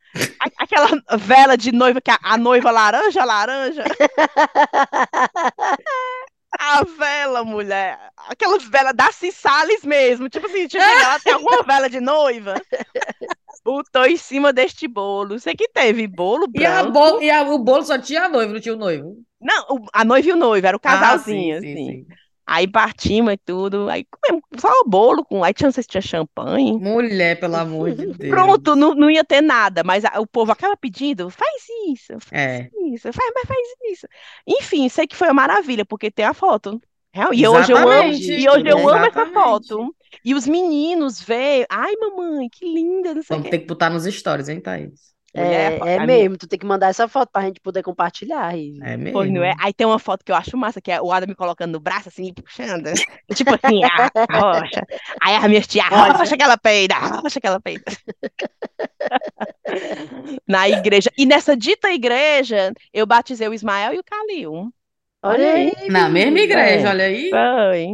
Aquela 0.59 0.89
vela 1.19 1.55
de 1.55 1.73
noiva, 1.73 2.01
que 2.01 2.11
a, 2.11 2.19
a 2.23 2.39
noiva 2.39 2.71
laranja, 2.71 3.23
laranja. 3.23 3.85
A 6.59 6.83
vela, 6.85 7.45
mulher. 7.45 7.99
Aquelas 8.17 8.65
velas 8.65 8.95
da 8.95 9.13
Cissales 9.13 9.83
mesmo. 9.85 10.29
Tipo 10.29 10.47
assim, 10.47 10.67
eu 10.73 10.85
ver, 10.85 10.99
ela 11.01 11.21
tem 11.21 11.33
alguma 11.33 11.63
vela 11.63 11.89
de 11.89 12.01
noiva. 12.01 12.63
Botou 13.63 14.07
em 14.07 14.17
cima 14.17 14.51
deste 14.53 14.89
bolo. 14.89 15.39
Sei 15.39 15.55
que 15.55 15.69
teve 15.69 16.07
bolo 16.07 16.47
E, 16.53 16.65
a 16.67 16.83
branco. 16.83 16.95
bolo, 16.95 17.23
e 17.23 17.31
a- 17.31 17.43
o 17.43 17.59
bolo 17.59 17.85
só 17.85 17.97
tinha 17.99 18.25
a 18.25 18.29
noiva, 18.29 18.53
não 18.53 18.61
tinha 18.61 18.75
o 18.75 18.79
noivo. 18.79 19.25
Não, 19.41 19.85
a 19.93 20.05
noiva 20.05 20.29
e 20.29 20.33
o 20.33 20.37
noivo, 20.37 20.67
era 20.67 20.77
o 20.77 20.81
Ah, 20.85 21.19
casalzinho, 21.21 21.59
sim, 21.59 21.59
sim, 21.59 21.79
assim. 21.79 22.07
sim. 22.07 22.07
Aí 22.47 22.69
partimos 22.69 23.33
e 23.33 23.37
tudo. 23.39 23.89
Aí 23.89 24.05
comemos 24.11 24.43
só 24.59 24.69
o 24.83 24.89
bolo 24.89 25.25
com. 25.25 25.43
Aí 25.43 25.53
tinha, 25.53 25.67
não 25.67 25.73
sei 25.73 25.83
se 25.83 25.89
tinha 25.89 26.01
champanhe. 26.01 26.73
Mulher, 26.79 27.41
pelo 27.41 27.57
amor 27.57 27.91
de 27.93 28.07
Deus. 28.07 28.31
Pronto, 28.31 28.77
não, 28.77 28.95
não 28.95 29.11
ia 29.11 29.25
ter 29.25 29.41
nada, 29.41 29.83
mas 29.85 30.05
a- 30.05 30.21
o 30.21 30.27
povo 30.27 30.53
acaba 30.53 30.77
pedindo, 30.77 31.29
faz 31.31 31.65
isso, 31.89 32.13
faz 32.21 32.33
É. 32.33 32.71
isso, 32.93 33.13
faz, 33.13 33.33
mas 33.35 33.45
faz 33.47 33.69
isso. 33.93 34.07
Enfim, 34.47 34.89
sei 34.89 35.07
que 35.07 35.17
foi 35.17 35.29
uma 35.29 35.35
maravilha, 35.35 35.85
porque 35.85 36.11
tem 36.11 36.25
a 36.25 36.35
foto. 36.35 36.81
Real- 37.13 37.33
E 37.35 37.49
hoje 37.49 37.73
eu 37.73 37.79
amo, 37.79 38.13
e 38.13 38.49
hoje 38.49 38.69
eu 38.69 38.89
amo 38.89 39.07
essa 39.07 39.27
foto. 39.27 39.95
E 40.25 40.35
os 40.35 40.47
meninos 40.47 41.21
veem, 41.21 41.65
ai 41.71 41.95
mamãe, 41.97 42.49
que 42.51 42.65
linda, 42.65 43.15
não 43.15 43.23
sei 43.23 43.37
Vamos 43.37 43.51
ter 43.51 43.59
que 43.61 43.67
botar 43.67 43.91
nos 43.91 44.05
stories, 44.05 44.49
hein, 44.49 44.61
Thaís? 44.61 45.16
Mulher, 45.37 45.79
É, 45.85 45.95
é 45.95 46.07
mesmo, 46.07 46.37
tu 46.37 46.47
tem 46.49 46.59
que 46.59 46.67
mandar 46.67 46.89
essa 46.89 47.07
foto 47.09 47.31
pra 47.33 47.43
gente 47.43 47.61
poder 47.61 47.83
compartilhar. 47.83 48.49
Rive. 48.51 48.81
É 48.83 48.97
mesmo. 48.97 49.13
Pois 49.13 49.31
não 49.31 49.43
é? 49.45 49.55
Aí 49.61 49.73
tem 49.73 49.87
uma 49.87 49.99
foto 49.99 50.25
que 50.25 50.33
eu 50.33 50.37
acho 50.37 50.57
massa, 50.57 50.81
que 50.81 50.91
é 50.91 51.01
o 51.01 51.13
Adam 51.13 51.29
me 51.29 51.35
colocando 51.35 51.73
no 51.73 51.81
braço, 51.81 52.09
assim, 52.09 52.33
puxando. 52.33 52.91
Tipo 53.35 53.55
assim, 53.55 53.83
a, 53.85 54.11
rocha. 54.39 54.83
Aí 55.21 55.35
a 55.35 55.49
minha 55.49 55.61
tia, 55.61 55.85
a 55.85 56.13
rocha 56.13 56.37
que 56.37 56.43
ela 56.43 56.57
peida, 56.57 56.95
rocha 56.97 57.41
que 57.41 57.47
ela 57.47 57.61
peida. 57.61 57.85
Na 60.47 60.69
igreja. 60.69 61.11
E 61.17 61.27
nessa 61.27 61.57
dita 61.57 61.91
igreja, 61.93 62.73
eu 62.93 63.07
batizei 63.07 63.49
o 63.49 63.55
Ismael 63.55 63.95
e 63.95 63.99
o 63.99 64.05
Calil. 64.05 64.73
Olha 65.23 65.53
aí. 65.53 65.73
Na 65.89 66.09
mesma 66.09 66.39
igreja, 66.39 66.87
É. 66.87 66.91
olha 66.91 67.05
aí. 67.05 67.31
Foi. 67.31 67.89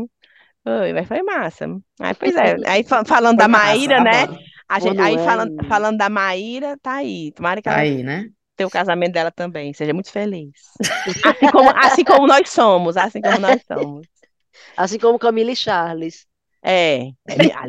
Foi, 0.64 0.93
mas 0.93 1.09
foi 1.09 1.22
massa. 1.22 1.66
Aí, 2.01 2.14
pois 2.14 2.36
é. 2.36 2.57
Aí 2.66 2.84
fa- 2.84 3.05
falando 3.05 3.38
da 3.38 3.45
Foi 3.45 3.53
massa, 3.53 3.66
Maíra, 3.66 4.01
né? 4.01 4.22
adoro. 4.22 4.38
Gente, 4.81 5.01
aí 5.01 5.14
é 5.14 5.18
falando, 5.18 5.64
falando 5.66 5.99
da 5.99 6.09
Maíra, 6.09 6.79
tá 6.83 6.95
aí. 6.95 7.33
Tomara 7.33 7.61
que 7.61 7.68
Tá 7.68 7.73
ela 7.73 7.81
aí, 7.83 8.03
né? 8.03 8.31
tenha 8.57 8.66
o 8.66 8.70
casamento 8.70 9.12
dela 9.12 9.31
também. 9.31 9.73
Seja 9.73 9.93
muito 9.93 10.11
feliz. 10.11 10.53
Assim 11.25 11.51
como, 11.51 11.70
assim 11.70 12.05
como 12.05 12.27
nós 12.27 12.49
somos, 12.51 12.97
assim 12.97 13.20
como 13.20 13.39
nós 13.39 13.62
somos. 13.66 14.07
Assim 14.77 14.99
como 14.99 15.18
Camila 15.18 15.51
e 15.51 15.57
Charles. 15.57 16.27
É, 16.64 17.11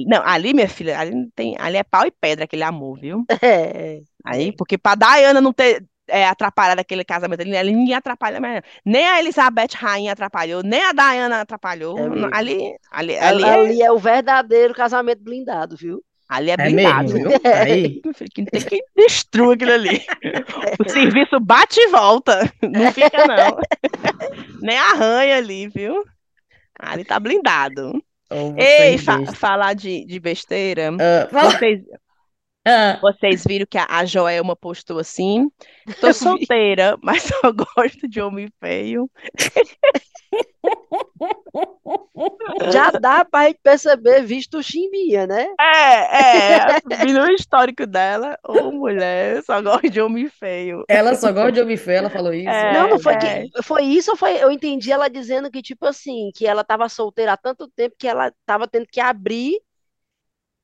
não, 0.05 0.21
ali, 0.23 0.53
minha 0.53 0.69
filha, 0.69 0.99
ali 0.99 1.27
tem, 1.35 1.55
ali 1.57 1.77
é 1.77 1.83
pau 1.83 2.05
e 2.05 2.11
pedra 2.11 2.45
aquele 2.45 2.63
amor, 2.63 2.99
viu? 2.99 3.25
É. 3.41 4.01
Aí, 4.25 4.55
porque 4.55 4.77
pra 4.77 4.95
Diana 4.95 5.41
não 5.41 5.51
ter 5.51 5.83
é, 6.07 6.25
atrapalhado 6.27 6.79
aquele 6.79 7.03
casamento 7.03 7.41
ali, 7.41 7.57
ali 7.57 7.73
ninguém 7.73 7.95
atrapalha 7.95 8.39
mais. 8.39 8.61
Nem 8.85 9.05
a 9.05 9.19
Elizabeth 9.19 9.75
Rainha 9.75 10.13
atrapalhou, 10.13 10.61
nem 10.63 10.81
a 10.81 10.93
Diana 10.93 11.41
atrapalhou. 11.41 11.97
É. 11.97 12.03
Ali, 12.31 12.77
ali, 12.91 13.17
ali, 13.17 13.17
Ali, 13.17 13.43
é, 13.43 13.53
ali 13.53 13.81
é 13.81 13.91
o 13.91 13.97
verdadeiro 13.97 14.73
casamento 14.73 15.23
blindado, 15.23 15.75
viu? 15.75 16.03
Ali 16.35 16.49
é 16.51 16.53
É 16.53 16.57
blindado. 16.57 17.13
mesmo, 17.13 17.29
viu? 17.29 17.39
Tá 17.39 17.55
aí. 17.61 18.01
Que 18.33 18.45
tem 18.45 18.61
quem 18.61 18.81
destrua 18.95 19.53
aquilo 19.53 19.71
ali. 19.73 20.01
O 20.85 20.89
serviço 20.89 21.39
bate 21.39 21.79
e 21.79 21.87
volta. 21.89 22.51
Não 22.61 22.91
fica, 22.91 23.25
não. 23.27 23.57
Nem 24.61 24.77
arranha 24.77 25.37
ali, 25.37 25.67
viu? 25.67 26.03
Ali 26.79 27.03
tá 27.05 27.19
blindado. 27.19 28.03
Ei, 28.57 28.97
fa- 28.97 29.25
falar 29.33 29.73
de, 29.75 30.05
de 30.05 30.19
besteira. 30.19 30.91
Fala- 31.29 31.51
Vocês, 31.51 31.81
Ah, 32.65 32.97
vocês 33.01 33.43
viram 33.45 33.65
que 33.69 33.77
a, 33.77 33.85
a 33.89 34.05
Joelma 34.05 34.55
postou 34.55 34.99
assim? 34.99 35.49
Tô 35.99 36.11
solteira, 36.13 36.97
mas 37.01 37.23
só 37.23 37.35
gosto 37.51 38.07
de 38.07 38.21
homem 38.21 38.47
feio. 38.59 39.09
Já 42.71 42.91
dá 42.91 43.25
pra 43.25 43.47
gente 43.47 43.59
perceber, 43.61 44.23
visto 44.23 44.57
o 44.57 44.63
chimbinha, 44.63 45.27
né? 45.27 45.45
É, 45.59 46.77
é. 46.77 47.05
Vi 47.05 47.13
no 47.13 47.29
histórico 47.31 47.85
dela. 47.85 48.37
Ô, 48.47 48.71
mulher, 48.71 49.43
só 49.43 49.61
gosto 49.61 49.89
de 49.89 50.01
homem 50.01 50.29
feio. 50.29 50.83
ela 50.87 51.15
só 51.15 51.31
gosta 51.31 51.51
de 51.51 51.61
homem 51.61 51.77
feio, 51.77 51.99
ela 51.99 52.09
falou 52.09 52.33
isso. 52.33 52.49
É, 52.49 52.73
Não, 52.73 52.89
não 52.89 52.99
foi 52.99 53.13
é. 53.13 53.17
que 53.17 53.63
foi 53.63 53.83
isso 53.83 54.11
ou 54.11 54.17
foi 54.17 54.41
eu 54.41 54.51
entendi 54.51 54.91
ela 54.91 55.09
dizendo 55.09 55.51
que 55.51 55.61
tipo 55.61 55.85
assim, 55.85 56.31
que 56.33 56.47
ela 56.47 56.63
tava 56.63 56.87
solteira 56.89 57.33
há 57.33 57.37
tanto 57.37 57.67
tempo 57.69 57.95
que 57.97 58.07
ela 58.07 58.31
tava 58.45 58.67
tendo 58.67 58.87
que 58.87 58.99
abrir 59.01 59.59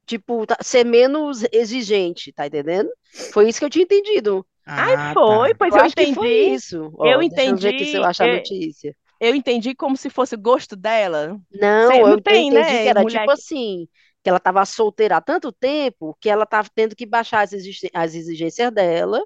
tipo, 0.10 0.46
tá- 0.48 0.58
ser 0.62 0.84
menos 0.86 1.44
exigente, 1.52 2.34
tá 2.34 2.48
entendendo? 2.48 2.90
Foi 3.32 3.48
isso 3.50 3.60
que 3.60 3.66
eu 3.66 3.70
tinha 3.70 3.84
entendido. 3.84 4.46
Ai, 4.76 4.98
Ah, 5.02 5.16
foi, 5.16 5.54
tá. 5.56 5.56
pois 5.56 5.76
eu 5.76 5.84
eu 5.84 5.86
que 5.96 6.06
foi 6.08 6.30
entendi. 6.30 6.56
isso. 6.56 6.92
Ó, 6.98 7.04
Eu 7.04 7.22
deixa 7.24 7.50
eu 7.52 7.60
ver 7.60 7.70
aqui 7.70 7.86
se 7.86 7.98
eu 7.98 8.04
entendi, 8.04 8.06
acho 8.06 8.24
a 8.24 8.28
é, 8.28 8.28
notícia. 8.28 8.96
eu 9.20 9.36
entendi 9.36 9.76
como 9.76 9.98
se 9.98 10.10
fosse 10.10 10.36
o 10.36 10.40
gosto 10.42 10.76
dela. 10.76 11.40
Não, 11.52 12.08
eu, 12.08 12.08
não 12.08 12.20
eu 12.30 12.40
tem, 12.40 12.52
entendi 12.52 12.52
né? 12.52 12.82
que 12.82 12.90
era 12.90 13.04
Mulher 13.04 13.30
tipo 13.30 13.30
que- 13.30 13.32
assim, 13.32 13.88
que 14.24 14.30
ela 14.30 14.40
tava 14.40 14.66
solteira 14.66 15.18
há 15.18 15.22
tanto 15.22 15.52
tempo 15.52 16.18
que 16.22 16.30
ela 16.30 16.46
tava 16.46 16.70
tendo 16.76 16.96
que 16.96 17.06
baixar 17.06 17.42
as, 17.42 17.54
exigi- 17.54 17.90
as 17.94 18.16
exigências 18.16 18.72
dela 18.74 19.24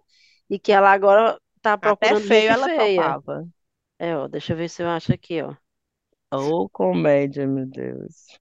e 0.50 0.60
que 0.60 0.72
ela 0.72 0.92
agora 0.92 1.40
tá 1.62 1.78
Até 1.82 2.16
procurando 2.18 2.28
feio 2.28 2.50
gente 2.50 2.52
ela 2.52 2.70
feia. 2.70 2.70
topava. 2.70 3.48
É, 4.00 4.16
ó, 4.18 4.28
deixa 4.28 4.54
eu 4.54 4.58
ver 4.58 4.70
se 4.70 4.84
eu 4.84 4.90
acho 4.90 5.14
aqui, 5.14 5.42
ó. 5.42 5.56
Ô, 6.32 6.68
comédia, 6.70 7.48
meu 7.48 7.66
Deus. 7.66 8.38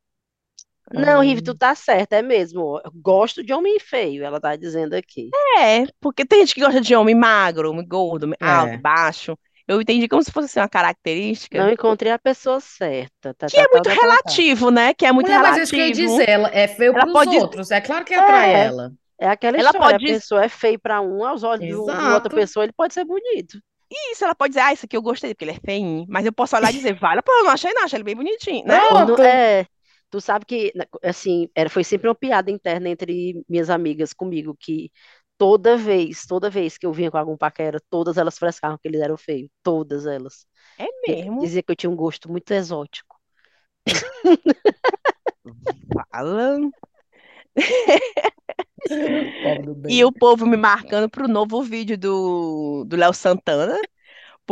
Não, 0.93 1.21
Ai. 1.21 1.27
Rive, 1.29 1.43
tu 1.43 1.55
tá 1.55 1.75
certa, 1.75 2.17
é 2.17 2.23
mesmo. 2.23 2.81
Eu 2.85 2.91
gosto 2.95 3.43
de 3.43 3.53
homem 3.53 3.79
feio, 3.81 4.25
ela 4.25 4.41
tá 4.41 4.55
dizendo 4.57 4.95
aqui. 4.95 5.31
É, 5.59 5.85
porque 6.01 6.25
tem 6.25 6.41
gente 6.41 6.55
que 6.55 6.61
gosta 6.61 6.81
de 6.81 6.95
homem 6.95 7.15
magro, 7.15 7.71
homem 7.71 7.87
gordo, 7.87 8.25
homem 8.25 8.37
alto, 8.41 8.75
É. 8.75 8.79
baixo. 8.79 9.37
Eu 9.69 9.81
entendi 9.81 10.09
como 10.09 10.23
se 10.23 10.31
fosse 10.33 10.47
assim, 10.47 10.61
uma 10.61 10.69
característica 10.69 11.57
Não 11.63 11.71
encontrei 11.73 12.11
a 12.13 12.19
pessoa 12.19 12.59
certa. 12.61 13.33
Tá, 13.35 13.47
que 13.47 13.55
tá, 13.55 13.63
é 13.63 13.65
tá, 13.65 13.71
muito 13.73 13.85
tá, 13.85 13.91
tá, 13.91 13.97
tá. 13.97 14.03
relativo, 14.07 14.71
né? 14.71 14.93
Que 14.93 15.07
é 15.07 15.13
muito 15.13 15.27
Mulher, 15.29 15.41
mas 15.43 15.59
é 15.59 15.63
isso 15.63 15.73
que 15.73 15.81
eu 15.81 15.87
ia 15.87 15.95
relativo. 15.95 16.11
dizer, 16.19 16.29
ela 16.29 16.51
é 16.53 16.67
feio 16.69 16.93
Ela 16.93 17.01
pros 17.03 17.13
pode- 17.13 17.37
outros. 17.39 17.71
É 17.71 17.81
claro 17.81 18.05
que 18.05 18.13
atrai 18.13 18.51
É. 18.55 18.65
ela. 18.65 18.93
É 19.21 19.29
aquela 19.29 19.57
Ela 19.57 19.69
história, 19.71 19.99
pode- 19.99 20.11
a 20.11 20.15
pessoa 20.15 20.45
é 20.45 20.49
feio 20.49 20.81
pra 20.81 21.01
um, 21.01 21.25
aos 21.25 21.45
olhos 21.45 21.65
de, 21.65 21.75
outra 21.75 21.95
Exato. 21.95 22.31
pessoa, 22.31 22.65
ele 22.65 22.73
pode 22.73 22.93
ser 22.93 23.05
bonito. 23.05 23.59
Isso, 24.11 24.25
ela 24.25 24.35
pode 24.35 24.51
dizer, 24.53 24.63
ah, 24.63 24.73
isso 24.73 24.85
aqui 24.87 24.97
eu 24.97 25.03
gostei, 25.03 25.33
porque 25.33 25.45
ele 25.45 25.53
é 25.53 25.61
feinho. 25.65 26.05
Mas 26.09 26.27
eu 26.27 26.33
posso 26.33 26.57
olhar 26.57 26.71
e 26.71 26.75
dizer, 26.77 26.95
vale, 26.95 27.23
pô, 27.23 27.31
eu 27.31 27.45
não 27.45 27.51
achei 27.53 27.73
não, 27.73 27.85
achei 27.85 27.99
ele 27.99 28.05
bem 28.05 28.17
bonitinho, 28.17 28.65
né? 28.67 28.81
Quando, 28.89 29.07
Pronto. 29.15 29.23
é, 29.23 29.67
tu 30.13 30.21
sabe 30.21 30.45
que, 30.47 30.73
né, 30.77 30.85
assim, 31.03 31.49
era, 31.57 31.71
foi 31.71 31.83
sempre 31.85 32.07
uma 32.09 32.15
piada 32.15 32.51
interna 32.51 32.91
entre 32.91 33.43
minhas 33.49 33.71
amigas 33.71 34.13
comigo, 34.13 34.55
que 34.61 34.93
toda 35.39 35.77
vez, 35.77 36.27
toda 36.27 36.51
vez 36.51 36.77
que 36.79 36.87
eu 36.87 36.93
vinha 36.93 37.11
com 37.11 37.17
algum 37.17 37.37
paquera, 37.37 37.81
todas 37.91 38.19
elas 38.19 38.39
frescavam 38.39 38.79
que 38.79 38.87
eles 38.89 39.01
eram 39.01 39.17
feios. 39.17 39.51
Todas 39.63 40.07
elas. 40.07 40.47
É 40.79 40.87
Que- 41.05 41.17
mesmo. 41.17 41.41
Dizia 41.41 41.63
que 41.63 41.73
eu 41.73 41.77
tinha 41.77 41.91
um 41.91 41.97
gosto 41.97 42.31
muito 42.31 42.51
exótico. 42.53 43.17
Fala. 46.11 46.71
E 49.89 50.05
o 50.05 50.13
povo 50.13 50.47
me 50.47 50.57
marcando 50.57 51.09
pro 51.09 51.29
novo 51.29 51.63
vídeo 51.63 51.97
do, 51.97 52.85
do 52.87 52.97
Léo 52.97 53.13
Santana, 53.15 53.79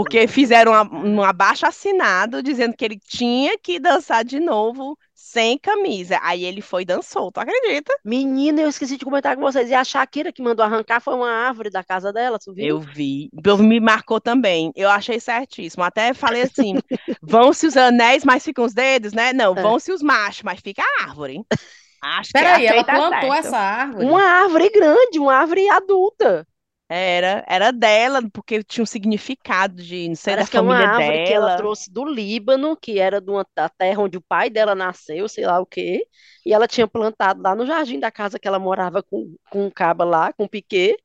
porque 0.02 0.26
fizeram 0.26 0.72
um 0.92 1.22
abaixo 1.22 1.66
assinado 1.66 2.42
dizendo 2.42 2.74
que 2.74 2.84
ele 2.84 2.98
tinha 2.98 3.58
que 3.58 3.78
dançar 3.78 4.24
de 4.24 4.40
novo 4.40 4.96
sem 5.14 5.58
camisa. 5.58 6.18
Aí 6.22 6.44
ele 6.44 6.62
foi 6.62 6.82
e 6.82 6.84
dançou, 6.86 7.30
tu 7.30 7.38
acredita? 7.38 7.94
Menina, 8.04 8.62
eu 8.62 8.68
esqueci 8.68 8.96
de 8.96 9.04
comentar 9.04 9.36
com 9.36 9.42
vocês. 9.42 9.68
E 9.68 9.74
a 9.74 9.84
Shakira 9.84 10.32
que 10.32 10.42
mandou 10.42 10.64
arrancar 10.64 11.00
foi 11.00 11.14
uma 11.14 11.30
árvore 11.30 11.68
da 11.68 11.84
casa 11.84 12.12
dela, 12.12 12.38
tu 12.38 12.52
viu? 12.54 12.66
Eu 12.66 12.80
vi. 12.80 13.28
O 13.32 13.42
povo 13.42 13.62
me 13.62 13.78
marcou 13.78 14.20
também. 14.20 14.72
Eu 14.74 14.88
achei 14.88 15.20
certíssimo. 15.20 15.84
Até 15.84 16.14
falei 16.14 16.42
assim: 16.42 16.74
vão-se 17.22 17.66
os 17.66 17.76
anéis, 17.76 18.24
mas 18.24 18.42
ficam 18.42 18.64
os 18.64 18.72
dedos, 18.72 19.12
né? 19.12 19.32
Não, 19.32 19.52
É. 19.54 19.62
vão-se 19.62 19.92
os 19.92 20.02
machos, 20.02 20.42
mas 20.42 20.60
fica 20.60 20.82
a 20.82 21.04
árvore. 21.04 21.44
Acho 22.02 22.32
que 22.32 22.38
Peraí, 22.38 22.66
ela 22.66 22.82
plantou 22.82 23.30
certo. 23.30 23.46
essa 23.46 23.58
árvore? 23.58 24.06
Uma 24.06 24.22
árvore 24.22 24.70
grande, 24.70 25.18
uma 25.18 25.34
árvore 25.34 25.68
adulta. 25.68 26.46
Era, 26.92 27.44
era 27.46 27.70
dela, 27.72 28.20
porque 28.32 28.64
tinha 28.64 28.82
um 28.82 28.86
significado 28.86 29.76
de, 29.82 30.08
não 30.08 30.16
sei, 30.16 30.36
da 30.36 30.44
Parece 30.44 30.50
que 30.50 30.56
é 30.56 30.60
uma 30.60 30.74
família 30.74 30.88
árvore 30.96 31.20
que 31.20 31.32
ela 31.32 31.48
dela. 31.48 31.50
trouxe 31.50 31.90
do 31.90 32.04
Líbano, 32.04 32.76
que 32.76 32.98
era 32.98 33.20
de 33.20 33.30
uma, 33.30 33.46
da 33.54 33.68
terra 33.68 34.02
onde 34.02 34.18
o 34.18 34.20
pai 34.22 34.50
dela 34.50 34.74
nasceu, 34.74 35.28
sei 35.28 35.46
lá 35.46 35.60
o 35.60 35.66
quê. 35.66 36.04
E 36.44 36.52
ela 36.52 36.66
tinha 36.66 36.88
plantado 36.88 37.42
lá 37.42 37.54
no 37.54 37.64
jardim 37.66 38.00
da 38.00 38.10
casa 38.10 38.38
que 38.40 38.48
ela 38.48 38.58
morava 38.58 39.02
com, 39.04 39.36
com 39.50 39.66
um 39.66 39.70
caba 39.70 40.04
lá, 40.04 40.32
com 40.32 40.44
o 40.44 40.48
Piquet. 40.48 40.96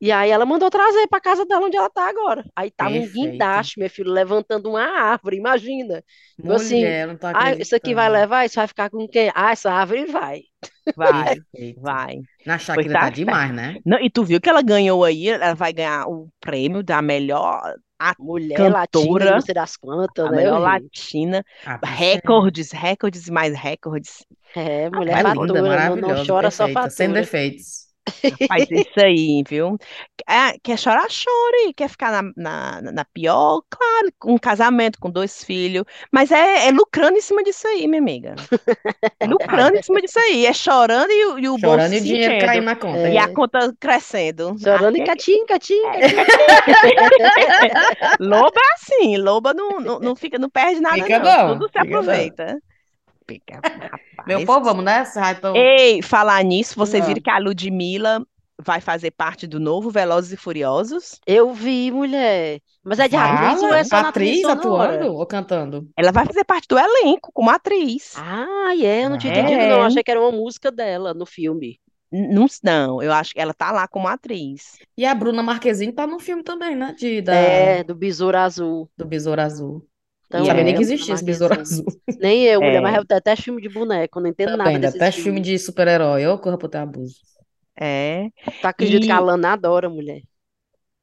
E 0.00 0.10
aí 0.12 0.30
ela 0.30 0.46
mandou 0.46 0.70
trazer 0.70 1.06
para 1.08 1.20
casa 1.20 1.44
dela 1.46 1.66
onde 1.66 1.76
ela 1.76 1.90
tá 1.90 2.08
agora. 2.08 2.44
Aí 2.56 2.70
tava 2.70 2.96
um 2.96 3.06
Perfeito. 3.06 3.08
guindaste, 3.08 3.78
meu 3.78 3.90
filho, 3.90 4.10
levantando 4.10 4.70
uma 4.70 4.82
árvore, 4.82 5.36
imagina. 5.36 6.02
Assim, 6.48 6.94
Mulher, 6.94 7.06
não 7.06 7.16
tô 7.16 7.26
Ah, 7.32 7.52
isso 7.60 7.76
aqui 7.76 7.94
vai 7.94 8.08
acreditando. 8.08 8.10
levar, 8.10 8.44
isso 8.46 8.56
vai 8.56 8.66
ficar 8.66 8.90
com 8.90 9.06
quem? 9.08 9.30
Ah, 9.34 9.52
essa 9.52 9.70
árvore 9.72 10.06
vai. 10.06 10.42
Vai, 10.94 11.42
Perfeito. 11.52 11.80
vai. 11.80 12.16
Na 12.46 12.58
Shakira 12.58 12.96
Pois 12.96 12.98
tá 12.98 13.10
tá 13.10 13.10
demais, 13.10 13.54
né? 13.54 13.80
Não, 13.84 13.98
e 14.00 14.10
tu 14.10 14.24
viu 14.24 14.40
que 14.40 14.48
ela 14.48 14.62
ganhou 14.62 15.04
aí? 15.04 15.28
Ela 15.28 15.54
vai 15.54 15.72
ganhar 15.72 16.06
o 16.08 16.30
prêmio 16.40 16.82
da 16.82 17.02
melhor, 17.02 17.76
a, 17.98 18.16
Mulher 18.18 18.60
Cantora. 18.60 18.70
latina, 18.70 19.32
não 19.32 19.40
sei 19.40 19.54
das 19.54 19.76
quantas, 19.76 20.28
a 20.28 20.32
né? 20.32 20.44
melhor 20.44 20.58
latina. 20.58 21.44
A 21.64 21.78
bicha 21.78 22.20
Recordes, 22.20 22.72
recordes 22.72 23.26
e 23.28 23.32
mais 23.32 23.54
recordes. 23.56 24.24
É, 24.54 24.88
é, 24.90 24.90
mulher 24.90 25.18
é 25.20 25.22
linda, 25.22 25.62
fatura, 25.62 25.78
não, 25.78 25.96
não 25.96 26.14
maravilhosa, 26.14 26.24
chora 26.26 26.50
só 26.50 26.68
perfeita, 26.68 26.90
sem 26.90 27.12
fatura. 27.12 27.12
defeitos. 27.12 27.79
Faz 28.48 28.70
isso 28.70 29.00
aí, 29.02 29.42
viu? 29.48 29.76
É, 30.28 30.58
quer 30.62 30.78
chorar, 30.78 31.08
chore. 31.10 31.72
Quer 31.74 31.88
ficar 31.88 32.10
na, 32.22 32.32
na, 32.36 32.82
na 32.92 33.04
pior? 33.04 33.62
Claro, 33.70 34.08
com 34.18 34.34
um 34.34 34.38
casamento, 34.38 34.98
com 34.98 35.10
dois 35.10 35.44
filhos. 35.44 35.84
Mas 36.12 36.30
é, 36.30 36.68
é 36.68 36.70
lucrando 36.70 37.16
em 37.16 37.20
cima 37.20 37.42
disso 37.42 37.66
aí, 37.68 37.86
minha 37.86 38.00
amiga. 38.00 38.34
É 39.20 39.26
lucrando 39.26 39.76
em 39.76 39.82
cima 39.82 40.00
disso 40.00 40.18
aí. 40.18 40.46
É 40.46 40.52
chorando 40.52 41.10
e, 41.10 41.24
o- 41.26 41.38
e 41.38 41.48
o 41.48 41.58
bolso 41.58 41.60
Chorando 41.60 41.92
e 41.94 41.98
o 41.98 42.02
dinheiro 42.02 42.32
enchendo. 42.34 42.46
caindo 42.46 42.64
na 42.64 42.76
conta. 42.76 42.98
É. 42.98 43.12
E 43.14 43.18
a 43.18 43.28
conta 43.28 43.74
crescendo. 43.78 44.56
Chorando 44.58 44.96
Ah, 44.96 44.98
em 44.98 45.04
catim, 45.04 45.46
catim. 45.46 45.80
Loba 48.18 48.60
é 48.60 48.72
assim, 48.74 49.16
loba 49.18 49.54
não, 49.54 49.80
não, 49.80 49.98
não 50.00 50.16
fica, 50.16 50.38
não 50.38 50.50
perde 50.50 50.80
nada, 50.80 50.96
Fica 50.96 51.18
não. 51.18 51.48
não, 51.48 51.58
Tudo 51.58 51.66
se 51.68 51.78
fica 51.80 52.02
não. 52.02 52.60
Fica, 53.34 53.60
Meu 54.26 54.40
rapaz. 54.40 54.44
povo, 54.44 54.64
vamos 54.64 54.84
nessa? 54.84 55.24
Ah, 55.24 55.30
então... 55.32 55.54
Ei, 55.56 56.02
falar 56.02 56.42
nisso, 56.44 56.74
vocês 56.76 57.02
Ah. 57.02 57.06
viram 57.06 57.22
que 57.22 57.30
a 57.30 57.38
Ludmilla 57.38 58.24
vai 58.62 58.80
fazer 58.80 59.10
parte 59.12 59.46
do 59.46 59.58
novo 59.60 59.90
Velozes 59.90 60.32
e 60.32 60.36
Furiosos? 60.36 61.18
Eu 61.26 61.52
vi, 61.54 61.90
mulher. 61.90 62.60
Mas 62.84 62.98
é 62.98 63.08
de 63.08 63.16
atriz 63.16 63.62
ou 63.62 63.68
Fala, 63.68 63.78
é 63.78 63.84
só 63.84 64.02
na 64.02 64.08
atriz 64.08 64.44
atuando 64.44 65.14
ou 65.14 65.26
cantando? 65.26 65.88
Ela 65.96 66.12
vai 66.12 66.26
fazer 66.26 66.44
parte 66.44 66.66
do 66.68 66.78
elenco 66.78 67.30
como 67.32 67.50
atriz. 67.50 68.14
Ah, 68.16 68.74
é, 68.78 69.04
eu 69.04 69.10
não 69.10 69.18
tinha 69.18 69.32
É. 69.32 69.40
entendido, 69.40 69.66
não. 69.68 69.82
Achei 69.82 70.02
que 70.02 70.10
era 70.10 70.20
uma 70.20 70.32
música 70.32 70.70
dela 70.72 71.14
no 71.14 71.24
filme. 71.24 71.78
Não, 72.12 72.46
não, 72.64 73.00
eu 73.00 73.12
acho 73.12 73.32
que 73.32 73.40
ela 73.40 73.54
tá 73.54 73.70
lá 73.70 73.86
como 73.86 74.08
atriz. 74.08 74.76
E 74.98 75.06
a 75.06 75.14
Bruna 75.14 75.44
Marquezine 75.44 75.92
tá 75.92 76.08
no 76.08 76.18
filme 76.18 76.42
também, 76.42 76.74
né? 76.74 76.92
De, 76.98 77.22
da, 77.22 77.32
É, 77.32 77.84
do 77.84 77.94
Besouro 77.94 78.36
Azul. 78.36 78.90
do 78.98 79.04
Besouro 79.06 79.40
Azul. 79.40 79.86
Então, 80.30 80.40
Não 80.40 80.46
sabia 80.46 80.64
nem 80.64 80.72
é, 80.72 80.74
que 80.74 80.82
Bruna 80.82 80.82
existia 80.82 81.14
esse 81.14 81.24
Besouro 81.24 81.54
Marquezine. 81.54 81.60
Azul. 81.60 81.84
Nem 82.18 82.44
eu, 82.44 82.62
mulher, 82.62 82.78
É. 82.78 82.80
mas 82.80 82.96
eu 82.96 83.04
detesto 83.04 83.44
filme 83.44 83.60
de 83.62 83.68
boneco, 83.68 84.20
não 84.20 84.28
entendo 84.28 84.56
nada 84.56 84.62
Também, 84.64 84.80
desses 84.80 84.96
até 84.96 85.10
filme 85.12 85.40
de 85.40 85.58
super-herói. 85.58 86.26
Ô, 86.26 86.38
corra 86.38 86.58
pro 86.58 86.68
teu 86.68 86.80
abuso. 86.80 87.16
É. 87.78 88.30
Tu 88.60 88.66
acredita 88.66 89.06
que 89.06 89.12
E- 89.12 89.12
a 89.12 89.20
Lana 89.20 89.52
adora, 89.52 89.88
mulher? 89.88 90.22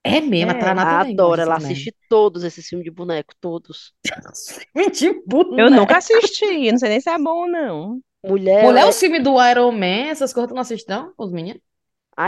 É 0.03 0.21
mesmo, 0.21 0.51
a 0.51 0.55
É, 0.55 0.59
Tainá 0.59 0.85
também 0.85 1.13
Adora, 1.13 1.19
gosta 1.19 1.43
ela 1.43 1.55
assiste 1.57 1.95
todos 2.09 2.43
esses 2.43 2.67
filmes 2.67 2.85
de 2.85 2.91
boneco, 2.91 3.33
todos. 3.41 3.93
filme 4.73 4.91
de 4.91 5.13
boneco. 5.25 5.59
Eu 5.61 5.69
nunca 5.71 5.97
assisti, 5.97 6.71
não 6.71 6.77
sei 6.79 6.89
nem 6.89 7.01
se 7.01 7.09
é 7.09 7.17
bom 7.17 7.41
ou 7.43 7.47
não. 7.49 8.01
Mulher, 8.23 8.63
Mulher, 8.63 8.81
ela 8.81 8.89
os 8.89 8.99
filmes 8.99 9.23
do 9.23 9.31
Iron 9.49 9.71
Man, 9.71 10.09
essas 10.09 10.33
coisas 10.33 10.49
tu 10.49 10.55
não 10.55 10.61
assiste, 10.61 10.87
não? 10.89 11.13
Os 11.17 11.31
meninos? 11.31 11.61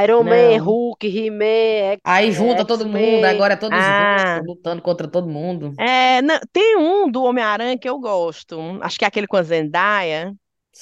Iron 0.04 0.24
Man, 0.24 0.58
Não. 0.58 0.66
Hulk, 0.66 1.08
He-Man, 1.08 1.94
X- 1.94 2.02
Aí 2.04 2.32
junta 2.32 2.64
todo 2.66 2.86
mundo, 2.88 3.26
agora 3.26 3.54
é 3.54 3.58
todos 3.58 3.78
Ah. 3.80 4.36
juntos, 4.38 4.48
lutando 4.56 4.82
contra 4.82 5.08
todo 5.08 5.28
mundo. 5.28 5.74
É, 5.80 6.22
não, 6.22 6.40
tem 6.54 6.78
um 6.78 7.10
do 7.10 7.24
Homem-Aranha 7.24 7.78
que 7.78 7.90
eu 7.90 8.00
gosto. 8.00 8.60
Acho 8.82 9.00
que 9.00 9.06
é 9.06 9.08
aquele 9.08 9.26
com 9.28 9.38
a 9.38 9.44
Zendaya. 9.44 10.34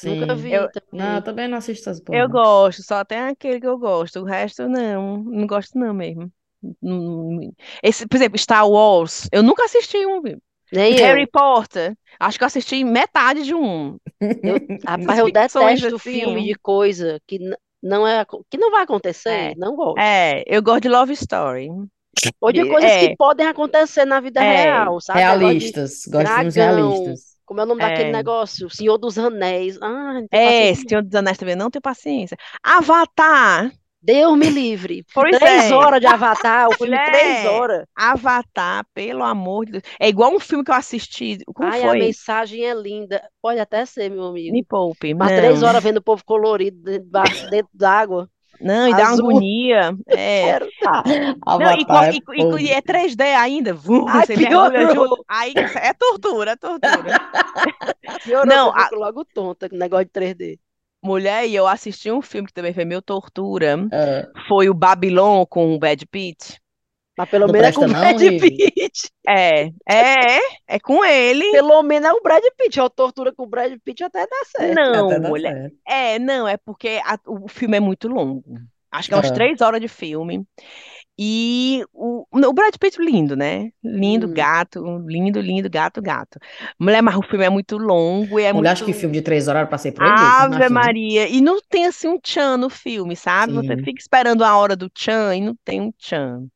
Nunca 0.03 0.35
Sim. 0.35 0.41
vi 0.41 0.53
Eu- 0.53 0.69
também. 0.71 0.89
Não, 0.91 1.15
eu 1.15 1.21
também 1.21 1.47
não 1.47 1.57
assisto 1.57 1.89
essas 1.89 2.03
porra. 2.03 2.19
Eu 2.19 2.29
gosto, 2.29 2.83
só 2.83 3.03
tem 3.05 3.17
aquele 3.19 3.59
que 3.61 3.67
eu 3.67 3.77
gosto. 3.77 4.19
O 4.19 4.25
resto 4.25 4.67
não, 4.67 5.17
não 5.23 5.47
gosto 5.47 5.77
não 5.79 5.93
mesmo. 5.93 6.31
Esse, 7.81 8.07
por 8.07 8.15
exemplo, 8.17 8.37
Star 8.37 8.69
Wars, 8.69 9.27
eu 9.31 9.41
nunca 9.41 9.63
assisti 9.65 10.05
um. 10.05 10.21
Nem 10.71 10.93
Harry 10.95 11.21
eu. 11.21 11.27
Potter, 11.31 11.95
acho 12.19 12.37
que 12.37 12.43
eu 12.43 12.47
assisti 12.47 12.83
metade 12.83 13.43
de 13.43 13.55
um. 13.55 13.97
Rapaz, 14.85 15.19
eu 15.19 15.25
detesto 15.27 15.59
assim. 15.59 15.97
filme 15.97 16.43
de 16.43 16.55
coisa 16.55 17.19
que 17.25 17.39
não 17.81 18.07
é, 18.07 18.25
que 18.49 18.57
não 18.57 18.71
vai 18.71 18.83
acontecer, 18.83 19.29
É. 19.29 19.53
não 19.55 19.75
gosto. 19.75 19.99
É, 19.99 20.43
eu 20.47 20.61
gosto 20.61 20.81
de 20.83 20.89
Love 20.89 21.13
Story. 21.13 21.69
Ou 22.41 22.51
de 22.51 22.65
coisas 22.67 22.89
É. 22.89 23.07
que 23.09 23.15
podem 23.15 23.45
acontecer 23.47 24.03
na 24.05 24.19
vida 24.19 24.43
É. 24.43 24.63
real, 24.63 24.99
sabe? 24.99 25.19
Realistas, 25.19 26.03
gosto 26.07 26.27
de 26.27 26.33
filmes 26.35 26.55
realistas. 26.55 27.19
como 27.45 27.61
é 27.61 27.63
o 27.63 27.67
nome 27.67 27.79
daquele 27.81 28.09
É. 28.09 28.11
negócio? 28.11 28.69
Senhor 28.69 28.97
dos 28.97 29.17
Anéis. 29.17 29.77
Ah, 29.81 30.19
É, 30.31 30.45
paciência. 30.45 30.85
Senhor 30.89 31.03
dos 31.03 31.15
Anéis 31.15 31.37
também 31.37 31.55
não 31.55 31.69
tenho 31.69 31.81
paciência. 31.81 32.35
Avatar, 32.63 33.71
Deus 34.01 34.37
me 34.37 34.49
livre. 34.49 35.03
Pois 35.13 35.37
Três 35.37 35.71
é. 35.71 35.73
horas 35.73 35.99
de 35.99 36.07
Avatar, 36.07 36.69
o 36.69 36.73
filme 36.73 36.95
Mulher. 36.95 37.11
três 37.11 37.45
horas. 37.45 37.85
Avatar, 37.95 38.85
pelo 38.93 39.23
amor 39.23 39.65
de 39.65 39.71
Deus. 39.73 39.83
É 39.99 40.07
igual 40.07 40.33
um 40.33 40.39
filme 40.39 40.63
que 40.63 40.71
eu 40.71 40.75
assisti. 40.75 41.39
Como 41.53 41.67
Ai, 41.69 41.81
a 41.83 41.87
foi? 41.89 41.99
mensagem 41.99 42.63
é 42.63 42.73
linda. 42.73 43.21
Pode 43.41 43.59
até 43.59 43.85
ser, 43.85 44.09
meu 44.09 44.25
amigo. 44.25 44.53
Me 44.53 44.63
poupe. 44.63 45.13
Mas 45.13 45.31
não. 45.31 45.37
três 45.37 45.63
horas 45.63 45.83
vendo 45.83 45.97
o 45.97 46.01
povo 46.01 46.23
colorido 46.23 46.81
dentro 47.49 47.69
d'água. 47.73 48.29
Não, 48.59 48.87
e 48.87 48.91
dá 48.91 48.97
uma 49.03 49.11
Azul. 49.11 49.29
agonia. 49.29 49.95
É. 50.07 50.43
Quero. 50.57 50.67
Não, 51.45 51.61
e, 51.61 51.85
é 52.07 52.11
e- 52.11 52.63
e- 52.63 52.65
e 52.67 52.71
é 52.71 52.81
3D 52.81 53.21
ainda. 53.35 53.73
Vum, 53.73 54.05
Ai, 54.07 54.25
você 54.25 54.35
mergulha 54.35 54.71
piorou. 54.87 55.07
junto. 55.09 55.25
Aí 55.27 55.53
é 55.75 55.93
tortura, 55.93 56.51
é 56.51 56.55
tortura. 56.55 57.19
Piorou, 58.23 58.45
Não, 58.47 58.73
ficou 58.73 58.99
logo 58.99 59.25
tonta 59.25 59.69
com 59.69 59.75
o 59.75 59.79
negócio 59.79 60.05
de 60.05 60.11
3D. 60.11 60.59
Mulher, 61.03 61.47
e 61.47 61.55
eu 61.55 61.67
assisti 61.67 62.11
um 62.11 62.21
filme 62.21 62.47
que 62.47 62.53
também 62.53 62.73
foi 62.73 62.85
meio 62.85 63.01
tortura. 63.01 63.77
Ah, 63.91 64.27
Foi 64.47 64.69
o 64.69 64.73
Babylon 64.73 65.45
com 65.45 65.73
o 65.73 65.79
Brad 65.79 66.01
Pitt. 66.09 66.59
Mas 67.17 67.29
pelo 67.29 67.47
Não 67.47 67.53
menos 67.53 67.69
é 67.69 67.71
com 67.73 67.81
o 67.81 67.87
presta 67.87 67.99
não, 67.99 68.15
Brad? 68.15 68.19
Pitt. 68.39 69.11
É, 69.27 69.65
é, 69.89 70.39
é 70.67 70.79
com 70.79 71.03
ele. 71.03 71.51
Pelo 71.51 71.81
menos 71.83 72.09
é 72.09 72.13
o 72.13 72.21
Brad 72.21 72.43
Pitt. 72.57 72.79
Uma 72.79 72.89
tortura 72.89 73.33
com 73.33 73.43
o 73.43 73.47
Brad 73.47 73.73
Pitt 73.83 74.03
até 74.03 74.25
dá 74.27 74.37
certo. 74.45 74.75
Não, 74.75 75.05
Até 75.05 75.19
mulher. 75.19 75.53
certo. 75.53 75.75
É, 75.87 76.19
não, 76.19 76.47
é 76.47 76.57
porque 76.57 76.99
a- 77.03 77.19
o 77.27 77.47
filme 77.47 77.77
é 77.77 77.79
muito 77.79 78.07
longo. 78.07 78.43
Acho 78.91 79.09
que 79.09 79.13
é 79.13 79.17
umas 79.17 79.31
É. 79.31 79.33
três 79.33 79.61
horas 79.61 79.81
de 79.81 79.87
filme. 79.87 80.45
E 81.19 81.83
o, 81.93 82.25
o 82.31 82.53
Brad 82.53 82.75
Pitt 82.79 83.01
lindo, 83.01 83.35
né? 83.35 83.71
Lindo, 83.83 84.27
Hum. 84.27 84.33
gato, 84.33 84.81
lindo, 85.07 85.39
lindo, 85.41 85.69
gato, 85.69 86.01
gato. 86.01 86.39
Mulher, 86.79 87.01
mas 87.01 87.15
o 87.15 87.23
filme 87.23 87.45
é 87.45 87.49
muito 87.49 87.77
longo 87.77 88.39
e 88.39 88.43
é 88.43 88.53
Mulher, 88.53 88.71
acho 88.71 88.83
muito. 88.83 88.85
que 88.85 88.93
filme 88.93 89.15
de 89.17 89.21
três 89.21 89.47
horas 89.47 89.59
era 89.61 89.67
pra 89.67 89.77
ser 89.77 89.91
proibido. 89.93 90.43
Ave 90.43 90.45
imagina. 90.45 90.69
Maria. 90.69 91.27
E 91.29 91.41
não 91.41 91.59
tem 91.61 91.85
assim 91.85 92.07
um 92.07 92.19
tchan 92.19 92.57
no 92.57 92.69
filme, 92.69 93.15
sabe? 93.15 93.53
Você 93.53 93.75
Sim. 93.75 93.83
fica 93.83 93.99
esperando 94.01 94.43
a 94.43 94.57
hora 94.57 94.75
do 94.75 94.89
tchan 94.89 95.35
e 95.35 95.41
não 95.41 95.55
tem 95.65 95.81
um 95.81 95.91
tchan. 95.93 96.47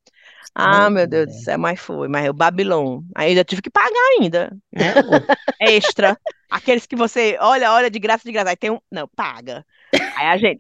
Ah, 0.54 0.90
meu 0.90 1.08
Deus 1.08 1.28
do 1.28 1.32
mulher. 1.32 1.44
céu, 1.44 1.60
mas 1.60 1.80
foi. 1.80 2.08
Mas 2.08 2.26
é 2.26 2.30
o 2.30 2.34
Babilão. 2.34 3.04
Aí 3.16 3.36
eu 3.38 3.46
tive 3.46 3.62
que 3.62 3.70
pagar 3.70 3.92
ainda. 4.20 4.56
É. 4.76 4.94
Extra. 5.78 6.18
Aqueles 6.50 6.86
que 6.86 6.96
você 6.96 7.38
olha, 7.40 7.72
olha 7.72 7.90
de 7.90 8.00
graça, 8.00 8.24
de 8.24 8.32
graça. 8.32 8.50
Aí 8.50 8.58
tem 8.58 8.72
um. 8.72 8.80
Não, 8.92 9.08
paga. 9.08 9.66
Aí 9.94 10.28
a 10.28 10.38
gente. 10.38 10.60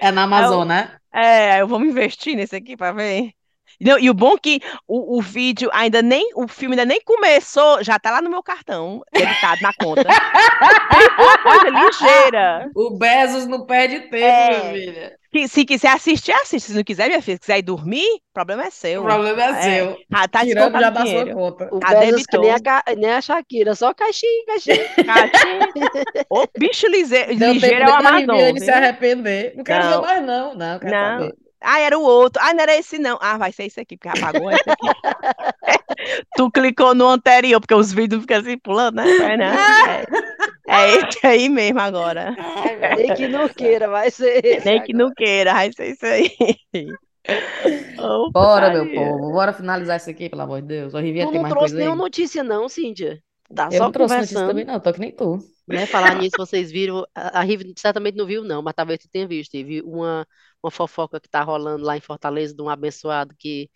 É 0.00 0.10
na 0.10 0.22
Amazon, 0.24 0.66
né? 0.66 0.96
É, 1.12 1.60
eu 1.60 1.68
vou 1.68 1.78
me 1.78 1.88
investir 1.88 2.34
nesse 2.34 2.56
aqui 2.56 2.76
pra 2.76 2.92
ver. 2.92 3.32
Não, 3.80 3.98
e 3.98 4.08
o 4.10 4.14
bom 4.14 4.36
que 4.36 4.60
o, 4.86 5.18
o 5.18 5.22
vídeo 5.22 5.68
ainda 5.72 6.00
nem, 6.02 6.30
o 6.34 6.46
filme 6.48 6.74
ainda 6.74 6.84
nem 6.84 7.00
começou, 7.04 7.82
já 7.82 7.98
tá 7.98 8.10
lá 8.10 8.22
no 8.22 8.30
meu 8.30 8.42
cartão, 8.42 9.02
debitado 9.12 9.60
na 9.62 9.72
conta. 9.74 10.04
Coisa 11.42 11.70
ligeira. 11.70 12.70
O 12.74 12.90
Bezos 12.98 13.46
não 13.46 13.66
perde 13.66 14.00
tempo, 14.08 14.16
É. 14.24 14.48
minha 14.72 14.72
filha. 14.72 15.12
Que, 15.32 15.48
se 15.48 15.64
quiser 15.64 15.88
assistir, 15.88 16.32
assiste. 16.32 16.66
Se 16.68 16.74
não 16.76 16.84
quiser, 16.84 17.08
minha 17.08 17.20
filha, 17.20 17.34
se 17.36 17.40
quiser 17.40 17.58
ir 17.58 17.62
dormir, 17.62 18.06
o 18.06 18.20
problema 18.32 18.64
é 18.64 18.68
O 18.68 18.70
seu. 18.70 19.02
problema 19.02 19.42
é 19.42 19.48
É. 19.50 19.62
seu. 19.62 19.96
Ah, 20.12 20.28
tá 20.28 20.44
Tirando 20.44 20.78
já 20.78 20.90
da 20.90 21.02
o 21.02 21.06
sua 21.08 21.26
conta. 21.32 21.68
O 21.72 21.80
Ah, 21.82 21.94
Bezos 21.96 22.22
que 22.24 22.38
nem 22.38 22.50
a, 22.52 22.58
nem 22.96 23.10
a 23.12 23.20
Shakira, 23.20 23.74
só 23.74 23.92
caixinha, 23.92 24.46
caixinha. 24.46 24.88
Caixinha. 25.04 25.68
Ô, 26.30 26.44
bicho 26.56 26.86
ligeiro, 26.86 27.32
ligeiro 27.32 27.82
é 27.82 27.88
o 27.88 27.94
Amazon, 27.94 28.36
ele 28.36 28.60
se 28.60 28.70
arrepender. 28.70 29.54
Não 29.56 29.64
quero 29.64 29.84
ver 29.84 29.90
Não. 29.90 30.02
mais, 30.02 30.24
não. 30.24 30.54
Não, 30.54 30.78
quero 30.78 30.92
Não. 30.92 31.18
saber. 31.18 31.34
Ah, 31.64 31.80
era 31.80 31.98
o 31.98 32.02
outro. 32.02 32.42
Ah, 32.44 32.52
não 32.54 32.62
era 32.62 32.76
esse 32.76 32.98
não. 32.98 33.18
Ah, 33.20 33.38
vai 33.38 33.52
ser 33.52 33.64
esse 33.64 33.80
aqui, 33.80 33.96
porque 33.96 34.08
já 34.10 34.16
pagou 34.16 34.50
esse 34.50 34.68
aqui. 34.70 34.88
Tu 36.36 36.50
clicou 36.50 36.94
no 36.94 37.08
anterior, 37.08 37.60
porque 37.60 37.74
os 37.74 37.92
vídeos 37.92 38.22
ficam 38.22 38.38
assim 38.38 38.58
pulando, 38.58 38.96
né? 38.96 39.36
Né? 39.36 39.54
É, 40.68 40.74
é 40.74 40.96
esse 40.96 41.26
aí 41.26 41.48
mesmo 41.48 41.80
agora. 41.80 42.34
Ai, 42.38 42.76
meu 42.76 42.94
Nem 42.96 43.14
que 43.14 43.28
não 43.28 43.48
queira, 43.48 43.88
vai 43.88 44.10
ser 44.10 44.44
esse 44.44 44.64
Nem 44.64 44.82
que 44.82 44.92
agora. 44.92 45.08
não 45.08 45.12
queira, 45.14 45.52
vai 45.54 45.72
ser 45.72 45.92
isso 45.92 46.06
aí. 46.06 46.30
Ô, 47.98 48.30
Bora, 48.30 48.70
meu 48.70 48.92
povo. 48.92 49.32
Bora 49.32 49.52
finalizar 49.52 49.96
isso 49.96 50.10
aqui, 50.10 50.28
pelo 50.28 50.42
amor 50.42 50.60
de 50.62 50.68
Deus. 50.68 50.94
O 50.94 50.98
Riviera 50.98 51.28
Tu 51.28 51.30
tem 51.30 51.40
não 51.40 51.42
mais 51.42 51.54
trouxe 51.54 51.74
coisa 51.74 51.76
aí. 51.76 51.82
nenhuma 51.84 51.96
notícia 51.96 52.42
não, 52.44 52.68
Cíntia. 52.68 53.22
Tá 53.54 53.68
Eu 53.70 53.78
só 53.78 53.84
não 53.84 53.92
trouxe 53.92 54.16
notícia 54.16 54.42
conversando. 54.42 54.46
também, 54.46 54.64
não. 54.64 54.80
Tô 54.80 54.92
que 54.92 55.00
nem 55.00 55.12
tu. 55.14 55.38
Né? 55.66 55.86
Falar 55.86 56.14
nisso, 56.14 56.36
vocês 56.36 56.70
viram. 56.70 57.06
A, 57.14 57.40
a 57.40 57.42
Rive 57.42 57.72
certamente 57.78 58.16
não 58.16 58.26
viu, 58.26 58.44
não, 58.44 58.62
mas 58.62 58.74
talvez 58.74 58.98
tu 59.00 59.08
tenha 59.08 59.26
visto. 59.26 59.52
Teve 59.52 59.80
uma, 59.82 60.26
uma 60.62 60.70
fofoca 60.70 61.20
que 61.20 61.28
tá 61.28 61.42
rolando 61.42 61.84
lá 61.84 61.96
em 61.96 62.00
Fortaleza 62.00 62.54
de 62.54 62.62
um 62.62 62.68
abençoado 62.68 63.34
que 63.38 63.70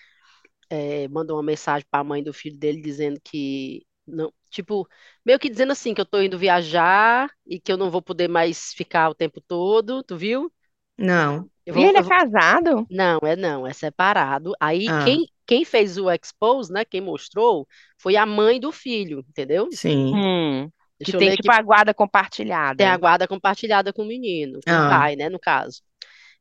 eh, 0.70 1.09
mandou 1.09 1.36
uma 1.36 1.43
mensagem 1.43 1.86
para 1.91 2.01
a 2.01 2.05
mãe 2.05 2.22
do 2.22 2.32
filho 2.32 2.59
dele 2.59 2.80
dizendo 2.82 3.20
que 3.24 3.86
não, 4.07 4.32
tipo, 4.51 4.89
meio 5.24 5.39
que 5.39 5.51
dizendo 5.51 5.72
assim 5.72 5.95
que 5.95 6.01
eu 6.01 6.07
tô 6.07 6.20
indo 6.22 6.39
viajar 6.39 7.30
e 7.47 7.61
que 7.61 7.70
eu 7.72 7.76
não 7.76 7.91
vou 7.91 8.03
poder 8.03 8.28
mais 8.28 8.72
ficar 8.74 9.09
o 9.11 9.14
tempo 9.14 9.41
todo. 9.41 10.03
Tu 10.03 10.16
viu? 10.16 10.53
Não. 10.97 11.51
Eu 11.66 11.74
E 11.74 11.82
vou, 11.82 11.84
ele 11.84 11.99
é 11.99 12.03
vou- 12.03 12.05
casado? 12.05 12.86
Não, 12.91 13.18
é 13.24 13.36
não, 13.36 13.66
é 13.66 13.72
separado. 13.72 14.55
Aí 14.61 14.91
Ah. 14.91 15.05
quem, 15.05 15.28
quem 15.47 15.64
fez 15.64 15.99
o 15.99 16.11
expose, 16.11 16.72
né? 16.72 16.84
Quem 16.84 17.01
mostrou 17.01 17.68
foi 17.99 18.16
a 18.16 18.26
mãe 18.26 18.61
do 18.61 18.72
filho, 18.72 19.20
entendeu? 19.28 19.68
Sim. 19.70 20.14
Hum, 20.14 20.70
Deixa 20.99 21.16
eu 21.16 21.20
tem 21.20 21.30
tipo 21.36 21.51
aqui. 21.51 21.61
a 21.61 21.62
guarda 21.62 21.94
compartilhada. 21.94 22.76
Tem 22.76 22.86
a 22.86 22.96
guarda 22.96 23.26
compartilhada 23.28 23.92
com 23.92 24.03
o 24.03 24.07
menino, 24.07 24.61
com 24.64 24.70
o 24.70 24.74
Ah. 24.74 24.88
pai, 24.88 25.16
né, 25.16 25.28
no 25.28 25.38
caso. 25.38 25.82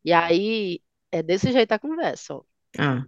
E 0.04 0.12
aí 0.14 0.82
é 1.12 1.22
desse 1.22 1.52
jeito 1.52 1.72
a 1.72 1.80
conversa, 1.80 2.36
ó. 2.36 2.44
Ah. 2.78 3.06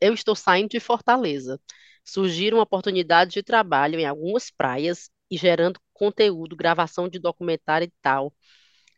Eu 0.00 0.14
estou 0.14 0.34
saindo 0.34 0.68
de 0.68 0.80
Fortaleza. 0.80 1.60
Surgiram 2.04 2.58
oportunidades 2.58 3.32
de 3.34 3.42
trabalho 3.42 3.98
em 3.98 4.06
algumas 4.06 4.50
praias 4.50 5.10
e 5.30 5.36
gerando 5.36 5.80
conteúdo, 5.92 6.54
gravação 6.54 7.08
de 7.08 7.18
documentário 7.18 7.86
e 7.86 7.92
tal. 8.00 8.32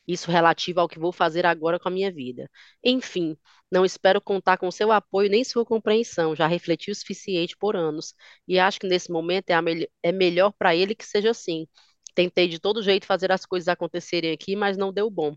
Isso 0.09 0.30
relativo 0.32 0.80
ao 0.80 0.88
que 0.88 0.98
vou 0.98 1.12
fazer 1.12 1.46
agora 1.46 1.78
com 1.78 1.88
a 1.88 1.92
minha 1.92 2.12
vida. 2.12 2.50
Enfim, 2.84 3.36
não 3.70 3.84
espero 3.84 4.20
contar 4.22 4.59
com 4.59 4.70
seu 4.70 4.92
apoio 4.92 5.30
nem 5.30 5.44
sua 5.44 5.66
compreensão. 5.66 6.34
Já 6.36 6.46
refleti 6.48 6.90
o 6.90 6.94
suficiente 6.96 7.56
por 7.59 7.76
anos 7.76 8.14
e 8.48 8.59
acho 8.59 8.80
que 8.80 8.88
nesse 8.88 9.12
momento 9.12 9.50
é, 9.50 9.54
a 9.54 9.62
mel- 9.62 9.86
é 10.02 10.12
melhor 10.12 10.52
para 10.59 10.74
ele 10.74 10.94
que 10.94 11.06
seja 11.06 11.30
assim. 11.30 11.66
Tentei 12.14 12.48
de 12.48 12.59
todo 12.59 12.82
jeito 12.82 13.06
fazer 13.06 13.30
as 13.30 13.46
coisas 13.46 13.68
acontecerem 13.68 14.32
aqui, 14.32 14.56
mas 14.56 14.76
não 14.78 14.92
deu 14.92 15.11
bom. 15.11 15.36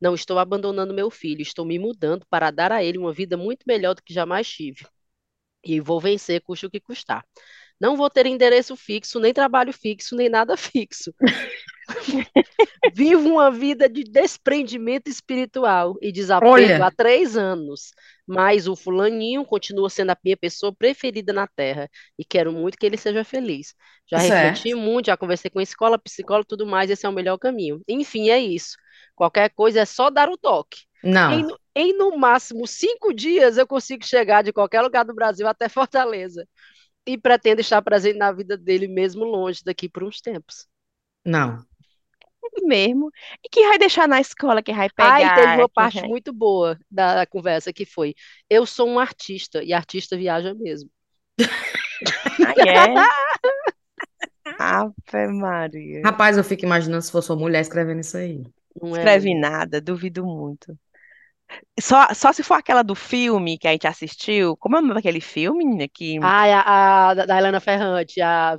Não 0.00 0.14
estou 0.14 0.38
abandonando 0.38 0.94
meu 0.94 1.10
filho, 1.10 1.42
estou 1.42 1.64
me 1.66 1.78
mudando 1.78 2.24
para 2.30 2.50
dar 2.50 2.72
a 2.72 2.82
ele 2.84 2.98
uma 2.98 3.12
vida 3.12 3.36
muito 3.36 3.64
melhor 3.66 3.94
do 3.94 4.02
que 4.02 4.14
jamais 4.14 4.48
tive. 4.48 4.86
E 5.64 5.80
vou 5.80 6.00
vencer, 6.00 6.42
custe 6.42 6.66
o 6.66 6.70
que 6.70 6.80
custar. 6.80 7.24
Não 7.80 7.96
vou 7.96 8.10
ter 8.10 8.26
endereço 8.26 8.76
fixo, 8.76 9.20
nem 9.20 9.34
trabalho 9.34 9.72
fixo, 9.72 10.16
nem 10.16 10.28
nada 10.28 10.56
fixo. 10.58 11.14
Vivo 12.94 13.28
uma 13.28 13.50
vida 13.50 13.88
de 13.88 14.04
desprendimento 14.04 15.08
espiritual 15.08 15.96
e 16.00 16.12
desapego 16.12 16.50
Olha. 16.52 16.84
há 16.86 16.90
três 16.90 17.36
anos. 17.36 17.90
Mas 18.26 18.68
o 18.68 18.76
fulaninho 18.76 19.44
continua 19.44 19.90
sendo 19.90 20.10
a 20.10 20.16
minha 20.24 20.36
pessoa 20.36 20.74
preferida 20.74 21.32
na 21.32 21.46
Terra. 21.46 21.88
E 22.18 22.24
quero 22.24 22.52
muito 22.52 22.78
que 22.78 22.86
ele 22.86 22.96
seja 22.96 23.24
feliz. 23.24 23.74
Já 24.10 24.18
Certo. 24.18 24.32
refleti 24.34 24.74
muito, 24.74 25.06
já 25.06 25.16
conversei 25.16 25.50
com 25.50 25.58
a 25.58 25.62
escola, 25.62 25.98
psicólogo 25.98 26.44
e 26.46 26.48
tudo 26.48 26.66
mais. 26.66 26.90
Esse 26.90 27.06
é 27.06 27.08
o 27.08 27.12
melhor 27.12 27.38
caminho. 27.38 27.82
Enfim, 27.88 28.30
é 28.30 28.38
isso. 28.38 28.76
Qualquer 29.14 29.50
coisa 29.50 29.80
é 29.80 29.84
só 29.84 30.10
dar 30.10 30.28
o 30.28 30.36
toque. 30.38 30.82
Em, 31.04 31.10
Não. 31.10 31.38
no- 31.42 31.58
em 31.74 31.96
no 31.96 32.16
máximo 32.16 32.66
cinco 32.66 33.12
dias 33.12 33.56
eu 33.58 33.66
consigo 33.66 34.04
chegar 34.06 34.42
de 34.42 34.52
qualquer 34.52 34.82
lugar 34.82 35.04
do 35.04 35.14
Brasil 35.14 35.46
até 35.48 35.68
Fortaleza. 35.68 36.46
E 37.04 37.18
pretendo 37.18 37.60
estar 37.60 37.82
presente 37.82 38.16
na 38.18 38.30
vida 38.30 38.56
dele 38.56 38.86
mesmo 38.86 39.24
longe 39.24 39.62
daqui 39.64 39.88
por 39.88 40.04
uns 40.04 40.20
tempos. 40.20 40.66
Não. 41.24 41.64
Mesmo. 42.64 43.10
E 43.44 43.48
que 43.48 43.66
vai 43.68 43.78
deixar 43.78 44.08
na 44.08 44.20
escola, 44.20 44.62
que 44.62 44.72
vai 44.72 44.88
pegar. 44.90 45.14
Aí 45.14 45.34
teve 45.34 45.56
uma 45.56 45.68
parte 45.68 46.00
vai- 46.00 46.08
muito 46.08 46.32
boa 46.32 46.78
da 46.90 47.26
conversa 47.26 47.72
que 47.72 47.84
foi: 47.86 48.14
eu 48.48 48.66
sou 48.66 48.88
um 48.88 48.98
artista 48.98 49.62
e 49.62 49.72
artista 49.72 50.16
viaja 50.16 50.54
mesmo. 50.54 50.90
Ah, 52.40 52.54
é? 52.66 53.22
Ave 54.58 55.28
Maria. 55.28 56.02
Rapaz, 56.04 56.36
eu 56.36 56.44
fico 56.44 56.64
imaginando 56.64 57.02
se 57.02 57.12
fosse 57.12 57.30
uma 57.30 57.38
mulher 57.40 57.60
escrevendo 57.60 58.00
isso 58.00 58.16
aí. 58.16 58.42
Não 58.80 58.94
é? 58.96 58.98
Escreve 58.98 59.38
nada, 59.38 59.80
duvido 59.80 60.24
muito. 60.24 60.76
Só, 61.80 62.08
só 62.14 62.32
se 62.32 62.42
for 62.42 62.54
aquela 62.54 62.82
do 62.82 62.94
filme 62.94 63.58
que 63.58 63.68
a 63.68 63.72
gente 63.72 63.86
assistiu. 63.86 64.56
Como 64.56 64.76
é 64.76 64.78
o 64.78 64.82
nome 64.82 64.94
daquele 64.94 65.20
filme, 65.20 65.64
menina? 65.64 65.86
Que 65.88 66.18
Ah, 66.22 66.46
é 66.46 66.54
a, 66.54 67.08
a 67.10 67.14
da 67.14 67.26
da 67.26 67.38
Helena 67.38 67.60
Ferrante, 67.60 68.20
a 68.20 68.58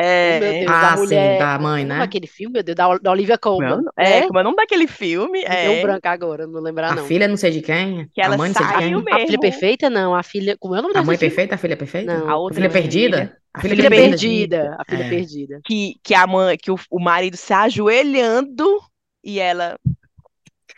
é, 0.00 0.38
meu 0.40 0.52
Deus, 0.54 0.66
Ah, 0.66 0.80
da 0.80 0.90
sim, 0.96 0.96
mulher. 0.96 1.38
da 1.38 1.58
mãe, 1.58 1.82
Como 1.84 1.92
é 1.92 1.98
né? 1.98 2.04
aquele 2.04 2.26
filme, 2.28 2.52
meu 2.54 2.62
Deus, 2.62 2.76
da, 2.76 2.98
da 2.98 3.10
Olivia 3.10 3.36
é, 3.36 3.38
Colman, 3.38 3.82
é, 3.96 4.20
né? 4.20 4.26
como 4.26 4.38
é 4.38 4.42
o 4.42 4.44
nome 4.44 4.56
daquele 4.56 4.86
filme? 4.86 5.42
Me 5.48 5.58
deu 5.58 5.72
um 5.72 5.76
É, 5.76 5.80
branco 5.80 6.08
agora, 6.08 6.46
não 6.46 6.52
vou 6.54 6.62
lembrar 6.62 6.90
A 6.90 6.94
não. 6.94 6.96
filha 6.96 7.28
não 7.28 7.36
sei 7.36 7.50
de 7.50 7.60
quem. 7.62 8.08
que 8.14 8.20
A 8.20 8.20
ela 8.20 8.36
mãe 8.36 8.48
não 8.48 8.54
sei 8.54 8.66
de 8.66 8.72
quem. 8.76 8.82
saiu 8.84 8.98
A 9.10 9.20
filha 9.20 9.26
mesmo. 9.26 9.38
perfeita, 9.38 9.90
não. 9.90 10.14
A 10.14 10.22
filha. 10.22 10.56
Como 10.58 10.74
é 10.74 10.78
o 10.78 10.82
nome 10.82 10.94
A 10.94 10.98
desse 10.98 11.02
mãe 11.02 11.16
filme? 11.16 11.18
perfeita, 11.18 11.54
a 11.56 11.58
filha 11.58 11.76
perfeita? 11.76 12.14
Não, 12.14 12.28
A 12.28 12.32
A 12.32 12.36
outra 12.36 12.54
filha 12.54 12.70
filha. 12.70 12.70
perdida? 12.70 13.36
A 13.54 13.58
A 13.58 13.60
filha 13.60 13.76
filha 13.76 13.90
perdida. 13.90 13.90
perdida. 13.90 14.76
A 14.78 14.84
filha 14.84 15.04
É. 15.04 15.04
perdida. 15.04 15.60
Que, 15.64 15.96
que 16.02 16.14
a 16.14 16.26
mãe, 16.26 16.56
que 16.56 16.70
o, 16.70 16.78
o 16.90 17.00
marido 17.00 17.36
se 17.36 17.52
ajoelhando 17.52 18.80
e 19.24 19.40
ela. 19.40 19.76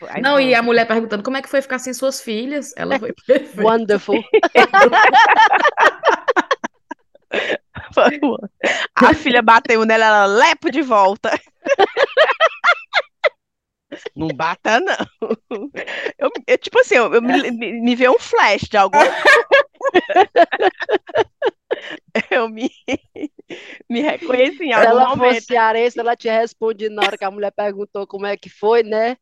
Aí 0.09 0.19
Não, 0.21 0.39
e 0.39 0.53
a 0.55 0.57
pronto. 0.57 0.65
mulher 0.65 0.87
perguntando 0.87 1.21
como 1.23 1.37
é 1.37 1.41
que 1.43 1.49
foi 1.49 1.61
ficar 1.61 1.77
sem 1.79 1.93
suas 1.93 2.19
filhas. 2.21 2.73
Ela 2.75 2.97
foi 2.97 3.13
perfeita. 3.27 3.61
Wonderful. 3.61 4.19
A 8.95 9.13
filha 9.13 9.41
bateu 9.41 9.85
nela, 9.85 10.05
ela 10.05 10.25
lepo 10.25 10.71
de 10.71 10.81
volta. 10.81 11.31
Não 14.15 14.27
bata, 14.29 14.79
não. 14.79 14.95
Eu, 16.17 16.29
eu, 16.47 16.57
tipo 16.57 16.79
assim, 16.79 16.95
eu, 16.95 17.13
eu 17.13 17.21
me, 17.21 17.51
me, 17.51 17.81
me 17.81 17.95
veio 17.95 18.13
um 18.13 18.19
flash 18.19 18.61
de 18.69 18.77
alguma 18.77 19.03
Eu 22.29 22.49
me, 22.49 22.69
me 23.89 24.01
reconheci 24.01 24.63
em 24.65 24.73
Se 24.73 24.73
algum 24.73 24.89
ela 24.89 25.15
fosse 25.15 25.17
momento. 25.17 25.43
cearense, 25.45 25.99
ela 25.99 26.15
tinha 26.15 26.39
respondido 26.39 26.95
na 26.95 27.03
hora 27.05 27.17
que 27.17 27.23
a 27.23 27.31
mulher 27.31 27.51
perguntou 27.51 28.05
como 28.07 28.25
é 28.25 28.35
que 28.37 28.49
foi, 28.49 28.83
né? 28.83 29.17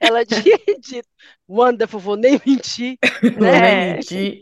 Ela 0.00 0.24
tinha 0.24 0.58
dito, 0.80 1.08
wonderful, 1.48 2.00
vou 2.00 2.16
nem 2.16 2.40
mentir, 2.46 2.96
Não 3.36 3.50
né? 3.50 3.60
nem 3.60 3.72
É. 3.72 3.74
mentir. 3.74 4.40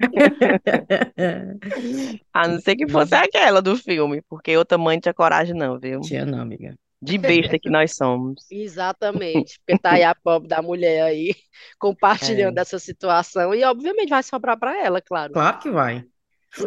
A 2.32 2.48
não 2.48 2.60
ser 2.60 2.76
que 2.76 2.88
fosse 2.88 3.14
aquela 3.14 3.60
do 3.62 3.76
filme, 3.76 4.22
porque 4.28 4.56
outra 4.56 4.78
mãe 4.78 4.96
não 4.96 5.00
tinha 5.00 5.14
coragem, 5.14 5.54
não, 5.54 5.78
viu? 5.78 6.00
Tinha 6.00 6.24
não, 6.26 6.40
amiga. 6.40 6.74
De 7.00 7.16
besta 7.18 7.58
que 7.58 7.70
nós 7.70 7.94
somos. 7.96 8.44
Exatamente. 8.50 9.58
Porque 9.60 9.80
tá 9.80 9.92
aí 9.92 10.02
a 10.02 10.14
pobre 10.14 10.48
da 10.48 10.60
mulher 10.62 11.02
aí 11.04 11.34
compartilhando 11.78 12.52
É. 12.52 12.54
dessa 12.54 12.78
situação 12.78 13.54
e 13.54 13.62
obviamente 13.64 14.08
vai 14.10 14.22
sobrar 14.22 14.58
para 14.58 14.76
ela, 14.84 15.00
claro. 15.00 15.32
Claro 15.32 15.58
que 15.60 15.70
vai. 15.70 16.04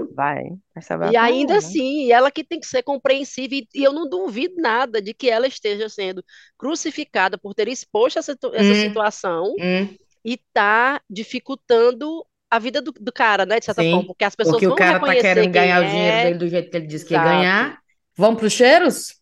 Vai, 0.09 0.43
vai 0.75 0.84
E 1.03 1.15
ainda 1.17 1.57
ela. 1.57 1.57
assim, 1.57 2.11
ela 2.11 2.29
que 2.32 2.43
tem 2.43 2.59
que 2.59 2.67
ser 2.67 2.84
compreensiva, 2.84 3.55
e, 3.55 3.67
e 3.73 3.84
eu 3.84 3.91
não 3.93 4.07
duvido 4.07 4.55
nada 4.61 5.01
de 5.01 5.13
que 5.13 5.29
ela 5.29 5.47
esteja 5.47 5.89
sendo 5.89 6.23
crucificada 6.57 7.38
por 7.39 7.55
ter 7.55 7.67
exposto 7.67 8.19
essa, 8.19 8.38
essa 8.53 8.75
Hum. 8.75 8.75
situação 8.75 9.59
Hum, 9.59 9.97
e 10.25 10.38
tá 10.53 11.01
dificultando 11.09 12.25
a 12.51 12.59
vida 12.59 12.82
do, 12.82 12.91
do 12.93 13.13
cara, 13.13 13.45
né, 13.45 13.59
de 13.59 13.65
certa 13.65 13.84
Sim, 13.84 13.86
forma, 13.86 14.07
porque 14.07 14.25
as 14.25 14.36
pessoas 14.36 14.63
porque 14.63 14.67
o 14.67 14.73
vão 14.73 14.82
cara 14.82 14.99
tá 14.99 15.15
reconhecer 15.15 15.15
querendo 15.15 15.51
quem 15.51 15.53
ganhar 15.53 15.82
o 15.82 15.86
dinheiro 15.86 16.19
é. 16.19 16.19
dele 16.19 16.38
do 16.39 16.47
jeito 16.47 16.69
que 16.71 16.77
ele 16.77 16.88
disse 16.88 17.05
que 17.05 17.13
ia 17.13 17.19
Exato. 17.19 17.19
ganhar. 17.19 17.79
Vamos 18.17 18.39
pros 18.39 18.53
cheiros? 18.53 19.21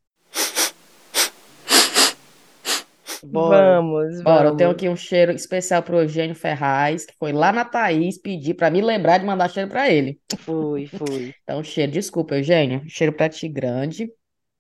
Bora. 3.23 3.81
Vamos, 3.81 4.21
Bora, 4.21 4.49
eu 4.49 4.51
tenho 4.51 4.69
vamos. 4.69 4.71
aqui 4.71 4.89
um 4.89 4.95
cheiro 4.95 5.31
especial 5.31 5.81
pro 5.83 6.01
Eugênio 6.01 6.35
Ferraz, 6.35 7.05
que 7.05 7.13
foi 7.17 7.31
lá 7.31 7.51
na 7.51 7.63
Thaís 7.65 8.17
pedir 8.17 8.53
pra 8.55 8.69
me 8.69 8.81
lembrar 8.81 9.17
de 9.19 9.25
mandar 9.25 9.49
cheiro 9.49 9.69
pra 9.69 9.89
ele. 9.89 10.19
Foi, 10.45 10.87
foi. 10.87 11.35
Então, 11.43 11.63
cheiro, 11.63 11.91
desculpa, 11.91 12.35
Eugênio, 12.35 12.83
cheiro 12.87 13.13
pra 13.13 13.29
ti 13.29 13.47
grande. 13.49 14.11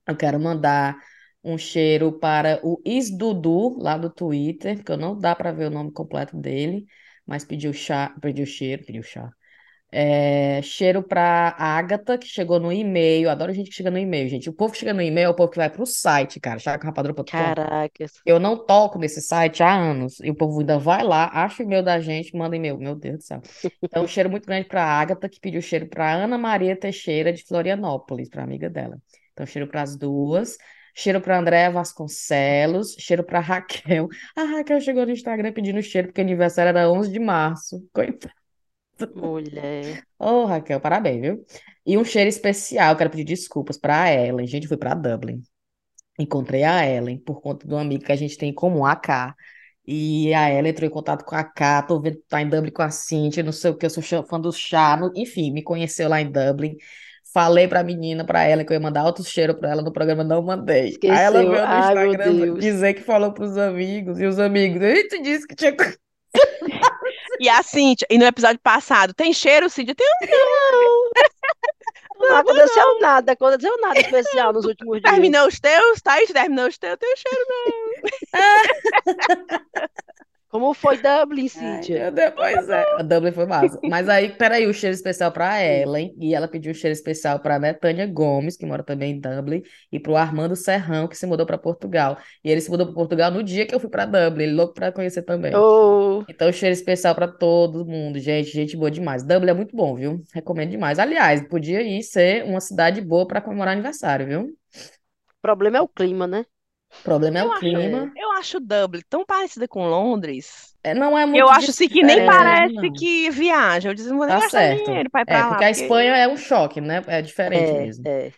Eu 0.07 0.17
quero 0.17 0.39
mandar 0.39 0.97
um 1.43 1.57
cheiro 1.57 2.19
para 2.19 2.59
o 2.65 2.81
Isdudu, 2.85 3.77
lá 3.79 3.97
do 3.97 4.09
Twitter, 4.09 4.83
que 4.83 4.91
eu 4.91 4.97
não 4.97 5.17
dá 5.19 5.35
pra 5.35 5.51
ver 5.51 5.67
o 5.67 5.71
nome 5.71 5.91
completo 5.93 6.37
dele, 6.37 6.85
mas 7.25 7.45
pediu 7.45 7.73
chá, 7.73 8.15
pediu 8.21 8.45
cheiro, 8.45 8.85
pediu 8.85 9.03
chá. 9.03 9.31
É, 9.91 10.61
cheiro 10.61 11.01
pra 11.01 11.55
Agatha, 11.57 12.17
que 12.17 12.27
chegou 12.27 12.59
no 12.59 12.71
e-mail. 12.71 13.29
Adoro 13.29 13.53
gente 13.53 13.69
que 13.69 13.75
chega 13.75 13.89
no 13.89 13.97
e-mail, 13.97 14.29
gente. 14.29 14.49
O 14.49 14.53
povo 14.53 14.71
que 14.71 14.79
chega 14.79 14.93
no 14.93 15.01
e-mail 15.01 15.25
é 15.25 15.29
o 15.29 15.33
povo 15.33 15.49
que 15.49 15.57
vai 15.57 15.69
pro 15.69 15.85
site, 15.85 16.39
cara, 16.39 16.59
chacorapadura.com. 16.59 17.25
Caracas. 17.25 18.13
Eu 18.25 18.39
não 18.39 18.55
toco 18.55 18.99
nesse 18.99 19.21
site 19.21 19.63
há 19.63 19.73
anos. 19.73 20.19
E 20.19 20.29
o 20.29 20.35
povo 20.35 20.59
ainda 20.59 20.77
vai 20.77 21.03
lá, 21.03 21.29
acha 21.33 21.63
o 21.63 21.65
e-mail 21.65 21.83
da 21.83 21.99
gente, 21.99 22.35
manda 22.35 22.55
e-mail. 22.55 22.77
Meu 22.77 22.95
Deus 22.95 23.17
do 23.17 23.23
céu. 23.23 23.41
Então, 23.81 24.03
um 24.03 24.07
cheiro 24.07 24.29
muito 24.29 24.45
grande 24.45 24.67
para 24.67 24.83
a 24.83 24.99
Agatha, 24.99 25.27
que 25.27 25.39
pediu 25.39 25.61
cheiro 25.61 25.87
para 25.87 26.13
Ana 26.13 26.37
Maria 26.37 26.75
Teixeira, 26.75 27.33
de 27.33 27.43
Florianópolis, 27.43 28.29
para 28.29 28.43
amiga 28.43 28.69
dela. 28.69 28.97
Então, 29.33 29.45
cheiro 29.45 29.67
para 29.67 29.81
as 29.81 29.95
duas. 29.95 30.57
Cheiro 30.93 31.21
para 31.21 31.39
Andréa 31.39 31.71
Vasconcelos. 31.71 32.95
Cheiro 32.99 33.23
para 33.23 33.39
Raquel. 33.39 34.07
A 34.35 34.43
Raquel 34.43 34.81
chegou 34.81 35.05
no 35.05 35.11
Instagram 35.11 35.51
pedindo 35.51 35.81
cheiro, 35.81 36.09
porque 36.09 36.21
o 36.21 36.23
aniversário 36.23 36.69
era 36.69 36.91
11 36.91 37.11
de 37.11 37.19
março. 37.19 37.87
Coitada. 37.91 38.38
Mulher. 39.15 40.03
Ô, 40.17 40.45
Raquel, 40.45 40.79
parabéns, 40.79 41.21
viu? 41.21 41.45
E 41.85 41.97
um 41.97 42.03
cheiro 42.05 42.29
especial, 42.29 42.95
quero 42.95 43.09
pedir 43.09 43.23
desculpas 43.23 43.77
para 43.77 44.03
a 44.03 44.11
Ellen. 44.13 44.45
Gente, 44.47 44.67
fui 44.67 44.77
para 44.77 44.93
Dublin. 44.93 45.41
Encontrei 46.19 46.63
a 46.63 46.85
Ellen 46.85 47.17
por 47.19 47.41
conta 47.41 47.67
de 47.67 47.73
um 47.73 47.77
amigo 47.79 48.03
que 48.03 48.11
a 48.11 48.15
gente 48.15 48.37
tem 48.37 48.49
em 48.49 48.53
comum, 48.53 48.85
a 48.85 48.95
K. 48.95 49.33
E 49.87 50.33
a 50.33 50.51
Ellen 50.51 50.71
entrou 50.71 50.87
em 50.87 50.91
contato 50.91 51.25
com 51.25 51.35
a 51.35 51.43
K, 51.43 51.83
tô 51.83 51.99
vendo 51.99 52.17
que 52.17 52.23
tá 52.27 52.41
em 52.41 52.49
Dublin 52.49 52.71
com 52.71 52.81
a 52.83 52.91
Cintia, 52.91 53.41
não 53.43 53.51
sei 53.51 53.71
o 53.71 53.77
que, 53.77 53.85
eu 53.85 53.89
sou 53.89 54.03
fã 54.23 54.39
do 54.39 54.51
chá, 54.51 54.95
no- 54.97 55.11
enfim, 55.15 55.51
me 55.51 55.63
conheceu 55.63 56.07
lá 56.09 56.21
em 56.21 56.31
Dublin. 56.31 56.75
Falei 57.33 57.67
pra 57.67 57.83
menina, 57.83 58.25
pra 58.25 58.49
Ellen, 58.49 58.65
que 58.65 58.71
eu 58.73 58.75
ia 58.75 58.79
mandar 58.81 59.05
outro 59.05 59.23
cheiro 59.23 59.55
pra 59.55 59.69
ela 59.71 59.81
no 59.81 59.91
programa, 59.93 60.23
não 60.23 60.41
mandei. 60.43 60.99
Aí 61.07 61.23
ela 61.23 61.41
Esqueceu. 61.41 61.49
veio 61.49 61.67
no 61.67 61.67
Ai, 61.67 61.79
Instagram 61.79 62.53
dizer 62.59 62.93
que 62.95 63.01
falou 63.01 63.31
pros 63.33 63.57
amigos, 63.57 64.19
e 64.19 64.25
os 64.25 64.39
amigos, 64.39 64.81
a 64.81 64.95
gente 64.95 65.21
disse 65.21 65.47
que 65.47 65.55
tinha. 65.55 65.75
E 67.39 67.47
a 67.47 67.63
Cíntia, 67.63 68.05
e 68.09 68.17
no 68.17 68.25
episódio 68.25 68.59
passado, 68.59 69.13
tem 69.13 69.33
cheiro, 69.33 69.69
Cíntia? 69.69 69.95
Tem 69.95 70.07
um 70.23 71.09
Não 72.19 72.35
aconteceu 72.35 72.99
nada, 72.99 73.31
aconteceu 73.31 73.79
nada 73.79 73.97
especial 73.97 74.51
nos 74.51 74.65
últimos 74.65 74.99
dias. 74.99 75.09
Terminou 75.09 75.47
os 75.47 75.57
teus, 75.57 76.01
Thaís? 76.01 76.29
Terminou 76.29 76.67
os 76.67 76.77
teus, 76.77 76.97
tem 76.97 77.15
cheiro. 77.15 77.45
Como 80.49 80.73
foi 80.73 80.97
Dublin, 80.97 81.43
Ai, 81.43 81.47
Cíntia? 81.49 82.11
pois 82.35 82.67
é. 82.69 82.83
A 82.97 83.03
Dublin 83.03 83.31
foi 83.31 83.45
massa. 83.45 83.79
Mas 83.87 84.09
aí, 84.09 84.29
peraí, 84.35 84.65
o 84.65 84.73
cheiro 84.73 84.95
especial 84.95 85.31
pra 85.31 85.63
Ellen. 85.63 86.13
E 86.17 86.33
ela 86.33 86.47
pediu 86.47 86.71
um 86.71 86.73
cheiro 86.73 86.91
especial 86.93 87.39
pra 87.39 87.59
Netânia 87.59 88.07
Gomes, 88.07 88.57
que 88.57 88.65
mora 88.65 88.83
também 88.83 89.11
em 89.11 89.19
Dublin. 89.19 89.61
E 89.91 89.99
pro 89.99 90.15
Armando 90.15 90.55
Serrão, 90.55 91.07
que 91.07 91.15
se 91.15 91.27
mudou 91.27 91.45
pra 91.45 91.57
Portugal. 91.57 92.17
E 92.43 92.49
ele 92.49 92.61
se 92.61 92.69
mudou 92.71 92.87
pra 92.87 92.95
Portugal 92.95 93.29
no 93.29 93.43
dia 93.43 93.65
que 93.67 93.75
eu 93.75 93.79
fui 93.79 93.89
pra 93.89 94.05
Dublin. 94.05 94.45
Ele 94.45 94.53
louco 94.53 94.73
pra 94.73 94.91
conhecer 94.91 95.21
também. 95.21 95.53
Oh, 95.55 96.23
Então, 96.27 96.51
cheiro 96.51 96.73
especial 96.73 97.13
pra 97.13 97.27
todo 97.27 97.85
mundo, 97.85 98.17
gente. 98.17 98.49
Gente 98.49 98.75
boa 98.75 98.89
demais. 98.89 99.23
Dublin 99.23 99.51
é 99.51 99.53
muito 99.53 99.75
bom, 99.75 99.95
viu? 99.95 100.21
Recomendo 100.33 100.71
demais. 100.71 100.97
Aliás, 100.97 101.47
podia 101.47 101.81
ir 101.83 102.01
ser 102.01 102.43
uma 102.45 102.59
cidade 102.59 103.01
boa 103.01 103.27
pra 103.27 103.39
comemorar 103.41 103.73
aniversário, 103.73 104.25
viu? 104.25 104.41
o 104.41 105.41
problema 105.41 105.77
é 105.77 105.81
o 105.81 105.87
clima, 105.87 106.27
né? 106.27 106.45
O 106.99 107.03
problema 107.03 107.39
é 107.39 107.43
Eu 107.43 107.49
o 107.49 107.51
acho, 107.51 107.59
clima. 107.59 108.11
eu 108.15 108.31
acho 108.33 108.59
Dublin 108.59 109.01
tão 109.09 109.25
parecida 109.25 109.67
com 109.67 109.87
Londres. 109.87 110.75
É, 110.83 110.93
não 110.93 111.17
é 111.17 111.25
Eu 111.31 111.47
muito 111.47 111.49
acho 111.49 111.71
assim 111.71 111.87
que 111.89 112.03
nem 112.03 112.23
parece 112.23 112.73
não. 112.73 112.91
que 112.91 113.29
viaja. 113.31 113.89
Eu 113.89 113.93
disse, 113.93 114.09
não 114.09 114.17
vou 114.17 114.27
nem 114.27 114.35
Tá 114.35 114.39
gastar 114.39 114.61
certo. 114.61 114.83
dinheiro 114.83 115.09
pra 115.09 115.21
ir 115.21 115.25
É, 115.25 115.43
pra 115.43 115.47
lá. 115.49 115.49
porque 115.49 115.63
a 115.63 115.69
porque- 115.69 115.71
Espanha 115.71 116.15
é 116.17 116.27
um 116.27 116.37
choque, 116.37 116.81
né? 116.81 117.03
É 117.07 117.21
diferente 117.21 117.73
É, 117.73 117.75
mesmo. 117.75 118.09
é. 118.09 118.33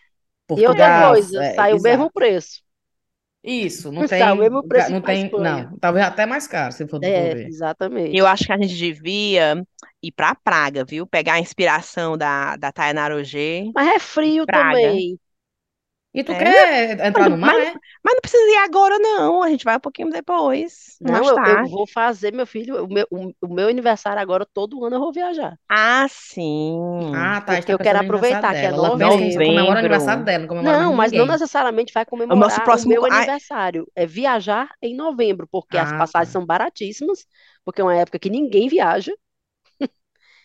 E 0.56 0.66
outra 0.68 0.90
Portugal, 0.90 0.92
coisa, 0.92 1.44
é, 1.44 1.52
sai 1.54 1.74
o 1.74 1.80
mesmo 1.80 2.10
exato. 2.10 2.12
preço. 2.12 2.62
Isso, 3.44 3.90
não 3.92 4.04
Sai 4.08 4.32
o 4.32 4.36
tem, 4.36 4.36
mesmo 4.36 4.62
preço 4.64 4.90
não 4.92 5.00
tem, 5.00 5.24
Espanha. 5.26 5.36
não, 5.36 5.78
talvez 5.78 6.04
até 6.06 6.26
mais 6.26 6.46
caro, 6.46 6.72
se 6.72 6.86
for 6.86 7.00
for 7.00 7.00
É, 7.08 7.30
ver. 7.30 7.48
exatamente. 7.48 8.16
Eu 8.16 8.26
acho 8.26 8.44
que 8.44 8.52
a 8.52 8.58
gente 8.58 8.76
devia 8.76 9.64
ir 10.02 10.12
pra 10.12 10.34
Praga, 10.36 10.84
viu? 10.84 11.06
Pegar 11.06 11.34
a 11.34 11.40
inspiração 11.40 12.16
da, 12.16 12.56
da 12.56 12.70
Tainara. 12.72 13.16
Mas 13.74 13.88
é 13.88 13.98
frio 13.98 14.46
Praga. 14.46 14.72
também. 14.76 15.18
E 16.14 16.24
tu 16.24 16.34
É, 16.34 16.36
quer 16.36 17.00
entrar 17.06 17.28
no 17.28 17.36
mar, 17.38 17.58
mas- 17.58 17.68
é? 17.68 17.76
Mas 18.04 18.14
não 18.14 18.20
precisa 18.20 18.42
ir 18.50 18.56
agora, 18.58 18.98
não. 18.98 19.42
A 19.42 19.50
gente 19.50 19.64
vai 19.64 19.76
um 19.76 19.80
pouquinho 19.80 20.10
depois, 20.10 20.96
Não, 21.00 21.28
eu, 21.28 21.40
eu 21.44 21.58
vou 21.58 21.86
fazer, 21.86 22.32
meu 22.32 22.46
filho, 22.46 22.84
o 22.84 22.88
meu, 22.92 23.06
o, 23.10 23.32
o 23.42 23.48
meu 23.54 23.68
aniversário 23.68 24.20
agora, 24.22 24.46
todo 24.46 24.84
ano 24.84 24.96
eu 24.96 25.00
vou 25.00 25.12
viajar. 25.12 25.58
Ah, 25.68 26.06
sim. 26.08 27.00
Ah, 27.12 27.40
tá, 27.40 27.60
Porque 27.60 27.72
tá 27.72 27.74
eu 27.74 27.78
quero 27.80 27.98
aproveitar 27.98 28.54
que 28.56 28.66
é 28.66 28.72
só 28.72 29.42
comemora 29.42 29.76
o 29.76 29.78
novembro. 29.80 29.80
aniversário 29.80 30.24
dela, 30.24 30.46
não 30.46 30.54
Não, 30.60 30.92
mas 30.94 31.12
não 31.12 31.26
ninguém. 31.26 31.26
necessariamente 31.26 31.92
vai 31.92 32.04
O 32.28 32.36
comemorar 32.36 32.36
nosso 32.36 32.62
o 32.72 32.80
próximo. 32.80 32.98
meu 32.98 33.04
Ai, 33.10 33.28
aniversário. 33.28 33.86
É 33.94 34.06
viajar 34.06 34.70
em 34.80 34.94
novembro, 34.94 35.48
porque 35.50 35.76
as 35.78 35.92
Ah, 35.92 35.92
passagens 35.92 36.30
tá. 36.30 36.32
são 36.32 36.46
baratíssimas, 36.46 37.26
porque 37.64 37.80
é 37.80 37.84
uma 37.84 37.96
época 37.96 38.18
que 38.18 38.30
ninguém 38.30 38.68
viaja, 38.68 39.12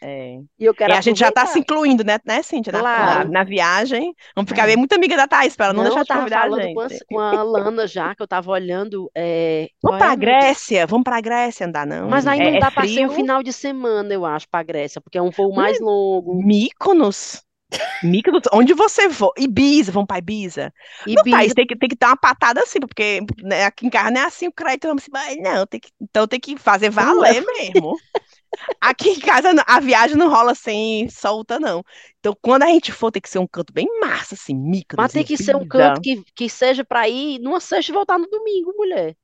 é. 0.02 0.40
e 0.60 0.66
eu 0.66 0.74
quero 0.74 0.94
E 0.94 0.96
a 0.98 1.02
gente 1.02 1.20
já 1.20 1.32
tá 1.32 1.46
se 1.46 1.60
incluindo, 1.60 2.04
né, 2.04 2.20
né, 2.26 2.42
Cíntia? 2.44 2.72
Na, 2.74 2.80
Claro. 2.80 3.20
na, 3.30 3.40
na 3.40 3.44
viagem. 3.44 4.14
Vamos 4.36 4.50
ficar 4.50 4.64
É. 4.64 4.68
bem 4.68 4.78
muito 4.78 4.94
amiga 4.94 5.16
da 5.18 5.28
Thaís, 5.28 5.56
pra 5.56 5.68
ela 5.68 5.74
não, 5.74 5.84
Não, 5.84 5.90
deixar 5.90 6.04
de 6.04 6.20
convidar 6.20 6.38
a 6.40 6.42
falando 6.44 6.74
com 6.74 6.80
a, 6.82 6.88
gente. 6.90 7.06
com 7.06 7.20
a 7.20 7.44
Lana 7.44 7.88
já, 7.88 8.16
que 8.16 8.22
eu 8.22 8.28
tava 8.28 8.52
olhando. 8.52 9.10
É, 9.16 9.70
Vamos 9.82 9.98
qual 10.00 10.10
é, 10.10 10.14
amiga? 10.14 10.32
Grécia, 10.32 10.86
vamos 10.88 11.04
pra 11.04 11.22
Grécia, 11.22 11.66
não 11.68 11.72
dá 11.74 11.86
não. 11.86 12.10
Mas 12.10 12.28
aí 12.28 12.40
É, 12.40 12.50
não 12.52 12.58
é 12.58 12.60
dá 12.60 12.72
pra 12.72 12.88
ser 12.88 13.06
um 13.06 13.12
final 13.12 13.42
de 13.44 13.52
semana, 13.54 14.14
eu 14.14 14.26
acho, 14.26 14.48
pra 14.50 14.64
Grécia, 14.64 15.02
porque 15.02 15.18
é 15.18 15.22
um 15.22 15.30
voo 15.32 15.54
mais 15.54 15.80
longo. 15.80 16.36
Mykonos. 16.44 17.42
Mykonos, 18.02 18.44
onde 18.54 18.74
você 18.74 19.10
for? 19.10 19.34
Ibiza, 19.38 19.92
vamos 19.92 20.08
pra 20.08 20.20
Ibiza. 20.20 20.74
Não, 21.06 21.16
Thaís, 21.16 21.36
Ibiza, 21.52 21.56
tem 21.56 21.68
que, 21.68 21.76
tem 21.76 21.90
que 21.90 21.98
dar 21.98 22.08
uma 22.10 22.18
patada 22.18 22.62
assim, 22.62 22.80
porque 22.80 23.20
né, 23.44 23.66
aqui 23.66 23.86
em 23.86 23.90
casa 23.90 24.10
não 24.10 24.22
é 24.22 24.26
assim, 24.26 24.48
o 24.48 24.54
crédito 24.54 24.88
vamos 24.88 25.04
mas 25.12 25.36
não, 25.42 25.66
tem 25.68 25.80
que, 25.80 25.90
então 26.02 26.26
tem 26.28 26.40
que 26.40 26.56
fazer 26.58 26.90
valer 26.90 27.38
é. 27.38 27.42
mesmo. 27.42 27.98
Aqui 28.82 29.10
em 29.10 29.20
casa 29.20 29.50
a 29.66 29.80
viagem 29.80 30.18
não 30.18 30.30
rola 30.30 30.56
sem 30.56 31.10
solta, 31.10 31.60
não. 31.60 31.84
Então, 32.20 32.36
quando 32.42 32.64
a 32.64 32.68
gente 32.68 32.92
for, 32.92 33.12
tem 33.12 33.22
que 33.22 33.30
ser 33.30 33.40
um 33.40 33.48
canto 33.48 33.74
bem 33.74 33.88
massa, 34.00 34.36
assim, 34.36 34.56
Mas 34.98 35.12
Mykonos, 35.14 35.14
tem 35.14 35.24
que 35.24 35.38
ser 35.38 35.56
um 35.56 35.66
canto 35.66 36.02
que, 36.02 36.24
que 36.36 36.50
seja 36.50 36.84
pra 36.84 37.08
ir 37.08 37.40
numa 37.40 37.60
sexta 37.62 37.92
e 37.92 37.96
voltar 37.96 38.18
no 38.20 38.28
domingo, 38.28 38.74
mulher. 38.76 39.16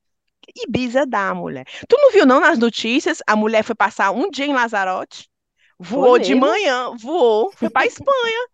Ibiza 0.55 1.05
dá, 1.05 1.33
mulher. 1.33 1.65
Tu 1.87 1.95
não 1.99 2.11
viu, 2.11 2.25
não, 2.25 2.39
nas 2.39 2.57
notícias? 2.59 3.19
A 3.27 3.35
mulher 3.35 3.63
foi 3.63 3.75
passar 3.75 4.11
um 4.11 4.29
dia 4.29 4.45
em 4.45 4.53
Lazarote, 4.53 5.29
voou 5.79 6.19
de 6.19 6.35
mesmo? 6.35 6.35
manhã, 6.35 6.91
voou, 6.97 7.51
foi 7.51 7.69
pra 7.69 7.85
Espanha. 7.85 8.47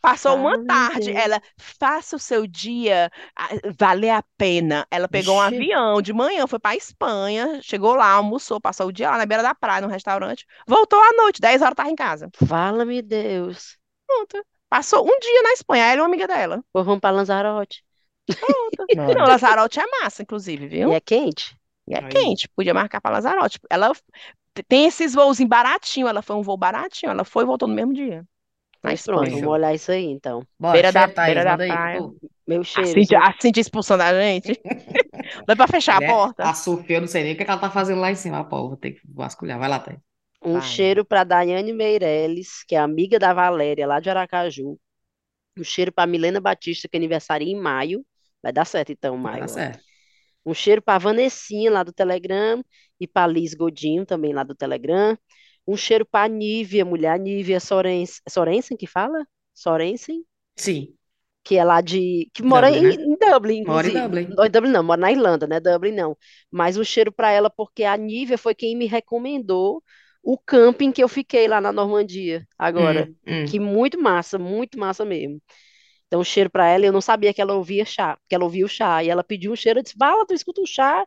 Passou 0.00 0.36
uma 0.36 0.64
tarde, 0.64 1.12
ela 1.12 1.40
faça 1.58 2.16
o 2.16 2.18
seu 2.18 2.46
dia 2.46 3.10
valer 3.78 4.10
a 4.10 4.22
pena. 4.36 4.86
Ela 4.90 5.08
pegou 5.08 5.36
um 5.36 5.40
avião 5.40 6.00
de 6.00 6.12
manhã, 6.12 6.46
foi 6.46 6.58
para 6.58 6.76
Espanha, 6.76 7.60
chegou 7.62 7.94
lá, 7.94 8.12
almoçou, 8.12 8.60
passou 8.60 8.86
o 8.86 8.92
dia 8.92 9.10
lá 9.10 9.18
na 9.18 9.26
beira 9.26 9.42
da 9.42 9.54
praia, 9.54 9.80
num 9.82 9.88
restaurante, 9.88 10.46
voltou 10.66 10.98
à 10.98 11.12
noite, 11.12 11.40
10 11.40 11.60
horas 11.60 11.74
tava 11.74 11.90
em 11.90 11.96
casa. 11.96 12.30
Fala-me 12.46 13.02
Deus. 13.02 13.76
Pronto. 14.06 14.44
Passou 14.68 15.04
um 15.04 15.18
dia 15.18 15.42
na 15.42 15.52
Espanha, 15.52 15.84
ela 15.84 15.96
e 15.96 16.00
uma 16.00 16.06
amiga 16.06 16.26
dela. 16.26 16.64
Vamos 16.72 17.00
pra 17.00 17.10
Lanzarote. 17.10 17.84
Pronto. 18.26 18.86
Não. 18.96 19.26
Lanzarote 19.26 19.80
é 19.80 19.86
massa, 20.00 20.22
inclusive, 20.22 20.64
E 20.64 20.68
viu? 20.68 20.92
é 20.92 21.00
quente? 21.00 21.56
E 21.88 21.94
é 21.94 22.04
Aí. 22.04 22.08
quente, 22.08 22.48
podia 22.50 22.72
marcar 22.72 23.00
para 23.00 23.16
Lanzarote. 23.16 23.58
Ela 23.68 23.92
tem 24.68 24.86
esses 24.86 25.14
voos 25.14 25.40
baratinho, 25.40 26.06
ela 26.06 26.22
foi 26.22 26.36
um 26.36 26.42
voo 26.42 26.56
baratinho, 26.56 27.10
ela 27.10 27.24
foi 27.24 27.44
e 27.44 27.46
voltou 27.46 27.68
no 27.68 27.74
mesmo 27.74 27.92
dia, 27.92 28.24
Pois 28.82 29.02
pronto, 29.02 29.30
Espanha. 29.30 29.40
vamos 29.40 29.52
olhar 29.52 29.74
isso 29.74 29.92
aí 29.92 30.04
então. 30.06 30.46
Bora, 30.58 30.82
Beira 30.82 30.92
da, 30.92 31.06
cheiro, 31.06 31.12
Thaís, 31.14 31.24
beira 31.24 31.44
da 31.44 31.58
manda 31.58 31.64
aí, 31.64 31.78
praia. 31.78 31.98
tu. 31.98 32.16
Meu 32.46 32.64
A 32.74 32.84
cheiro. 32.84 32.86
Cintia, 32.86 33.18
gente. 33.18 33.20
a 33.20 33.34
Cintia 33.40 33.60
expulsando 33.62 34.02
a 34.02 34.12
gente. 34.22 34.60
Dá 35.46 35.56
pra 35.56 35.68
fechar 35.68 35.98
a 35.98 36.00
Mulher, 36.00 36.06
porta? 36.06 36.50
a 36.50 36.54
Sofia, 36.54 36.96
eu 36.96 37.00
não 37.02 37.08
sei 37.08 37.22
nem 37.24 37.34
o 37.34 37.36
que 37.38 37.44
que 37.44 37.50
ela 37.50 37.60
tá 37.60 37.70
fazendo 37.70 38.00
lá 38.00 38.10
em 38.10 38.14
cima, 38.16 38.44
pô, 38.48 38.68
vou 38.68 38.76
ter 38.76 38.92
que 38.92 39.00
vasculhar. 39.04 39.58
Vai 39.58 39.68
lá, 39.68 39.78
Thaís. 39.80 40.00
Um 40.42 40.60
Vai. 40.60 40.60
cheiro 40.60 41.04
para 41.04 41.24
Daiane 41.24 41.72
Meirelles, 41.72 42.64
que 42.66 42.74
é 42.74 42.78
amiga 42.78 43.18
da 43.18 43.32
Valéria, 43.34 43.86
lá 43.86 44.00
de 44.00 44.08
Aracaju. 44.10 44.78
Um 45.58 45.64
cheiro 45.64 45.92
para 45.92 46.06
Milena 46.10 46.40
Batista, 46.40 46.88
que 46.88 46.96
é 46.96 46.98
aniversário 47.00 47.46
em 47.48 47.56
maio. 47.60 48.04
Vai 48.42 48.52
dar 48.52 48.64
certo, 48.66 48.92
então, 48.92 49.20
Vai 49.22 49.34
Maio. 49.34 49.40
dar 49.40 49.48
certo. 49.48 49.84
Um 50.44 50.54
cheiro 50.54 50.82
para 50.82 50.98
Vanessinha, 50.98 51.70
lá 51.70 51.82
do 51.82 51.92
Telegram, 51.92 52.62
e 52.98 53.06
para 53.06 53.26
Liz 53.30 53.54
Godinho, 53.54 54.06
também 54.06 54.32
lá 54.32 54.42
do 54.42 54.54
Telegram. 54.54 55.16
Um 55.66 55.76
cheiro 55.76 56.04
para 56.06 56.28
Nívia, 56.28 56.84
mulher 56.84 57.18
Nívia 57.18 57.60
Sorensen, 57.60 58.22
Sorensen 58.28 58.76
que 58.76 58.86
fala? 58.86 59.26
Sorensen? 59.54 60.24
Sim. 60.56 60.96
que 61.44 61.56
é 61.56 61.64
lá 61.64 61.80
de. 61.80 62.30
que 62.34 62.42
mora 62.42 62.70
Dublin, 62.70 62.82
em, 62.92 62.94
né? 62.96 62.96
em 63.12 63.16
Dublin, 63.18 63.62
Mora 63.66 63.88
em. 63.88 63.92
Dublin. 63.92 64.28
Não, 64.36 64.44
em 64.44 64.50
Dublin 64.50 64.70
não, 64.70 64.82
mora 64.82 65.00
na 65.00 65.12
Irlanda, 65.12 65.46
né? 65.46 65.60
Dublin 65.60 65.92
não. 65.92 66.16
Mas 66.50 66.76
um 66.76 66.84
cheiro 66.84 67.12
para 67.12 67.30
ela, 67.32 67.50
porque 67.50 67.84
a 67.84 67.96
Nívia 67.96 68.38
foi 68.38 68.54
quem 68.54 68.76
me 68.76 68.86
recomendou 68.86 69.82
o 70.22 70.36
camping 70.38 70.92
que 70.92 71.02
eu 71.02 71.08
fiquei 71.08 71.48
lá 71.48 71.60
na 71.60 71.72
Normandia, 71.72 72.46
agora. 72.58 73.08
Hum, 73.08 73.16
hum. 73.26 73.46
Que 73.46 73.58
muito 73.58 73.98
massa, 74.00 74.38
muito 74.38 74.78
massa 74.78 75.04
mesmo. 75.04 75.40
Então, 76.06 76.20
um 76.20 76.24
cheiro 76.24 76.50
para 76.50 76.66
ela, 76.68 76.86
eu 76.86 76.92
não 76.92 77.00
sabia 77.00 77.34
que 77.34 77.40
ela 77.42 77.54
ouvia 77.54 77.84
chá, 77.84 78.18
que 78.28 78.34
ela 78.34 78.44
ouvia 78.44 78.64
o 78.66 78.68
chá. 78.68 79.02
E 79.04 79.10
ela 79.10 79.24
pediu 79.24 79.52
um 79.52 79.56
cheiro, 79.56 79.80
eu 79.80 79.84
disse, 79.84 79.96
Bala, 79.98 80.26
tu 80.26 80.34
escuta 80.34 80.60
um 80.60 80.66
chá? 80.66 81.06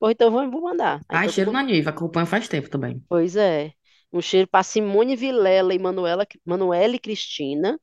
Pô, 0.00 0.10
então 0.10 0.30
vou, 0.30 0.50
vou 0.50 0.62
mandar. 0.62 1.00
Aí 1.08 1.20
Ai, 1.20 1.24
todo 1.24 1.34
cheiro 1.34 1.50
mundo- 1.50 1.56
na 1.56 1.62
Niva, 1.62 1.90
acompanho 1.90 2.26
faz 2.32 2.48
tempo 2.48 2.68
também. 2.70 2.94
Pois 3.08 3.36
é. 3.36 3.74
Um 4.12 4.20
cheiro 4.20 4.48
para 4.48 4.62
Simone 4.64 5.16
Vilela 5.16 5.74
e 5.74 5.78
Manuela, 5.78 6.26
Manuela 6.44 6.96
e 6.96 6.98
Cristina. 6.98 7.80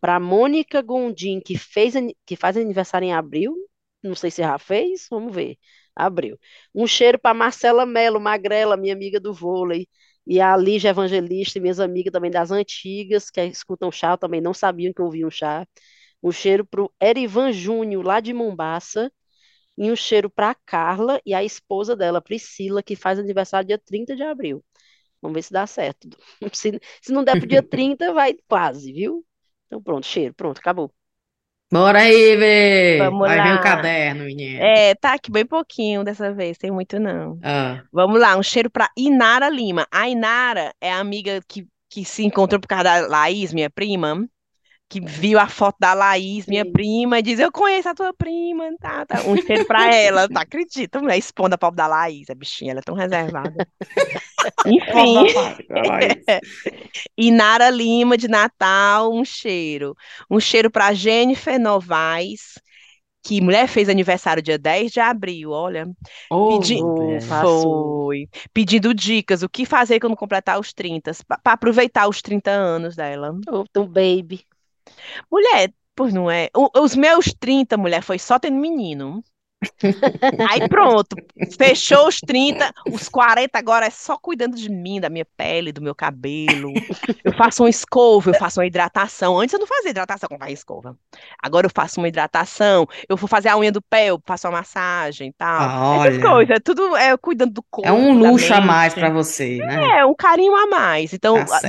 Para 0.00 0.20
Mônica 0.20 0.82
Gondim, 0.82 1.40
que, 1.40 1.58
fez, 1.58 1.94
que 2.26 2.36
faz 2.36 2.56
aniversário 2.56 3.06
em 3.06 3.14
abril. 3.14 3.54
Não 4.02 4.14
sei 4.14 4.30
se 4.30 4.42
já 4.42 4.58
fez, 4.58 5.06
vamos 5.10 5.34
ver. 5.34 5.58
Abril. 5.94 6.38
Um 6.74 6.86
cheiro 6.86 7.18
para 7.18 7.34
Marcela 7.34 7.86
Mello, 7.86 8.20
Magrela, 8.20 8.76
minha 8.76 8.94
amiga 8.94 9.18
do 9.20 9.32
vôlei. 9.34 9.88
E 10.26 10.40
a 10.40 10.56
Lígia 10.56 10.90
Evangelista, 10.90 11.60
minhas 11.60 11.80
amigas 11.80 12.12
também 12.12 12.30
das 12.30 12.50
antigas, 12.50 13.30
que 13.30 13.40
escutam 13.44 13.90
chá, 13.92 14.16
também 14.16 14.40
não 14.40 14.52
sabiam 14.54 14.92
que 14.92 15.02
ouviam 15.02 15.30
chá. 15.30 15.66
Um 16.22 16.32
cheiro 16.32 16.64
para 16.66 16.82
o 16.82 16.92
Erivan 17.02 17.52
Júnior, 17.52 18.04
lá 18.04 18.20
de 18.20 18.32
Mombaça. 18.32 19.10
E 19.78 19.90
um 19.90 19.96
cheiro 19.96 20.30
para 20.30 20.54
Carla 20.66 21.20
e 21.26 21.34
a 21.34 21.44
esposa 21.44 21.96
dela, 21.96 22.20
Priscila, 22.22 22.82
que 22.82 22.96
faz 22.96 23.18
aniversário 23.18 23.68
dia 23.68 23.78
30 23.78 24.16
de 24.16 24.22
abril. 24.22 24.64
Vamos 25.22 25.34
ver 25.36 25.42
se 25.42 25.52
dá 25.52 25.66
certo. 25.66 26.08
Se, 26.54 26.80
se 27.02 27.12
não 27.12 27.24
der 27.24 27.36
pro 27.36 27.46
dia 27.48 27.62
30, 27.68 28.12
vai 28.12 28.34
quase, 28.48 28.92
viu? 28.92 29.24
Então 29.66 29.82
pronto, 29.82 30.06
cheiro, 30.06 30.34
pronto, 30.34 30.58
acabou. 30.58 30.92
Bora 31.72 32.00
aí, 32.02 32.36
ver. 32.36 33.18
Vamos 33.18 33.20
Vai 33.22 33.40
ver 33.40 33.52
lá. 33.52 33.54
o 33.54 33.60
caderno, 33.60 34.24
menino. 34.24 34.72
É, 34.72 34.94
tá 34.96 35.14
aqui 35.14 35.30
bem 35.30 35.46
pouquinho 35.46 36.04
dessa 36.04 36.32
vez, 36.34 36.58
tem 36.58 36.70
muito 36.70 36.98
não. 37.00 37.42
Ah, 37.42 37.86
Vamos 37.92 38.20
lá, 38.20 38.36
um 38.36 38.42
cheiro 38.42 38.70
pra 38.70 38.90
Inara 38.96 39.48
Lima. 39.50 39.86
A 39.92 40.08
Inara 40.08 40.74
é 40.80 40.92
a 40.92 41.00
amiga 41.00 41.40
que, 41.48 41.66
que 41.90 42.04
se 42.04 42.24
encontrou 42.24 42.60
por 42.60 42.68
causa 42.68 42.84
da 42.84 43.08
Laís, 43.08 43.52
minha 43.54 43.70
prima, 43.70 44.28
que 44.88 45.00
viu 45.00 45.38
a 45.40 45.48
foto 45.48 45.76
da 45.80 45.94
Laís, 45.94 46.46
minha 46.46 46.64
Sim. 46.64 46.66
prima, 46.66 47.18
e 47.20 47.22
diz: 47.22 47.40
Eu 47.40 47.52
conheço 47.52 47.88
a 47.90 47.94
tua 47.94 48.14
prima, 48.14 48.64
tá, 48.80 49.06
tá. 49.06 49.24
Um 49.24 49.36
cheiro 49.36 49.64
pra 49.66 49.92
ela, 49.94 50.28
tá? 50.30 50.42
Acredita, 50.42 51.00
mulher, 51.00 51.18
expondo 51.18 51.54
a 51.56 51.58
pobre 51.58 51.76
da 51.78 51.86
Laís, 51.88 52.30
a 52.30 52.34
bichinha, 52.36 52.72
ela 52.72 52.80
é 52.80 52.84
tão 52.84 52.94
reservada. 52.96 53.62
Enfim. 54.66 55.26
Inara 57.16 57.70
Lima 57.70 58.16
de 58.16 58.28
Natal, 58.28 59.12
um 59.12 59.24
cheiro. 59.24 59.94
Um 60.30 60.40
cheiro 60.40 60.70
para 60.70 60.92
Jennifer 60.94 61.58
Novaes, 61.58 62.58
que 63.22 63.40
mulher 63.40 63.66
fez 63.68 63.88
aniversário 63.88 64.42
dia 64.42 64.58
10 64.58 64.92
de 64.92 65.00
abril, 65.00 65.50
olha. 65.50 65.86
Ô, 66.30 66.58
Pedi-. 66.58 66.78
Passou. 67.28 68.04
Foi. 68.06 68.28
Pedindo 68.52 68.94
dicas, 68.94 69.42
o 69.42 69.48
que 69.48 69.66
fazer 69.66 69.98
quando 69.98 70.16
completar 70.16 70.60
os 70.60 70.72
30, 70.72 71.12
para 71.26 71.52
aproveitar 71.52 72.08
os 72.08 72.22
30 72.22 72.50
anos 72.50 72.94
dela. 72.94 73.32
Ô, 73.48 73.64
Então, 73.68 73.86
baby. 73.86 74.44
Mulher, 75.30 75.72
pois 75.94 76.14
não 76.14 76.30
é? 76.30 76.48
O- 76.56 76.70
os 76.80 76.94
meus 76.94 77.26
30, 77.38 77.76
mulher, 77.76 78.02
foi 78.02 78.18
só 78.18 78.38
tendo 78.38 78.56
menino. 78.58 79.22
Aí 80.48 80.68
pronto, 80.68 81.16
fechou 81.58 82.08
os 82.08 82.20
30, 82.20 82.70
os 82.90 83.08
40 83.08 83.58
agora 83.58 83.86
é 83.86 83.90
só 83.90 84.16
cuidando 84.18 84.56
de 84.56 84.68
mim, 84.70 85.00
da 85.00 85.08
minha 85.08 85.26
pele, 85.36 85.72
do 85.72 85.82
meu 85.82 85.94
cabelo. 85.94 86.72
Eu 87.24 87.32
faço 87.32 87.62
uma 87.62 87.70
escova, 87.70 88.30
eu 88.30 88.34
faço 88.34 88.60
uma 88.60 88.66
hidratação. 88.66 89.38
Antes 89.38 89.52
eu 89.54 89.58
não 89.60 89.66
fazia 89.66 89.90
hidratação 89.90 90.28
com 90.28 90.42
a 90.42 90.50
escova. 90.50 90.96
Agora 91.42 91.66
eu 91.66 91.70
faço 91.74 92.00
uma 92.00 92.08
hidratação, 92.08 92.86
eu 93.08 93.16
vou 93.16 93.28
fazer 93.28 93.48
a 93.48 93.58
unha 93.58 93.72
do 93.72 93.82
pé, 93.82 94.06
eu 94.06 94.20
faço 94.24 94.46
uma 94.46 94.58
massagem 94.58 95.28
e 95.28 95.32
tal. 95.32 95.60
Ah, 95.60 95.96
Essas 96.06 96.14
olha. 96.14 96.28
coisas, 96.30 96.56
é 96.56 96.60
tudo 96.60 96.96
é 96.96 97.16
cuidando 97.16 97.52
do 97.54 97.62
corpo, 97.62 97.88
É 97.88 97.92
um 97.92 98.12
luxo 98.18 98.52
a 98.54 98.60
mais 98.60 98.94
pra 98.94 99.10
você, 99.10 99.56
né? 99.58 99.98
É, 99.98 100.04
um 100.06 100.14
carinho 100.14 100.54
a 100.54 100.66
mais. 100.66 101.12
Então, 101.12 101.36
Tá 101.44 101.60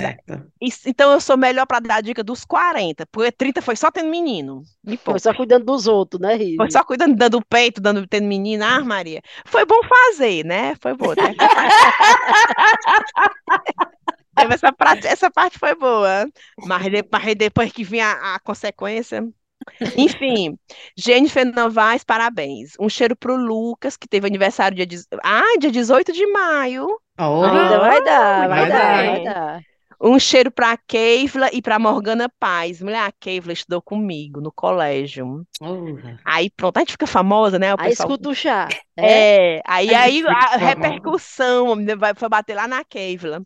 então 0.85 1.11
eu 1.11 1.21
sou 1.21 1.37
melhor 1.37 1.65
para 1.65 1.79
dar 1.79 1.95
a 1.95 2.01
dica 2.01 2.23
dos 2.23 2.43
40, 2.43 3.05
porque 3.11 3.31
30 3.31 3.61
foi 3.61 3.75
só 3.75 3.91
tendo 3.91 4.09
menino. 4.09 4.63
Me 4.83 4.97
Foi 4.97 5.19
só 5.19 5.33
cuidando 5.33 5.65
dos 5.65 5.87
outros, 5.87 6.21
né, 6.21 6.35
Rive? 6.35 6.57
Foi 6.57 6.71
só 6.71 6.83
cuidando, 6.83 7.15
dando 7.15 7.41
peito, 7.45 7.76
dando, 7.81 8.07
tendo 8.07 8.27
menina, 8.27 8.77
ah, 8.77 8.83
Maria. 8.83 9.21
Foi 9.45 9.65
bom 9.65 9.81
fazer, 9.83 10.43
né? 10.45 10.75
Foi 10.81 10.93
bom. 10.95 11.09
né? 11.09 11.15
Essa, 14.35 14.71
parte, 14.71 15.07
essa 15.07 15.31
parte 15.31 15.57
foi 15.57 15.73
boa. 15.75 16.27
Mas, 16.65 16.83
de- 16.91 17.07
mas 17.11 17.35
depois 17.35 17.71
que 17.71 17.83
vinha 17.83 18.05
a, 18.07 18.35
a 18.35 18.39
consequência. 18.39 19.27
Enfim, 19.95 20.57
Jennifer 20.97 21.45
Novaes, 21.45 22.03
parabéns. 22.03 22.73
Um 22.79 22.87
cheiro 22.89 23.15
pro 23.15 23.35
Lucas, 23.35 23.97
que 23.97 24.07
teve 24.07 24.27
aniversário 24.27 24.75
dia, 24.77 24.85
dez- 24.85 25.07
ah, 25.23 25.57
dia 25.59 25.71
18 25.71 26.13
de 26.13 26.25
maio. 26.27 26.87
Ó, 27.19 27.43
Ainda 27.43 27.79
vai 27.79 28.03
dar, 28.03 28.47
vai 28.47 28.49
vai 28.49 28.67
dar, 28.67 28.77
dar, 28.77 29.05
vai 29.05 29.21
dar. 29.21 29.61
Um 29.99 30.19
cheiro 30.19 30.51
pra 30.51 30.77
Keivla 30.77 31.49
e 31.51 31.61
pra 31.61 31.79
Morgana 31.79 32.29
Paz. 32.39 32.81
Mulher, 32.81 33.03
a 33.03 33.11
Keivla 33.11 33.53
estudou 33.53 33.81
comigo 33.81 34.39
no 34.39 34.51
colégio. 34.51 35.45
Porra. 35.59 36.19
Aí 36.23 36.49
pronto, 36.51 36.77
a 36.77 36.79
gente 36.81 36.91
fica 36.91 37.07
famosa, 37.07 37.57
né? 37.57 37.73
O 37.73 37.77
Aí 37.79 37.89
pessoal 37.89 38.09
escuta 38.09 38.29
o 38.29 38.35
chá. 38.35 38.67
É? 38.95 39.57
É, 39.57 39.61
aí, 39.65 39.93
Aí 39.93 40.23
a 40.27 40.57
repercussão 40.57 41.73
a 41.73 41.95
vai, 41.95 42.13
foi 42.15 42.29
bater 42.29 42.55
lá 42.55 42.67
na 42.67 42.83
Keivla. 42.83 43.41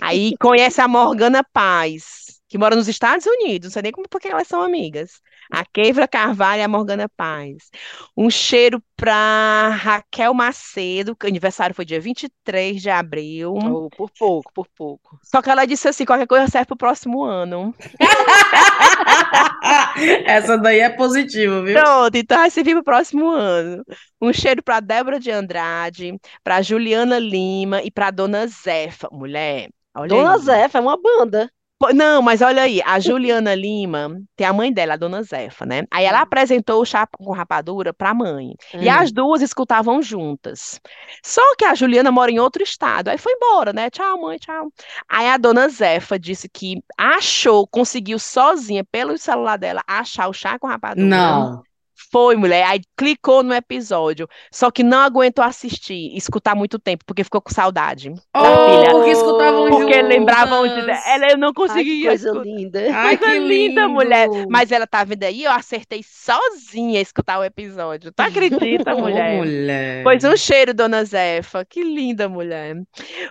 Aí 0.00 0.34
conhece 0.38 0.80
a 0.80 0.88
Morgana 0.88 1.44
Paz, 1.52 2.40
que 2.48 2.56
mora 2.58 2.74
nos 2.74 2.88
Estados 2.88 3.26
Unidos, 3.26 3.68
não 3.68 3.72
sei 3.72 3.82
nem 3.82 3.92
como 3.92 4.08
porque 4.08 4.28
elas 4.28 4.48
são 4.48 4.62
amigas. 4.62 5.20
A 5.52 5.66
Keivla 5.66 6.08
Carvalho 6.08 6.60
e 6.60 6.62
a 6.62 6.68
Morgana 6.68 7.10
Paz. 7.14 7.70
Um 8.16 8.30
cheiro 8.30 8.82
pra 8.96 9.68
Raquel 9.68 10.32
Macedo, 10.32 11.14
que 11.14 11.26
o 11.26 11.28
aniversário 11.28 11.74
foi 11.74 11.84
dia 11.84 12.00
23 12.00 12.80
de 12.80 12.88
abril. 12.88 13.52
Ou 13.52 13.90
por 13.90 14.10
pouco, 14.18 14.50
por 14.54 14.66
pouco. 14.74 15.18
Só 15.22 15.42
que 15.42 15.50
ela 15.50 15.66
disse 15.66 15.86
assim: 15.86 16.06
qualquer 16.06 16.26
coisa 16.26 16.46
serve 16.46 16.68
pro 16.68 16.76
próximo 16.78 17.22
ano. 17.22 17.74
Essa 20.24 20.56
daí 20.56 20.80
é 20.80 20.88
positiva, 20.88 21.62
viu? 21.62 21.74
Pronto, 21.74 22.16
então 22.16 22.38
vai 22.38 22.50
servir 22.50 22.72
pro 22.72 22.84
próximo 22.84 23.28
ano. 23.28 23.84
Um 24.22 24.32
cheiro 24.32 24.62
para 24.62 24.80
Débora 24.80 25.20
de 25.20 25.30
Andrade, 25.30 26.18
para 26.42 26.62
Juliana 26.62 27.18
Lima 27.18 27.82
e 27.82 27.90
para 27.90 28.10
Dona 28.10 28.46
Zefa. 28.46 29.06
Mulher, 29.12 29.68
olha 29.94 30.08
Dona 30.08 30.32
aí. 30.32 30.40
Zefa 30.40 30.78
é 30.78 30.80
uma 30.80 30.96
banda. 30.96 31.50
Não, 31.94 32.22
mas 32.22 32.40
olha 32.42 32.62
aí, 32.62 32.80
a 32.84 33.00
Juliana 33.00 33.54
Lima 33.54 34.20
tem 34.36 34.46
a 34.46 34.52
mãe 34.52 34.72
dela, 34.72 34.94
a 34.94 34.96
Dona 34.96 35.22
Zefa, 35.22 35.66
né? 35.66 35.82
Aí 35.90 36.04
ela 36.04 36.20
apresentou 36.20 36.80
o 36.80 36.84
chá 36.84 37.06
com 37.06 37.32
rapadura 37.32 37.92
para 37.92 38.10
a 38.10 38.14
mãe. 38.14 38.54
E 38.80 38.88
Hum. 38.88 38.92
as 38.92 39.10
duas 39.12 39.42
escutavam 39.42 40.02
juntas. 40.02 40.80
Só 41.24 41.42
que 41.56 41.64
a 41.64 41.74
Juliana 41.74 42.12
mora 42.12 42.30
em 42.30 42.38
outro 42.38 42.62
estado. 42.62 43.08
Aí 43.08 43.18
foi 43.18 43.32
embora, 43.32 43.72
né? 43.72 43.90
Tchau, 43.90 44.20
mãe, 44.20 44.38
tchau. 44.38 44.70
Aí 45.08 45.28
a 45.28 45.36
Dona 45.36 45.68
Zefa 45.68 46.18
disse 46.18 46.48
que 46.48 46.82
achou, 46.96 47.66
conseguiu 47.66 48.18
sozinha, 48.18 48.84
pelo 48.84 49.16
celular 49.18 49.56
dela, 49.56 49.82
achar 49.86 50.28
o 50.28 50.32
chá 50.32 50.58
com 50.58 50.66
rapadura. 50.66 51.06
Não. 51.06 51.62
Foi, 52.10 52.36
mulher. 52.36 52.64
Aí 52.64 52.80
clicou 52.96 53.42
no 53.42 53.54
episódio. 53.54 54.28
Só 54.50 54.70
que 54.70 54.82
não 54.82 54.98
aguentou 54.98 55.44
assistir, 55.44 56.14
escutar 56.16 56.54
muito 56.54 56.78
tempo, 56.78 57.04
porque 57.06 57.24
ficou 57.24 57.40
com 57.40 57.52
saudade 57.52 58.10
da 58.10 58.20
Oh, 58.34 58.70
filha. 58.70 58.90
porque 58.90 59.10
escutavam 59.10 59.68
Porque 59.70 60.02
lembravam 60.02 60.66
de. 60.68 60.74
juntas. 60.80 61.06
Ela, 61.06 61.30
eu 61.30 61.38
não 61.38 61.48
Ai, 61.48 61.52
que 61.54 61.60
conseguia 61.60 62.08
coisa 62.10 62.28
escutar. 62.28 62.44
linda. 62.44 62.80
Ai, 62.94 63.16
Coisa 63.16 63.32
que 63.34 63.38
linda, 63.40 63.80
lindo. 63.82 63.94
mulher. 63.94 64.28
Mas 64.50 64.72
ela 64.72 64.86
tá 64.86 65.04
vendo 65.04 65.22
aí, 65.24 65.44
eu 65.44 65.52
acertei 65.52 66.02
sozinha 66.02 67.00
escutar 67.00 67.38
o 67.38 67.44
episódio. 67.44 68.12
Tu 68.12 68.20
acredita, 68.20 68.94
mulher? 68.96 69.36
mulher. 69.38 70.02
Pois 70.02 70.24
um 70.24 70.36
cheiro, 70.36 70.74
dona 70.74 71.04
Zefa. 71.04 71.64
Que 71.64 71.82
linda, 71.82 72.28
mulher. 72.28 72.76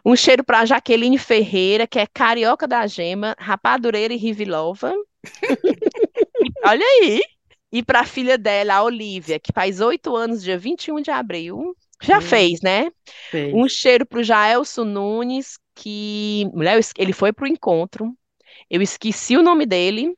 Um 0.06 0.16
cheiro 0.16 0.44
pra 0.44 0.66
Jaqueline 0.66 1.18
Ferreira, 1.18 1.86
que 1.86 2.00
é 2.00 2.08
carioca 2.08 2.68
da 2.68 2.86
gema, 2.88 3.36
rapadureira 3.38 4.14
e 4.14 4.18
rivilova. 4.18 4.94
Olha 6.66 6.86
aí. 6.86 7.22
E 7.72 7.82
pra 7.84 8.06
filha 8.06 8.38
dela, 8.38 8.76
a 8.76 8.84
Olivia, 8.84 9.40
que 9.40 9.54
faz 9.54 9.80
oito 9.80 10.16
anos, 10.16 10.44
dia 10.44 10.58
21 10.58 11.02
de 11.02 11.12
abril. 11.12 11.76
Já 12.02 12.18
Hum. 12.18 12.22
fez, 12.22 12.62
né? 12.62 12.92
Fez. 13.30 13.54
Um 13.54 13.68
cheiro 13.68 14.06
pro 14.06 14.24
Jaelson 14.24 14.84
Nunes, 14.86 15.58
que. 15.76 16.46
Mulher, 16.54 16.80
ele 16.98 17.14
foi 17.14 17.32
pro 17.32 17.48
encontro. 17.48 18.14
Eu 18.70 18.82
esqueci 18.82 19.38
o 19.38 19.44
nome 19.44 19.66
dele. 19.66 20.14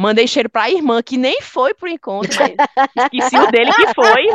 Mandei 0.00 0.26
cheiro 0.26 0.48
pra 0.50 0.70
irmã, 0.70 1.02
que 1.02 1.16
nem 1.18 1.40
foi 1.42 1.74
pro 1.74 1.88
encontro, 1.88 2.38
mas 2.38 2.60
esqueci 2.96 3.38
o 3.40 3.46
dele 3.46 3.72
que 3.72 3.86
foi. 3.88 4.26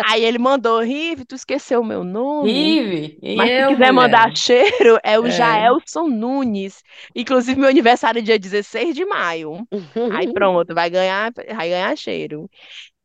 Aí 0.00 0.24
ele 0.24 0.38
mandou, 0.38 0.80
Rive, 0.80 1.24
tu 1.24 1.34
esqueceu 1.34 1.80
o 1.80 1.84
meu 1.84 2.04
nome? 2.04 2.80
Rive, 2.82 3.18
Mas 3.34 3.54
se 3.54 3.62
eu, 3.62 3.64
quiser 3.64 3.92
mulher? 3.92 3.92
mandar 3.92 4.36
cheiro, 4.36 4.98
é 5.04 5.18
o 5.20 5.26
É. 5.26 5.30
Jaelson 5.30 6.08
Nunes. 6.08 6.82
Inclusive, 7.14 7.60
meu 7.60 7.68
aniversário 7.70 8.20
é 8.20 8.22
dia 8.22 8.38
16 8.38 8.94
de 8.94 9.04
maio. 9.04 9.66
Aí 10.08 10.28
pronto, 10.28 10.74
vai 10.74 10.90
ganhar, 10.90 11.32
vai 11.34 11.68
ganhar 11.70 11.96
cheiro. 11.96 12.50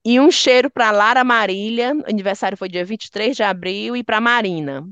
E 0.05 0.19
um 0.19 0.31
cheiro 0.31 0.69
para 0.71 0.91
Lara 0.91 1.23
Marília, 1.23 1.91
aniversário 2.07 2.57
foi 2.57 2.69
dia 2.69 2.85
23 2.85 3.35
de 3.35 3.43
abril, 3.43 3.95
e 3.95 4.03
para 4.03 4.21
Marina. 4.21 4.87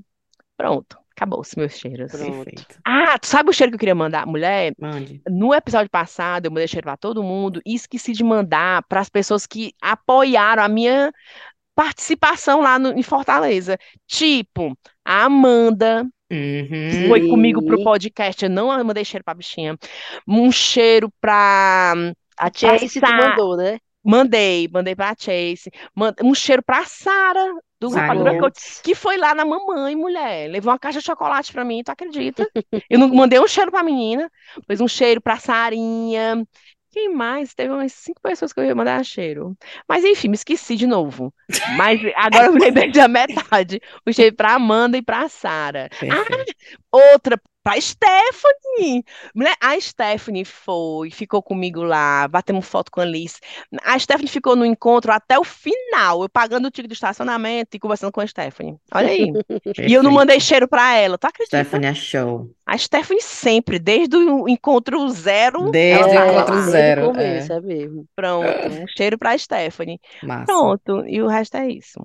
Pronto, 0.58 0.98
acabou-se 1.16 1.58
meus 1.58 1.78
cheiros. 1.78 2.12
Pronto. 2.12 2.44
Perfeito. 2.46 2.78
Ah, 2.86 3.18
tu 3.20 3.28
sabe 3.28 3.50
o 3.50 3.54
cheiro 3.54 3.72
que 3.72 3.76
eu 3.76 3.80
queria 3.80 3.96
mandar? 3.96 4.26
Mulher, 4.26 4.74
Mande. 4.80 5.22
no 5.30 5.54
episódio 5.54 5.90
passado 5.90 6.46
eu 6.46 6.52
mandei 6.52 6.68
cheiro 6.68 6.86
para 6.86 6.98
todo 6.98 7.24
mundo 7.24 7.62
e 7.66 7.76
esqueci 7.76 8.12
de 8.14 8.24
mandar 8.24 8.84
para 8.88 9.00
as 9.00 9.10
pessoas 9.10 9.46
que 9.46 9.74
apoiaram 9.82 10.64
a 10.64 10.68
minha 10.68 11.12
participação 11.76 12.62
lá 12.62 12.78
no- 12.78 12.98
em 12.98 13.04
Fortaleza. 13.04 13.78
Tipo, 14.08 14.78
a 15.04 15.24
Amanda, 15.26 16.06
Uhum. 16.32 17.08
foi 17.08 17.28
comigo 17.30 17.64
pro 17.66 17.84
podcast, 17.84 18.44
eu 18.44 18.50
não 18.50 18.84
mandei 18.84 19.06
cheiro 19.06 19.24
pra 19.24 19.34
bichinha. 19.34 19.78
Um 20.28 20.52
cheiro 20.52 21.12
pra. 21.22 21.94
A 22.38 22.50
Chase 22.54 23.00
Passar. 23.00 23.30
mandou, 23.30 23.56
né? 23.58 23.78
Mandei, 24.04 24.68
mandei 24.72 24.96
pra 24.96 25.14
Chase. 25.18 25.70
Um 26.24 26.34
cheiro 26.34 26.62
pra 26.64 26.84
Sara, 26.86 27.54
do 27.90 27.96
Coach, 27.96 28.40
Putz. 28.40 28.82
que 28.82 28.96
foi 28.96 29.18
lá 29.18 29.34
na 29.34 29.46
mamãe, 29.46 29.96
mulher. 29.96 30.50
Levou 30.50 30.72
uma 30.72 30.80
caixa 30.80 31.00
de 31.00 31.06
chocolate 31.06 31.52
pra 31.52 31.66
mim, 31.66 31.84
tu 31.84 31.90
acredita? 31.90 32.48
Eu 32.90 33.00
não 33.00 33.08
mandei 33.10 33.40
um 33.40 33.48
cheiro 33.48 33.72
pra 33.72 33.84
menina, 33.84 34.30
pois 34.68 34.82
um 34.82 34.88
cheiro 34.88 35.22
pra 35.22 35.38
Sarinha. 35.38 36.46
Quem 36.92 37.12
mais? 37.12 37.56
Teve 37.56 37.74
umas 37.74 37.92
cinco 37.92 38.22
pessoas 38.22 38.54
que 38.54 38.60
eu 38.60 38.66
ia 38.66 38.76
mandar 38.76 39.04
cheiro. 39.04 39.58
Mas 39.90 40.04
enfim, 40.06 40.28
me 40.28 40.36
esqueci 40.36 40.76
de 40.76 40.86
novo. 40.86 41.34
Mas 41.76 42.00
agora 42.16 42.46
eu 42.46 42.54
me 42.54 42.60
lembrei 42.60 42.92
da 42.92 43.08
metade. 43.08 43.82
O 44.06 44.14
cheiro 44.14 44.36
pra 44.36 44.54
Amanda 44.54 44.96
e 44.96 45.02
pra 45.02 45.28
Sara. 45.28 45.90
Perfeito. 46.00 46.54
Outra 46.92 47.36
pra 47.64 47.80
Stephanie. 47.80 49.04
Mulher, 49.34 49.56
a 49.62 49.80
Stephanie 49.80 50.46
foi, 50.46 51.10
ficou 51.10 51.42
comigo 51.42 51.82
lá, 51.84 52.28
batemos 52.28 52.66
foto 52.68 52.92
com 52.92 53.00
a 53.00 53.04
Alice. 53.04 53.40
A 53.84 53.98
Stephanie 53.98 54.28
ficou 54.30 54.56
no 54.56 54.66
encontro 54.66 55.12
até 55.12 55.40
o 55.40 55.44
final, 55.44 56.24
eu 56.24 56.30
pagando 56.30 56.68
o 56.68 56.72
ticket 56.72 56.90
do 56.90 56.94
estacionamento 56.94 57.76
e 57.76 57.80
conversando 57.80 58.12
com 58.12 58.22
a 58.22 58.28
Stephanie. 58.28 58.76
Olha 58.94 59.10
aí. 59.10 59.32
E 59.88 59.94
eu 59.94 60.04
não 60.04 60.12
mandei 60.12 60.40
cheiro 60.40 60.68
pra 60.68 60.96
ela, 60.96 61.18
tu 61.18 61.26
acredita? 61.26 61.58
Stephanie 61.64 61.88
é 61.90 61.94
show. 61.94 62.50
A 62.66 62.78
Stephanie 62.78 63.22
sempre, 63.22 63.80
desde 63.80 64.16
o 64.16 64.48
encontro 64.48 65.08
zero, 65.10 65.70
Desde 65.72 66.04
o 66.04 66.14
encontro 66.14 66.36
lá. 66.36 66.62
desde 66.62 66.72
zero, 66.72 67.04
o 67.04 67.12
começo, 67.12 67.54
é 67.54 67.62
mesmo. 67.62 68.06
Pronto, 68.16 68.48
um 68.48 68.88
cheiro 68.98 69.18
pra 69.18 69.38
Stephanie. 69.38 70.00
Massa. 70.22 70.46
Pronto, 70.46 71.06
e 71.08 71.22
o 71.22 71.28
resto 71.28 71.56
é 71.58 71.68
isso. 71.70 72.00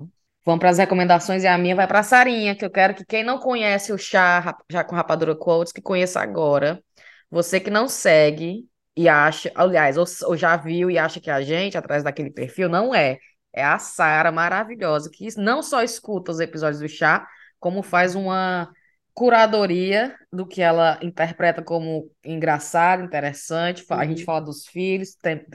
Vamos 0.45 0.59
para 0.59 0.69
as 0.69 0.77
recomendações 0.77 1.43
e 1.43 1.47
a 1.47 1.57
minha 1.57 1.75
vai 1.75 1.87
para 1.87 1.99
a 1.99 2.03
Sarinha, 2.03 2.55
que 2.55 2.65
eu 2.65 2.71
quero 2.71 2.95
que 2.95 3.05
quem 3.05 3.23
não 3.23 3.37
conhece 3.39 3.91
o 3.93 3.97
chá, 3.97 4.57
já 4.69 4.83
com 4.83 4.95
rapadura 4.95 5.35
quotes, 5.35 5.71
que 5.71 5.81
conheça 5.81 6.19
agora. 6.21 6.81
Você 7.29 7.59
que 7.59 7.69
não 7.69 7.87
segue 7.87 8.65
e 8.95 9.07
acha, 9.07 9.51
aliás, 9.55 9.97
ou, 9.97 10.05
ou 10.25 10.35
já 10.35 10.55
viu 10.57 10.89
e 10.89 10.97
acha 10.97 11.19
que 11.19 11.29
é 11.29 11.33
a 11.33 11.41
gente, 11.41 11.77
atrás 11.77 12.03
daquele 12.03 12.31
perfil, 12.31 12.67
não 12.69 12.93
é. 12.95 13.17
É 13.53 13.63
a 13.63 13.77
Sara 13.79 14.31
maravilhosa, 14.31 15.09
que 15.11 15.27
não 15.37 15.61
só 15.61 15.83
escuta 15.83 16.31
os 16.31 16.39
episódios 16.39 16.79
do 16.81 16.87
chá, 16.89 17.27
como 17.59 17.83
faz 17.83 18.15
uma 18.15 18.71
curadoria 19.13 20.15
do 20.31 20.45
que 20.47 20.61
ela 20.61 20.97
interpreta 21.01 21.61
como 21.61 22.09
engraçado, 22.23 23.03
interessante. 23.03 23.85
A 23.89 24.05
gente 24.05 24.19
Uhum. 24.19 24.25
fala 24.25 24.41
dos 24.41 24.65
filhos, 24.67 25.13
tem- 25.15 25.45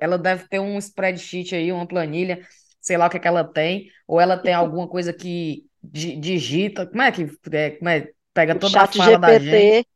ela 0.00 0.18
deve 0.18 0.48
ter 0.48 0.58
um 0.58 0.76
spreadsheet 0.78 1.54
aí, 1.54 1.72
uma 1.72 1.86
planilha 1.86 2.44
sei 2.82 2.98
lá 2.98 3.08
o 3.08 3.10
que 3.10 3.18
é 3.18 3.20
que 3.20 3.28
ela 3.28 3.44
tem, 3.44 3.90
ou 4.08 4.20
ela 4.20 4.38
tem 4.38 4.54
alguma 4.54 4.88
coisa 4.88 5.12
que 5.14 5.66
di- 5.82 6.16
digita, 6.20 6.86
como 6.86 7.02
é 7.02 7.12
que 7.12 7.26
é, 7.52 7.72
como 7.72 7.90
é, 7.90 8.12
pega 8.34 8.56
toda 8.56 8.82
a 8.82 8.86
fala 8.86 9.18
da 9.18 9.38
gente, 9.38 9.78
GPT, 9.78 9.86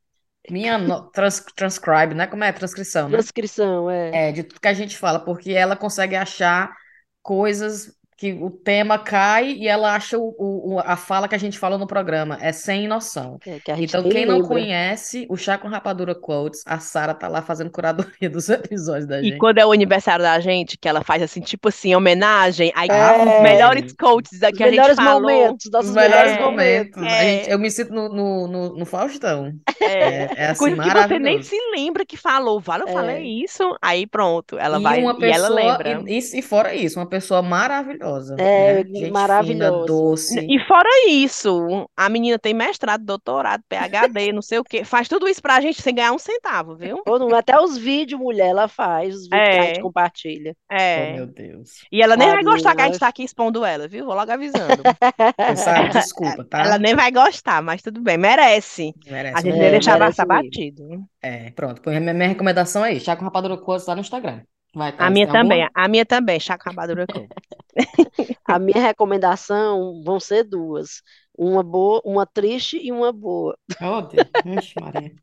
minha 0.51 0.79
no- 0.79 1.11
trans, 1.13 1.41
transcribe, 1.57 2.15
né? 2.15 2.27
Como 2.29 2.45
é 2.45 2.53
transcrição, 2.53 3.09
né? 3.09 3.27
transcrição, 3.27 3.91
é. 3.91 4.17
É, 4.17 4.33
de 4.33 4.45
tudo 4.45 4.61
que 4.61 4.69
a 4.69 4.75
gente 4.75 4.97
fala, 4.97 5.21
porque 5.25 5.53
ela 5.53 5.77
consegue 5.77 6.17
achar 6.17 6.75
coisas 7.23 7.93
que 8.17 8.33
o 8.33 8.51
tema 8.51 8.99
cai 8.99 9.53
e 9.53 9.69
ela 9.69 9.95
acha 9.95 10.17
o, 10.19 10.35
o- 10.39 10.81
a 10.81 10.97
fala 10.97 11.29
que 11.29 11.35
a 11.35 11.39
gente 11.39 11.59
fala 11.59 11.77
no 11.77 11.87
programa. 11.87 12.39
É 12.41 12.51
sem 12.53 12.89
noção. 12.89 13.39
É, 13.47 13.61
que 13.61 13.71
a 13.71 13.77
gente 13.77 13.91
Então, 13.91 14.09
quem 14.09 14.25
não 14.25 14.37
lembra. 14.37 14.49
conhece 14.49 15.27
o 15.29 15.37
Chá 15.37 15.59
com 15.59 15.69
Rapadura 15.69 16.15
Quotes, 16.15 16.63
a 16.67 16.79
Sara 16.79 17.13
tá 17.15 17.29
lá 17.29 17.43
fazendo 17.43 17.71
curadoria 17.71 18.29
dos 18.31 18.49
episódios 18.49 19.07
da 19.07 19.21
E 19.21 19.25
gente. 19.25 19.39
quando 19.39 19.59
é 19.59 19.67
o 19.67 19.73
aniversário 19.73 20.23
da 20.25 20.41
gente, 20.41 20.79
que 20.79 20.89
ela 20.89 21.03
faz 21.05 21.23
assim, 21.23 21.41
tipo 21.41 21.69
assim, 21.69 21.95
homenagem, 21.95 22.73
aí 22.75 22.89
É. 22.91 23.37
os 23.37 23.43
melhores 23.43 23.93
coaches 23.93 24.39
da 24.41 24.49
Os 24.51 24.57
que 24.57 24.63
a 24.63 24.67
gente 24.67 24.77
melhores 24.77 24.97
falou. 24.97 25.21
momentos, 25.23 25.67
Os 25.67 25.73
nossos 25.73 25.91
melhores 25.93 26.17
melhores 26.33 26.45
momentos. 26.45 26.97
momentos. 26.97 27.13
É. 27.13 27.21
gente- 27.39 27.51
eu 27.51 27.59
me 27.59 27.71
sinto 27.71 27.93
no, 27.93 28.09
no, 28.09 28.49
no, 28.49 28.77
no 28.79 28.87
Faustão. 28.87 29.53
É. 29.81 29.87
É, 29.87 30.31
é 30.37 30.47
assim, 30.49 30.59
Coisa 30.59 30.83
que 30.83 31.09
você 31.09 31.19
nem 31.19 31.43
se 31.43 31.57
lembra 31.75 32.05
que 32.07 32.17
falou. 32.17 32.61
Vale, 32.61 32.85
eu 32.85 32.89
É. 32.89 32.93
falei 32.93 33.25
isso. 33.45 33.77
Aí 33.83 34.07
pronto, 34.07 34.59
ela 34.59 34.79
E 34.79 34.83
vai 34.83 35.01
uma 35.01 35.17
e 35.21 35.31
ela 35.31 35.49
pessoa, 35.49 35.51
lembra. 35.51 36.03
e, 36.07 36.19
e, 36.19 36.39
e 36.39 36.43
fora 36.43 36.75
isso, 36.75 36.99
uma 36.99 37.07
pessoa 37.09 37.43
maravilhosa, 37.43 38.06
É, 38.39 38.75
né? 38.75 38.85
Gente 38.85 38.99
fina, 38.99 39.11
maravilhosa. 39.11 39.87
doce. 39.87 40.47
E 40.49 40.59
fora 40.67 40.89
isso, 41.09 41.89
a 41.97 42.09
menina 42.09 42.39
tem 42.39 42.55
mestrado, 42.55 43.05
doutorado, 43.05 43.63
PhD, 43.69 44.33
não 44.33 44.43
sei 44.43 44.59
o 44.59 44.65
quê. 44.65 44.85
Faz 44.85 45.09
tudo 45.09 45.29
isso 45.29 45.43
pra 45.43 45.61
gente 45.61 45.81
sem 45.83 45.95
ganhar 45.95 46.13
um 46.13 46.19
centavo, 46.19 46.77
viu? 46.77 47.03
Até 47.37 47.59
os 47.61 47.77
vídeos, 47.77 48.21
mulher, 48.21 48.49
ela 48.49 48.69
faz, 48.69 49.15
os 49.15 49.23
vídeos 49.25 49.49
que 49.51 49.59
a 49.59 49.63
gente 49.63 49.79
É. 49.79 49.83
compartilha. 49.83 50.57
Oh, 50.71 50.75
É. 50.75 51.13
meu 51.15 51.27
Deus. 51.27 51.71
E 51.91 52.03
ela 52.03 52.17
nem 52.17 52.29
vai 52.29 52.43
gostar 52.43 52.75
que 52.75 52.83
a 52.83 52.87
gente 52.87 52.99
tá 52.99 53.09
aqui 53.09 53.25
expondo 53.25 53.65
ela, 53.65 53.87
viu? 53.89 54.05
Vou 54.07 54.15
logo 54.15 54.31
avisando. 54.31 54.83
Sabe, 55.57 55.89
desculpa, 55.91 56.45
tá? 56.45 56.61
Ela 56.61 56.79
nem 56.79 56.95
vai 56.95 57.11
gostar, 57.11 57.63
mas 57.63 57.83
tudo 57.83 58.01
bem, 58.01 58.17
merece. 58.17 58.95
Merece, 59.07 59.37
A 59.37 59.41
gente 59.41 59.59
É, 59.59 59.71
deixar 59.71 59.99
merece 59.99 60.21
mesmo. 60.27 60.43
batido. 60.43 61.05
É, 61.23 61.51
pronto. 61.51 61.83
Minha, 61.89 62.15
minha 62.15 62.29
recomendação 62.29 62.83
aí. 62.83 63.01
Chá 63.01 63.17
com 63.17 63.25
Rapadura 63.25 63.57
Quotes 63.57 63.87
lá 63.87 63.95
no 63.95 64.01
Instagram. 64.01 64.41
Vai, 64.79 64.93
A 64.99 65.09
Thaís, 65.09 65.11
minha 65.11 65.27
alguma? 65.27 65.29
também, 65.29 65.69
a 65.75 65.89
minha 65.89 66.07
também, 66.07 66.41
chá 66.41 66.59
com 66.59 66.65
rapadura 66.65 67.07
com. 67.09 67.29
A 68.45 68.59
minha 68.59 68.81
recomendação 68.83 70.03
vão 70.03 70.19
ser 70.21 70.45
duas. 70.45 71.03
Uma 71.37 71.63
boa, 71.63 72.01
uma 72.05 72.27
triste 72.27 72.79
e 72.79 72.91
uma 72.93 73.13
boa. 73.13 73.57
Oh, 73.81 74.03
Deus. 74.03 74.75
Maria. 74.77 75.17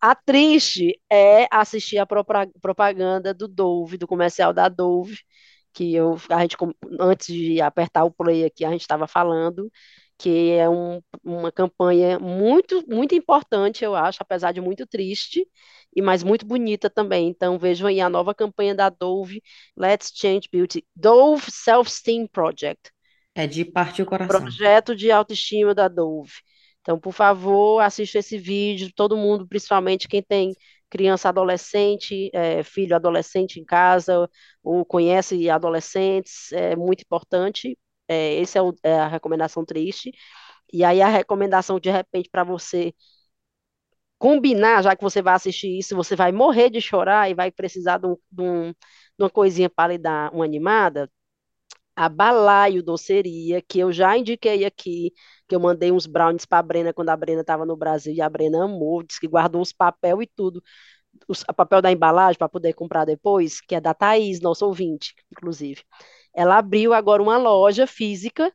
A 0.00 0.14
triste 0.14 1.00
é 1.10 1.46
assistir 1.50 1.98
a 1.98 2.06
propa- 2.06 2.48
propaganda 2.60 3.32
do 3.34 3.48
Dove, 3.48 3.96
do 3.98 4.06
comercial 4.06 4.52
da 4.52 4.68
Dove, 4.68 5.18
que 5.72 5.94
eu, 5.94 6.16
a 6.30 6.40
gente, 6.42 6.56
antes 7.00 7.26
de 7.34 7.60
apertar 7.60 8.04
o 8.04 8.10
play 8.10 8.44
aqui, 8.44 8.64
a 8.64 8.70
gente 8.70 8.82
estava 8.82 9.06
falando, 9.08 9.70
que 10.18 10.50
é 10.52 10.68
um- 10.68 11.00
uma 11.24 11.50
campanha 11.52 12.18
muito, 12.18 12.84
muito 12.88 13.14
importante, 13.14 13.84
eu 13.84 13.94
acho, 13.94 14.18
apesar 14.22 14.52
de 14.52 14.60
muito 14.60 14.86
triste, 14.86 15.46
e 15.96 16.02
mas 16.02 16.22
muito 16.22 16.44
bonita 16.46 16.90
também. 16.90 17.28
Então 17.28 17.58
vejam 17.58 17.88
aí 17.88 18.00
a 18.00 18.10
nova 18.10 18.34
campanha 18.34 18.74
da 18.74 18.90
Dove, 18.90 19.42
Let's 19.76 20.12
Change 20.14 20.48
Beauty, 20.52 20.84
Dove 20.94 21.50
Self-Esteem 21.50 22.26
Project. 22.28 22.92
É 23.34 23.46
de 23.46 23.64
partir 23.64 24.02
o 24.02 24.06
coração. 24.06 24.40
Projeto 24.40 24.94
de 24.94 25.10
autoestima 25.10 25.74
da 25.74 25.88
Dove. 25.88 26.32
Então, 26.80 27.00
por 27.00 27.12
favor, 27.12 27.80
assista 27.80 28.18
esse 28.18 28.38
vídeo. 28.38 28.92
Todo 28.94 29.16
mundo, 29.16 29.46
principalmente 29.48 30.06
quem 30.06 30.22
tem 30.22 30.54
criança 30.88 31.28
adolescente, 31.28 32.30
é, 32.32 32.62
filho 32.62 32.94
adolescente 32.94 33.58
em 33.58 33.64
casa, 33.64 34.30
ou 34.62 34.84
conhece 34.84 35.50
adolescentes, 35.50 36.52
é 36.52 36.76
muito 36.76 37.02
importante. 37.02 37.76
É, 38.06 38.34
esse 38.34 38.56
é, 38.56 38.62
é 38.84 38.92
a 38.94 39.08
recomendação 39.08 39.64
triste. 39.64 40.12
E 40.72 40.84
aí 40.84 41.02
a 41.02 41.08
recomendação, 41.08 41.80
de 41.80 41.90
repente, 41.90 42.28
para 42.30 42.44
você 42.44 42.94
combinar, 44.18 44.82
já 44.82 44.96
que 44.96 45.02
você 45.02 45.22
vai 45.22 45.34
assistir 45.34 45.78
isso, 45.78 45.96
você 45.96 46.16
vai 46.16 46.32
morrer 46.32 46.70
de 46.70 46.80
chorar 46.80 47.30
e 47.30 47.34
vai 47.34 47.50
precisar 47.50 47.98
de, 47.98 48.06
um- 48.08 48.16
de 48.30 48.42
um- 48.42 48.70
de 48.72 48.76
uma 49.24 49.30
coisinha 49.30 49.70
para 49.70 49.92
lhe 49.92 49.98
dar 49.98 50.32
uma 50.34 50.44
animada 50.44 51.10
a 51.96 52.08
Balaio 52.08 52.82
Doceria, 52.82 53.62
que 53.62 53.78
eu 53.78 53.90
já 53.92 54.16
indiquei 54.16 54.64
aqui, 54.64 55.12
que 55.48 55.54
eu 55.54 55.60
mandei 55.60 55.90
uns 55.92 56.06
brownies 56.06 56.44
para 56.44 56.58
a 56.58 56.62
Brena 56.62 56.92
quando 56.92 57.08
a 57.08 57.16
Brena 57.16 57.40
estava 57.40 57.64
no 57.64 57.76
Brasil 57.76 58.12
e 58.14 58.20
a 58.20 58.28
Brena 58.28 58.64
amou, 58.64 59.02
disse 59.02 59.20
que 59.20 59.28
guardou 59.28 59.62
os 59.62 59.72
papel 59.72 60.22
e 60.22 60.26
tudo, 60.26 60.62
os, 61.28 61.42
o 61.42 61.54
papel 61.54 61.82
da 61.82 61.92
embalagem 61.92 62.38
para 62.38 62.48
poder 62.48 62.74
comprar 62.74 63.04
depois, 63.06 63.60
que 63.60 63.74
é 63.74 63.80
da 63.80 63.94
Thaís, 63.94 64.40
nosso 64.40 64.66
ouvinte, 64.66 65.14
inclusive. 65.32 65.82
Ela 66.34 66.58
abriu 66.58 66.94
agora 66.94 67.22
uma 67.22 67.38
loja 67.38 67.86
física 67.86 68.52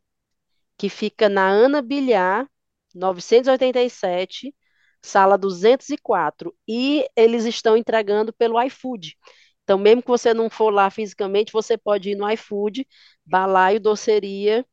que 0.77 0.90
fica 0.90 1.30
na 1.30 1.48
Ana 1.49 1.81
Bilhar, 1.81 2.48
987, 2.95 4.53
sala 5.02 5.38
204, 5.38 6.56
e 6.68 7.06
eles 7.15 7.45
estão 7.45 7.78
entregando 7.78 8.34
pelo 8.34 8.61
iFood. 8.64 9.18
Então, 9.64 9.78
mesmo 9.78 10.02
que 10.02 10.07
você 10.10 10.34
não 10.34 10.49
for 10.49 10.72
lá 10.72 10.90
fisicamente, 10.90 11.53
você 11.53 11.78
pode 11.78 12.11
ir 12.11 12.15
no 12.15 12.30
iFood, 12.32 12.88
Balaio 13.26 13.80
Doceria, 13.80 14.65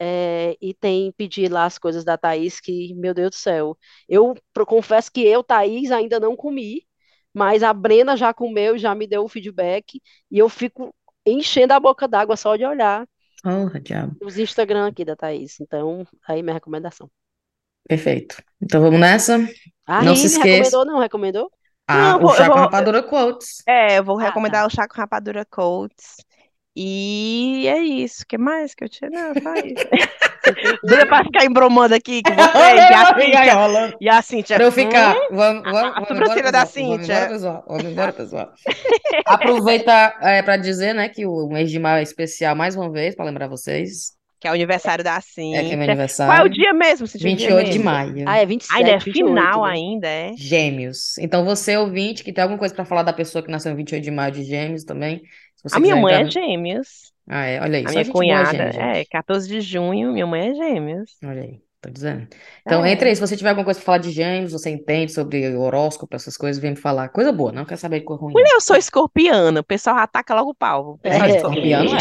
é, 0.00 0.56
e 0.60 0.74
tem 0.74 1.12
pedir 1.12 1.50
lá 1.50 1.64
as 1.66 1.78
coisas 1.78 2.04
da 2.04 2.16
Thaís, 2.18 2.60
que, 2.60 2.94
meu 2.94 3.14
Deus 3.14 3.30
do 3.30 3.36
céu, 3.36 3.78
eu 4.08 4.34
confesso 4.66 5.10
que 5.12 5.20
eu, 5.22 5.42
Thaís, 5.42 5.90
ainda 5.90 6.20
não 6.20 6.36
comi, 6.36 6.82
mas 7.34 7.62
a 7.62 7.72
Brena 7.72 8.16
já 8.16 8.32
comeu 8.34 8.76
e 8.76 8.78
já 8.78 8.94
me 8.94 9.06
deu 9.06 9.24
o 9.24 9.28
feedback, 9.28 10.00
e 10.30 10.38
eu 10.38 10.48
fico 10.48 10.94
enchendo 11.26 11.74
a 11.74 11.80
boca 11.80 12.08
d'água 12.08 12.36
só 12.36 12.56
de 12.56 12.64
olhar 12.64 13.06
diabo. 13.80 14.16
os 14.22 14.38
Instagram 14.38 14.86
aqui 14.88 15.04
da 15.04 15.16
Thaís. 15.16 15.60
Então, 15.60 16.06
aí 16.26 16.42
minha 16.42 16.54
recomendação. 16.54 17.10
Perfeito. 17.88 18.36
Então 18.62 18.80
vamos 18.80 19.00
nessa. 19.00 19.38
A 19.86 20.02
Não 20.02 20.14
se 20.14 20.26
esqueça. 20.26 20.46
recomendou, 20.76 20.84
não 20.86 21.00
recomendou? 21.00 21.50
Ah, 21.88 22.10
Não, 22.12 22.16
o 22.18 22.20
vou- 22.20 22.36
com 22.36 22.44
vou- 22.44 22.54
Rapadura 22.56 23.02
Quotes. 23.02 23.62
É, 23.66 23.98
eu 23.98 24.04
vou 24.04 24.18
Ah, 24.20 24.24
recomendar 24.24 24.60
tá. 24.60 24.66
o 24.66 24.70
chá 24.70 24.86
com 24.86 24.94
rapadura 25.00 25.44
Coats. 25.50 26.16
E 26.76 27.66
é 27.66 27.78
isso. 27.80 28.22
O 28.22 28.26
que 28.28 28.36
mais 28.38 28.72
que 28.74 28.84
eu 28.84 28.88
tinha? 28.88 29.10
Não, 29.10 29.32
isso. 29.32 29.88
Dura 30.84 31.06
pra 31.06 31.24
ficar 31.24 31.44
embromando 31.44 31.94
aqui 31.94 32.22
com 32.22 32.32
vocês. 32.34 32.54
E 32.78 32.94
a 32.94 33.06
Cíntia. 33.14 33.46
enrolando. 33.52 33.96
E 34.00 34.08
a 34.08 34.22
Cíntia. 34.22 34.56
Pra 34.56 34.64
eu 34.66 34.70
ficar. 34.72 35.16
hum, 35.16 35.28
Vamos, 35.32 35.62
vamos, 35.64 35.76
a 35.82 35.90
vamos 35.94 36.08
sobrancelha 36.08 36.38
embora, 36.38 36.52
da. 36.52 36.58
Vamos 36.58 36.72
Cíntia. 36.72 37.12
embora, 37.14 37.28
pessoal. 37.30 37.64
Vamos 37.66 37.84
embora, 37.84 38.12
pessoal. 38.12 38.52
Aproveitar 39.26 40.16
é, 40.22 40.42
para 40.42 40.56
dizer, 40.56 40.94
né, 40.94 41.08
que 41.08 41.26
o 41.26 41.48
mês 41.48 41.70
de 41.70 41.78
maio 41.78 41.98
é 42.00 42.02
especial 42.02 42.54
mais 42.54 42.76
uma 42.76 42.90
vez, 42.90 43.14
para 43.16 43.24
lembrar 43.24 43.48
vocês. 43.48 44.12
Que 44.40 44.46
é 44.48 44.50
o 44.50 44.54
aniversário 44.54 45.02
da 45.04 45.20
É 45.52 45.64
que 45.64 45.72
é 45.72 45.76
meu 45.76 45.86
Cíntia. 45.86 46.16
Qual 46.24 46.36
é 46.36 46.42
o 46.42 46.46
aniversário. 46.46 46.50
dia 46.50 46.72
mesmo? 46.72 47.06
Dia 47.06 47.18
28 47.18 47.70
de 47.70 47.78
mesmo? 47.78 47.84
maio. 47.84 48.24
Ah, 48.26 48.38
é 48.38 48.46
27, 48.46 48.74
Ainda 48.76 48.90
é 48.90 48.98
28, 48.98 49.14
final 49.26 49.62
né? 49.64 49.70
ainda, 49.70 50.08
é? 50.08 50.36
Gêmeos. 50.36 51.18
Então, 51.18 51.44
você, 51.44 51.76
ouvinte, 51.76 52.22
que 52.22 52.32
tem 52.32 52.42
alguma 52.42 52.58
coisa 52.58 52.74
para 52.74 52.84
falar 52.84 53.02
da 53.02 53.12
pessoa 53.12 53.42
que 53.42 53.50
nasceu 53.50 53.72
em 53.72 53.76
28 53.76 54.04
de 54.04 54.10
maio 54.10 54.32
de 54.32 54.44
Gêmeos 54.44 54.84
também. 54.84 55.22
Se 55.56 55.62
você 55.64 55.76
A 55.76 55.80
minha 55.80 55.96
mãe 55.96 56.14
entrar 56.14 56.28
é 56.28 56.30
gêmeos. 56.30 57.12
Ah, 57.28 57.44
é. 57.44 57.60
Olha 57.60 57.78
aí. 57.78 57.84
A 57.86 57.90
minha 57.90 58.04
cunhada 58.10 58.56
é 58.62 58.72
gente. 58.72 59.08
14 59.10 59.48
de 59.48 59.60
junho, 59.60 60.12
minha 60.12 60.26
mãe 60.26 60.50
é 60.50 60.54
gêmeos. 60.54 61.16
Olha 61.24 61.42
aí. 61.42 61.60
Tô 61.80 61.90
dizendo. 61.90 62.26
Então, 62.62 62.84
É. 62.84 62.90
entre 62.92 63.08
aí. 63.08 63.14
Se 63.14 63.20
você 63.20 63.36
tiver 63.36 63.50
alguma 63.50 63.64
coisa 63.64 63.78
para 63.78 63.86
falar 63.86 63.98
de 63.98 64.10
Gêmeos, 64.10 64.50
você 64.50 64.68
entende 64.68 65.12
sobre 65.12 65.54
horóscopo, 65.54 66.16
essas 66.16 66.36
coisas, 66.36 66.60
vem 66.60 66.72
me 66.72 66.76
falar. 66.76 67.08
Coisa 67.10 67.30
boa, 67.30 67.52
não 67.52 67.64
quer 67.64 67.76
saber 67.76 68.00
de 68.00 68.04
coisa 68.04 68.20
ruim. 68.20 68.32
Mulher, 68.32 68.50
eu 68.54 68.60
sou 68.60 68.76
escorpiana, 68.76 69.60
o 69.60 69.64
pessoal 69.64 69.96
ataca 69.98 70.34
logo 70.34 70.50
o 70.50 70.54
pau. 70.54 70.94
O 70.94 70.98
pessoal 70.98 71.24
É, 71.28 71.36
escorpiano 71.36 71.94
é. 71.94 71.98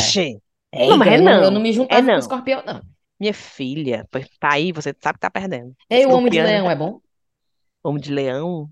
"Ixi, 0.74 0.84
É, 0.84 0.88
Não, 0.90 0.98
mas 0.98 1.10
é 1.10 1.18
eu 1.18 1.22
não, 1.22 1.44
eu 1.44 1.52
não. 1.52 1.62
me 1.62 1.74
É 1.90 2.02
juntava 2.02 2.04
com 2.10 2.12
não. 2.12 2.20
escorpião, 2.20 2.64
não. 2.66 2.82
Minha 3.20 3.34
filha, 3.34 4.08
tá 4.40 4.54
aí, 4.54 4.72
você 4.72 4.96
sabe 5.02 5.18
que 5.18 5.22
tá 5.22 5.32
perdendo. 5.32 5.76
Ei, 5.90 6.06
o 6.06 6.12
Homem 6.12 6.32
de 6.32 6.40
Leão 6.42 6.70
é 6.72 6.76
bom? 6.76 7.02
homem 7.84 8.02
de 8.02 8.12
leão. 8.14 8.72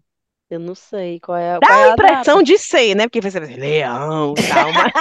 Eu 0.49 0.59
não 0.59 0.75
sei 0.75 1.19
qual 1.19 1.37
é, 1.37 1.59
Dá 1.59 1.67
qual 1.67 1.79
é 1.79 1.83
a 1.83 1.87
a 1.87 1.89
impressão 1.89 2.37
data. 2.37 2.43
de 2.43 2.57
ser, 2.57 2.95
né? 2.95 3.05
Porque 3.07 3.21
você 3.21 3.39
pensa, 3.41 3.55
leão 3.59 4.35
e 4.37 4.43
tal, 4.43 4.71
mas... 4.73 4.93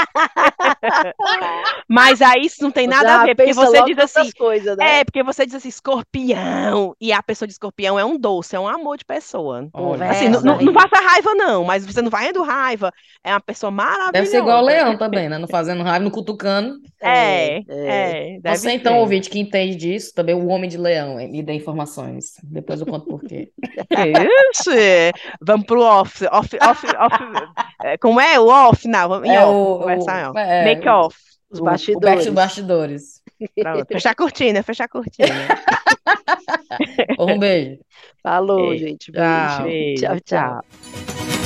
mas 1.89 2.23
aí 2.23 2.47
isso 2.47 2.63
não 2.63 2.71
tem 2.71 2.87
nada 2.87 3.15
a 3.15 3.19
já 3.19 3.27
ver, 3.27 3.35
porque 3.37 3.55
pensa 3.55 3.55
você 3.55 3.81
logo 3.81 3.85
diz 3.85 3.99
assim, 3.99 4.33
coisas, 4.33 4.77
né? 4.77 5.01
é, 5.01 5.05
porque 5.05 5.23
você 5.23 5.45
diz 5.47 5.55
assim, 5.55 5.69
escorpião, 5.69 6.95
e 7.01 7.13
a 7.13 7.23
pessoa 7.23 7.47
de 7.47 7.53
escorpião 7.53 7.99
é 7.99 8.05
um 8.05 8.19
doce, 8.19 8.57
é 8.57 8.61
um 8.61 8.69
amor 8.69 8.97
de 8.99 9.05
pessoa. 9.05 9.69
Olha 9.73 10.11
Assim, 10.11 10.29
não, 10.29 10.41
não, 10.43 10.61
não 10.61 10.73
passa 10.73 10.97
raiva, 11.03 11.35
não, 11.35 11.65
mas 11.65 11.85
você 11.87 12.01
não 12.03 12.11
vai 12.11 12.31
indo 12.31 12.43
raiva, 12.43 12.93
é 13.23 13.33
uma 13.33 13.41
pessoa 13.41 13.73
Deve 14.13 14.27
ser 14.27 14.39
igual 14.39 14.63
o 14.63 14.67
maravilhosa. 14.67 14.67
leão 14.67 14.99
também, 14.99 15.29
né? 15.29 15.39
Não 15.39 15.49
fazendo 15.49 15.83
raiva, 15.83 16.05
não 16.05 16.11
cutucando. 16.11 16.79
É, 17.01 17.59
é. 17.69 18.35
é, 18.37 18.41
deve 18.41 18.57
Você, 18.59 18.73
então, 18.73 18.95
ser. 18.95 18.99
ouvinte, 19.01 19.31
que 19.31 19.39
entende 19.39 19.77
disso, 19.77 20.13
também 20.15 20.35
o 20.35 20.47
Homem 20.49 20.69
de 20.69 20.77
Leão, 20.79 21.17
me 21.17 21.43
dê 21.43 21.53
informações. 21.55 22.35
Depois 22.43 22.81
eu 22.81 22.87
conto 22.87 23.07
por 23.07 23.23
quê. 23.23 23.53
Ixi, 23.93 25.13
vamos 25.41 25.67
pro 25.67 25.81
off, 25.83 26.25
off, 26.31 26.57
off, 26.63 26.87
off, 26.87 27.17
é, 27.85 27.97
como 27.99 28.21
é 28.21 28.39
o 28.39 28.47
off? 28.49 28.87
Não, 28.89 29.09
vamos 29.09 29.29
em 29.29 29.35
É 29.35 29.45
off, 29.45 29.55
o- 29.55 29.79
conversar, 29.81 30.31
o- 30.33 30.39
é, 30.39 30.65
Make 30.75 30.89
off, 30.89 31.17
Os 31.51 31.59
O- 31.61 31.63
o 31.63 31.67
bastidores. 31.67 32.25
back- 32.25 32.31
bastidores. 32.31 33.23
Pronto, 33.61 33.87
fechar 33.87 34.11
a 34.11 34.15
cortina, 34.15 34.63
fechar 34.63 34.85
a 34.85 34.89
cortina. 34.89 35.27
Um 37.19 37.39
beijo. 37.39 37.79
Falou, 38.23 38.71
Beijo. 38.71 38.87
gente. 38.87 39.13
Tchau. 39.13 39.63
Beijo. 39.63 39.63
Beijo, 39.65 40.03
Tchau, 40.03 40.21
tchau. 40.21 40.61
tchau. 40.63 41.44